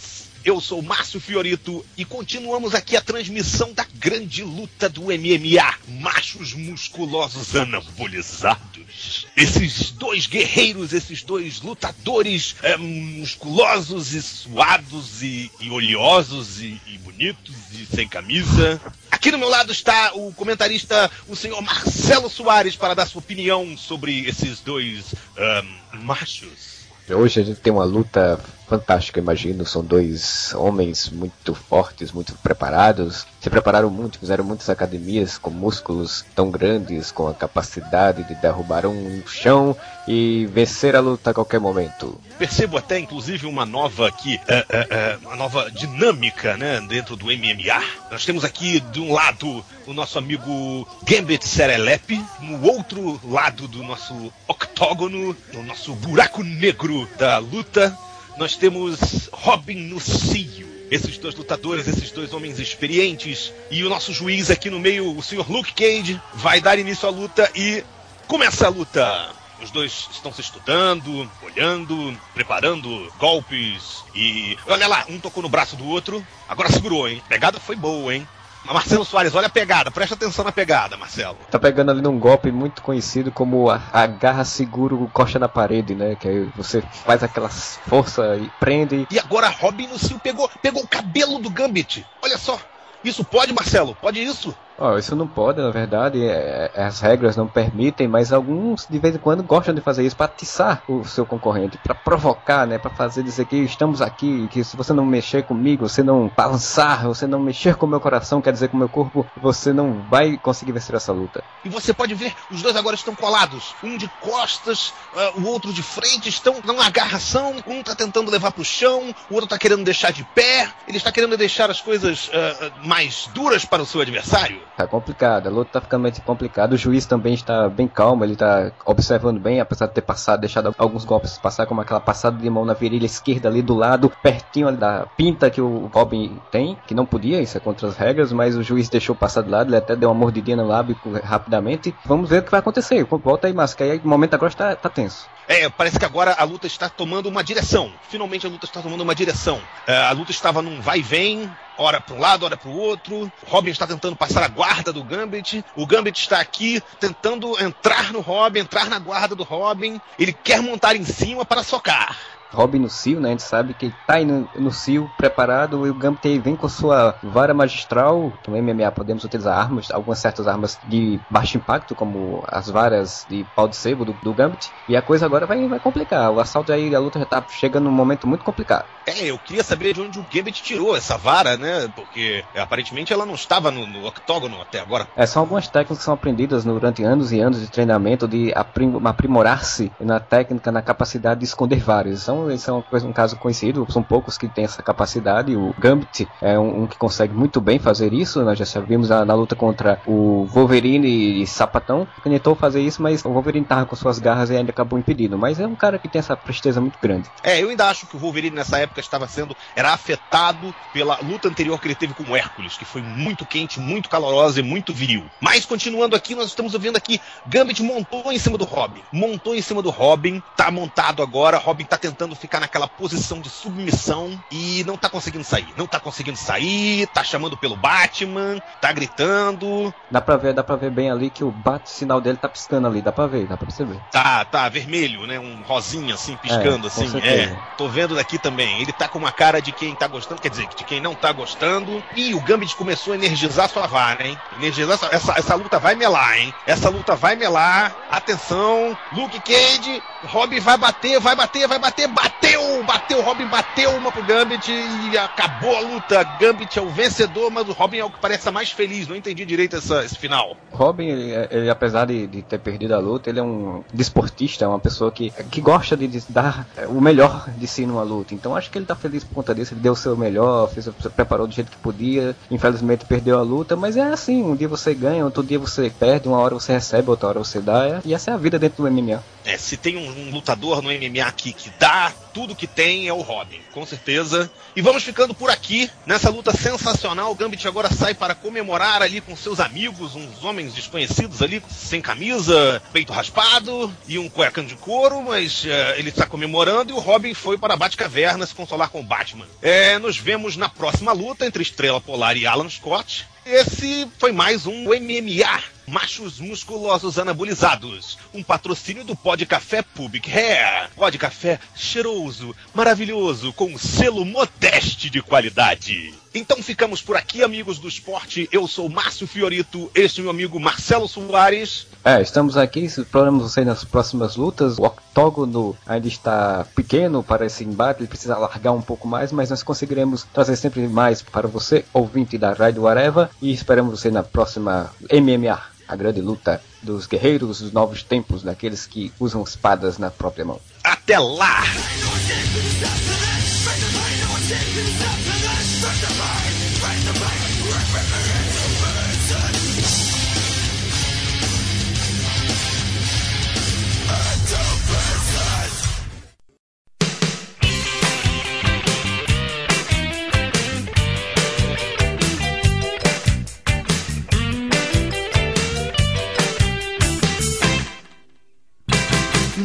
Eu 0.43 0.59
sou 0.59 0.81
Márcio 0.81 1.19
Fiorito 1.19 1.85
e 1.95 2.03
continuamos 2.03 2.73
aqui 2.73 2.97
a 2.97 3.01
transmissão 3.01 3.72
da 3.73 3.85
grande 3.99 4.43
luta 4.43 4.89
do 4.89 5.03
MMA. 5.03 5.99
Machos 6.01 6.55
musculosos 6.55 7.55
anabolizados. 7.55 9.27
Esses 9.38 9.91
dois 9.91 10.26
guerreiros, 10.26 10.93
esses 10.93 11.22
dois 11.22 11.61
lutadores 11.61 12.55
é, 12.63 12.76
musculosos 12.76 14.13
e 14.13 14.22
suados 14.22 15.22
e, 15.22 15.51
e 15.59 15.69
oleosos 15.69 16.59
e, 16.59 16.81
e 16.88 16.97
bonitos 16.97 17.55
e 17.73 17.85
sem 17.85 18.07
camisa. 18.07 18.81
Aqui 19.11 19.30
do 19.30 19.38
meu 19.38 19.49
lado 19.49 19.72
está 19.72 20.13
o 20.15 20.34
comentarista, 20.34 21.11
o 21.27 21.35
senhor 21.35 21.61
Marcelo 21.61 22.31
Soares, 22.31 22.76
para 22.76 22.95
dar 22.95 23.05
sua 23.05 23.19
opinião 23.19 23.77
sobre 23.77 24.26
esses 24.27 24.59
dois 24.59 25.13
ahn, 25.38 25.68
machos. 26.01 26.72
Hoje 27.09 27.41
a 27.41 27.43
gente 27.43 27.59
tem 27.59 27.73
uma 27.73 27.84
luta 27.84 28.39
fantástica, 28.72 29.19
imagino. 29.19 29.65
São 29.65 29.84
dois 29.84 30.53
homens 30.53 31.10
muito 31.10 31.53
fortes, 31.53 32.14
muito 32.14 32.34
preparados. 32.35 33.27
Se 33.41 33.49
prepararam 33.49 33.89
muito, 33.89 34.18
fizeram 34.18 34.45
muitas 34.45 34.69
academias 34.69 35.38
com 35.38 35.49
músculos 35.49 36.23
tão 36.34 36.49
grandes, 36.49 37.11
com 37.11 37.27
a 37.27 37.34
capacidade 37.34 38.23
de 38.23 38.34
derrubar 38.35 38.85
um 38.85 39.22
chão 39.27 39.76
e 40.07 40.48
vencer 40.53 40.95
a 40.95 41.02
luta 41.02 41.31
a 41.31 41.34
qualquer 41.34 41.60
momento. 41.60 42.19
Percebo 42.39 42.77
até, 42.77 42.98
inclusive, 42.98 43.45
uma 43.45 43.65
nova 43.65 44.07
aqui, 44.07 44.39
é, 44.48 44.65
é, 44.69 44.88
é, 44.89 45.18
uma 45.22 45.35
nova 45.35 45.69
dinâmica, 45.69 46.56
né, 46.56 46.80
dentro 46.88 47.18
do 47.18 47.26
MMA. 47.26 47.84
Nós 48.10 48.23
temos 48.23 48.45
aqui, 48.45 48.80
de 48.80 49.02
um 49.02 49.11
lado, 49.11 49.64
o 49.85 49.93
nosso 49.93 50.18
amigo 50.18 50.88
Gambit 51.03 51.45
Serelepe, 51.45 52.23
no 52.39 52.65
outro 52.65 53.19
lado 53.23 53.68
do 53.68 53.84
nosso 53.84 54.31
octógono, 54.48 55.35
no 55.53 55.64
nosso 55.64 55.93
buraco 55.93 56.41
negro 56.41 57.07
da 57.18 57.38
luta, 57.38 57.95
nós 58.37 58.55
temos 58.55 59.29
Robin 59.31 59.75
Nucio. 59.75 60.69
Esses 60.89 61.17
dois 61.17 61.35
lutadores, 61.35 61.87
esses 61.87 62.11
dois 62.11 62.33
homens 62.33 62.59
experientes, 62.59 63.53
e 63.69 63.83
o 63.83 63.89
nosso 63.89 64.11
juiz 64.11 64.51
aqui 64.51 64.69
no 64.69 64.79
meio, 64.79 65.17
o 65.17 65.23
senhor 65.23 65.49
Luke 65.49 65.73
Cage, 65.73 66.21
vai 66.33 66.59
dar 66.59 66.77
início 66.77 67.07
à 67.07 67.11
luta 67.11 67.49
e 67.55 67.81
começa 68.27 68.65
a 68.65 68.69
luta. 68.69 69.29
Os 69.61 69.71
dois 69.71 70.09
estão 70.11 70.33
se 70.33 70.41
estudando, 70.41 71.29
olhando, 71.43 72.17
preparando 72.33 73.13
golpes 73.17 74.03
e. 74.13 74.57
Olha 74.67 74.87
lá, 74.87 75.05
um 75.07 75.19
tocou 75.19 75.43
no 75.43 75.49
braço 75.49 75.75
do 75.75 75.85
outro, 75.85 76.25
agora 76.49 76.71
segurou, 76.71 77.07
hein? 77.07 77.21
A 77.25 77.29
pegada 77.29 77.59
foi 77.59 77.75
boa, 77.75 78.13
hein? 78.13 78.27
Mas 78.63 78.73
Marcelo 78.73 79.03
Soares, 79.03 79.33
olha 79.33 79.47
a 79.47 79.49
pegada, 79.49 79.89
presta 79.89 80.15
atenção 80.15 80.45
na 80.45 80.51
pegada, 80.51 80.95
Marcelo. 80.95 81.38
Tá 81.49 81.57
pegando 81.57 81.91
ali 81.91 82.01
num 82.01 82.19
golpe 82.19 82.51
muito 82.51 82.81
conhecido 82.81 83.31
como 83.31 83.69
a, 83.69 83.81
a 83.91 84.05
garra 84.05 84.45
seguro 84.45 85.09
coxa 85.11 85.39
na 85.39 85.49
parede, 85.49 85.95
né? 85.95 86.15
Que 86.15 86.27
aí 86.27 86.49
você 86.55 86.81
faz 87.05 87.23
aquela 87.23 87.49
força 87.49 88.38
e 88.38 88.49
prende. 88.59 89.07
E 89.09 89.19
agora 89.19 89.49
Robin 89.49 89.88
Nucio 89.88 90.19
pegou, 90.19 90.49
pegou 90.61 90.83
o 90.83 90.88
cabelo 90.88 91.39
do 91.39 91.49
Gambit. 91.49 92.05
Olha 92.21 92.38
só. 92.38 92.59
Isso 93.03 93.23
pode, 93.23 93.51
Marcelo? 93.51 93.95
Pode 93.99 94.23
isso? 94.23 94.55
Ó, 94.83 94.97
isso 94.97 95.15
não 95.15 95.27
pode, 95.27 95.61
na 95.61 95.69
verdade, 95.69 96.25
é, 96.25 96.71
as 96.75 96.99
regras 97.01 97.37
não 97.37 97.47
permitem, 97.47 98.07
mas 98.07 98.33
alguns 98.33 98.87
de 98.89 98.97
vez 98.97 99.15
em 99.15 99.19
quando 99.19 99.43
gostam 99.43 99.75
de 99.75 99.79
fazer 99.79 100.03
isso 100.03 100.15
para 100.15 100.25
atiçar 100.25 100.81
o 100.87 101.05
seu 101.05 101.23
concorrente, 101.23 101.77
para 101.77 101.93
provocar, 101.93 102.65
né, 102.65 102.79
para 102.79 102.89
fazer 102.89 103.21
dizer 103.21 103.45
que 103.45 103.57
estamos 103.57 104.01
aqui, 104.01 104.47
que 104.47 104.63
se 104.63 104.75
você 104.75 104.91
não 104.91 105.05
mexer 105.05 105.43
comigo, 105.43 105.87
você 105.87 106.01
não 106.01 106.31
balançar, 106.35 107.05
você 107.05 107.27
não 107.27 107.39
mexer 107.39 107.75
com 107.75 107.85
o 107.85 107.89
meu 107.89 107.99
coração, 107.99 108.41
quer 108.41 108.51
dizer 108.51 108.69
com 108.69 108.75
o 108.75 108.79
meu 108.79 108.89
corpo, 108.89 109.23
você 109.37 109.71
não 109.71 110.01
vai 110.09 110.35
conseguir 110.35 110.71
vencer 110.71 110.95
essa 110.95 111.11
luta. 111.11 111.43
E 111.63 111.69
você 111.69 111.93
pode 111.93 112.15
ver, 112.15 112.33
os 112.49 112.63
dois 112.63 112.75
agora 112.75 112.95
estão 112.95 113.13
colados, 113.13 113.75
um 113.83 113.95
de 113.95 114.09
costas, 114.19 114.95
uh, 115.13 115.41
o 115.41 115.45
outro 115.45 115.71
de 115.71 115.83
frente, 115.83 116.27
estão 116.27 116.55
numa 116.65 116.87
agarração, 116.87 117.53
um 117.67 117.83
tá 117.83 117.93
tentando 117.93 118.31
levar 118.31 118.51
pro 118.51 118.65
chão, 118.65 119.13
o 119.29 119.35
outro 119.35 119.47
tá 119.47 119.59
querendo 119.59 119.83
deixar 119.83 120.11
de 120.11 120.23
pé, 120.23 120.71
ele 120.87 120.97
está 120.97 121.11
querendo 121.11 121.37
deixar 121.37 121.69
as 121.69 121.79
coisas 121.79 122.29
uh, 122.29 122.87
mais 122.87 123.29
duras 123.31 123.63
para 123.63 123.83
o 123.83 123.85
seu 123.85 124.01
adversário. 124.01 124.59
Tá 124.81 124.87
complicado, 124.87 125.45
a 125.45 125.51
luta 125.51 125.73
tá 125.73 125.81
ficando 125.81 126.01
muito 126.01 126.19
complicada. 126.23 126.73
O 126.73 126.77
juiz 126.77 127.05
também 127.05 127.35
está 127.35 127.69
bem 127.69 127.87
calmo, 127.87 128.23
ele 128.23 128.35
tá 128.35 128.71
observando 128.83 129.39
bem, 129.39 129.59
apesar 129.59 129.85
de 129.85 129.93
ter 129.93 130.01
passado, 130.01 130.39
deixado 130.39 130.73
alguns 130.75 131.05
golpes 131.05 131.37
passar, 131.37 131.67
como 131.67 131.81
aquela 131.81 131.99
passada 131.99 132.35
de 132.35 132.49
mão 132.49 132.65
na 132.65 132.73
virilha 132.73 133.05
esquerda 133.05 133.47
ali 133.47 133.61
do 133.61 133.75
lado, 133.75 134.11
pertinho 134.23 134.67
ali 134.67 134.77
da 134.77 135.05
pinta 135.15 135.51
que 135.51 135.61
o 135.61 135.85
Robin 135.93 136.41
tem, 136.49 136.75
que 136.87 136.95
não 136.95 137.05
podia, 137.05 137.39
isso 137.39 137.55
é 137.55 137.59
contra 137.59 137.87
as 137.87 137.95
regras, 137.95 138.31
mas 138.31 138.57
o 138.57 138.63
juiz 138.63 138.89
deixou 138.89 139.13
passar 139.13 139.43
de 139.43 139.51
lado, 139.51 139.69
ele 139.69 139.77
até 139.77 139.95
deu 139.95 140.09
uma 140.09 140.15
mordidinha 140.15 140.57
no 140.57 140.65
lábio 140.65 140.97
rapidamente. 141.23 141.93
Vamos 142.03 142.27
ver 142.27 142.39
o 142.39 142.43
que 142.43 142.49
vai 142.49 142.59
acontecer. 142.59 143.03
Volta 143.03 143.45
aí, 143.45 143.53
Márcio, 143.53 143.77
que 143.77 143.83
aí 143.83 144.01
o 144.03 144.07
momento 144.07 144.33
agora 144.33 144.51
está 144.51 144.75
tá 144.75 144.89
tenso. 144.89 145.27
É, 145.47 145.69
parece 145.69 145.99
que 145.99 146.05
agora 146.05 146.33
a 146.39 146.43
luta 146.43 146.65
está 146.65 146.89
tomando 146.89 147.27
uma 147.27 147.43
direção. 147.43 147.91
Finalmente 148.09 148.47
a 148.47 148.49
luta 148.49 148.65
está 148.65 148.81
tomando 148.81 149.01
uma 149.01 149.13
direção. 149.13 149.61
É, 149.85 149.95
a 149.95 150.11
luta 150.11 150.31
estava 150.31 150.61
num 150.61 150.81
vai 150.81 150.99
e 150.99 151.03
vem, 151.03 151.51
hora 151.81 151.99
para 151.99 152.15
um 152.15 152.19
lado, 152.19 152.45
hora 152.45 152.55
para 152.55 152.69
o 152.69 152.77
outro. 152.77 153.31
Robin 153.47 153.71
está 153.71 153.87
tentando 153.87 154.15
passar 154.15 154.43
a 154.43 154.47
guarda 154.47 154.93
do 154.93 155.03
Gambit. 155.03 155.63
O 155.75 155.85
Gambit 155.85 156.19
está 156.19 156.39
aqui 156.39 156.81
tentando 156.99 157.59
entrar 157.61 158.13
no 158.13 158.21
Robin, 158.21 158.59
entrar 158.59 158.89
na 158.89 158.99
guarda 158.99 159.35
do 159.35 159.43
Robin. 159.43 159.99
Ele 160.17 160.33
quer 160.33 160.61
montar 160.61 160.95
em 160.95 161.03
cima 161.03 161.43
para 161.43 161.63
socar. 161.63 162.17
Robin 162.53 162.80
no 162.80 162.90
Cio, 162.90 163.19
né? 163.19 163.30
A 163.30 163.32
gente 163.32 163.44
sabe 163.44 163.73
que 163.73 163.88
ele 163.88 163.95
tá 164.06 164.15
aí 164.15 164.26
no, 164.26 164.72
Cio 164.72 165.11
preparado 165.18 165.86
e 165.86 165.90
o 165.90 165.94
Gambit 165.94 166.40
vem 166.40 166.56
com 166.56 166.68
sua 166.68 167.18
vara 167.22 167.53
magistral. 167.53 168.34
No 168.48 168.61
MMA 168.61 168.91
podemos 168.91 169.23
utilizar 169.23 169.57
armas, 169.57 169.90
algumas 169.91 170.19
certas 170.19 170.48
armas 170.48 170.80
de 170.84 171.19
baixo 171.30 171.57
impacto, 171.57 171.95
como 171.95 172.44
as 172.48 172.69
varas 172.69 173.26
de 173.30 173.45
pau 173.56 173.68
de 173.68 173.76
sebo 173.76 174.06
do, 174.06 174.14
do 174.14 174.34
Gambit. 174.34 174.72
E 174.88 174.95
a 174.95 175.02
coisa 175.02 175.26
agora 175.26 175.45
vai, 175.45 175.68
vai 175.68 175.80
complicar. 175.80 176.32
O 176.32 176.40
assalto 176.40 176.72
aí, 176.72 176.94
a 176.94 176.99
luta 176.99 177.19
já 177.19 177.26
tá 177.26 177.44
chegando 177.49 177.86
num 177.86 177.91
momento 177.91 178.28
muito 178.28 178.44
complicado. 178.44 178.86
É, 179.06 179.26
eu 179.26 179.40
queria 179.40 179.64
saber 179.64 179.94
de 179.94 180.02
onde 180.02 180.19
o 180.19 180.23
Gambit 180.23 180.61
tirou 180.61 180.95
essa 180.95 181.18
vara, 181.18 181.57
né? 181.57 181.90
Porque 181.95 182.45
aparentemente 182.56 183.11
ela 183.11 183.26
não 183.26 183.34
estava 183.34 183.72
no, 183.72 183.88
no 183.88 184.06
octógono 184.06 184.61
até 184.61 184.80
agora. 184.80 185.07
É, 185.15 185.26
são 185.26 185.41
algumas 185.41 185.68
técnicas 185.68 185.99
que 185.99 186.03
são 186.03 186.14
aprendidas 186.14 186.64
durante 186.64 187.03
anos 187.03 187.32
e 187.32 187.40
anos 187.40 187.60
de 187.60 187.69
treinamento, 187.69 188.28
de 188.28 188.52
aprim 188.56 188.99
aprimorar-se 189.03 189.91
na 189.99 190.19
técnica, 190.19 190.72
na 190.72 190.82
capacidade 190.82 191.40
de 191.40 191.45
esconder 191.45 191.80
varas. 191.80 192.22
São 192.22 192.40
Então, 192.49 192.51
esse 192.51 192.69
é 192.69 192.73
um 193.07 193.13
caso 193.13 193.35
conhecido, 193.35 193.85
são 193.89 194.01
poucos 194.01 194.38
que 194.38 194.47
têm 194.47 194.63
essa 194.63 194.81
capacidade. 194.81 195.55
O 195.55 195.76
Gambit 195.77 196.27
é 196.41 196.57
um, 196.57 196.84
um 196.84 196.88
que 196.88 196.97
consegue 196.97 197.34
muito 197.34 197.59
bem 197.61 197.77
fazer 197.77 198.13
isso. 198.13 198.41
Nós 198.43 198.57
já 198.57 198.80
vimos 198.80 199.09
na, 199.09 199.26
na 199.26 199.34
luta 199.34 199.55
contra 199.55 200.01
o 200.05 200.45
Wolverine 200.45 201.41
e 201.41 201.47
Sapatão, 201.47 202.07
tentou 202.23 202.55
fazer 202.55 202.81
isso, 202.81 203.01
mas 203.01 203.23
o 203.26 203.30
Wolverine 203.30 203.65
tava 203.65 203.85
com 203.85 203.95
suas 203.95 204.18
garras 204.18 204.49
e 204.49 204.55
ainda 204.55 204.72
acabou 204.72 204.97
impedindo. 204.97 205.38
Mas 205.38 205.59
é 205.59 205.68
um 205.68 205.76
cara 205.76 205.99
que 205.99 206.07
tem 206.07 206.19
essa 206.19 206.35
presteza 206.35 206.80
muito 206.80 206.97
grande. 207.01 207.30
É, 207.43 207.61
eu 207.61 207.69
ainda 207.69 207.88
acho 207.88 208.07
que 208.07 208.15
o 208.15 208.19
Wolverine 208.19 208.55
nessa 208.55 208.77
época 208.77 208.99
estava 208.99 209.27
sendo, 209.27 209.55
era 209.76 209.93
afetado 209.93 210.73
pela 210.93 211.19
luta 211.22 211.47
anterior 211.47 211.80
que 211.80 211.88
ele 211.88 211.95
teve 211.95 212.13
com 212.13 212.23
o 212.23 212.35
Hércules, 212.35 212.77
que 212.77 212.85
foi 212.85 213.01
muito 213.01 213.45
quente, 213.45 213.80
muito 213.80 214.09
calorosa 214.09 214.59
e 214.59 214.63
muito 214.63 214.93
viril. 214.93 215.26
Mas 215.39 215.65
continuando 215.65 216.15
aqui, 216.15 216.35
nós 216.35 216.47
estamos 216.47 216.73
ouvindo 216.73 216.97
aqui, 216.97 217.19
Gambit 217.45 217.84
montou 217.84 218.31
em 218.31 218.39
cima 218.39 218.57
do 218.57 218.65
Robin, 218.65 219.01
montou 219.11 219.55
em 219.55 219.61
cima 219.61 219.81
do 219.81 219.89
Robin, 219.89 220.41
tá 220.55 220.72
montado 220.72 221.22
agora, 221.22 221.57
Robin 221.57 221.84
tá 221.84 221.97
tentando 221.97 222.30
ficar 222.35 222.59
naquela 222.59 222.87
posição 222.87 223.39
de 223.39 223.49
submissão 223.49 224.41
e 224.51 224.83
não 224.85 224.97
tá 224.97 225.09
conseguindo 225.09 225.43
sair, 225.43 225.67
não 225.77 225.87
tá 225.87 225.99
conseguindo 225.99 226.37
sair, 226.37 227.07
tá 227.07 227.23
chamando 227.23 227.57
pelo 227.57 227.75
Batman, 227.75 228.61
tá 228.79 228.91
gritando. 228.91 229.93
Dá 230.09 230.21
pra 230.21 230.37
ver, 230.37 230.53
dá 230.53 230.63
pra 230.63 230.75
ver 230.75 230.91
bem 230.91 231.09
ali 231.09 231.29
que 231.29 231.43
o 231.43 231.51
bate-sinal 231.51 232.21
dele 232.21 232.37
tá 232.37 232.49
piscando 232.49 232.87
ali, 232.87 233.01
dá 233.01 233.11
pra 233.11 233.27
ver, 233.27 233.47
dá 233.47 233.57
pra 233.57 233.65
perceber. 233.65 233.99
Tá, 234.11 234.43
tá, 234.45 234.67
vermelho, 234.69 235.25
né? 235.25 235.39
Um 235.39 235.61
rosinha 235.61 236.15
assim, 236.15 236.35
piscando 236.37 236.87
É, 236.87 236.89
assim. 236.89 237.19
É, 237.19 237.55
tô 237.77 237.87
vendo 237.87 238.15
daqui 238.15 238.37
também. 238.37 238.81
Ele 238.81 238.91
tá 238.91 239.07
com 239.07 239.19
uma 239.19 239.31
cara 239.31 239.61
de 239.61 239.71
quem 239.71 239.95
tá 239.95 240.07
gostando, 240.07 240.41
quer 240.41 240.49
dizer, 240.49 240.67
de 240.75 240.83
quem 240.83 241.01
não 241.01 241.15
tá 241.15 241.31
gostando. 241.31 242.03
E 242.15 242.33
o 242.33 242.41
Gambit 242.41 242.75
começou 242.75 243.13
a 243.13 243.15
energizar 243.15 243.69
sua 243.69 243.87
vara, 243.87 244.25
hein? 244.25 244.37
Energizar 244.57 244.97
sua... 244.97 245.09
essa, 245.11 245.33
essa 245.37 245.55
luta 245.55 245.79
vai 245.79 245.95
melar, 245.95 246.37
hein? 246.37 246.53
Essa 246.65 246.89
luta 246.89 247.15
vai 247.15 247.35
melar. 247.35 247.95
Atenção, 248.09 248.97
Luke 249.13 249.39
Cage, 249.39 250.01
Robin 250.25 250.59
vai 250.59 250.77
bater, 250.77 251.19
vai 251.19 251.35
bater, 251.35 251.67
vai 251.67 251.79
bater, 251.79 252.07
bateu! 252.22 252.61
Bateu, 252.85 253.22
Robin 253.22 253.45
bateu 253.45 253.91
uma 253.91 254.11
pro 254.11 254.23
Gambit 254.23 254.72
e 254.72 255.18
acabou 255.18 255.76
a 255.76 255.80
luta. 255.81 256.23
Gambit 256.39 256.77
é 256.77 256.81
o 256.81 256.89
vencedor, 256.89 257.52
mas 257.52 257.68
o 257.69 257.73
Robin 257.73 257.98
é 257.98 258.06
o 258.06 258.10
que 258.10 258.19
parece 258.19 258.39
estar 258.39 258.52
mais 258.52 258.72
feliz. 258.72 259.07
Não 259.07 259.15
entendi 259.15 259.45
direito 259.45 259.76
essa- 259.76 260.03
esse 260.03 260.15
final. 260.18 260.57
Robin, 260.72 261.06
ele, 261.07 261.31
ele, 261.52 261.69
apesar 261.69 262.06
de, 262.06 262.26
de 262.27 262.41
ter 262.41 262.60
perdido 262.60 262.93
a 262.95 262.99
luta, 262.99 263.30
ele 263.30 263.39
é 263.39 263.43
um 263.43 263.84
desportista, 263.93 264.65
é 264.65 264.68
uma 264.68 264.80
pessoa 264.80 265.11
que, 265.11 265.31
que 265.52 265.61
gosta 265.61 265.95
de, 265.95 266.07
de 266.07 266.23
dar 266.30 266.65
o 266.88 266.99
melhor 266.99 267.49
de 267.56 267.68
si 267.68 267.85
numa 267.85 268.03
luta. 268.03 268.34
Então 268.34 268.56
acho 268.56 268.69
que 268.72 268.77
ele 268.77 268.85
tá 268.85 268.95
feliz 268.95 269.23
por 269.23 269.35
conta 269.35 269.53
disso, 269.53 269.73
ele 269.73 269.81
deu 269.81 269.93
o 269.93 269.95
seu 269.95 270.18
melhor, 270.18 270.68
fez, 270.69 270.89
preparou 271.15 271.45
do 271.48 271.53
jeito 271.53 271.69
que 271.72 271.77
podia. 271.77 272.35
Infelizmente 272.49 273.06
perdeu 273.06 273.38
a 273.38 273.41
luta, 273.43 273.76
mas 273.76 273.95
é 273.95 274.02
assim, 274.11 274.43
um 274.43 274.56
dia 274.56 274.68
você 274.68 274.93
ganha, 274.93 275.23
outro 275.23 275.43
dia 275.43 275.60
você 275.60 275.89
perde, 275.89 276.27
uma 276.27 276.39
hora 276.39 276.56
você 276.56 276.73
recebe, 276.73 277.10
outra 277.10 277.30
hora 277.30 277.39
você 277.39 277.60
dá. 277.61 278.02
E 278.03 278.14
essa 278.14 278.31
é 278.31 278.34
a 278.34 278.38
vida 278.38 278.57
dentro 278.57 278.84
do 278.84 278.89
MMA. 278.91 279.23
É, 279.45 279.57
se 279.57 279.77
tem 279.77 279.97
um, 279.97 280.07
um 280.07 280.31
lutador 280.31 280.81
no 280.81 280.89
MMA 280.89 281.26
aqui 281.26 281.53
que 281.53 281.72
dá 281.80 282.11
tudo 282.34 282.55
que 282.55 282.68
tem, 282.68 283.07
é 283.07 283.13
o 283.13 283.22
Robin, 283.22 283.59
com 283.73 283.85
certeza. 283.85 284.49
E 284.76 284.81
vamos 284.81 285.03
ficando 285.03 285.34
por 285.34 285.49
aqui, 285.49 285.89
nessa 286.05 286.30
luta 286.30 286.55
sensacional. 286.55 287.31
O 287.31 287.35
Gambit 287.35 287.68
agora 287.68 287.91
sai 287.91 288.13
para 288.13 288.34
comemorar 288.34 289.01
ali 289.01 289.19
com 289.19 289.35
seus 289.35 289.59
amigos, 289.59 290.15
uns 290.15 290.43
homens 290.43 290.73
desconhecidos 290.73 291.41
ali, 291.41 291.61
sem 291.69 292.01
camisa, 292.01 292.81
peito 292.93 293.11
raspado 293.11 293.93
e 294.07 294.18
um 294.18 294.30
cuecão 294.30 294.63
de 294.63 294.76
couro, 294.76 295.22
mas 295.22 295.65
eh, 295.65 295.95
ele 295.97 296.09
está 296.09 296.26
comemorando 296.26 296.91
e 296.91 296.95
o 296.95 296.99
Robin 296.99 297.34
foi 297.34 297.57
para 297.57 297.73
a 297.73 297.77
Batcaverna 297.77 298.45
se 298.45 298.55
consolar 298.55 298.89
com 298.89 299.01
o 299.01 299.03
Batman. 299.03 299.45
É, 299.61 299.99
nos 299.99 300.18
vemos 300.18 300.55
na 300.55 300.69
próxima 300.69 301.11
luta 301.11 301.45
entre 301.45 301.63
Estrela 301.63 301.99
Polar 301.99 302.38
e 302.38 302.45
Alan 302.45 302.69
Scott. 302.69 303.27
Esse 303.45 304.07
foi 304.19 304.31
mais 304.31 304.65
um 304.68 304.85
MMA. 304.85 305.61
Machos 305.87 306.39
musculosos 306.39 307.17
anabolizados. 307.17 308.17
Um 308.33 308.43
patrocínio 308.43 309.03
do 309.03 309.15
Pod 309.15 309.45
Café 309.45 309.81
Public 309.81 310.29
Hair. 310.31 310.89
Pod 310.95 311.17
Café 311.17 311.59
cheiroso, 311.75 312.55
maravilhoso, 312.73 313.51
com 313.53 313.65
um 313.65 313.77
selo 313.77 314.25
modeste 314.25 315.09
de 315.09 315.21
qualidade. 315.21 316.13
Então 316.33 316.63
ficamos 316.63 317.01
por 317.01 317.17
aqui, 317.17 317.43
amigos 317.43 317.77
do 317.77 317.89
esporte. 317.89 318.47
Eu 318.53 318.65
sou 318.65 318.87
Márcio 318.87 319.27
Fiorito, 319.27 319.91
este 319.93 320.21
é 320.21 320.23
meu 320.23 320.31
amigo 320.31 320.57
Marcelo 320.61 321.05
Soares. 321.05 321.87
É, 322.05 322.21
estamos 322.21 322.55
aqui, 322.55 322.79
exploramos 322.85 323.43
você 323.43 323.65
nas 323.65 323.83
próximas 323.83 324.37
lutas. 324.37 324.77
O 324.79 324.83
octógono 324.83 325.75
ainda 325.85 326.07
está 326.07 326.65
pequeno 326.73 327.21
para 327.21 327.45
esse 327.45 327.65
embate, 327.65 327.99
ele 327.99 328.07
precisa 328.07 328.35
alargar 328.35 328.73
um 328.73 328.81
pouco 328.81 329.09
mais, 329.09 329.33
mas 329.33 329.49
nós 329.49 329.61
conseguiremos 329.61 330.25
trazer 330.33 330.55
sempre 330.55 330.87
mais 330.87 331.21
para 331.21 331.49
você, 331.49 331.83
ouvinte 331.93 332.37
da 332.37 332.53
Rádio 332.53 332.87
Areva, 332.87 333.29
e 333.41 333.51
esperamos 333.51 333.99
você 333.99 334.09
na 334.09 334.23
próxima 334.23 334.89
MMA, 335.11 335.61
a 335.91 335.95
grande 335.97 336.22
luta 336.22 336.61
dos 336.81 337.05
guerreiros 337.05 337.59
dos 337.59 337.73
novos 337.73 338.01
tempos, 338.01 338.43
daqueles 338.43 338.88
que 338.88 339.11
usam 339.19 339.43
espadas 339.43 339.97
na 339.97 340.09
própria 340.09 340.45
mão. 340.45 340.57
Até 340.81 341.19
lá! 341.19 341.63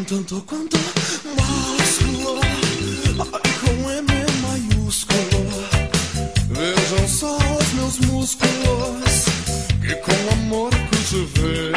Tanto 0.08 0.40
quanto 0.42 0.76
másculo, 1.36 2.38
ai 3.18 3.52
com 3.60 3.90
M 3.90 4.06
maiúsculo. 4.40 5.18
Vejam 6.48 7.08
só 7.08 7.36
os 7.36 7.72
meus 7.72 7.98
músculos, 8.06 9.24
que 9.80 9.96
com 9.96 10.32
amor 10.32 10.70
cultivei. 10.90 11.72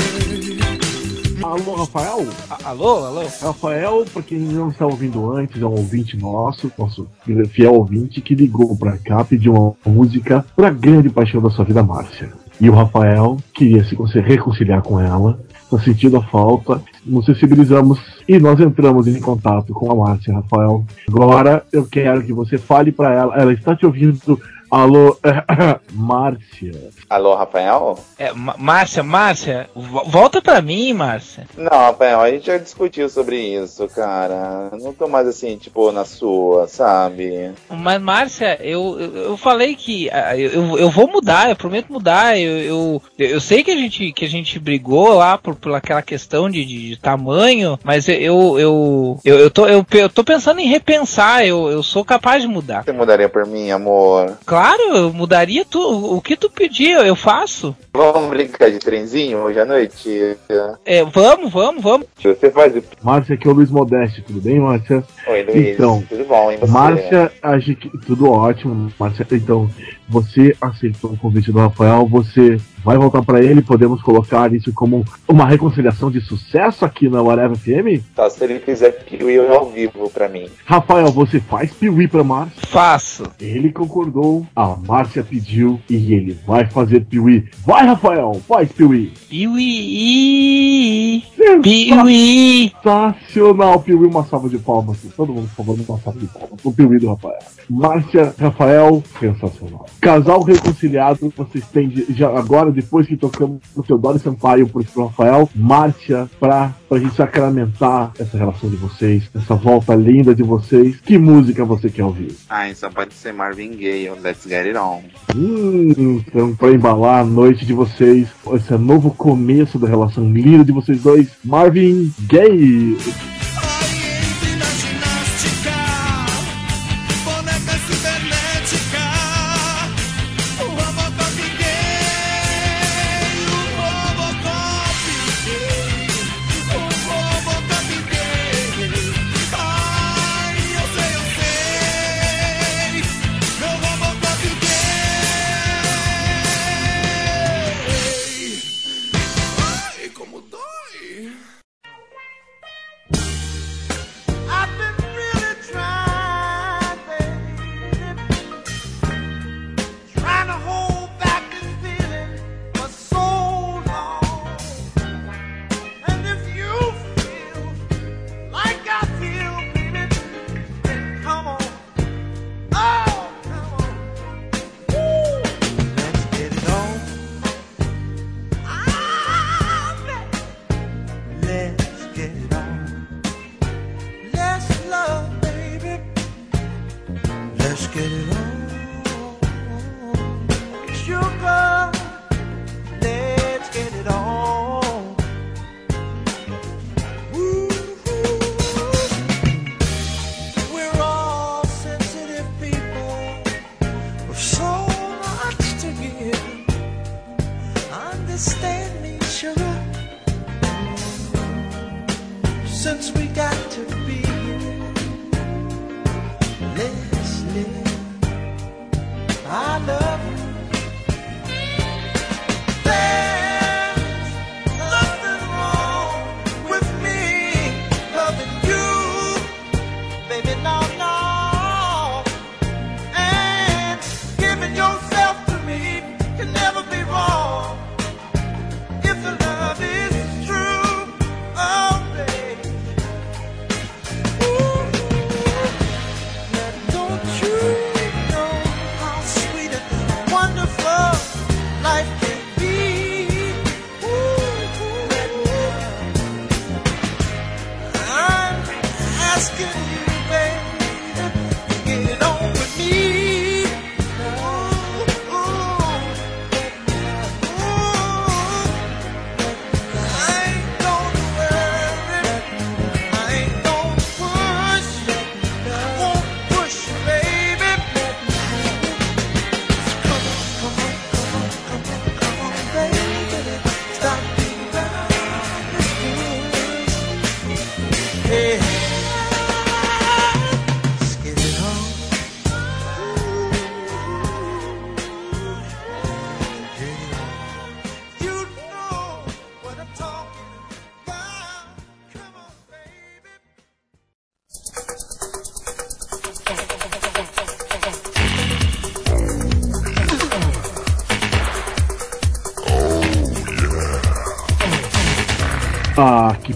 Alô, 1.41 1.73
Rafael? 1.73 2.27
alô, 2.64 3.06
alô? 3.06 3.22
Rafael, 3.41 4.06
pra 4.14 4.22
quem 4.22 4.38
não 4.38 4.69
está 4.69 4.85
ouvindo 4.85 5.31
antes, 5.31 5.60
é 5.60 5.65
um 5.65 5.72
ouvinte 5.72 6.15
nosso, 6.15 6.72
nosso 6.77 7.07
fiel 7.49 7.73
ouvinte, 7.73 8.22
que 8.22 8.35
ligou 8.35 8.77
pra 8.77 8.95
cá, 8.99 9.23
pediu 9.23 9.53
uma 9.53 9.76
música 9.91 10.45
pra 10.56 10.69
grande 10.69 11.10
paixão 11.10 11.41
da 11.41 11.49
sua 11.49 11.65
vida, 11.65 11.81
Márcia. 11.81 12.31
E 12.60 12.69
o 12.69 12.73
Rafael 12.73 13.38
queria 13.53 13.84
se 13.84 13.95
reconciliar 14.19 14.81
com 14.81 14.99
ela, 14.99 15.40
tá 15.69 15.80
sentindo 15.80 16.18
a 16.18 16.23
falta, 16.23 16.81
nos 17.06 17.26
sensibilizamos 17.26 17.99
e 18.27 18.38
nós 18.38 18.60
entramos 18.60 19.07
em 19.07 19.19
contato 19.19 19.73
com 19.73 19.91
a 19.91 19.95
Márcia, 19.95 20.34
Rafael. 20.34 20.86
Agora 21.07 21.64
eu 21.72 21.86
quero 21.86 22.22
que 22.23 22.34
você 22.34 22.57
fale 22.57 22.91
pra 22.91 23.14
ela, 23.14 23.36
ela 23.36 23.53
está 23.53 23.76
te 23.76 23.86
ouvindo. 23.86 24.40
Alô, 24.71 25.17
Márcia. 25.91 26.89
Alô, 27.09 27.33
Rafael? 27.35 27.97
É, 28.19 28.31
Márcia, 28.33 29.01
Márcia, 29.01 29.67
vo- 29.75 30.03
volta 30.05 30.41
pra 30.41 30.61
mim, 30.61 30.93
Márcia. 30.93 31.47
Não, 31.57 31.69
Rafael, 31.75 32.21
a 32.21 32.29
gente 32.29 32.45
já 32.47 32.57
discutiu 32.57 33.09
sobre 33.09 33.37
isso, 33.37 33.87
cara. 33.87 34.69
Não 34.79 34.93
tô 34.93 35.07
mais 35.07 35.27
assim, 35.27 35.57
tipo, 35.57 35.91
na 35.91 36.05
sua, 36.05 36.67
sabe? 36.67 37.51
Mas, 37.69 37.99
Márcia, 38.01 38.59
eu, 38.61 38.99
eu, 38.99 39.15
eu 39.17 39.37
falei 39.37 39.75
que 39.75 40.07
eu, 40.37 40.51
eu- 40.51 40.77
eu 40.77 40.89
vou 40.91 41.07
mudar, 41.09 41.49
eu 41.49 41.55
prometo 41.55 41.91
mudar. 41.91 42.37
Eu, 42.39 42.57
eu, 42.59 43.01
eu 43.17 43.41
sei 43.41 43.63
que 43.63 43.71
a 43.71 43.75
gente, 43.75 44.11
que 44.13 44.25
a 44.25 44.29
gente 44.29 44.59
brigou 44.59 45.13
lá 45.15 45.35
por, 45.37 45.55
por 45.55 45.73
aquela 45.73 46.03
questão 46.03 46.47
de, 46.49 46.63
de, 46.63 46.89
de 46.89 46.97
tamanho, 46.97 47.79
mas 47.83 48.07
eu, 48.07 48.15
eu, 48.19 48.59
eu, 48.59 49.19
eu, 49.25 49.39
eu 49.39 49.49
tô, 49.51 49.65
eu, 49.67 49.83
eu 49.93 50.09
tô 50.09 50.23
pensando 50.23 50.59
em 50.59 50.67
repensar, 50.67 51.43
eu, 51.43 51.69
eu 51.71 51.81
sou 51.81 52.05
capaz 52.05 52.43
de 52.43 52.47
mudar. 52.47 52.83
Você 52.83 52.91
mudaria 52.91 53.27
por 53.29 53.47
mim, 53.47 53.71
amor? 53.71 54.37
Claro, 54.45 54.59
eu 54.80 55.14
mudaria 55.14 55.64
tu, 55.65 55.80
o 55.80 56.22
que 56.22 56.36
tu 56.36 56.49
pedir, 56.49 56.91
eu 56.91 57.15
faço. 57.15 57.76
Vamos 57.94 58.30
brincar 58.30 58.69
de 58.69 58.80
trenzinho 58.80 59.40
hoje 59.40 59.60
à 59.60 59.65
noite? 59.65 60.38
É, 60.86 61.03
vamos, 61.03 61.52
vamos, 61.52 61.84
vamos. 61.84 62.07
Você 62.22 62.52
faz 62.52 62.76
o. 62.76 62.84
Márcia, 63.02 63.36
aqui 63.36 63.48
é 63.48 63.52
o 63.52 63.53
Luiz 63.53 63.69
Modeste, 63.69 64.22
tudo 64.22 64.41
bem, 64.41 64.60
Márcia? 64.60 65.03
Oi, 65.27 65.44
Luiz. 65.44 65.68
Então, 65.68 66.03
Tudo 66.07 66.26
bom, 66.26 66.52
hein? 66.52 66.57
Você? 66.60 66.72
Márcia, 66.72 67.31
acho 67.41 67.76
que 67.76 67.90
tudo 68.06 68.31
ótimo, 68.31 68.91
Márcia. 68.99 69.26
Então, 69.31 69.69
você 70.10 70.56
aceitou 70.60 71.11
o 71.11 71.18
convite 71.18 71.52
do 71.52 71.60
Rafael, 71.60 72.07
você 72.07 72.57
vai 72.84 72.98
voltar 72.98 73.22
pra 73.22 73.44
ele, 73.44 73.61
podemos 73.61 74.02
colocar 74.02 74.52
isso 74.53 74.73
como 74.73 75.06
uma 75.27 75.45
reconciliação 75.45 76.10
de 76.10 76.22
sucesso 76.22 76.86
aqui 76.86 77.10
na 77.10 77.22
Whatever 77.22 77.57
FM? 77.57 78.03
Tá, 78.15 78.30
se 78.30 78.44
ele 78.44 78.60
fizer 78.60 78.91
piuí 79.03 79.38
ao 79.38 79.69
vivo 79.69 80.10
pra 80.10 80.27
mim. 80.27 80.48
Rafael, 80.65 81.11
você 81.11 81.40
faz 81.40 81.72
piuí 81.73 82.07
pra 82.07 82.23
Márcia? 82.23 82.61
Faço. 82.68 83.23
Ele 83.40 83.72
concordou, 83.72 84.45
a 84.56 84.76
Márcia 84.76 85.23
pediu 85.23 85.80
e 85.90 86.14
ele 86.14 86.38
vai 86.45 86.65
fazer 86.65 87.02
piuí. 87.06 87.45
Vai, 87.65 87.86
Rafael, 87.86 88.41
faz 88.48 88.72
piuí. 88.72 89.14
Piuí. 89.30 91.23
Piuí. 91.61 92.72
Sensacional, 92.81 93.80
piuí, 93.81 94.07
uma 94.07 94.23
salva 94.23 94.49
de 94.49 94.57
palmas. 94.57 94.98
Todo 95.15 95.34
mundo, 95.34 95.49
por 95.56 95.65
favor, 95.65 95.77
uma 95.88 95.99
salva 95.99 96.19
de 96.19 96.27
palmas. 96.27 96.60
O 96.64 96.72
piuí 96.72 96.98
do 96.98 97.10
Rafael. 97.10 97.40
Márcia, 97.69 98.34
Rafael, 98.40 99.03
sensacional. 99.19 99.86
Casal 100.01 100.41
reconciliado, 100.43 101.31
vocês 101.35 101.65
têm 101.67 101.91
já 102.09 102.30
agora, 102.30 102.71
depois 102.71 103.07
que 103.07 103.17
tocamos 103.17 103.59
o 103.76 103.84
Teodoro 103.84 104.17
Sampaio 104.19 104.67
por 104.67 104.84
Rafael, 104.84 105.49
marcha 105.53 106.30
pra, 106.39 106.73
pra 106.88 106.99
gente 106.99 107.15
sacramentar 107.15 108.11
essa 108.17 108.38
relação 108.38 108.69
de 108.69 108.76
vocês, 108.76 109.30
essa 109.35 109.55
volta 109.55 109.95
linda 109.95 110.34
de 110.34 110.43
vocês. 110.43 110.99
Que 111.01 111.17
música 111.17 111.65
você 111.65 111.89
quer 111.89 112.03
ouvir? 112.03 112.35
Ai, 112.49 112.73
só 112.76 112.89
pode 112.89 113.13
ser 113.13 113.34
Marvin 113.34 113.76
Gaye, 113.76 114.09
Let's 114.21 114.43
Get 114.47 114.67
It 114.67 114.77
On. 114.77 115.01
Hum, 115.35 116.21
então, 116.27 116.55
pra 116.55 116.71
embalar 116.71 117.21
a 117.21 117.26
noite 117.26 117.65
de 117.65 117.73
vocês, 117.73 118.27
esse 118.53 118.77
novo 118.77 119.11
começo 119.11 119.77
da 119.77 119.88
relação 119.88 120.31
linda 120.31 120.63
de 120.63 120.71
vocês 120.71 121.01
dois, 121.01 121.30
Marvin 121.43 122.11
Gaye. 122.27 122.97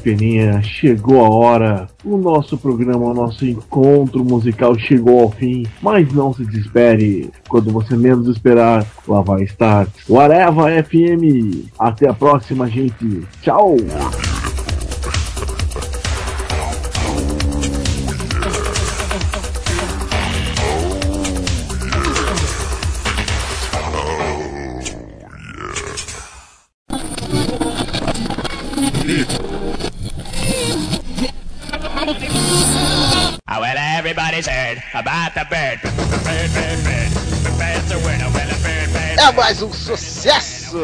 Peninha, 0.03 0.61
chegou 0.61 1.23
a 1.23 1.29
hora. 1.29 1.87
O 2.03 2.17
nosso 2.17 2.57
programa, 2.57 3.05
o 3.05 3.13
nosso 3.13 3.45
encontro 3.45 4.23
musical 4.23 4.77
chegou 4.77 5.21
ao 5.21 5.31
fim. 5.31 5.65
Mas 5.81 6.13
não 6.13 6.33
se 6.33 6.45
desespere. 6.45 7.31
Quando 7.47 7.71
você 7.71 7.95
menos 7.95 8.27
esperar, 8.27 8.85
lá 9.07 9.21
vai 9.21 9.43
estar. 9.43 9.87
Areva 10.19 10.69
FM. 10.83 11.69
Até 11.79 12.09
a 12.09 12.13
próxima, 12.13 12.67
gente. 12.69 13.23
Tchau. 13.41 13.77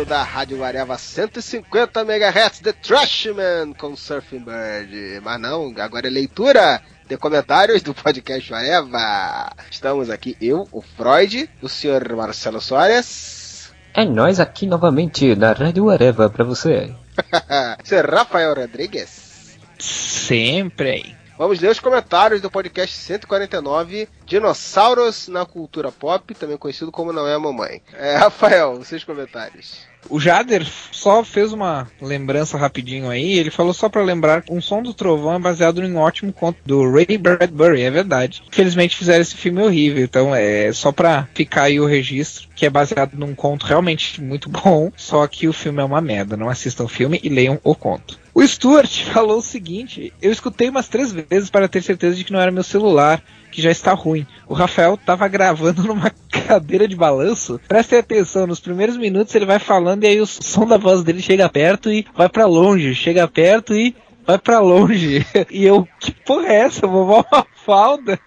Da 0.09 0.23
Rádio 0.23 0.63
Areva 0.63 0.97
150 0.97 2.01
MHz 2.01 2.61
The 2.61 2.73
Trashman 2.73 3.73
com 3.77 3.95
Surfing 3.95 4.39
Bird. 4.39 5.21
Mas 5.21 5.39
não, 5.39 5.71
agora 5.77 6.07
é 6.07 6.09
leitura 6.09 6.81
de 7.07 7.15
comentários 7.15 7.83
do 7.83 7.93
podcast 7.93 8.51
Areva. 8.51 9.51
Estamos 9.69 10.09
aqui, 10.09 10.35
eu, 10.41 10.67
o 10.71 10.81
Freud, 10.81 11.47
o 11.61 11.69
senhor 11.69 12.11
Marcelo 12.15 12.59
Soares, 12.59 13.71
É 13.93 14.03
nós 14.03 14.39
aqui 14.39 14.65
novamente 14.65 15.35
na 15.35 15.51
Rádio 15.51 15.91
Areva 15.91 16.27
pra 16.27 16.43
você. 16.43 16.91
senhor 17.85 18.09
Rafael 18.09 18.55
Rodrigues. 18.55 19.59
Sempre 19.77 20.89
aí. 20.89 21.15
Vamos 21.37 21.59
ler 21.59 21.69
os 21.69 21.79
comentários 21.79 22.41
do 22.41 22.49
podcast 22.49 22.95
149, 22.97 24.09
Dinossauros 24.25 25.27
na 25.27 25.45
Cultura 25.45 25.91
Pop, 25.91 26.33
também 26.33 26.57
conhecido 26.57 26.91
como 26.91 27.13
Não 27.13 27.27
é 27.27 27.35
a 27.35 27.39
Mamãe. 27.39 27.83
É, 27.93 28.15
Rafael, 28.17 28.71
os 28.71 28.87
seus 28.87 29.03
comentários. 29.03 29.87
O 30.09 30.19
Jader 30.19 30.65
só 30.91 31.23
fez 31.23 31.51
uma 31.51 31.87
lembrança 32.01 32.57
rapidinho 32.57 33.09
aí. 33.09 33.33
Ele 33.33 33.51
falou 33.51 33.73
só 33.73 33.89
pra 33.89 34.03
lembrar: 34.03 34.43
Um 34.49 34.61
Som 34.61 34.81
do 34.81 34.93
Trovão 34.93 35.35
é 35.35 35.39
baseado 35.39 35.83
em 35.83 35.91
um 35.91 35.97
ótimo 35.97 36.31
conto 36.31 36.57
do 36.65 36.91
Ray 36.91 37.17
Bradbury, 37.17 37.81
é 37.81 37.91
verdade. 37.91 38.43
Infelizmente 38.47 38.95
fizeram 38.95 39.21
esse 39.21 39.35
filme 39.35 39.61
horrível, 39.61 40.03
então 40.03 40.33
é 40.33 40.71
só 40.73 40.91
pra 40.91 41.27
ficar 41.33 41.63
aí 41.63 41.79
o 41.79 41.85
registro, 41.85 42.47
que 42.55 42.65
é 42.65 42.69
baseado 42.69 43.15
num 43.15 43.33
conto 43.33 43.65
realmente 43.65 44.21
muito 44.21 44.49
bom. 44.49 44.91
Só 44.95 45.25
que 45.27 45.47
o 45.47 45.53
filme 45.53 45.81
é 45.81 45.85
uma 45.85 46.01
merda. 46.01 46.37
Não 46.37 46.49
assistam 46.49 46.83
o 46.83 46.89
filme 46.89 47.19
e 47.23 47.29
leiam 47.29 47.59
o 47.63 47.75
conto. 47.75 48.18
O 48.33 48.45
Stuart 48.45 49.03
falou 49.11 49.37
o 49.37 49.41
seguinte: 49.41 50.13
Eu 50.21 50.31
escutei 50.31 50.69
umas 50.69 50.87
três 50.87 51.11
vezes 51.11 51.49
para 51.49 51.67
ter 51.67 51.81
certeza 51.81 52.15
de 52.15 52.23
que 52.23 52.31
não 52.31 52.39
era 52.39 52.51
meu 52.51 52.63
celular, 52.63 53.21
que 53.51 53.61
já 53.61 53.71
está 53.71 53.93
ruim. 53.93 54.25
O 54.47 54.53
Rafael 54.53 54.97
tava 54.97 55.27
gravando 55.27 55.83
numa 55.87 56.11
cadeira 56.29 56.87
de 56.87 56.95
balanço. 56.95 57.59
Prestem 57.67 57.99
atenção, 57.99 58.47
nos 58.47 58.59
primeiros 58.59 58.97
minutos 58.97 59.33
ele 59.35 59.45
vai 59.45 59.59
falando 59.59 60.03
e 60.03 60.07
aí 60.07 60.21
o 60.21 60.25
som 60.25 60.65
da 60.65 60.77
voz 60.77 61.03
dele 61.03 61.21
chega 61.21 61.49
perto 61.49 61.91
e 61.91 62.05
vai 62.15 62.29
para 62.29 62.45
longe, 62.45 62.95
chega 62.95 63.27
perto 63.27 63.75
e 63.75 63.95
vai 64.25 64.37
para 64.37 64.59
longe. 64.59 65.25
E 65.49 65.65
eu, 65.65 65.87
que 65.99 66.11
porra 66.11 66.47
é 66.47 66.55
essa? 66.61 66.85
Vovó 66.85 67.25
uma 67.31 67.45
falda? 67.65 68.19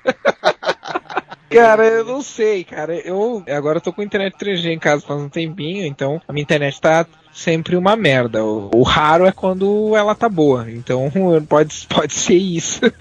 Cara, 1.48 1.86
eu 1.86 2.04
não 2.04 2.22
sei, 2.22 2.64
cara. 2.64 2.94
Eu 2.94 3.44
agora 3.48 3.76
eu 3.76 3.82
tô 3.82 3.92
com 3.92 4.02
internet 4.02 4.34
3G 4.36 4.72
em 4.72 4.78
casa 4.78 5.06
faz 5.06 5.20
um 5.20 5.28
tempinho, 5.28 5.84
então 5.84 6.20
a 6.26 6.32
minha 6.32 6.42
internet 6.42 6.80
tá 6.80 7.06
sempre 7.32 7.76
uma 7.76 7.96
merda. 7.96 8.44
O, 8.44 8.70
o 8.74 8.82
raro 8.82 9.26
é 9.26 9.32
quando 9.32 9.96
ela 9.96 10.14
tá 10.14 10.28
boa. 10.28 10.70
Então 10.70 11.10
pode, 11.48 11.86
pode 11.88 12.14
ser 12.14 12.34
isso. 12.34 12.80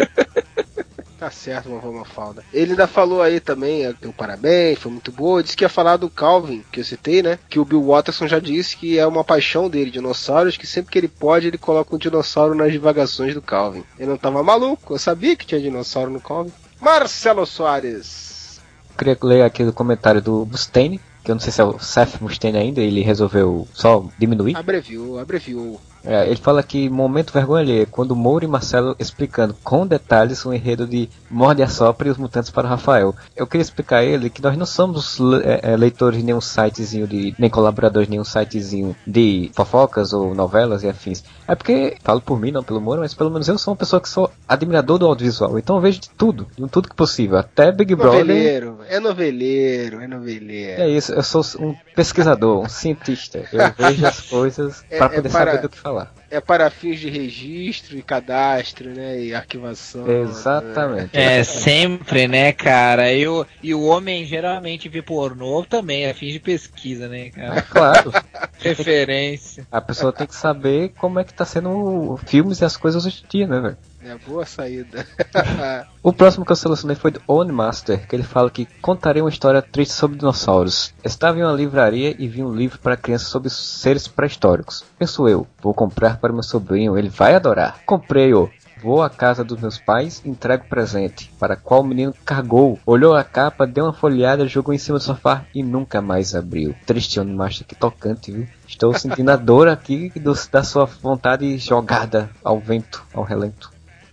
Tá 1.22 1.30
certo, 1.30 1.70
vovó 1.70 1.92
Mafalda. 1.92 2.44
Ele 2.52 2.72
ainda 2.72 2.88
falou 2.88 3.22
aí 3.22 3.40
também, 3.40 3.94
deu 4.02 4.12
parabéns, 4.12 4.80
foi 4.80 4.92
muito 4.92 5.12
boa. 5.12 5.44
Disse 5.44 5.56
que 5.56 5.64
ia 5.64 5.70
falar 5.70 5.98
do 5.98 6.10
Calvin, 6.10 6.64
que 6.72 6.80
eu 6.80 6.84
citei, 6.84 7.22
né? 7.22 7.38
Que 7.48 7.60
o 7.60 7.64
Bill 7.64 7.84
Watterson 7.84 8.28
já 8.28 8.40
disse 8.40 8.76
que 8.76 8.98
é 8.98 9.06
uma 9.06 9.24
paixão 9.24 9.70
dele, 9.70 9.92
dinossauros, 9.92 10.58
que 10.58 10.66
sempre 10.66 10.92
que 10.92 10.98
ele 10.98 11.08
pode, 11.08 11.46
ele 11.46 11.60
coloca 11.60 11.96
um 11.96 12.00
dinossauro 12.00 12.56
nas 12.56 12.72
divagações 12.72 13.36
do 13.36 13.42
Calvin. 13.42 13.84
Ele 14.00 14.10
não 14.10 14.18
tava 14.18 14.42
maluco, 14.42 14.96
eu 14.96 14.98
sabia 14.98 15.36
que 15.36 15.46
tinha 15.46 15.62
dinossauro 15.62 16.10
no 16.10 16.20
Calvin. 16.20 16.52
Marcelo 16.82 17.46
Soares. 17.46 18.60
Queria 18.98 19.16
ler 19.22 19.44
aqui 19.44 19.62
o 19.62 19.72
comentário 19.72 20.24
do 20.24 20.48
Mustaine, 20.48 21.00
que 21.24 21.32
eu 21.32 21.36
não 21.36 21.40
sei 21.40 21.52
se 21.52 21.62
é 21.62 21.64
o 21.64 21.80
Seth 21.80 22.20
Mustaine 22.22 22.58
ainda, 22.58 22.82
ele 22.82 23.02
resolveu 23.02 23.68
só 23.74 24.06
diminuir. 24.18 24.56
Abreviou, 24.56 25.20
abreviou. 25.20 25.80
É, 26.04 26.26
ele 26.26 26.38
fala 26.38 26.64
que 26.64 26.90
momento 26.90 27.32
vergonha 27.32 27.62
alheia, 27.62 27.86
quando 27.86 28.16
Moura 28.16 28.46
e 28.46 28.48
Marcelo 28.48 28.96
explicando 29.00 29.56
com 29.64 29.86
detalhes 29.86 30.44
o 30.46 30.54
enredo 30.54 30.88
de 30.88 31.08
Morde 31.30 31.62
a 31.62 31.68
Sopra 31.68 32.08
e 32.08 32.12
os 32.12 32.18
Mutantes 32.18 32.50
para 32.50 32.66
o 32.66 32.70
Rafael. 32.70 33.16
Eu 33.36 33.46
queria 33.46 33.62
explicar 33.62 33.98
a 33.98 34.04
ele 34.04 34.30
que 34.30 34.42
nós 34.42 34.58
não 34.58 34.66
somos 34.66 35.20
é, 35.44 35.76
leitores 35.78 36.20
de 36.20 36.26
nenhum 36.26 36.42
sitezinho 36.42 37.08
de. 37.08 37.36
nem 37.38 37.50
colaboradores 37.50 38.08
de 38.08 38.12
nenhum 38.12 38.24
sitezinho 38.24 38.96
de 39.06 39.52
fofocas 39.54 40.14
ou 40.14 40.34
novelas 40.34 40.84
e 40.84 40.90
afins. 40.90 41.24
É 41.48 41.56
porque, 41.56 41.98
falo 42.04 42.22
por 42.22 42.40
mim, 42.40 42.52
não 42.52 42.64
pelo 42.64 42.82
Moura, 42.82 43.02
mas 43.02 43.14
pelo 43.14 43.30
menos 43.30 43.48
eu 43.48 43.58
sou 43.58 43.74
uma 43.74 43.78
pessoa 43.78 44.02
que 44.02 44.10
sou 44.10 44.32
admirador 44.48 44.98
do 44.98 45.06
audiovisual. 45.06 45.60
Então 45.60 45.76
eu 45.76 45.82
vejo 45.82 46.00
de 46.00 46.10
tudo, 46.10 46.48
de 46.58 46.68
tudo 46.68 46.90
que 46.90 46.96
possível. 46.96 47.38
Até 47.38 47.72
Big 47.72 47.94
Brother. 47.94 48.22
Noveleiro, 48.22 48.80
é 48.88 49.00
noveleiro, 49.00 50.02
é 50.02 50.08
noveleiro. 50.08 50.82
É 50.82 50.90
isso, 50.90 51.11
eu 51.12 51.24
sou 51.24 51.44
um 51.60 51.76
pesquisador, 51.96 52.64
um 52.66 52.70
cientista. 52.70 53.44
Eu 53.52 53.74
vejo 53.78 54.06
as 54.06 54.22
coisas 54.22 54.84
É- 54.90 54.98
para 54.98 55.14
é 55.14 55.16
poder 55.18 55.30
para- 55.30 55.46
saber 55.52 55.62
do 55.62 55.70
que 55.70 55.78
falar. 55.78 56.14
É 56.30 56.40
para 56.40 56.70
fins 56.70 57.00
de 57.00 57.10
registro 57.10 57.98
e 57.98 58.02
cadastro, 58.02 58.90
né? 58.90 59.20
E 59.22 59.36
arquivação. 59.36 60.10
Exatamente. 60.10 61.10
É, 61.12 61.44
sempre, 61.44 62.28
né, 62.28 62.54
cara? 62.54 63.12
Eu, 63.14 63.46
e 63.62 63.74
o 63.76 63.84
homem 63.84 64.26
geralmente 64.26 64.88
vê 64.88 65.02
pornô 65.02 65.66
também, 65.66 66.10
a 66.10 66.14
fins 66.14 66.32
de 66.32 66.40
pesquisa, 66.40 67.08
né, 67.10 67.30
cara? 67.32 67.62
Claro. 67.64 68.14
Referência. 68.60 69.68
A 69.72 69.82
pessoa 69.82 70.14
tem 70.14 70.26
que 70.26 70.36
saber 70.36 70.94
como 70.98 71.20
é 71.20 71.24
que 71.24 71.34
tá 71.34 71.46
sendo 71.46 71.70
o- 71.70 72.18
filmes 72.18 72.62
e 72.62 72.66
as 72.66 72.78
coisas 72.78 73.06
hoje 73.06 73.24
em 73.26 73.28
dia, 73.28 73.48
né, 73.48 73.60
velho? 73.60 73.78
É 74.04 74.16
boa 74.28 74.46
saída. 74.46 75.06
O 76.04 76.12
próximo 76.12 76.44
que 76.44 76.52
eu 76.52 76.56
selecionei 76.56 76.96
foi 76.96 77.12
do 77.12 77.22
Own 77.28 77.52
Master, 77.52 78.08
que 78.08 78.16
ele 78.16 78.24
fala 78.24 78.50
que 78.50 78.68
contaria 78.82 79.24
uma 79.24 79.30
história 79.30 79.62
triste 79.62 79.94
sobre 79.94 80.18
dinossauros. 80.18 80.96
Estava 81.04 81.38
em 81.38 81.44
uma 81.44 81.54
livraria 81.54 82.16
e 82.18 82.28
vi 82.28 82.42
um 82.44 82.52
livro 82.56 82.80
para 82.80 82.98
crianças 82.98 83.28
sobre 83.28 83.52
seres 83.52 84.08
pré-históricos. 84.08 84.84
Penso 84.98 85.28
eu, 85.30 85.46
vou 85.62 85.76
comprar 85.76 86.18
para 86.18 86.34
meu 86.34 86.42
sobrinho, 86.42 86.98
ele 86.98 87.08
vai 87.10 87.36
adorar. 87.36 87.82
Comprei-o. 87.86 88.50
Vou 88.82 89.04
à 89.04 89.12
casa 89.12 89.44
dos 89.44 89.62
meus 89.62 89.78
pais 89.78 90.24
e 90.26 90.30
entrego 90.30 90.66
presente, 90.68 91.32
para 91.40 91.56
qual 91.56 91.82
o 91.82 91.86
menino 91.86 92.16
cagou, 92.26 92.80
olhou 92.84 93.16
a 93.16 93.24
capa, 93.24 93.68
deu 93.68 93.84
uma 93.86 93.94
folheada, 93.94 94.48
jogou 94.48 94.74
em 94.74 94.80
cima 94.80 94.98
do 94.98 95.04
sofá 95.04 95.46
e 95.54 95.62
nunca 95.62 96.02
mais 96.02 96.34
abriu. 96.34 96.74
Triste 96.88 97.20
Master, 97.24 97.68
que 97.68 97.76
tocante, 97.76 98.32
viu? 98.32 98.48
Estou 98.68 98.92
sentindo 98.96 99.30
a 99.30 99.36
dor 99.36 99.68
aqui 99.68 100.10
do- 100.20 100.34
da 100.52 100.64
sua 100.64 100.86
vontade 100.86 101.60
jogada 101.60 102.28
ao 102.44 102.60
vento, 102.60 103.04
ao 103.14 103.22
relento. 103.24 103.71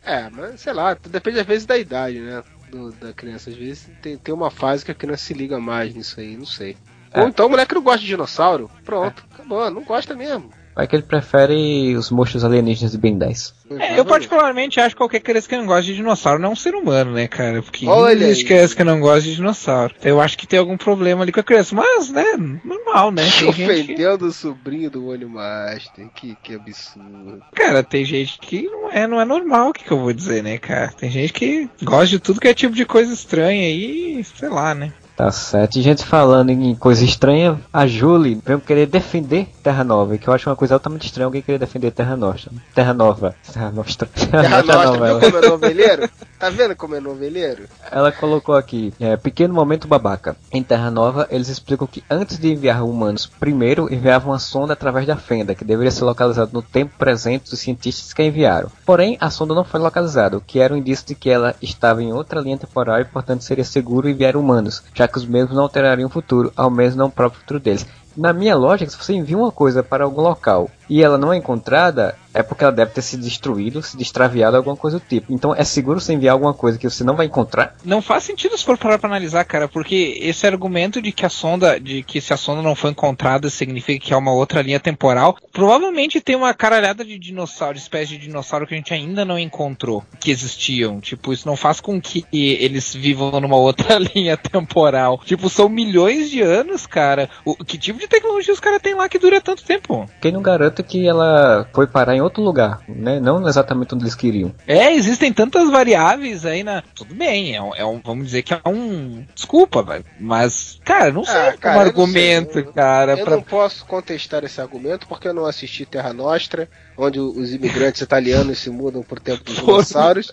É, 0.08 0.30
mas 0.30 0.60
sei 0.60 0.72
lá, 0.72 0.94
depende 0.94 1.38
às 1.40 1.46
vezes 1.46 1.66
da 1.66 1.76
idade, 1.76 2.18
né? 2.20 2.42
do- 2.70 2.92
da 2.92 3.12
criança. 3.14 3.48
Às 3.50 3.56
vezes 3.56 3.90
tem, 4.02 4.16
tem 4.18 4.34
uma 4.34 4.50
fase 4.50 4.84
que 4.84 4.90
a 4.90 4.94
criança 4.94 5.24
se 5.24 5.32
liga 5.34 5.58
mais 5.58 5.94
nisso 5.94 6.20
aí, 6.20 6.36
não 6.36 6.44
sei. 6.46 6.76
É. 7.12 7.20
Ou 7.22 7.28
então 7.28 7.46
o 7.46 7.50
moleque 7.50 7.74
não 7.74 7.82
gosta 7.82 8.00
de 8.00 8.06
dinossauro. 8.06 8.70
Pronto, 8.84 9.24
acabou, 9.32 9.70
não 9.70 9.82
gosta 9.82 10.14
mesmo. 10.14 10.50
Vai 10.78 10.86
que 10.86 10.94
ele 10.94 11.02
prefere 11.02 11.96
os 11.96 12.08
monstros 12.08 12.44
alienígenas 12.44 12.92
de 12.92 12.98
Ben 12.98 13.18
10. 13.18 13.52
É, 13.80 13.98
eu 13.98 14.04
particularmente 14.04 14.78
acho 14.78 14.94
que 14.94 14.98
qualquer 14.98 15.18
criança 15.18 15.48
que 15.48 15.56
não 15.56 15.66
gosta 15.66 15.82
de 15.82 15.96
dinossauro 15.96 16.40
não 16.40 16.50
é 16.50 16.52
um 16.52 16.56
ser 16.56 16.72
humano, 16.72 17.14
né, 17.14 17.26
cara? 17.26 17.60
Porque 17.60 17.84
Olha 17.84 18.22
existe 18.22 18.44
aí. 18.44 18.46
criança 18.46 18.76
que 18.76 18.84
não 18.84 19.00
gosta 19.00 19.22
de 19.22 19.34
dinossauro. 19.34 19.92
Eu 20.04 20.20
acho 20.20 20.38
que 20.38 20.46
tem 20.46 20.56
algum 20.56 20.76
problema 20.76 21.22
ali 21.22 21.32
com 21.32 21.40
a 21.40 21.42
criança, 21.42 21.74
mas, 21.74 22.10
né, 22.10 22.36
normal, 22.62 23.10
né? 23.10 23.22
Tem 23.26 23.52
gente 23.52 23.56
que, 23.56 23.64
Ofendendo 23.64 24.26
o 24.26 24.32
sobrinho 24.32 24.88
do 24.88 25.08
One 25.08 25.24
Master. 25.24 26.08
Que, 26.14 26.36
que 26.40 26.54
absurdo. 26.54 27.42
cara, 27.56 27.82
tem 27.82 28.04
gente 28.04 28.38
que 28.38 28.62
não 28.62 28.92
é, 28.92 29.04
não 29.08 29.20
é 29.20 29.24
normal, 29.24 29.70
o 29.70 29.72
que, 29.72 29.82
que 29.82 29.90
eu 29.90 29.98
vou 29.98 30.12
dizer, 30.12 30.44
né, 30.44 30.58
cara? 30.58 30.92
Tem 30.92 31.10
gente 31.10 31.32
que 31.32 31.68
gosta 31.82 32.06
de 32.06 32.20
tudo 32.20 32.40
que 32.40 32.46
é 32.46 32.54
tipo 32.54 32.76
de 32.76 32.84
coisa 32.84 33.12
estranha 33.12 33.66
aí, 33.66 34.22
sei 34.22 34.48
lá, 34.48 34.76
né? 34.76 34.92
Tá 35.18 35.32
certo. 35.32 35.76
E 35.76 35.82
gente 35.82 36.04
falando 36.04 36.50
em 36.50 36.76
coisa 36.76 37.04
estranha, 37.04 37.60
a 37.72 37.88
Julie 37.88 38.40
veio 38.46 38.60
querer 38.60 38.86
defender 38.86 39.48
Terra 39.64 39.82
Nova, 39.82 40.16
que 40.16 40.28
eu 40.28 40.32
acho 40.32 40.48
uma 40.48 40.54
coisa 40.54 40.74
altamente 40.74 41.06
estranha 41.06 41.26
alguém 41.26 41.42
querer 41.42 41.58
defender 41.58 41.90
Terra 41.90 42.16
Nostra. 42.16 42.52
Terra 42.72 42.94
Nova. 42.94 43.34
Terra 43.52 43.72
Nostra. 43.72 44.08
Terra 44.14 44.48
Nostra 44.48 44.74
Nostra, 44.76 44.92
novela. 44.92 45.18
viu 45.18 45.32
como 45.32 45.44
é 45.44 45.48
noveleiro? 45.48 46.10
Tá 46.38 46.50
vendo 46.50 46.76
como 46.76 46.94
é 46.94 47.00
noveleiro? 47.00 47.64
Ela 47.90 48.12
colocou 48.12 48.54
aqui, 48.54 48.94
é, 49.00 49.16
pequeno 49.16 49.52
momento 49.52 49.88
babaca. 49.88 50.36
Em 50.52 50.62
Terra 50.62 50.88
Nova, 50.88 51.26
eles 51.32 51.48
explicam 51.48 51.84
que 51.84 52.04
antes 52.08 52.38
de 52.38 52.52
enviar 52.52 52.84
humanos, 52.84 53.26
primeiro 53.26 53.92
enviavam 53.92 54.30
uma 54.30 54.38
sonda 54.38 54.74
através 54.74 55.04
da 55.04 55.16
fenda, 55.16 55.52
que 55.52 55.64
deveria 55.64 55.90
ser 55.90 56.04
localizada 56.04 56.50
no 56.52 56.62
tempo 56.62 56.94
presente 56.96 57.50
dos 57.50 57.58
cientistas 57.58 58.12
que 58.12 58.22
a 58.22 58.24
enviaram. 58.24 58.70
Porém, 58.86 59.18
a 59.20 59.30
sonda 59.30 59.52
não 59.52 59.64
foi 59.64 59.80
localizada, 59.80 60.36
o 60.36 60.40
que 60.40 60.60
era 60.60 60.72
um 60.72 60.76
indício 60.76 61.08
de 61.08 61.16
que 61.16 61.28
ela 61.28 61.56
estava 61.60 62.00
em 62.04 62.12
outra 62.12 62.40
linha 62.40 62.56
temporal 62.56 63.00
e, 63.00 63.04
portanto, 63.04 63.42
seria 63.42 63.64
seguro 63.64 64.08
enviar 64.08 64.36
humanos, 64.36 64.84
já 64.94 65.07
que 65.08 65.18
os 65.18 65.26
mesmos 65.26 65.54
não 65.54 65.62
alterariam 65.62 66.08
o 66.08 66.12
futuro, 66.12 66.52
ao 66.56 66.70
menos 66.70 66.94
não 66.94 67.06
o 67.06 67.10
próprio 67.10 67.40
futuro 67.40 67.60
deles. 67.60 67.86
Na 68.16 68.32
minha 68.32 68.56
lógica, 68.56 68.90
se 68.90 68.96
você 68.96 69.12
envia 69.14 69.38
uma 69.38 69.52
coisa 69.52 69.82
para 69.82 70.04
algum 70.04 70.20
local 70.20 70.70
e 70.88 71.02
ela 71.02 71.18
não 71.18 71.32
é 71.32 71.36
encontrada, 71.36 72.16
é 72.32 72.42
porque 72.42 72.62
ela 72.62 72.72
deve 72.72 72.92
ter 72.92 73.02
se 73.02 73.16
destruído, 73.16 73.82
se 73.82 74.00
extraviado, 74.00 74.56
alguma 74.56 74.76
coisa 74.76 74.98
do 74.98 75.04
tipo. 75.04 75.32
Então 75.32 75.54
é 75.54 75.64
seguro 75.64 76.00
você 76.00 76.12
enviar 76.12 76.32
alguma 76.32 76.54
coisa 76.54 76.78
que 76.78 76.88
você 76.88 77.02
não 77.02 77.16
vai 77.16 77.26
encontrar? 77.26 77.74
Não 77.84 78.00
faz 78.00 78.24
sentido 78.24 78.56
se 78.56 78.64
for 78.64 78.78
parar 78.78 78.98
pra 78.98 79.08
analisar, 79.08 79.44
cara, 79.44 79.68
porque 79.68 80.18
esse 80.20 80.46
argumento 80.46 81.02
de 81.02 81.12
que 81.12 81.26
a 81.26 81.28
sonda, 81.28 81.80
de 81.80 82.02
que 82.02 82.20
se 82.20 82.32
a 82.32 82.36
sonda 82.36 82.62
não 82.62 82.74
foi 82.74 82.90
encontrada 82.90 83.50
significa 83.50 84.06
que 84.06 84.14
é 84.14 84.16
uma 84.16 84.32
outra 84.32 84.62
linha 84.62 84.78
temporal, 84.78 85.36
provavelmente 85.52 86.20
tem 86.20 86.36
uma 86.36 86.54
caralhada 86.54 87.04
de 87.04 87.18
dinossauro, 87.18 87.74
de 87.74 87.80
espécie 87.80 88.16
de 88.16 88.26
dinossauro 88.26 88.66
que 88.66 88.74
a 88.74 88.76
gente 88.76 88.94
ainda 88.94 89.24
não 89.24 89.38
encontrou, 89.38 90.04
que 90.20 90.30
existiam. 90.30 91.00
Tipo, 91.00 91.32
isso 91.32 91.46
não 91.46 91.56
faz 91.56 91.80
com 91.80 92.00
que 92.00 92.24
eles 92.32 92.94
vivam 92.94 93.40
numa 93.40 93.56
outra 93.56 93.98
linha 94.14 94.36
temporal. 94.36 95.20
Tipo, 95.24 95.48
são 95.50 95.68
milhões 95.68 96.30
de 96.30 96.40
anos, 96.40 96.86
cara. 96.86 97.28
O, 97.44 97.56
que 97.56 97.78
tipo 97.78 97.98
de 97.98 98.06
tecnologia 98.06 98.52
os 98.52 98.60
caras 98.60 98.80
têm 98.80 98.94
lá 98.94 99.08
que 99.08 99.18
dura 99.18 99.40
tanto 99.40 99.64
tempo? 99.64 100.08
Quem 100.20 100.32
não 100.32 100.42
que 100.82 101.06
ela 101.06 101.68
foi 101.72 101.86
parar 101.86 102.14
em 102.14 102.20
outro 102.20 102.42
lugar, 102.42 102.80
né? 102.88 103.20
Não 103.20 103.46
exatamente 103.48 103.94
onde 103.94 104.04
eles 104.04 104.14
queriam. 104.14 104.54
É, 104.66 104.92
existem 104.94 105.32
tantas 105.32 105.70
variáveis 105.70 106.44
aí 106.46 106.62
na. 106.62 106.82
Tudo 106.94 107.14
bem, 107.14 107.54
é 107.54 107.62
um, 107.62 107.74
é 107.74 107.84
um- 107.84 108.00
vamos 108.04 108.26
dizer 108.26 108.42
que 108.42 108.54
é 108.54 108.60
um. 108.66 109.24
Desculpa, 109.34 109.82
velho. 109.82 110.04
Mas, 110.18 110.80
cara, 110.84 111.12
não 111.12 111.24
sei 111.24 111.34
Ah, 111.34 111.56
cara, 111.58 111.74
não 111.76 111.80
argumento, 111.82 112.52
sei. 112.54 112.64
cara. 112.64 113.12
Eu 113.18 113.24
pra- 113.24 113.36
não 113.36 113.42
posso 113.42 113.84
contestar 113.86 114.44
esse 114.44 114.60
argumento 114.60 115.06
porque 115.06 115.28
eu 115.28 115.34
não 115.34 115.46
assisti 115.46 115.84
Terra 115.86 116.12
Nostra, 116.12 116.68
onde 116.96 117.18
os 117.20 117.52
imigrantes 117.52 118.00
italianos 118.00 118.58
se 118.58 118.70
mudam 118.70 119.02
por 119.02 119.20
tempo 119.20 119.44
dos 119.44 119.56
dinossauros. 119.56 120.32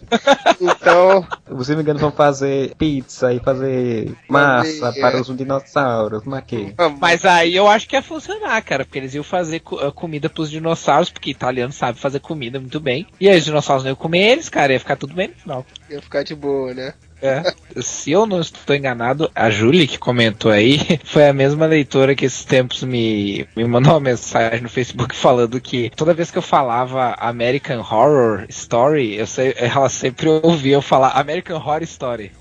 Então, 0.59 1.25
Os 1.49 1.69
imigrantes 1.69 2.01
vão 2.01 2.11
fazer 2.11 2.73
pizza 2.75 3.31
e 3.33 3.39
fazer 3.39 4.15
massa 4.27 4.91
para 4.93 5.17
é. 5.17 5.21
os 5.21 5.35
dinossauros, 5.35 6.23
mas 6.25 6.43
que? 6.45 6.73
Mas 6.99 7.23
aí 7.23 7.55
eu 7.55 7.67
acho 7.67 7.87
que 7.87 7.95
ia 7.95 8.01
funcionar, 8.01 8.61
cara, 8.63 8.83
porque 8.83 8.97
eles 8.97 9.13
iam 9.13 9.23
fazer 9.23 9.59
co- 9.59 9.79
eh, 9.79 9.91
comida 9.91 10.27
pros 10.35 10.51
dinossauros, 10.51 11.09
porque 11.09 11.31
italiano 11.31 11.73
sabe 11.73 11.97
fazer 11.97 12.19
comida 12.19 12.59
muito 12.59 12.79
bem. 12.79 13.07
E 13.19 13.27
aí 13.27 13.37
os 13.37 13.45
dinossauros 13.45 13.83
não 13.83 13.91
iam 13.91 13.95
comer 13.95 14.31
eles, 14.31 14.49
cara, 14.49 14.73
ia 14.73 14.79
ficar 14.79 14.97
tudo 14.97 15.15
bem 15.15 15.29
no 15.29 15.35
final. 15.35 15.65
ia 15.89 16.01
ficar 16.01 16.23
de 16.23 16.35
boa, 16.35 16.73
né? 16.73 16.93
É, 17.21 17.55
se 17.81 18.11
eu 18.11 18.25
não 18.25 18.41
estou 18.41 18.75
enganado, 18.75 19.31
a 19.33 19.49
Julie 19.49 19.87
que 19.87 19.97
comentou 19.97 20.51
aí 20.51 20.79
foi 21.05 21.27
a 21.27 21.33
mesma 21.33 21.65
leitora 21.65 22.13
que 22.13 22.25
esses 22.25 22.43
tempos 22.43 22.83
me, 22.83 23.47
me 23.55 23.63
mandou 23.63 23.93
uma 23.93 23.99
mensagem 23.99 24.61
no 24.61 24.69
Facebook 24.69 25.15
falando 25.17 25.59
que 25.59 25.89
toda 25.95 26.13
vez 26.13 26.29
que 26.29 26.37
eu 26.37 26.41
falava 26.41 27.15
American 27.17 27.79
Horror 27.79 28.45
Story, 28.49 29.15
eu 29.15 29.25
sei, 29.25 29.55
ela 29.57 29.89
sempre 29.89 30.27
ouvia 30.27 30.75
eu 30.75 30.81
falar 30.81 31.09
American 31.11 31.57
Horror 31.57 31.83
Story. 31.83 32.31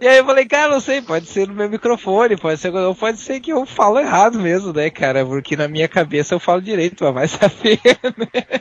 E 0.00 0.08
aí 0.08 0.18
eu 0.18 0.24
falei, 0.24 0.46
cara, 0.46 0.72
não 0.72 0.80
sei, 0.80 1.02
pode 1.02 1.26
ser 1.26 1.48
no 1.48 1.54
meu 1.54 1.68
microfone, 1.68 2.36
pode 2.36 2.60
ser, 2.60 2.72
pode 2.98 3.18
ser 3.18 3.40
que 3.40 3.52
eu 3.52 3.66
falo 3.66 3.98
errado 3.98 4.38
mesmo, 4.38 4.72
né, 4.72 4.90
cara? 4.90 5.24
Porque 5.24 5.56
na 5.56 5.68
minha 5.68 5.88
cabeça 5.88 6.34
eu 6.34 6.40
falo 6.40 6.62
direito, 6.62 7.04
mas 7.04 7.12
vai 7.12 7.28
saber, 7.28 7.80
né? 8.16 8.60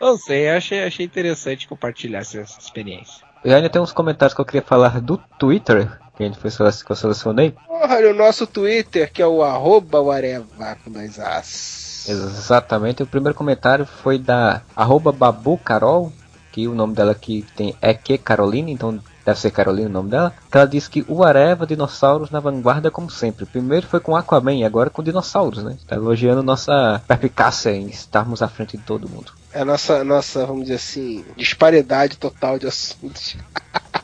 Não 0.00 0.16
sei, 0.16 0.48
achei, 0.48 0.82
achei 0.82 1.04
interessante 1.04 1.68
compartilhar 1.68 2.20
essa 2.20 2.40
experiência. 2.40 3.24
E 3.44 3.52
ainda 3.52 3.68
tem 3.68 3.80
uns 3.80 3.92
comentários 3.92 4.34
que 4.34 4.40
eu 4.40 4.44
queria 4.44 4.62
falar 4.62 5.00
do 5.00 5.18
Twitter, 5.38 5.90
que 6.16 6.22
a 6.22 6.26
gente 6.26 6.38
foi 6.38 6.50
que 6.50 6.92
eu 6.92 6.96
selecionei. 6.96 7.54
Olha 7.68 8.10
o 8.10 8.14
nosso 8.14 8.46
Twitter, 8.46 9.10
que 9.10 9.22
é 9.22 9.26
o 9.26 9.42
arroba 9.42 10.00
Wareva 10.00 10.76
com 10.84 10.90
dois 10.90 11.18
as. 11.18 12.06
Exatamente. 12.08 13.02
O 13.02 13.06
primeiro 13.06 13.36
comentário 13.36 13.86
foi 13.86 14.18
da 14.18 14.62
arroba 14.76 15.12
Babu 15.12 15.56
Carol, 15.58 16.12
que 16.52 16.68
o 16.68 16.74
nome 16.74 16.94
dela 16.94 17.12
aqui 17.12 17.44
tem 17.56 17.74
é 17.80 17.94
que 17.94 18.18
Caroline, 18.18 18.72
então 18.72 18.98
deve 19.24 19.38
ser 19.38 19.50
Caroline 19.50 19.86
o 19.86 19.92
nome 19.92 20.10
dela. 20.10 20.32
Que 20.50 20.56
ela 20.56 20.66
disse 20.66 20.90
que 20.90 21.04
o 21.08 21.22
Areva 21.22 21.66
dinossauros 21.66 22.30
na 22.30 22.40
vanguarda 22.40 22.90
como 22.90 23.10
sempre. 23.10 23.46
Primeiro 23.46 23.86
foi 23.86 24.00
com 24.00 24.16
Aquaman 24.16 24.54
e 24.54 24.64
agora 24.64 24.90
com 24.90 25.02
dinossauros, 25.02 25.62
né? 25.62 25.76
Tá 25.86 25.96
elogiando 25.96 26.42
nossa 26.42 27.02
perpicácia 27.06 27.70
em 27.70 27.88
estarmos 27.88 28.42
à 28.42 28.48
frente 28.48 28.76
de 28.76 28.82
todo 28.82 29.08
mundo. 29.08 29.32
É 29.52 29.62
a 29.62 29.64
nossa, 29.64 30.04
nossa, 30.04 30.46
vamos 30.46 30.62
dizer 30.62 30.76
assim, 30.76 31.24
disparidade 31.36 32.16
total 32.16 32.58
de 32.58 32.66
assuntos. 32.66 33.36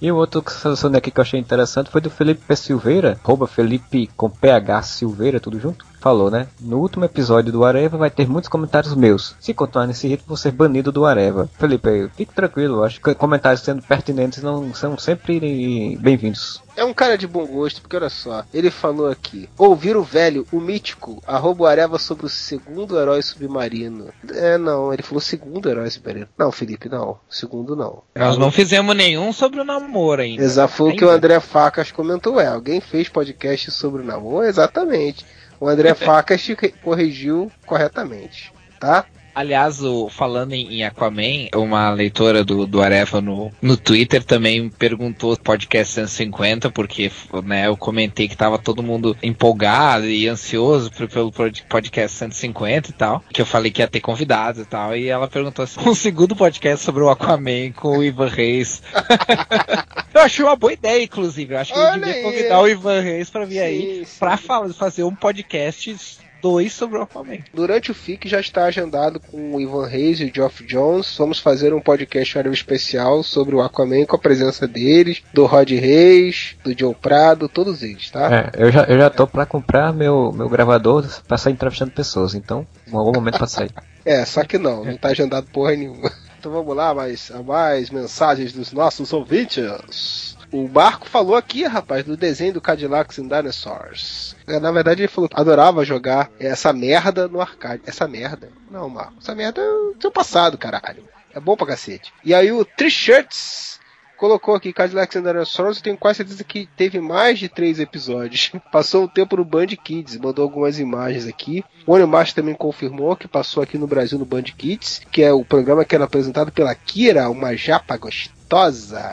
E 0.00 0.10
o 0.10 0.16
outro 0.16 0.42
que 0.42 0.52
aqui 0.96 1.10
que 1.10 1.18
eu 1.18 1.22
achei 1.22 1.38
interessante 1.38 1.90
foi 1.90 2.00
do 2.00 2.08
Felipe 2.08 2.42
P. 2.46 2.56
Silveira, 2.56 3.18
arroba 3.22 3.46
Felipe 3.46 4.08
com 4.16 4.30
PH 4.30 4.82
Silveira, 4.82 5.40
tudo 5.40 5.58
junto. 5.58 5.84
Falou, 6.08 6.30
né? 6.30 6.46
No 6.58 6.78
último 6.78 7.04
episódio 7.04 7.52
do 7.52 7.66
Areva 7.66 7.98
vai 7.98 8.08
ter 8.08 8.26
muitos 8.26 8.48
comentários 8.48 8.94
meus. 8.94 9.36
Se 9.38 9.52
continuar 9.52 9.86
nesse 9.86 10.08
ritmo, 10.08 10.28
vou 10.28 10.38
ser 10.38 10.52
banido 10.52 10.90
do 10.90 11.04
Areva. 11.04 11.50
Felipe, 11.58 12.10
fique 12.16 12.32
tranquilo, 12.32 12.82
acho 12.82 12.98
que 12.98 13.14
comentários 13.14 13.60
sendo 13.60 13.82
pertinentes 13.82 14.42
não 14.42 14.72
são 14.72 14.96
sempre 14.96 15.98
bem-vindos. 16.00 16.62
É 16.74 16.84
um 16.84 16.94
cara 16.94 17.18
de 17.18 17.26
bom 17.26 17.44
gosto, 17.44 17.82
porque 17.82 17.96
olha 17.96 18.08
só, 18.08 18.44
ele 18.54 18.70
falou 18.70 19.08
aqui: 19.08 19.50
ouvir 19.58 19.96
o 19.96 20.02
velho, 20.02 20.46
o 20.50 20.60
mítico, 20.60 21.22
arroba 21.26 21.64
o 21.64 21.66
Areva 21.66 21.98
sobre 21.98 22.24
o 22.24 22.28
segundo 22.28 22.98
herói 22.98 23.20
submarino. 23.20 24.08
É, 24.32 24.56
não, 24.56 24.94
ele 24.94 25.02
falou 25.02 25.20
segundo 25.20 25.68
herói 25.68 25.90
submarino. 25.90 26.28
Não, 26.38 26.50
Felipe, 26.50 26.88
não. 26.88 27.18
Segundo 27.28 27.76
não. 27.76 28.02
Nós 28.14 28.38
não 28.38 28.50
fizemos 28.50 28.96
nenhum 28.96 29.30
sobre 29.32 29.60
o 29.60 29.64
namoro 29.64 30.22
ainda. 30.22 30.42
Exato, 30.42 30.72
foi 30.72 30.92
o 30.92 30.96
que 30.96 31.04
o. 31.04 31.10
André 31.10 31.38
Facas 31.40 31.92
comentou. 31.92 32.40
É, 32.40 32.46
alguém 32.46 32.80
fez 32.80 33.08
podcast 33.08 33.72
sobre 33.72 34.02
o 34.02 34.04
namoro? 34.06 34.46
Exatamente. 34.46 35.26
O 35.60 35.68
André 35.68 35.94
Facas 35.94 36.42
te 36.42 36.54
corrigiu 36.82 37.50
corretamente, 37.66 38.52
tá? 38.78 39.04
Aliás, 39.38 39.80
o, 39.84 40.08
falando 40.08 40.52
em, 40.52 40.82
Aquaman, 40.82 41.46
uma 41.54 41.90
leitora 41.90 42.42
do, 42.44 42.66
do 42.66 42.82
Areva 42.82 43.20
no, 43.20 43.52
no 43.62 43.76
Twitter 43.76 44.24
também 44.24 44.68
perguntou 44.68 45.36
podcast 45.36 45.94
150, 45.94 46.70
porque 46.70 47.08
né, 47.44 47.68
eu 47.68 47.76
comentei 47.76 48.26
que 48.26 48.36
tava 48.36 48.58
todo 48.58 48.82
mundo 48.82 49.16
empolgado 49.22 50.06
e 50.08 50.26
ansioso 50.26 50.90
pro- 50.90 51.08
pelo 51.08 51.30
pod- 51.30 51.62
podcast 51.68 52.18
150 52.18 52.90
e 52.90 52.92
tal. 52.94 53.22
Que 53.32 53.40
eu 53.40 53.46
falei 53.46 53.70
que 53.70 53.80
ia 53.80 53.86
ter 53.86 54.00
convidados 54.00 54.60
e 54.62 54.64
tal. 54.64 54.96
E 54.96 55.06
ela 55.08 55.28
perguntou 55.28 55.62
assim: 55.62 55.78
um 55.88 55.94
segundo 55.94 56.34
podcast 56.34 56.84
sobre 56.84 57.04
o 57.04 57.08
Aquaman 57.08 57.70
com 57.76 57.98
o 57.98 58.02
Ivan 58.02 58.26
Reis. 58.28 58.82
eu 60.14 60.20
achei 60.20 60.44
uma 60.44 60.56
boa 60.56 60.72
ideia, 60.72 61.04
inclusive. 61.04 61.54
Eu 61.54 61.58
acho 61.58 61.72
que 61.72 61.78
eu 61.78 61.82
Olha 61.84 61.98
devia 61.98 62.14
aí. 62.14 62.22
convidar 62.22 62.60
o 62.60 62.68
Ivan 62.68 63.00
Reis 63.02 63.30
pra 63.30 63.44
vir 63.44 63.54
Sim, 63.54 63.60
aí 63.60 64.04
sim. 64.04 64.18
pra 64.18 64.36
fa- 64.36 64.68
fazer 64.70 65.04
um 65.04 65.14
podcast 65.14 66.18
dois 66.40 66.72
sobre 66.72 66.98
o 66.98 67.02
Aquaman. 67.02 67.38
Durante 67.52 67.90
o 67.90 67.94
FIC 67.94 68.28
já 68.28 68.40
está 68.40 68.64
agendado 68.64 69.20
com 69.20 69.54
o 69.54 69.60
Ivan 69.60 69.86
Reis 69.86 70.20
e 70.20 70.24
o 70.24 70.34
Geoff 70.34 70.64
Jones. 70.64 71.16
Vamos 71.16 71.38
fazer 71.38 71.72
um 71.72 71.80
podcast 71.80 72.38
área 72.38 72.50
especial 72.50 73.22
sobre 73.22 73.54
o 73.54 73.60
Aquaman 73.60 74.04
com 74.04 74.16
a 74.16 74.18
presença 74.18 74.66
deles, 74.66 75.22
do 75.32 75.46
Rod 75.46 75.70
Reis, 75.70 76.56
do 76.64 76.78
Joe 76.78 76.94
Prado, 76.94 77.48
todos 77.48 77.82
eles, 77.82 78.10
tá? 78.10 78.52
É, 78.54 78.64
eu 78.64 78.70
já, 78.70 78.84
eu 78.84 78.98
já 78.98 79.10
tô 79.10 79.26
pra 79.26 79.46
comprar 79.46 79.92
meu, 79.92 80.32
meu 80.32 80.48
gravador 80.48 81.06
pra 81.26 81.38
sair 81.38 81.52
entrevistando 81.52 81.90
pessoas, 81.92 82.34
então 82.34 82.66
um 82.86 82.92
bom 82.92 83.12
momento 83.12 83.38
pra 83.38 83.46
sair. 83.46 83.70
É, 84.04 84.24
só 84.24 84.42
que 84.44 84.58
não, 84.58 84.84
não 84.84 84.96
tá 84.96 85.08
agendado 85.08 85.46
porra 85.52 85.74
nenhuma. 85.74 86.10
Então 86.38 86.52
vamos 86.52 86.76
lá, 86.76 86.94
mais, 86.94 87.32
a 87.32 87.42
mais 87.42 87.90
mensagens 87.90 88.52
dos 88.52 88.70
nossos 88.70 89.12
ouvintes. 89.12 90.36
O 90.50 90.66
Marco 90.66 91.06
falou 91.08 91.36
aqui, 91.36 91.64
rapaz, 91.64 92.04
do 92.04 92.16
desenho 92.16 92.54
do 92.54 92.60
Cadillacs 92.60 93.18
and 93.18 93.28
Dinosaurs. 93.28 94.34
É, 94.46 94.58
Na 94.58 94.72
verdade, 94.72 95.02
ele 95.02 95.08
falou 95.08 95.28
que 95.28 95.38
adorava 95.38 95.84
jogar 95.84 96.30
essa 96.40 96.72
merda 96.72 97.28
no 97.28 97.40
arcade. 97.40 97.82
Essa 97.86 98.08
merda? 98.08 98.48
Não, 98.70 98.88
Marco. 98.88 99.14
Essa 99.20 99.34
merda 99.34 99.60
é 99.60 99.68
o 99.68 99.94
seu 100.00 100.10
passado, 100.10 100.56
caralho. 100.56 101.04
É 101.34 101.38
bom 101.38 101.54
pra 101.56 101.66
cacete. 101.66 102.12
E 102.24 102.34
aí 102.34 102.50
o 102.50 102.64
T-Shirts 102.64 103.78
colocou 104.16 104.54
aqui 104.54 104.72
Cadillacs 104.72 105.16
and 105.16 105.22
Dinosaurs, 105.22 105.76
eu 105.76 105.82
tenho 105.82 105.96
quase 105.96 106.18
certeza 106.18 106.42
que 106.42 106.68
teve 106.76 106.98
mais 106.98 107.38
de 107.38 107.48
três 107.48 107.78
episódios. 107.78 108.50
Passou 108.72 109.04
um 109.04 109.08
tempo 109.08 109.36
no 109.36 109.44
Band 109.44 109.68
Kids, 109.68 110.16
mandou 110.16 110.42
algumas 110.42 110.78
imagens 110.78 111.26
aqui. 111.26 111.64
O 111.86 111.92
Onimaster 111.92 112.42
também 112.42 112.54
confirmou 112.54 113.14
que 113.16 113.28
passou 113.28 113.62
aqui 113.62 113.78
no 113.78 113.86
Brasil 113.86 114.18
no 114.18 114.24
Band 114.26 114.42
Kids, 114.42 115.02
que 115.12 115.22
é 115.22 115.32
o 115.32 115.44
programa 115.44 115.84
que 115.84 115.94
era 115.94 116.04
apresentado 116.04 116.50
pela 116.50 116.74
Kira, 116.74 117.30
uma 117.30 117.56
japa 117.56 117.96
gostosa. 117.96 118.37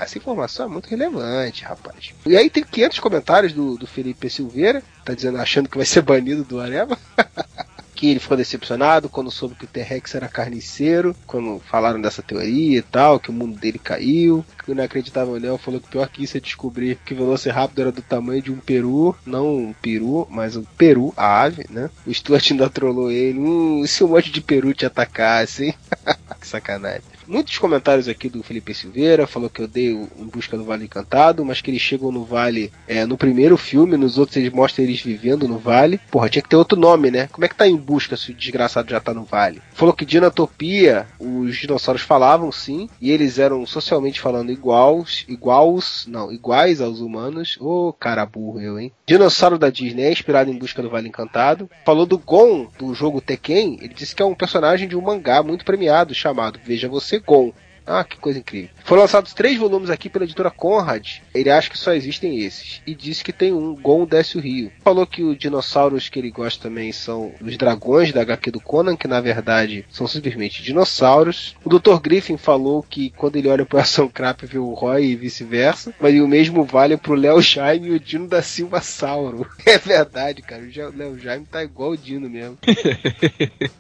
Essa 0.02 0.18
informação 0.18 0.66
é 0.66 0.70
muito 0.70 0.90
relevante, 0.90 1.64
rapaz. 1.64 2.14
E 2.26 2.36
aí 2.36 2.50
tem 2.50 2.64
500 2.64 3.00
comentários 3.00 3.54
do, 3.54 3.78
do 3.78 3.88
Felipe 3.88 4.30
Silveira, 4.30 4.82
tá 5.04 5.14
dizendo, 5.14 5.38
achando 5.38 5.70
que 5.70 5.78
vai 5.78 5.86
ser 5.86 6.02
banido 6.02 6.44
do 6.44 6.60
Areva. 6.60 6.98
que 7.96 8.12
ele 8.12 8.20
ficou 8.20 8.36
decepcionado 8.36 9.08
quando 9.08 9.32
soube 9.32 9.56
que 9.56 9.64
o 9.64 9.68
T-Rex 9.68 10.14
era 10.14 10.28
carniceiro, 10.28 11.16
quando 11.26 11.60
falaram 11.60 12.00
dessa 12.00 12.22
teoria 12.22 12.78
e 12.78 12.82
tal, 12.82 13.20
que 13.20 13.30
o 13.30 13.34
mundo 13.34 13.58
dele 13.58 13.80
caiu. 13.80 14.46
Que 14.64 14.72
o 14.72 14.74
inacreditável 14.74 15.40
Léo 15.40 15.58
falou 15.58 15.80
que 15.80 15.88
pior 15.88 16.08
que 16.10 16.24
isso 16.24 16.36
é 16.36 16.40
descobrir 16.40 17.00
que 17.06 17.14
o 17.14 17.18
Velociraptor 17.18 17.84
era 17.84 17.92
do 17.92 18.02
tamanho 18.02 18.42
de 18.42 18.52
um 18.52 18.58
peru, 18.58 19.16
não 19.26 19.56
um 19.56 19.74
peru, 19.74 20.28
mas 20.30 20.56
um 20.56 20.64
peru, 20.64 21.14
a 21.16 21.42
ave, 21.42 21.66
né? 21.70 21.90
O 22.06 22.14
Stuart 22.14 22.52
ainda 22.52 22.70
trollou 22.70 23.10
ele, 23.10 23.40
hum, 23.40 23.84
e 23.84 23.88
se 23.88 24.04
um 24.04 24.10
monte 24.10 24.30
de 24.30 24.42
peru 24.42 24.74
te 24.74 24.86
atacasse, 24.86 25.66
hein? 25.68 25.76
que 26.40 26.48
sacanagem. 26.48 27.15
Muitos 27.28 27.58
comentários 27.58 28.08
aqui 28.08 28.30
do 28.30 28.44
Felipe 28.44 28.74
Silveira, 28.74 29.26
falou 29.26 29.50
que 29.50 29.62
eu 29.62 29.68
dei 29.68 29.94
o 29.94 30.08
Em 30.18 30.26
Busca 30.26 30.58
do 30.58 30.64
Vale 30.64 30.86
Encantado, 30.86 31.44
mas 31.44 31.62
que 31.62 31.72
eles 31.72 31.82
chegam 31.82 32.12
no 32.12 32.24
Vale 32.24 32.72
é, 32.88 33.06
no 33.06 33.18
primeiro 33.18 33.58
filme, 33.58 33.98
nos 33.98 34.18
outros 34.18 34.38
eles 34.38 34.54
mostram 34.54 34.86
eles 34.86 35.02
vivendo 35.02 35.48
no 35.48 35.58
Vale. 35.58 36.00
Porra, 36.12 36.30
tinha 36.30 36.42
que 36.42 36.50
ter 36.50 36.56
outro 36.56 36.80
nome, 36.80 37.10
né? 37.10 37.28
Como 37.32 37.44
é 37.46 37.48
que 37.50 37.56
tá 37.56 37.68
em 37.68 37.76
busca 37.76 38.16
se 38.16 38.32
o 38.32 38.36
desgraçado 38.36 38.90
já 38.90 39.00
tá 39.00 39.14
no 39.14 39.24
Vale? 39.24 39.62
Falou 39.74 39.94
que 39.94 40.06
Dinatopia, 40.06 41.08
os 41.20 41.58
dinossauros 41.58 42.02
falavam 42.02 42.52
sim, 42.52 42.90
e 43.02 43.12
eles 43.12 43.40
eram 43.40 43.66
socialmente 43.66 44.22
falando 44.22 44.52
iguais, 44.52 45.26
iguais, 45.28 46.06
não, 46.08 46.32
iguais 46.32 46.80
aos 46.80 47.00
humanos. 47.00 47.58
Ô, 47.60 47.94
cara 47.94 48.26
burro 48.26 48.62
eu, 48.62 48.80
hein? 48.80 48.92
Dinossauro 49.08 49.60
da 49.60 49.70
Disney 49.70 50.04
é 50.04 50.12
inspirado 50.12 50.50
em 50.50 50.58
Busca 50.58 50.82
do 50.82 50.90
Vale 50.90 51.08
Encantado. 51.08 51.70
Falou 51.86 52.08
do 52.08 52.18
Gon, 52.18 52.68
do 52.80 52.92
jogo 52.96 53.22
Tekken, 53.22 53.78
ele 53.80 53.94
disse 53.94 54.16
que 54.16 54.22
é 54.24 54.26
um 54.26 54.34
personagem 54.34 54.88
de 54.88 54.98
um 54.98 55.02
mangá 55.02 55.44
muito 55.44 55.64
premiado 55.64 56.16
chamado 56.16 56.60
Veja 56.64 56.90
Você 56.90 57.20
Gon. 57.20 57.54
Ah, 57.86 58.04
que 58.04 58.18
coisa 58.18 58.40
incrível. 58.40 58.70
Foram 58.84 59.04
lançados 59.04 59.34
três 59.34 59.58
volumes 59.58 59.90
aqui 59.90 60.10
pela 60.10 60.26
editora 60.26 60.50
Conrad. 60.50 61.20
Ele 61.34 61.50
acha 61.50 61.70
que 61.70 61.78
só 61.78 61.94
existem 61.94 62.40
esses. 62.40 62.82
E 62.86 62.96
disse 62.96 63.24
que 63.24 63.32
tem 63.32 63.54
um, 63.54 63.76
Gon 63.76 64.06
Desce 64.06 64.38
o 64.38 64.42
Rio. 64.42 64.72
Falou 64.84 65.06
que 65.06 65.24
os 65.24 65.38
dinossauros 65.38 66.10
que 66.10 66.20
ele 66.20 66.32
gosta 66.32 66.64
também 66.64 66.92
são 66.92 67.32
os 67.40 67.58
dragões 67.58 68.12
da 68.12 68.22
HQ 68.22 68.52
do 68.52 68.60
Conan, 68.60 68.96
que 68.96 69.08
na 69.08 69.22
verdade 69.22 69.86
são 69.90 70.08
simplesmente 70.08 70.64
dinossauros. 70.64 71.56
O 71.64 71.70
Dr. 71.70 72.00
Griffin 72.00 72.38
falou 72.38 72.84
que 72.84 73.12
quando 73.12 73.36
ele 73.36 73.50
olha 73.50 73.66
pro 73.66 73.80
Ação 73.80 74.08
Crap 74.08 74.46
vê 74.46 74.58
o 74.58 74.74
Roy 74.74 75.06
e 75.06 75.16
vice-versa. 75.16 75.94
Mas 76.00 76.20
o 76.20 76.28
mesmo 76.28 76.64
vale 76.64 76.98
pro 76.98 77.14
Léo 77.14 77.42
Jaime 77.42 77.88
e 77.88 77.92
o 77.92 78.00
Dino 78.00 78.28
da 78.28 78.42
Silva 78.42 78.82
Sauro. 78.82 79.48
É 79.66 79.80
verdade, 79.80 80.42
cara. 80.44 80.62
O 80.62 80.98
Léo 80.98 81.20
Jaime 81.20 81.46
tá 81.46 81.64
igual 81.64 81.92
o 81.92 81.98
Dino 81.98 82.30
mesmo. 82.30 82.58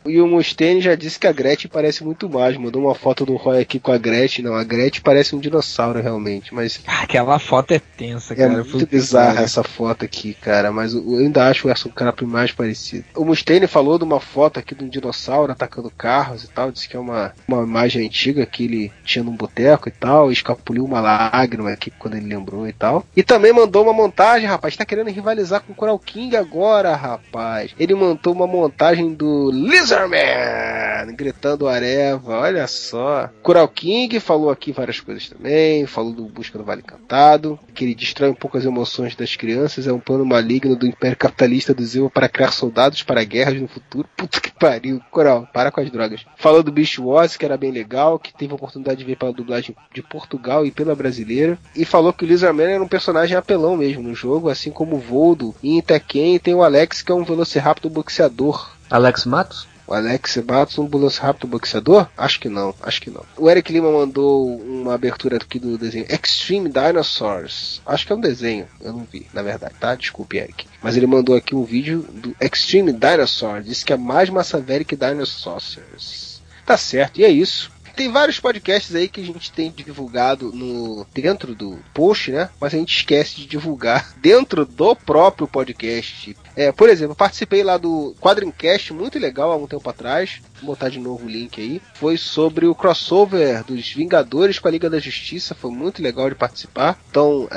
E 0.05 0.19
o 0.21 0.27
Mustaine 0.27 0.81
já 0.81 0.93
disse 0.95 1.19
que 1.19 1.27
a 1.27 1.31
Gretchen 1.31 1.69
parece 1.71 2.03
muito 2.03 2.29
mais. 2.29 2.55
Mandou 2.57 2.83
uma 2.83 2.93
foto 2.93 3.25
do 3.25 3.35
Roy 3.35 3.59
aqui 3.59 3.79
com 3.79 3.91
a 3.91 3.94
Gretchen. 3.97 4.45
Não, 4.45 4.55
a 4.55 4.63
Gretchen 4.63 5.01
parece 5.03 5.35
um 5.35 5.39
dinossauro 5.39 6.01
realmente, 6.01 6.53
mas 6.53 6.79
Aquela 6.87 7.39
foto 7.39 7.71
é 7.71 7.79
tensa, 7.79 8.33
é 8.33 8.37
cara. 8.37 8.49
muito 8.53 8.71
Puta 8.71 8.85
bizarra 8.85 9.41
essa 9.43 9.63
foto 9.63 10.05
aqui, 10.05 10.33
cara. 10.33 10.71
Mas 10.71 10.93
eu 10.93 11.17
ainda 11.17 11.47
acho 11.47 11.67
o 11.67 11.69
Erson 11.71 11.89
Crap 11.89 12.21
mais 12.25 12.51
parecido. 12.51 13.05
O 13.15 13.23
Mustaine 13.25 13.67
falou 13.67 13.97
de 13.97 14.03
uma 14.03 14.19
foto 14.19 14.59
aqui 14.59 14.75
de 14.75 14.83
um 14.83 14.89
dinossauro 14.89 15.51
atacando 15.51 15.89
carros 15.89 16.43
e 16.43 16.47
tal. 16.47 16.71
Disse 16.71 16.89
que 16.89 16.95
é 16.97 16.99
uma, 16.99 17.33
uma 17.47 17.63
imagem 17.63 18.05
antiga 18.05 18.45
que 18.45 18.65
ele 18.65 18.91
tinha 19.03 19.23
num 19.23 19.35
boteco 19.35 19.87
e 19.87 19.91
tal. 19.91 20.31
Escapuliu 20.31 20.83
uma 20.83 20.99
lágrima 20.99 21.71
aqui 21.71 21.91
quando 21.91 22.15
ele 22.15 22.27
lembrou 22.27 22.67
e 22.67 22.73
tal. 22.73 23.05
E 23.15 23.23
também 23.23 23.53
mandou 23.53 23.83
uma 23.83 23.93
montagem, 23.93 24.47
rapaz. 24.47 24.75
Tá 24.75 24.85
querendo 24.85 25.09
rivalizar 25.09 25.61
com 25.61 25.73
o 25.73 25.75
Coral 25.75 25.99
King 25.99 26.35
agora, 26.35 26.95
rapaz. 26.95 27.71
Ele 27.79 27.93
montou 27.93 28.33
uma 28.33 28.47
montagem 28.47 29.13
do 29.13 29.51
Lizardman 29.51 31.13
gritando 31.15 31.67
Areva. 31.67 32.39
Olha 32.39 32.67
só. 32.67 33.29
Coral 33.41 33.67
King 33.67 33.84
King 33.85 34.19
falou 34.19 34.49
aqui 34.49 34.71
várias 34.71 34.99
coisas 34.99 35.29
também, 35.29 35.85
falou 35.85 36.11
do 36.11 36.23
Busca 36.25 36.57
do 36.57 36.63
Vale 36.63 36.81
Encantado, 36.81 37.59
que 37.71 37.85
ele 37.85 37.93
destrói 37.93 38.31
um 38.31 38.33
pouco 38.33 38.57
as 38.57 38.65
emoções 38.65 39.15
das 39.15 39.35
crianças, 39.35 39.85
é 39.85 39.93
um 39.93 39.99
plano 39.99 40.25
maligno 40.25 40.75
do 40.75 40.87
Império 40.87 41.15
Capitalista 41.15 41.71
do 41.71 41.85
Zil 41.85 42.09
para 42.09 42.27
criar 42.27 42.51
soldados 42.51 43.03
para 43.03 43.23
guerras 43.23 43.61
no 43.61 43.67
futuro. 43.67 44.09
Puta 44.17 44.41
que 44.41 44.51
pariu, 44.51 44.99
Coral, 45.11 45.47
para 45.53 45.69
com 45.69 45.81
as 45.81 45.91
drogas. 45.91 46.25
Falou 46.35 46.63
do 46.63 46.71
Beast 46.71 46.97
Wars, 46.97 47.37
que 47.37 47.45
era 47.45 47.57
bem 47.57 47.69
legal, 47.69 48.17
que 48.17 48.33
teve 48.33 48.53
a 48.53 48.55
oportunidade 48.55 48.97
de 48.97 49.05
ver 49.05 49.17
pela 49.17 49.31
dublagem 49.31 49.75
de 49.93 50.01
Portugal 50.01 50.65
e 50.65 50.71
pela 50.71 50.95
brasileira, 50.95 51.55
e 51.75 51.85
falou 51.85 52.11
que 52.11 52.25
o 52.25 52.27
Lizardman 52.27 52.65
era 52.65 52.83
um 52.83 52.87
personagem 52.87 53.37
apelão 53.37 53.77
mesmo 53.77 54.01
no 54.01 54.15
jogo, 54.15 54.49
assim 54.49 54.71
como 54.71 54.95
o 54.95 54.99
Voldo, 54.99 55.53
e 55.61 55.77
em 55.77 55.81
Tekken 55.83 56.39
tem 56.39 56.55
o 56.55 56.63
Alex, 56.63 57.03
que 57.03 57.11
é 57.11 57.15
um 57.15 57.23
Velociraptor 57.23 57.91
boxeador. 57.91 58.75
Alex 58.89 59.25
Matos? 59.25 59.74
O 59.87 59.93
Alex 59.93 60.37
Matos, 60.37 60.77
um 60.77 60.87
Velociraptor 60.87 61.49
boxeador? 61.49 62.07
Acho 62.17 62.39
que 62.39 62.49
não, 62.49 62.73
acho 62.81 63.01
que 63.01 63.09
não. 63.09 63.23
O 63.37 63.49
Eric 63.49 63.71
Lima 63.71 63.91
mandou 63.91 64.57
uma 64.57 64.93
abertura 64.93 65.37
aqui 65.37 65.59
do 65.59 65.77
desenho 65.77 66.05
Extreme 66.09 66.69
Dinosaurs. 66.69 67.81
Acho 67.85 68.05
que 68.05 68.13
é 68.13 68.15
um 68.15 68.21
desenho, 68.21 68.67
eu 68.81 68.93
não 68.93 69.07
vi, 69.11 69.27
na 69.33 69.41
verdade, 69.41 69.75
tá? 69.79 69.93
Desculpe, 69.95 70.37
Eric. 70.37 70.65
Mas 70.81 70.97
ele 70.97 71.07
mandou 71.07 71.35
aqui 71.35 71.55
um 71.55 71.63
vídeo 71.63 72.01
do 72.01 72.35
Extreme 72.41 72.91
Dinosaurs. 72.91 73.65
Disse 73.65 73.85
que 73.85 73.93
é 73.93 73.97
mais 73.97 74.29
massa 74.29 74.59
velha 74.59 74.83
que 74.83 74.95
Dinosaurs. 74.95 76.41
Tá 76.65 76.77
certo, 76.77 77.19
e 77.19 77.23
é 77.23 77.29
isso. 77.29 77.71
Tem 77.95 78.11
vários 78.11 78.39
podcasts 78.41 78.93
aí 78.93 79.07
que 79.07 79.21
a 79.21 79.23
gente 79.23 79.51
tem 79.53 79.71
divulgado 79.71 80.51
no 80.51 81.07
dentro 81.13 81.55
do 81.55 81.79
post, 81.93 82.29
né? 82.29 82.49
Mas 82.59 82.73
a 82.73 82.77
gente 82.77 82.97
esquece 82.97 83.35
de 83.35 83.45
divulgar 83.45 84.13
dentro 84.19 84.65
do 84.65 84.95
próprio 84.95 85.47
podcast. 85.47 86.35
É, 86.55 86.71
por 86.71 86.89
exemplo, 86.89 87.15
participei 87.15 87.63
lá 87.63 87.77
do 87.77 88.15
Quadrincast, 88.21 88.93
muito 88.93 89.19
legal 89.19 89.51
há 89.51 89.55
um 89.55 89.67
tempo 89.67 89.89
atrás. 89.89 90.41
Vou 90.61 90.73
botar 90.73 90.89
de 90.89 90.99
novo 90.99 91.25
o 91.25 91.29
link 91.29 91.59
aí. 91.59 91.81
Foi 91.95 92.17
sobre 92.17 92.65
o 92.65 92.73
crossover 92.73 93.63
dos 93.63 93.91
Vingadores 93.91 94.57
com 94.57 94.67
a 94.67 94.71
Liga 94.71 94.89
da 94.89 94.99
Justiça. 94.99 95.53
Foi 95.53 95.69
muito 95.69 96.01
legal 96.01 96.29
de 96.29 96.35
participar. 96.35 96.97
Então, 97.09 97.47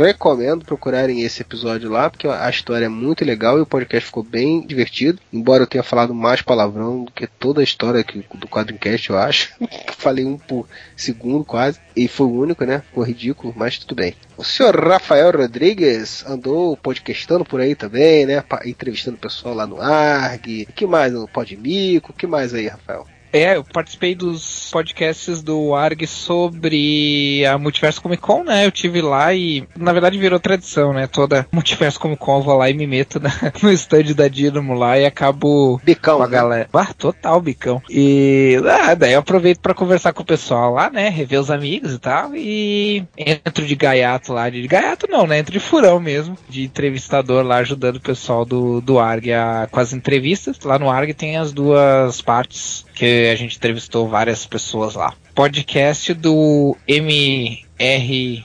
recomendo 0.00 0.64
procurarem 0.64 1.22
esse 1.22 1.42
episódio 1.42 1.90
lá, 1.90 2.10
porque 2.10 2.26
a 2.26 2.50
história 2.50 2.86
é 2.86 2.88
muito 2.88 3.24
legal 3.24 3.58
e 3.58 3.62
o 3.62 3.66
podcast 3.66 4.06
ficou 4.06 4.22
bem 4.22 4.66
divertido. 4.66 5.20
Embora 5.32 5.62
eu 5.62 5.66
tenha 5.66 5.82
falado 5.82 6.12
mais 6.12 6.42
palavrão 6.42 7.04
do 7.04 7.12
que 7.12 7.26
toda 7.26 7.60
a 7.60 7.64
história 7.64 8.00
aqui 8.00 8.24
do 8.34 8.48
Quadrincast, 8.48 9.10
eu 9.10 9.18
acho. 9.18 9.54
Falei 9.96 10.24
um 10.24 10.36
por 10.36 10.66
segundo 10.96 11.44
quase. 11.44 11.78
E 11.94 12.08
foi 12.08 12.26
o 12.26 12.40
único, 12.40 12.64
né? 12.64 12.82
Ficou 12.88 13.04
ridículo, 13.04 13.54
mas 13.56 13.78
tudo 13.78 13.94
bem. 13.94 14.14
O 14.36 14.44
senhor 14.44 14.76
Rafael 14.76 15.32
Rodrigues 15.32 16.24
andou 16.24 16.76
podcastando 16.76 17.44
por 17.44 17.60
aí 17.60 17.74
também, 17.74 18.24
né? 18.24 18.40
Entrevistando 18.64 19.16
o 19.16 19.20
pessoal 19.20 19.54
lá 19.54 19.66
no 19.66 19.80
ARG. 19.80 20.66
Que 20.74 20.86
mais 20.86 21.12
no 21.12 21.28
Podmico? 21.28 22.12
Que 22.12 22.26
mais 22.26 22.54
aí, 22.54 22.68
Rafael? 22.68 23.06
É, 23.32 23.56
eu 23.56 23.64
participei 23.64 24.14
dos 24.14 24.70
podcasts 24.70 25.42
do 25.42 25.74
ARG 25.74 26.06
sobre 26.06 27.44
a 27.46 27.58
Multiverso 27.58 28.00
Comic 28.00 28.22
Con, 28.22 28.44
né? 28.44 28.64
Eu 28.64 28.70
tive 28.70 29.02
lá 29.02 29.34
e, 29.34 29.66
na 29.76 29.92
verdade, 29.92 30.18
virou 30.18 30.40
tradição, 30.40 30.92
né? 30.92 31.06
Toda 31.06 31.46
Multiverso 31.52 32.00
Comic 32.00 32.20
Con 32.20 32.38
eu 32.38 32.42
vou 32.42 32.56
lá 32.56 32.70
e 32.70 32.74
me 32.74 32.86
meto 32.86 33.20
na, 33.20 33.30
no 33.62 33.70
stand 33.72 34.14
da 34.14 34.28
Dynamo 34.28 34.74
lá 34.74 34.98
e 34.98 35.04
acabo 35.04 35.80
bicão, 35.84 36.18
com 36.18 36.22
a 36.22 36.26
né? 36.26 36.32
galera. 36.32 36.68
Ah, 36.72 36.92
total 36.94 37.40
bicão. 37.40 37.82
E 37.90 38.56
ah, 38.66 38.94
daí 38.94 39.12
eu 39.12 39.20
aproveito 39.20 39.60
para 39.60 39.74
conversar 39.74 40.12
com 40.12 40.22
o 40.22 40.26
pessoal 40.26 40.72
lá, 40.72 40.88
né? 40.90 41.08
Rever 41.08 41.40
os 41.40 41.50
amigos 41.50 41.92
e 41.92 41.98
tal. 41.98 42.34
E 42.34 43.04
entro 43.16 43.66
de 43.66 43.74
gaiato 43.74 44.32
lá, 44.32 44.48
de 44.48 44.66
gaiato 44.66 45.06
não, 45.08 45.26
né? 45.26 45.38
Entro 45.38 45.52
de 45.52 45.60
furão 45.60 46.00
mesmo, 46.00 46.36
de 46.48 46.64
entrevistador 46.64 47.44
lá 47.44 47.56
ajudando 47.56 47.96
o 47.96 48.00
pessoal 48.00 48.44
do, 48.44 48.80
do 48.80 48.98
ARG 48.98 49.32
a, 49.32 49.68
com 49.70 49.80
as 49.80 49.92
entrevistas. 49.92 50.60
Lá 50.60 50.78
no 50.78 50.90
ARG 50.90 51.12
tem 51.12 51.36
as 51.36 51.52
duas 51.52 52.22
partes 52.22 52.86
que 52.94 53.17
a 53.26 53.34
gente 53.34 53.56
entrevistou 53.56 54.08
várias 54.08 54.46
pessoas 54.46 54.94
lá. 54.94 55.12
Podcast 55.34 56.14
do 56.14 56.76
MRZ 56.86 58.44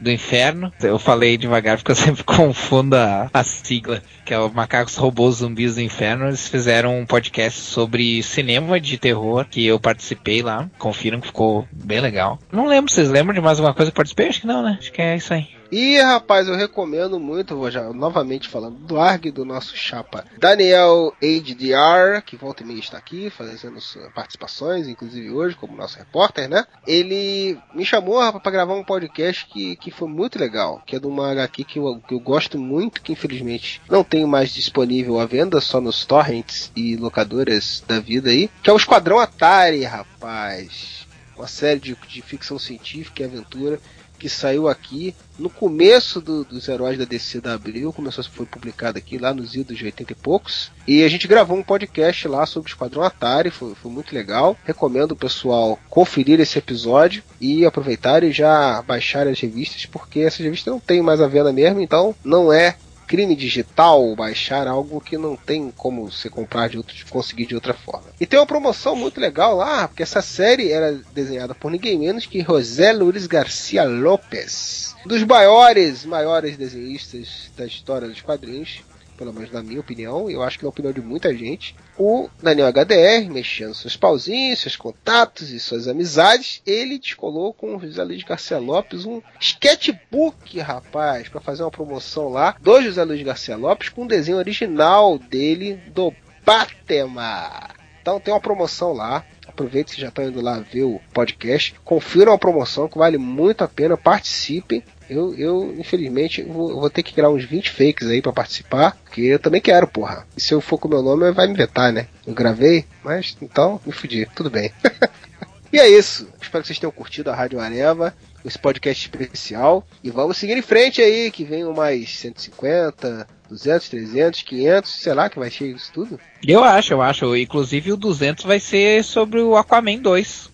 do 0.00 0.10
Inferno. 0.10 0.72
Eu 0.82 0.98
falei 0.98 1.36
devagar 1.36 1.76
porque 1.76 1.90
eu 1.90 1.96
sempre 1.96 2.24
confundo 2.24 2.96
a, 2.96 3.30
a 3.32 3.44
sigla, 3.44 4.02
que 4.24 4.34
é 4.34 4.38
o 4.38 4.50
Macacos 4.52 4.96
Robôs 4.96 5.36
Zumbis 5.36 5.74
do 5.74 5.80
Inferno. 5.80 6.26
Eles 6.26 6.48
fizeram 6.48 6.98
um 6.98 7.06
podcast 7.06 7.60
sobre 7.60 8.22
cinema 8.22 8.80
de 8.80 8.98
terror 8.98 9.46
que 9.48 9.66
eu 9.66 9.78
participei 9.78 10.42
lá. 10.42 10.68
Confiram 10.78 11.20
que 11.20 11.28
ficou 11.28 11.66
bem 11.72 12.00
legal. 12.00 12.38
Não 12.50 12.66
lembro, 12.66 12.92
vocês 12.92 13.10
lembram 13.10 13.34
de 13.34 13.40
mais 13.40 13.58
alguma 13.58 13.74
coisa 13.74 13.90
que 13.90 13.94
eu 13.94 13.96
participei? 13.96 14.28
Acho 14.28 14.40
que 14.40 14.46
não, 14.46 14.62
né? 14.62 14.78
Acho 14.80 14.92
que 14.92 15.02
é 15.02 15.16
isso 15.16 15.34
aí. 15.34 15.59
E 15.72 16.00
rapaz, 16.00 16.48
eu 16.48 16.56
recomendo 16.56 17.20
muito, 17.20 17.56
vou 17.56 17.70
já 17.70 17.92
novamente 17.92 18.48
falando 18.48 18.76
do 18.78 18.98
ARG 18.98 19.30
do 19.30 19.44
nosso 19.44 19.76
chapa 19.76 20.24
Daniel 20.36 21.14
HDR, 21.22 22.22
que 22.26 22.36
volta 22.36 22.64
e 22.64 22.66
meia 22.66 22.80
está 22.80 22.98
aqui 22.98 23.30
fazendo 23.30 23.80
suas 23.80 24.12
participações, 24.12 24.88
inclusive 24.88 25.30
hoje, 25.30 25.54
como 25.54 25.76
nosso 25.76 25.96
repórter, 25.96 26.48
né? 26.48 26.64
Ele 26.84 27.56
me 27.72 27.84
chamou 27.84 28.18
para 28.40 28.50
gravar 28.50 28.74
um 28.74 28.82
podcast 28.82 29.46
que, 29.46 29.76
que 29.76 29.92
foi 29.92 30.08
muito 30.08 30.40
legal, 30.40 30.82
que 30.84 30.96
é 30.96 30.98
de 30.98 31.06
uma 31.06 31.30
HQ 31.30 31.62
que 31.62 31.78
eu, 31.78 32.02
que 32.06 32.14
eu 32.14 32.20
gosto 32.20 32.58
muito, 32.58 33.00
que 33.00 33.12
infelizmente 33.12 33.80
não 33.88 34.02
tenho 34.02 34.26
mais 34.26 34.52
disponível 34.52 35.20
à 35.20 35.26
venda, 35.26 35.60
só 35.60 35.80
nos 35.80 36.04
torrents 36.04 36.72
e 36.74 36.96
locadoras 36.96 37.84
da 37.86 38.00
vida 38.00 38.30
aí, 38.30 38.50
que 38.60 38.70
é 38.70 38.72
o 38.72 38.76
Esquadrão 38.76 39.20
Atari, 39.20 39.84
rapaz. 39.84 41.06
Uma 41.36 41.46
série 41.46 41.80
de, 41.80 41.96
de 42.08 42.20
ficção 42.20 42.58
científica 42.58 43.22
e 43.22 43.26
aventura 43.26 43.80
que 44.20 44.28
saiu 44.28 44.68
aqui 44.68 45.14
no 45.38 45.48
começo 45.48 46.20
do, 46.20 46.44
dos 46.44 46.68
heróis 46.68 46.98
da 46.98 47.06
DC 47.06 47.40
da 47.40 47.54
Abril, 47.54 47.90
começou 47.90 48.22
foi 48.22 48.44
publicado 48.44 48.98
aqui 48.98 49.16
lá 49.16 49.32
nos 49.32 49.54
idos 49.54 49.78
de 49.78 49.86
80 49.86 50.12
e 50.12 50.14
poucos. 50.14 50.70
E 50.86 51.02
a 51.02 51.08
gente 51.08 51.26
gravou 51.26 51.56
um 51.56 51.62
podcast 51.62 52.28
lá 52.28 52.44
sobre 52.44 52.68
o 52.68 52.72
Esquadrão 52.72 53.02
Atari, 53.02 53.50
foi, 53.50 53.74
foi 53.74 53.90
muito 53.90 54.14
legal. 54.14 54.56
Recomendo 54.62 55.12
o 55.12 55.16
pessoal 55.16 55.78
conferir 55.88 56.38
esse 56.38 56.58
episódio 56.58 57.22
e 57.40 57.64
aproveitar 57.64 58.22
e 58.22 58.30
já 58.30 58.82
baixar 58.82 59.26
as 59.26 59.40
revistas, 59.40 59.86
porque 59.86 60.20
essas 60.20 60.40
revistas 60.40 60.70
não 60.70 60.78
tem 60.78 61.00
mais 61.00 61.22
a 61.22 61.26
venda 61.26 61.50
mesmo, 61.50 61.80
então 61.80 62.14
não 62.22 62.52
é 62.52 62.76
crime 63.10 63.34
digital 63.34 64.14
baixar 64.14 64.68
algo 64.68 65.00
que 65.00 65.18
não 65.18 65.34
tem 65.34 65.72
como 65.76 66.12
se 66.12 66.30
comprar 66.30 66.68
de 66.68 66.76
outro, 66.76 66.94
conseguir 67.10 67.44
de 67.44 67.56
outra 67.56 67.74
forma. 67.74 68.06
E 68.20 68.24
tem 68.24 68.38
uma 68.38 68.46
promoção 68.46 68.94
muito 68.94 69.20
legal 69.20 69.56
lá, 69.56 69.88
porque 69.88 70.04
essa 70.04 70.22
série 70.22 70.70
era 70.70 70.92
desenhada 71.12 71.52
por 71.52 71.72
ninguém 71.72 71.98
menos 71.98 72.24
que 72.24 72.40
José 72.40 72.92
Luiz 72.92 73.26
Garcia 73.26 73.82
Lopes, 73.82 74.94
dos 75.04 75.24
maiores, 75.24 76.04
maiores 76.04 76.56
desenhistas 76.56 77.50
da 77.56 77.66
história 77.66 78.06
dos 78.06 78.20
quadrinhos. 78.20 78.84
Pelo 79.20 79.34
menos 79.34 79.52
na 79.52 79.62
minha 79.62 79.80
opinião, 79.80 80.30
eu 80.30 80.42
acho 80.42 80.58
que 80.58 80.64
na 80.64 80.70
opinião 80.70 80.94
de 80.94 81.02
muita 81.02 81.36
gente. 81.36 81.76
O 81.98 82.30
Daniel 82.42 82.68
HDR, 82.68 83.30
mexendo 83.30 83.74
seus 83.74 83.94
pauzinhos, 83.94 84.60
seus 84.60 84.76
contatos 84.76 85.50
e 85.50 85.60
suas 85.60 85.86
amizades, 85.86 86.62
ele 86.64 86.98
descolou 86.98 87.52
com 87.52 87.76
o 87.76 87.78
José 87.78 88.02
Luiz 88.02 88.22
Garcia 88.22 88.56
Lopes 88.56 89.04
um 89.04 89.20
sketchbook, 89.38 90.58
rapaz, 90.60 91.28
para 91.28 91.38
fazer 91.38 91.62
uma 91.62 91.70
promoção 91.70 92.30
lá 92.30 92.56
do 92.62 92.80
José 92.80 93.04
Luiz 93.04 93.22
Garcia 93.22 93.58
Lopes 93.58 93.90
com 93.90 94.04
um 94.04 94.06
desenho 94.06 94.38
original 94.38 95.18
dele 95.18 95.74
do 95.88 96.14
Batman. 96.42 97.68
Então 98.00 98.18
tem 98.18 98.32
uma 98.32 98.40
promoção 98.40 98.94
lá. 98.94 99.22
Aproveita 99.46 99.92
que 99.92 100.00
já 100.00 100.08
estão 100.08 100.26
indo 100.26 100.40
lá 100.40 100.60
ver 100.60 100.84
o 100.84 100.98
podcast. 101.12 101.74
Confiram 101.84 102.32
a 102.32 102.38
promoção 102.38 102.88
que 102.88 102.96
vale 102.96 103.18
muito 103.18 103.62
a 103.62 103.68
pena. 103.68 103.98
Participem. 103.98 104.82
Eu, 105.10 105.34
eu 105.34 105.74
infelizmente, 105.76 106.40
vou, 106.42 106.78
vou, 106.78 106.88
ter 106.88 107.02
que 107.02 107.12
criar 107.12 107.30
uns 107.30 107.44
20 107.44 107.68
fakes 107.70 108.06
aí 108.06 108.22
para 108.22 108.32
participar, 108.32 108.96
porque 109.02 109.22
eu 109.22 109.40
também 109.40 109.60
quero, 109.60 109.88
porra. 109.88 110.24
E 110.36 110.40
se 110.40 110.54
eu 110.54 110.60
for 110.60 110.78
com 110.78 110.86
meu 110.86 111.02
nome, 111.02 111.32
vai 111.32 111.48
me 111.48 111.54
vetar, 111.54 111.92
né? 111.92 112.06
Eu 112.24 112.32
gravei, 112.32 112.84
mas 113.02 113.36
então 113.42 113.80
me 113.84 113.92
fudi. 113.92 114.24
Tudo 114.36 114.48
bem. 114.48 114.70
e 115.72 115.80
é 115.80 115.88
isso. 115.88 116.28
Espero 116.40 116.62
que 116.62 116.68
vocês 116.68 116.78
tenham 116.78 116.92
curtido 116.92 117.28
a 117.28 117.34
Rádio 117.34 117.58
Areva, 117.58 118.14
esse 118.44 118.56
podcast 118.56 119.04
especial. 119.04 119.84
E 120.02 120.10
vamos 120.10 120.36
seguir 120.36 120.56
em 120.56 120.62
frente 120.62 121.02
aí, 121.02 121.32
que 121.32 121.42
venham 121.42 121.74
mais 121.74 122.16
150, 122.16 123.26
200, 123.48 123.88
300, 123.88 124.42
500, 124.42 124.90
sei 124.92 125.12
lá 125.12 125.28
que 125.28 125.40
vai 125.40 125.50
cheio 125.50 125.74
isso 125.74 125.90
tudo. 125.92 126.20
Eu 126.46 126.62
acho, 126.62 126.92
eu 126.92 127.02
acho. 127.02 127.36
Inclusive 127.36 127.92
o 127.92 127.96
200 127.96 128.44
vai 128.44 128.60
ser 128.60 129.02
sobre 129.02 129.40
o 129.40 129.56
Aquaman 129.56 129.98
2. 129.98 130.49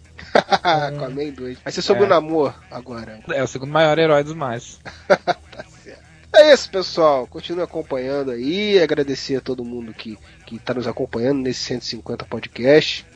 Aquaman 0.63 1.31
2. 1.31 1.59
Vai 1.65 1.73
ser 1.73 1.83
sobre 1.83 2.05
é. 2.05 2.07
o 2.07 2.09
namoro 2.09 2.55
agora. 2.71 3.21
É 3.29 3.43
o 3.43 3.47
segundo 3.47 3.73
maior 3.73 3.99
herói 3.99 4.23
dos 4.23 4.35
mais. 4.35 4.79
tá 5.09 5.65
certo. 5.83 6.03
É 6.35 6.53
isso, 6.53 6.71
pessoal. 6.71 7.27
Continue 7.27 7.63
acompanhando 7.63 8.31
aí. 8.31 8.79
Agradecer 8.81 9.37
a 9.37 9.41
todo 9.41 9.65
mundo 9.65 9.95
que, 9.95 10.19
que 10.45 10.59
tá 10.59 10.75
nos 10.75 10.87
acompanhando 10.87 11.41
nesse 11.41 11.61
150 11.61 12.25
podcast. 12.27 13.07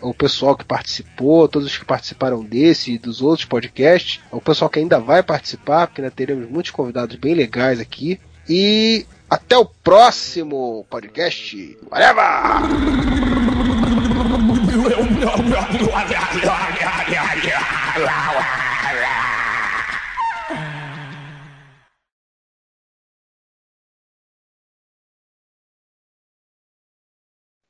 O 0.00 0.12
pessoal 0.12 0.54
que 0.54 0.64
participou, 0.64 1.48
todos 1.48 1.68
os 1.68 1.78
que 1.78 1.84
participaram 1.84 2.44
desse 2.44 2.92
e 2.92 2.98
dos 2.98 3.22
outros 3.22 3.46
podcasts. 3.46 4.20
O 4.30 4.42
pessoal 4.42 4.68
que 4.68 4.78
ainda 4.78 5.00
vai 5.00 5.22
participar, 5.22 5.86
porque 5.86 6.02
ainda 6.02 6.10
teremos 6.14 6.50
muitos 6.50 6.70
convidados 6.70 7.16
bem 7.16 7.34
legais 7.34 7.80
aqui. 7.80 8.20
E 8.48 9.06
até 9.28 9.56
o 9.56 9.64
próximo 9.64 10.86
podcast. 10.90 11.78
Whatever! 11.90 12.22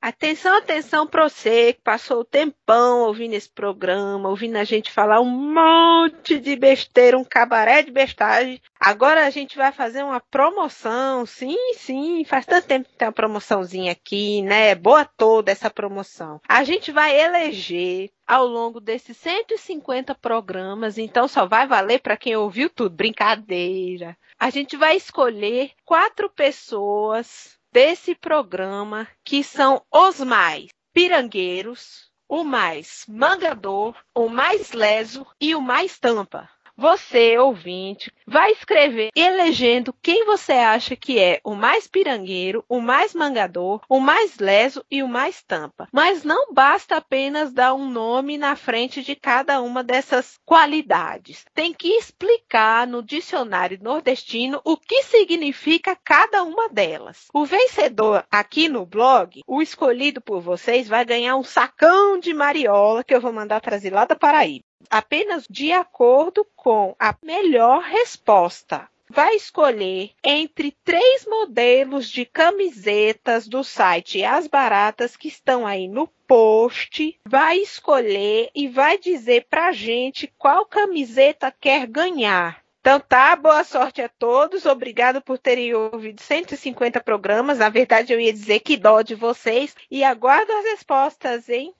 Atenção, 0.06 0.56
atenção 0.56 1.04
pra 1.04 1.28
você 1.28 1.72
que 1.72 1.80
passou 1.80 2.20
o 2.20 2.24
tempão 2.24 3.00
ouvindo 3.00 3.34
esse 3.34 3.50
programa, 3.50 4.28
ouvindo 4.28 4.54
a 4.54 4.62
gente 4.62 4.92
falar 4.92 5.20
um 5.20 5.24
monte 5.24 6.38
de 6.38 6.54
besteira, 6.54 7.18
um 7.18 7.24
cabaré 7.24 7.82
de 7.82 7.90
bestagem. 7.90 8.62
Agora 8.78 9.26
a 9.26 9.30
gente 9.30 9.56
vai 9.56 9.72
fazer 9.72 10.04
uma 10.04 10.20
promoção, 10.20 11.26
sim, 11.26 11.58
sim, 11.74 12.24
faz 12.24 12.46
tanto 12.46 12.68
tempo 12.68 12.88
que 12.88 12.94
tem 12.94 13.08
uma 13.08 13.12
promoçãozinha 13.12 13.90
aqui, 13.90 14.42
né? 14.42 14.76
Boa 14.76 15.04
toda 15.04 15.50
essa 15.50 15.68
promoção. 15.68 16.40
A 16.48 16.62
gente 16.62 16.92
vai 16.92 17.18
eleger 17.20 18.08
ao 18.24 18.46
longo 18.46 18.80
desses 18.80 19.16
150 19.16 20.14
programas, 20.14 20.98
então 20.98 21.26
só 21.26 21.46
vai 21.46 21.66
valer 21.66 21.98
para 21.98 22.16
quem 22.16 22.36
ouviu 22.36 22.70
tudo, 22.70 22.94
brincadeira. 22.94 24.16
A 24.38 24.50
gente 24.50 24.76
vai 24.76 24.96
escolher 24.96 25.72
quatro 25.84 26.30
pessoas 26.30 27.55
desse 27.76 28.14
programa 28.14 29.06
que 29.22 29.44
são 29.44 29.84
os 29.92 30.18
mais 30.20 30.68
pirangueiros, 30.94 32.10
o 32.26 32.42
mais 32.42 33.04
mangador, 33.06 33.94
o 34.14 34.30
mais 34.30 34.72
leso 34.72 35.26
e 35.38 35.54
o 35.54 35.60
mais 35.60 35.98
tampa. 35.98 36.48
Você, 36.78 37.38
ouvinte, 37.38 38.12
vai 38.26 38.52
escrever 38.52 39.10
elegendo 39.16 39.94
quem 40.02 40.26
você 40.26 40.52
acha 40.52 40.94
que 40.94 41.18
é 41.18 41.40
o 41.42 41.54
mais 41.54 41.86
pirangueiro, 41.86 42.62
o 42.68 42.82
mais 42.82 43.14
mangador, 43.14 43.80
o 43.88 43.98
mais 43.98 44.38
leso 44.38 44.84
e 44.90 45.02
o 45.02 45.08
mais 45.08 45.42
tampa. 45.42 45.88
Mas 45.90 46.22
não 46.22 46.52
basta 46.52 46.96
apenas 46.96 47.50
dar 47.50 47.72
um 47.72 47.88
nome 47.88 48.36
na 48.36 48.54
frente 48.56 49.02
de 49.02 49.16
cada 49.16 49.62
uma 49.62 49.82
dessas 49.82 50.38
qualidades. 50.44 51.46
Tem 51.54 51.72
que 51.72 51.88
explicar 51.88 52.86
no 52.86 53.02
dicionário 53.02 53.78
nordestino 53.80 54.60
o 54.62 54.76
que 54.76 55.02
significa 55.04 55.96
cada 56.04 56.42
uma 56.42 56.68
delas. 56.68 57.28
O 57.32 57.46
vencedor 57.46 58.26
aqui 58.30 58.68
no 58.68 58.84
blog, 58.84 59.40
o 59.46 59.62
escolhido 59.62 60.20
por 60.20 60.42
vocês, 60.42 60.86
vai 60.86 61.06
ganhar 61.06 61.36
um 61.36 61.42
sacão 61.42 62.18
de 62.18 62.34
mariola 62.34 63.02
que 63.02 63.14
eu 63.14 63.20
vou 63.20 63.32
mandar 63.32 63.62
trazer 63.62 63.94
lá 63.94 64.04
da 64.04 64.14
Paraíba 64.14 64.66
apenas 64.90 65.46
de 65.48 65.72
acordo 65.72 66.46
com 66.54 66.94
a 66.98 67.14
melhor 67.22 67.82
resposta. 67.82 68.88
Vai 69.08 69.36
escolher 69.36 70.10
entre 70.22 70.76
três 70.84 71.24
modelos 71.26 72.10
de 72.10 72.24
camisetas 72.24 73.46
do 73.46 73.62
site 73.62 74.24
As 74.24 74.48
Baratas 74.48 75.16
que 75.16 75.28
estão 75.28 75.64
aí 75.64 75.86
no 75.86 76.08
post. 76.26 77.18
Vai 77.24 77.58
escolher 77.58 78.50
e 78.54 78.66
vai 78.66 78.98
dizer 78.98 79.46
pra 79.48 79.70
gente 79.70 80.32
qual 80.36 80.66
camiseta 80.66 81.52
quer 81.52 81.86
ganhar. 81.86 82.60
Então 82.80 83.00
tá, 83.00 83.34
boa 83.34 83.64
sorte 83.64 84.00
a 84.02 84.08
todos. 84.08 84.66
Obrigado 84.66 85.20
por 85.20 85.38
terem 85.38 85.74
ouvido 85.74 86.20
150 86.20 87.00
programas. 87.00 87.58
Na 87.58 87.68
verdade, 87.68 88.12
eu 88.12 88.20
ia 88.20 88.32
dizer 88.32 88.60
que 88.60 88.76
dó 88.76 89.02
de 89.02 89.14
vocês. 89.14 89.74
E 89.90 90.04
aguardo 90.04 90.52
as 90.52 90.64
respostas, 90.64 91.48
hein? 91.48 91.74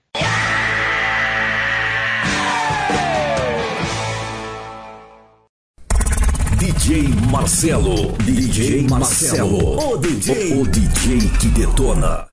DJ 6.86 7.08
Marcelo, 7.32 8.12
DJ 8.24 8.86
Marcelo, 8.88 9.76
o 9.76 9.96
DJ, 9.96 10.60
o 10.60 10.64
DJ 10.68 11.18
que 11.40 11.48
detona. 11.48 12.28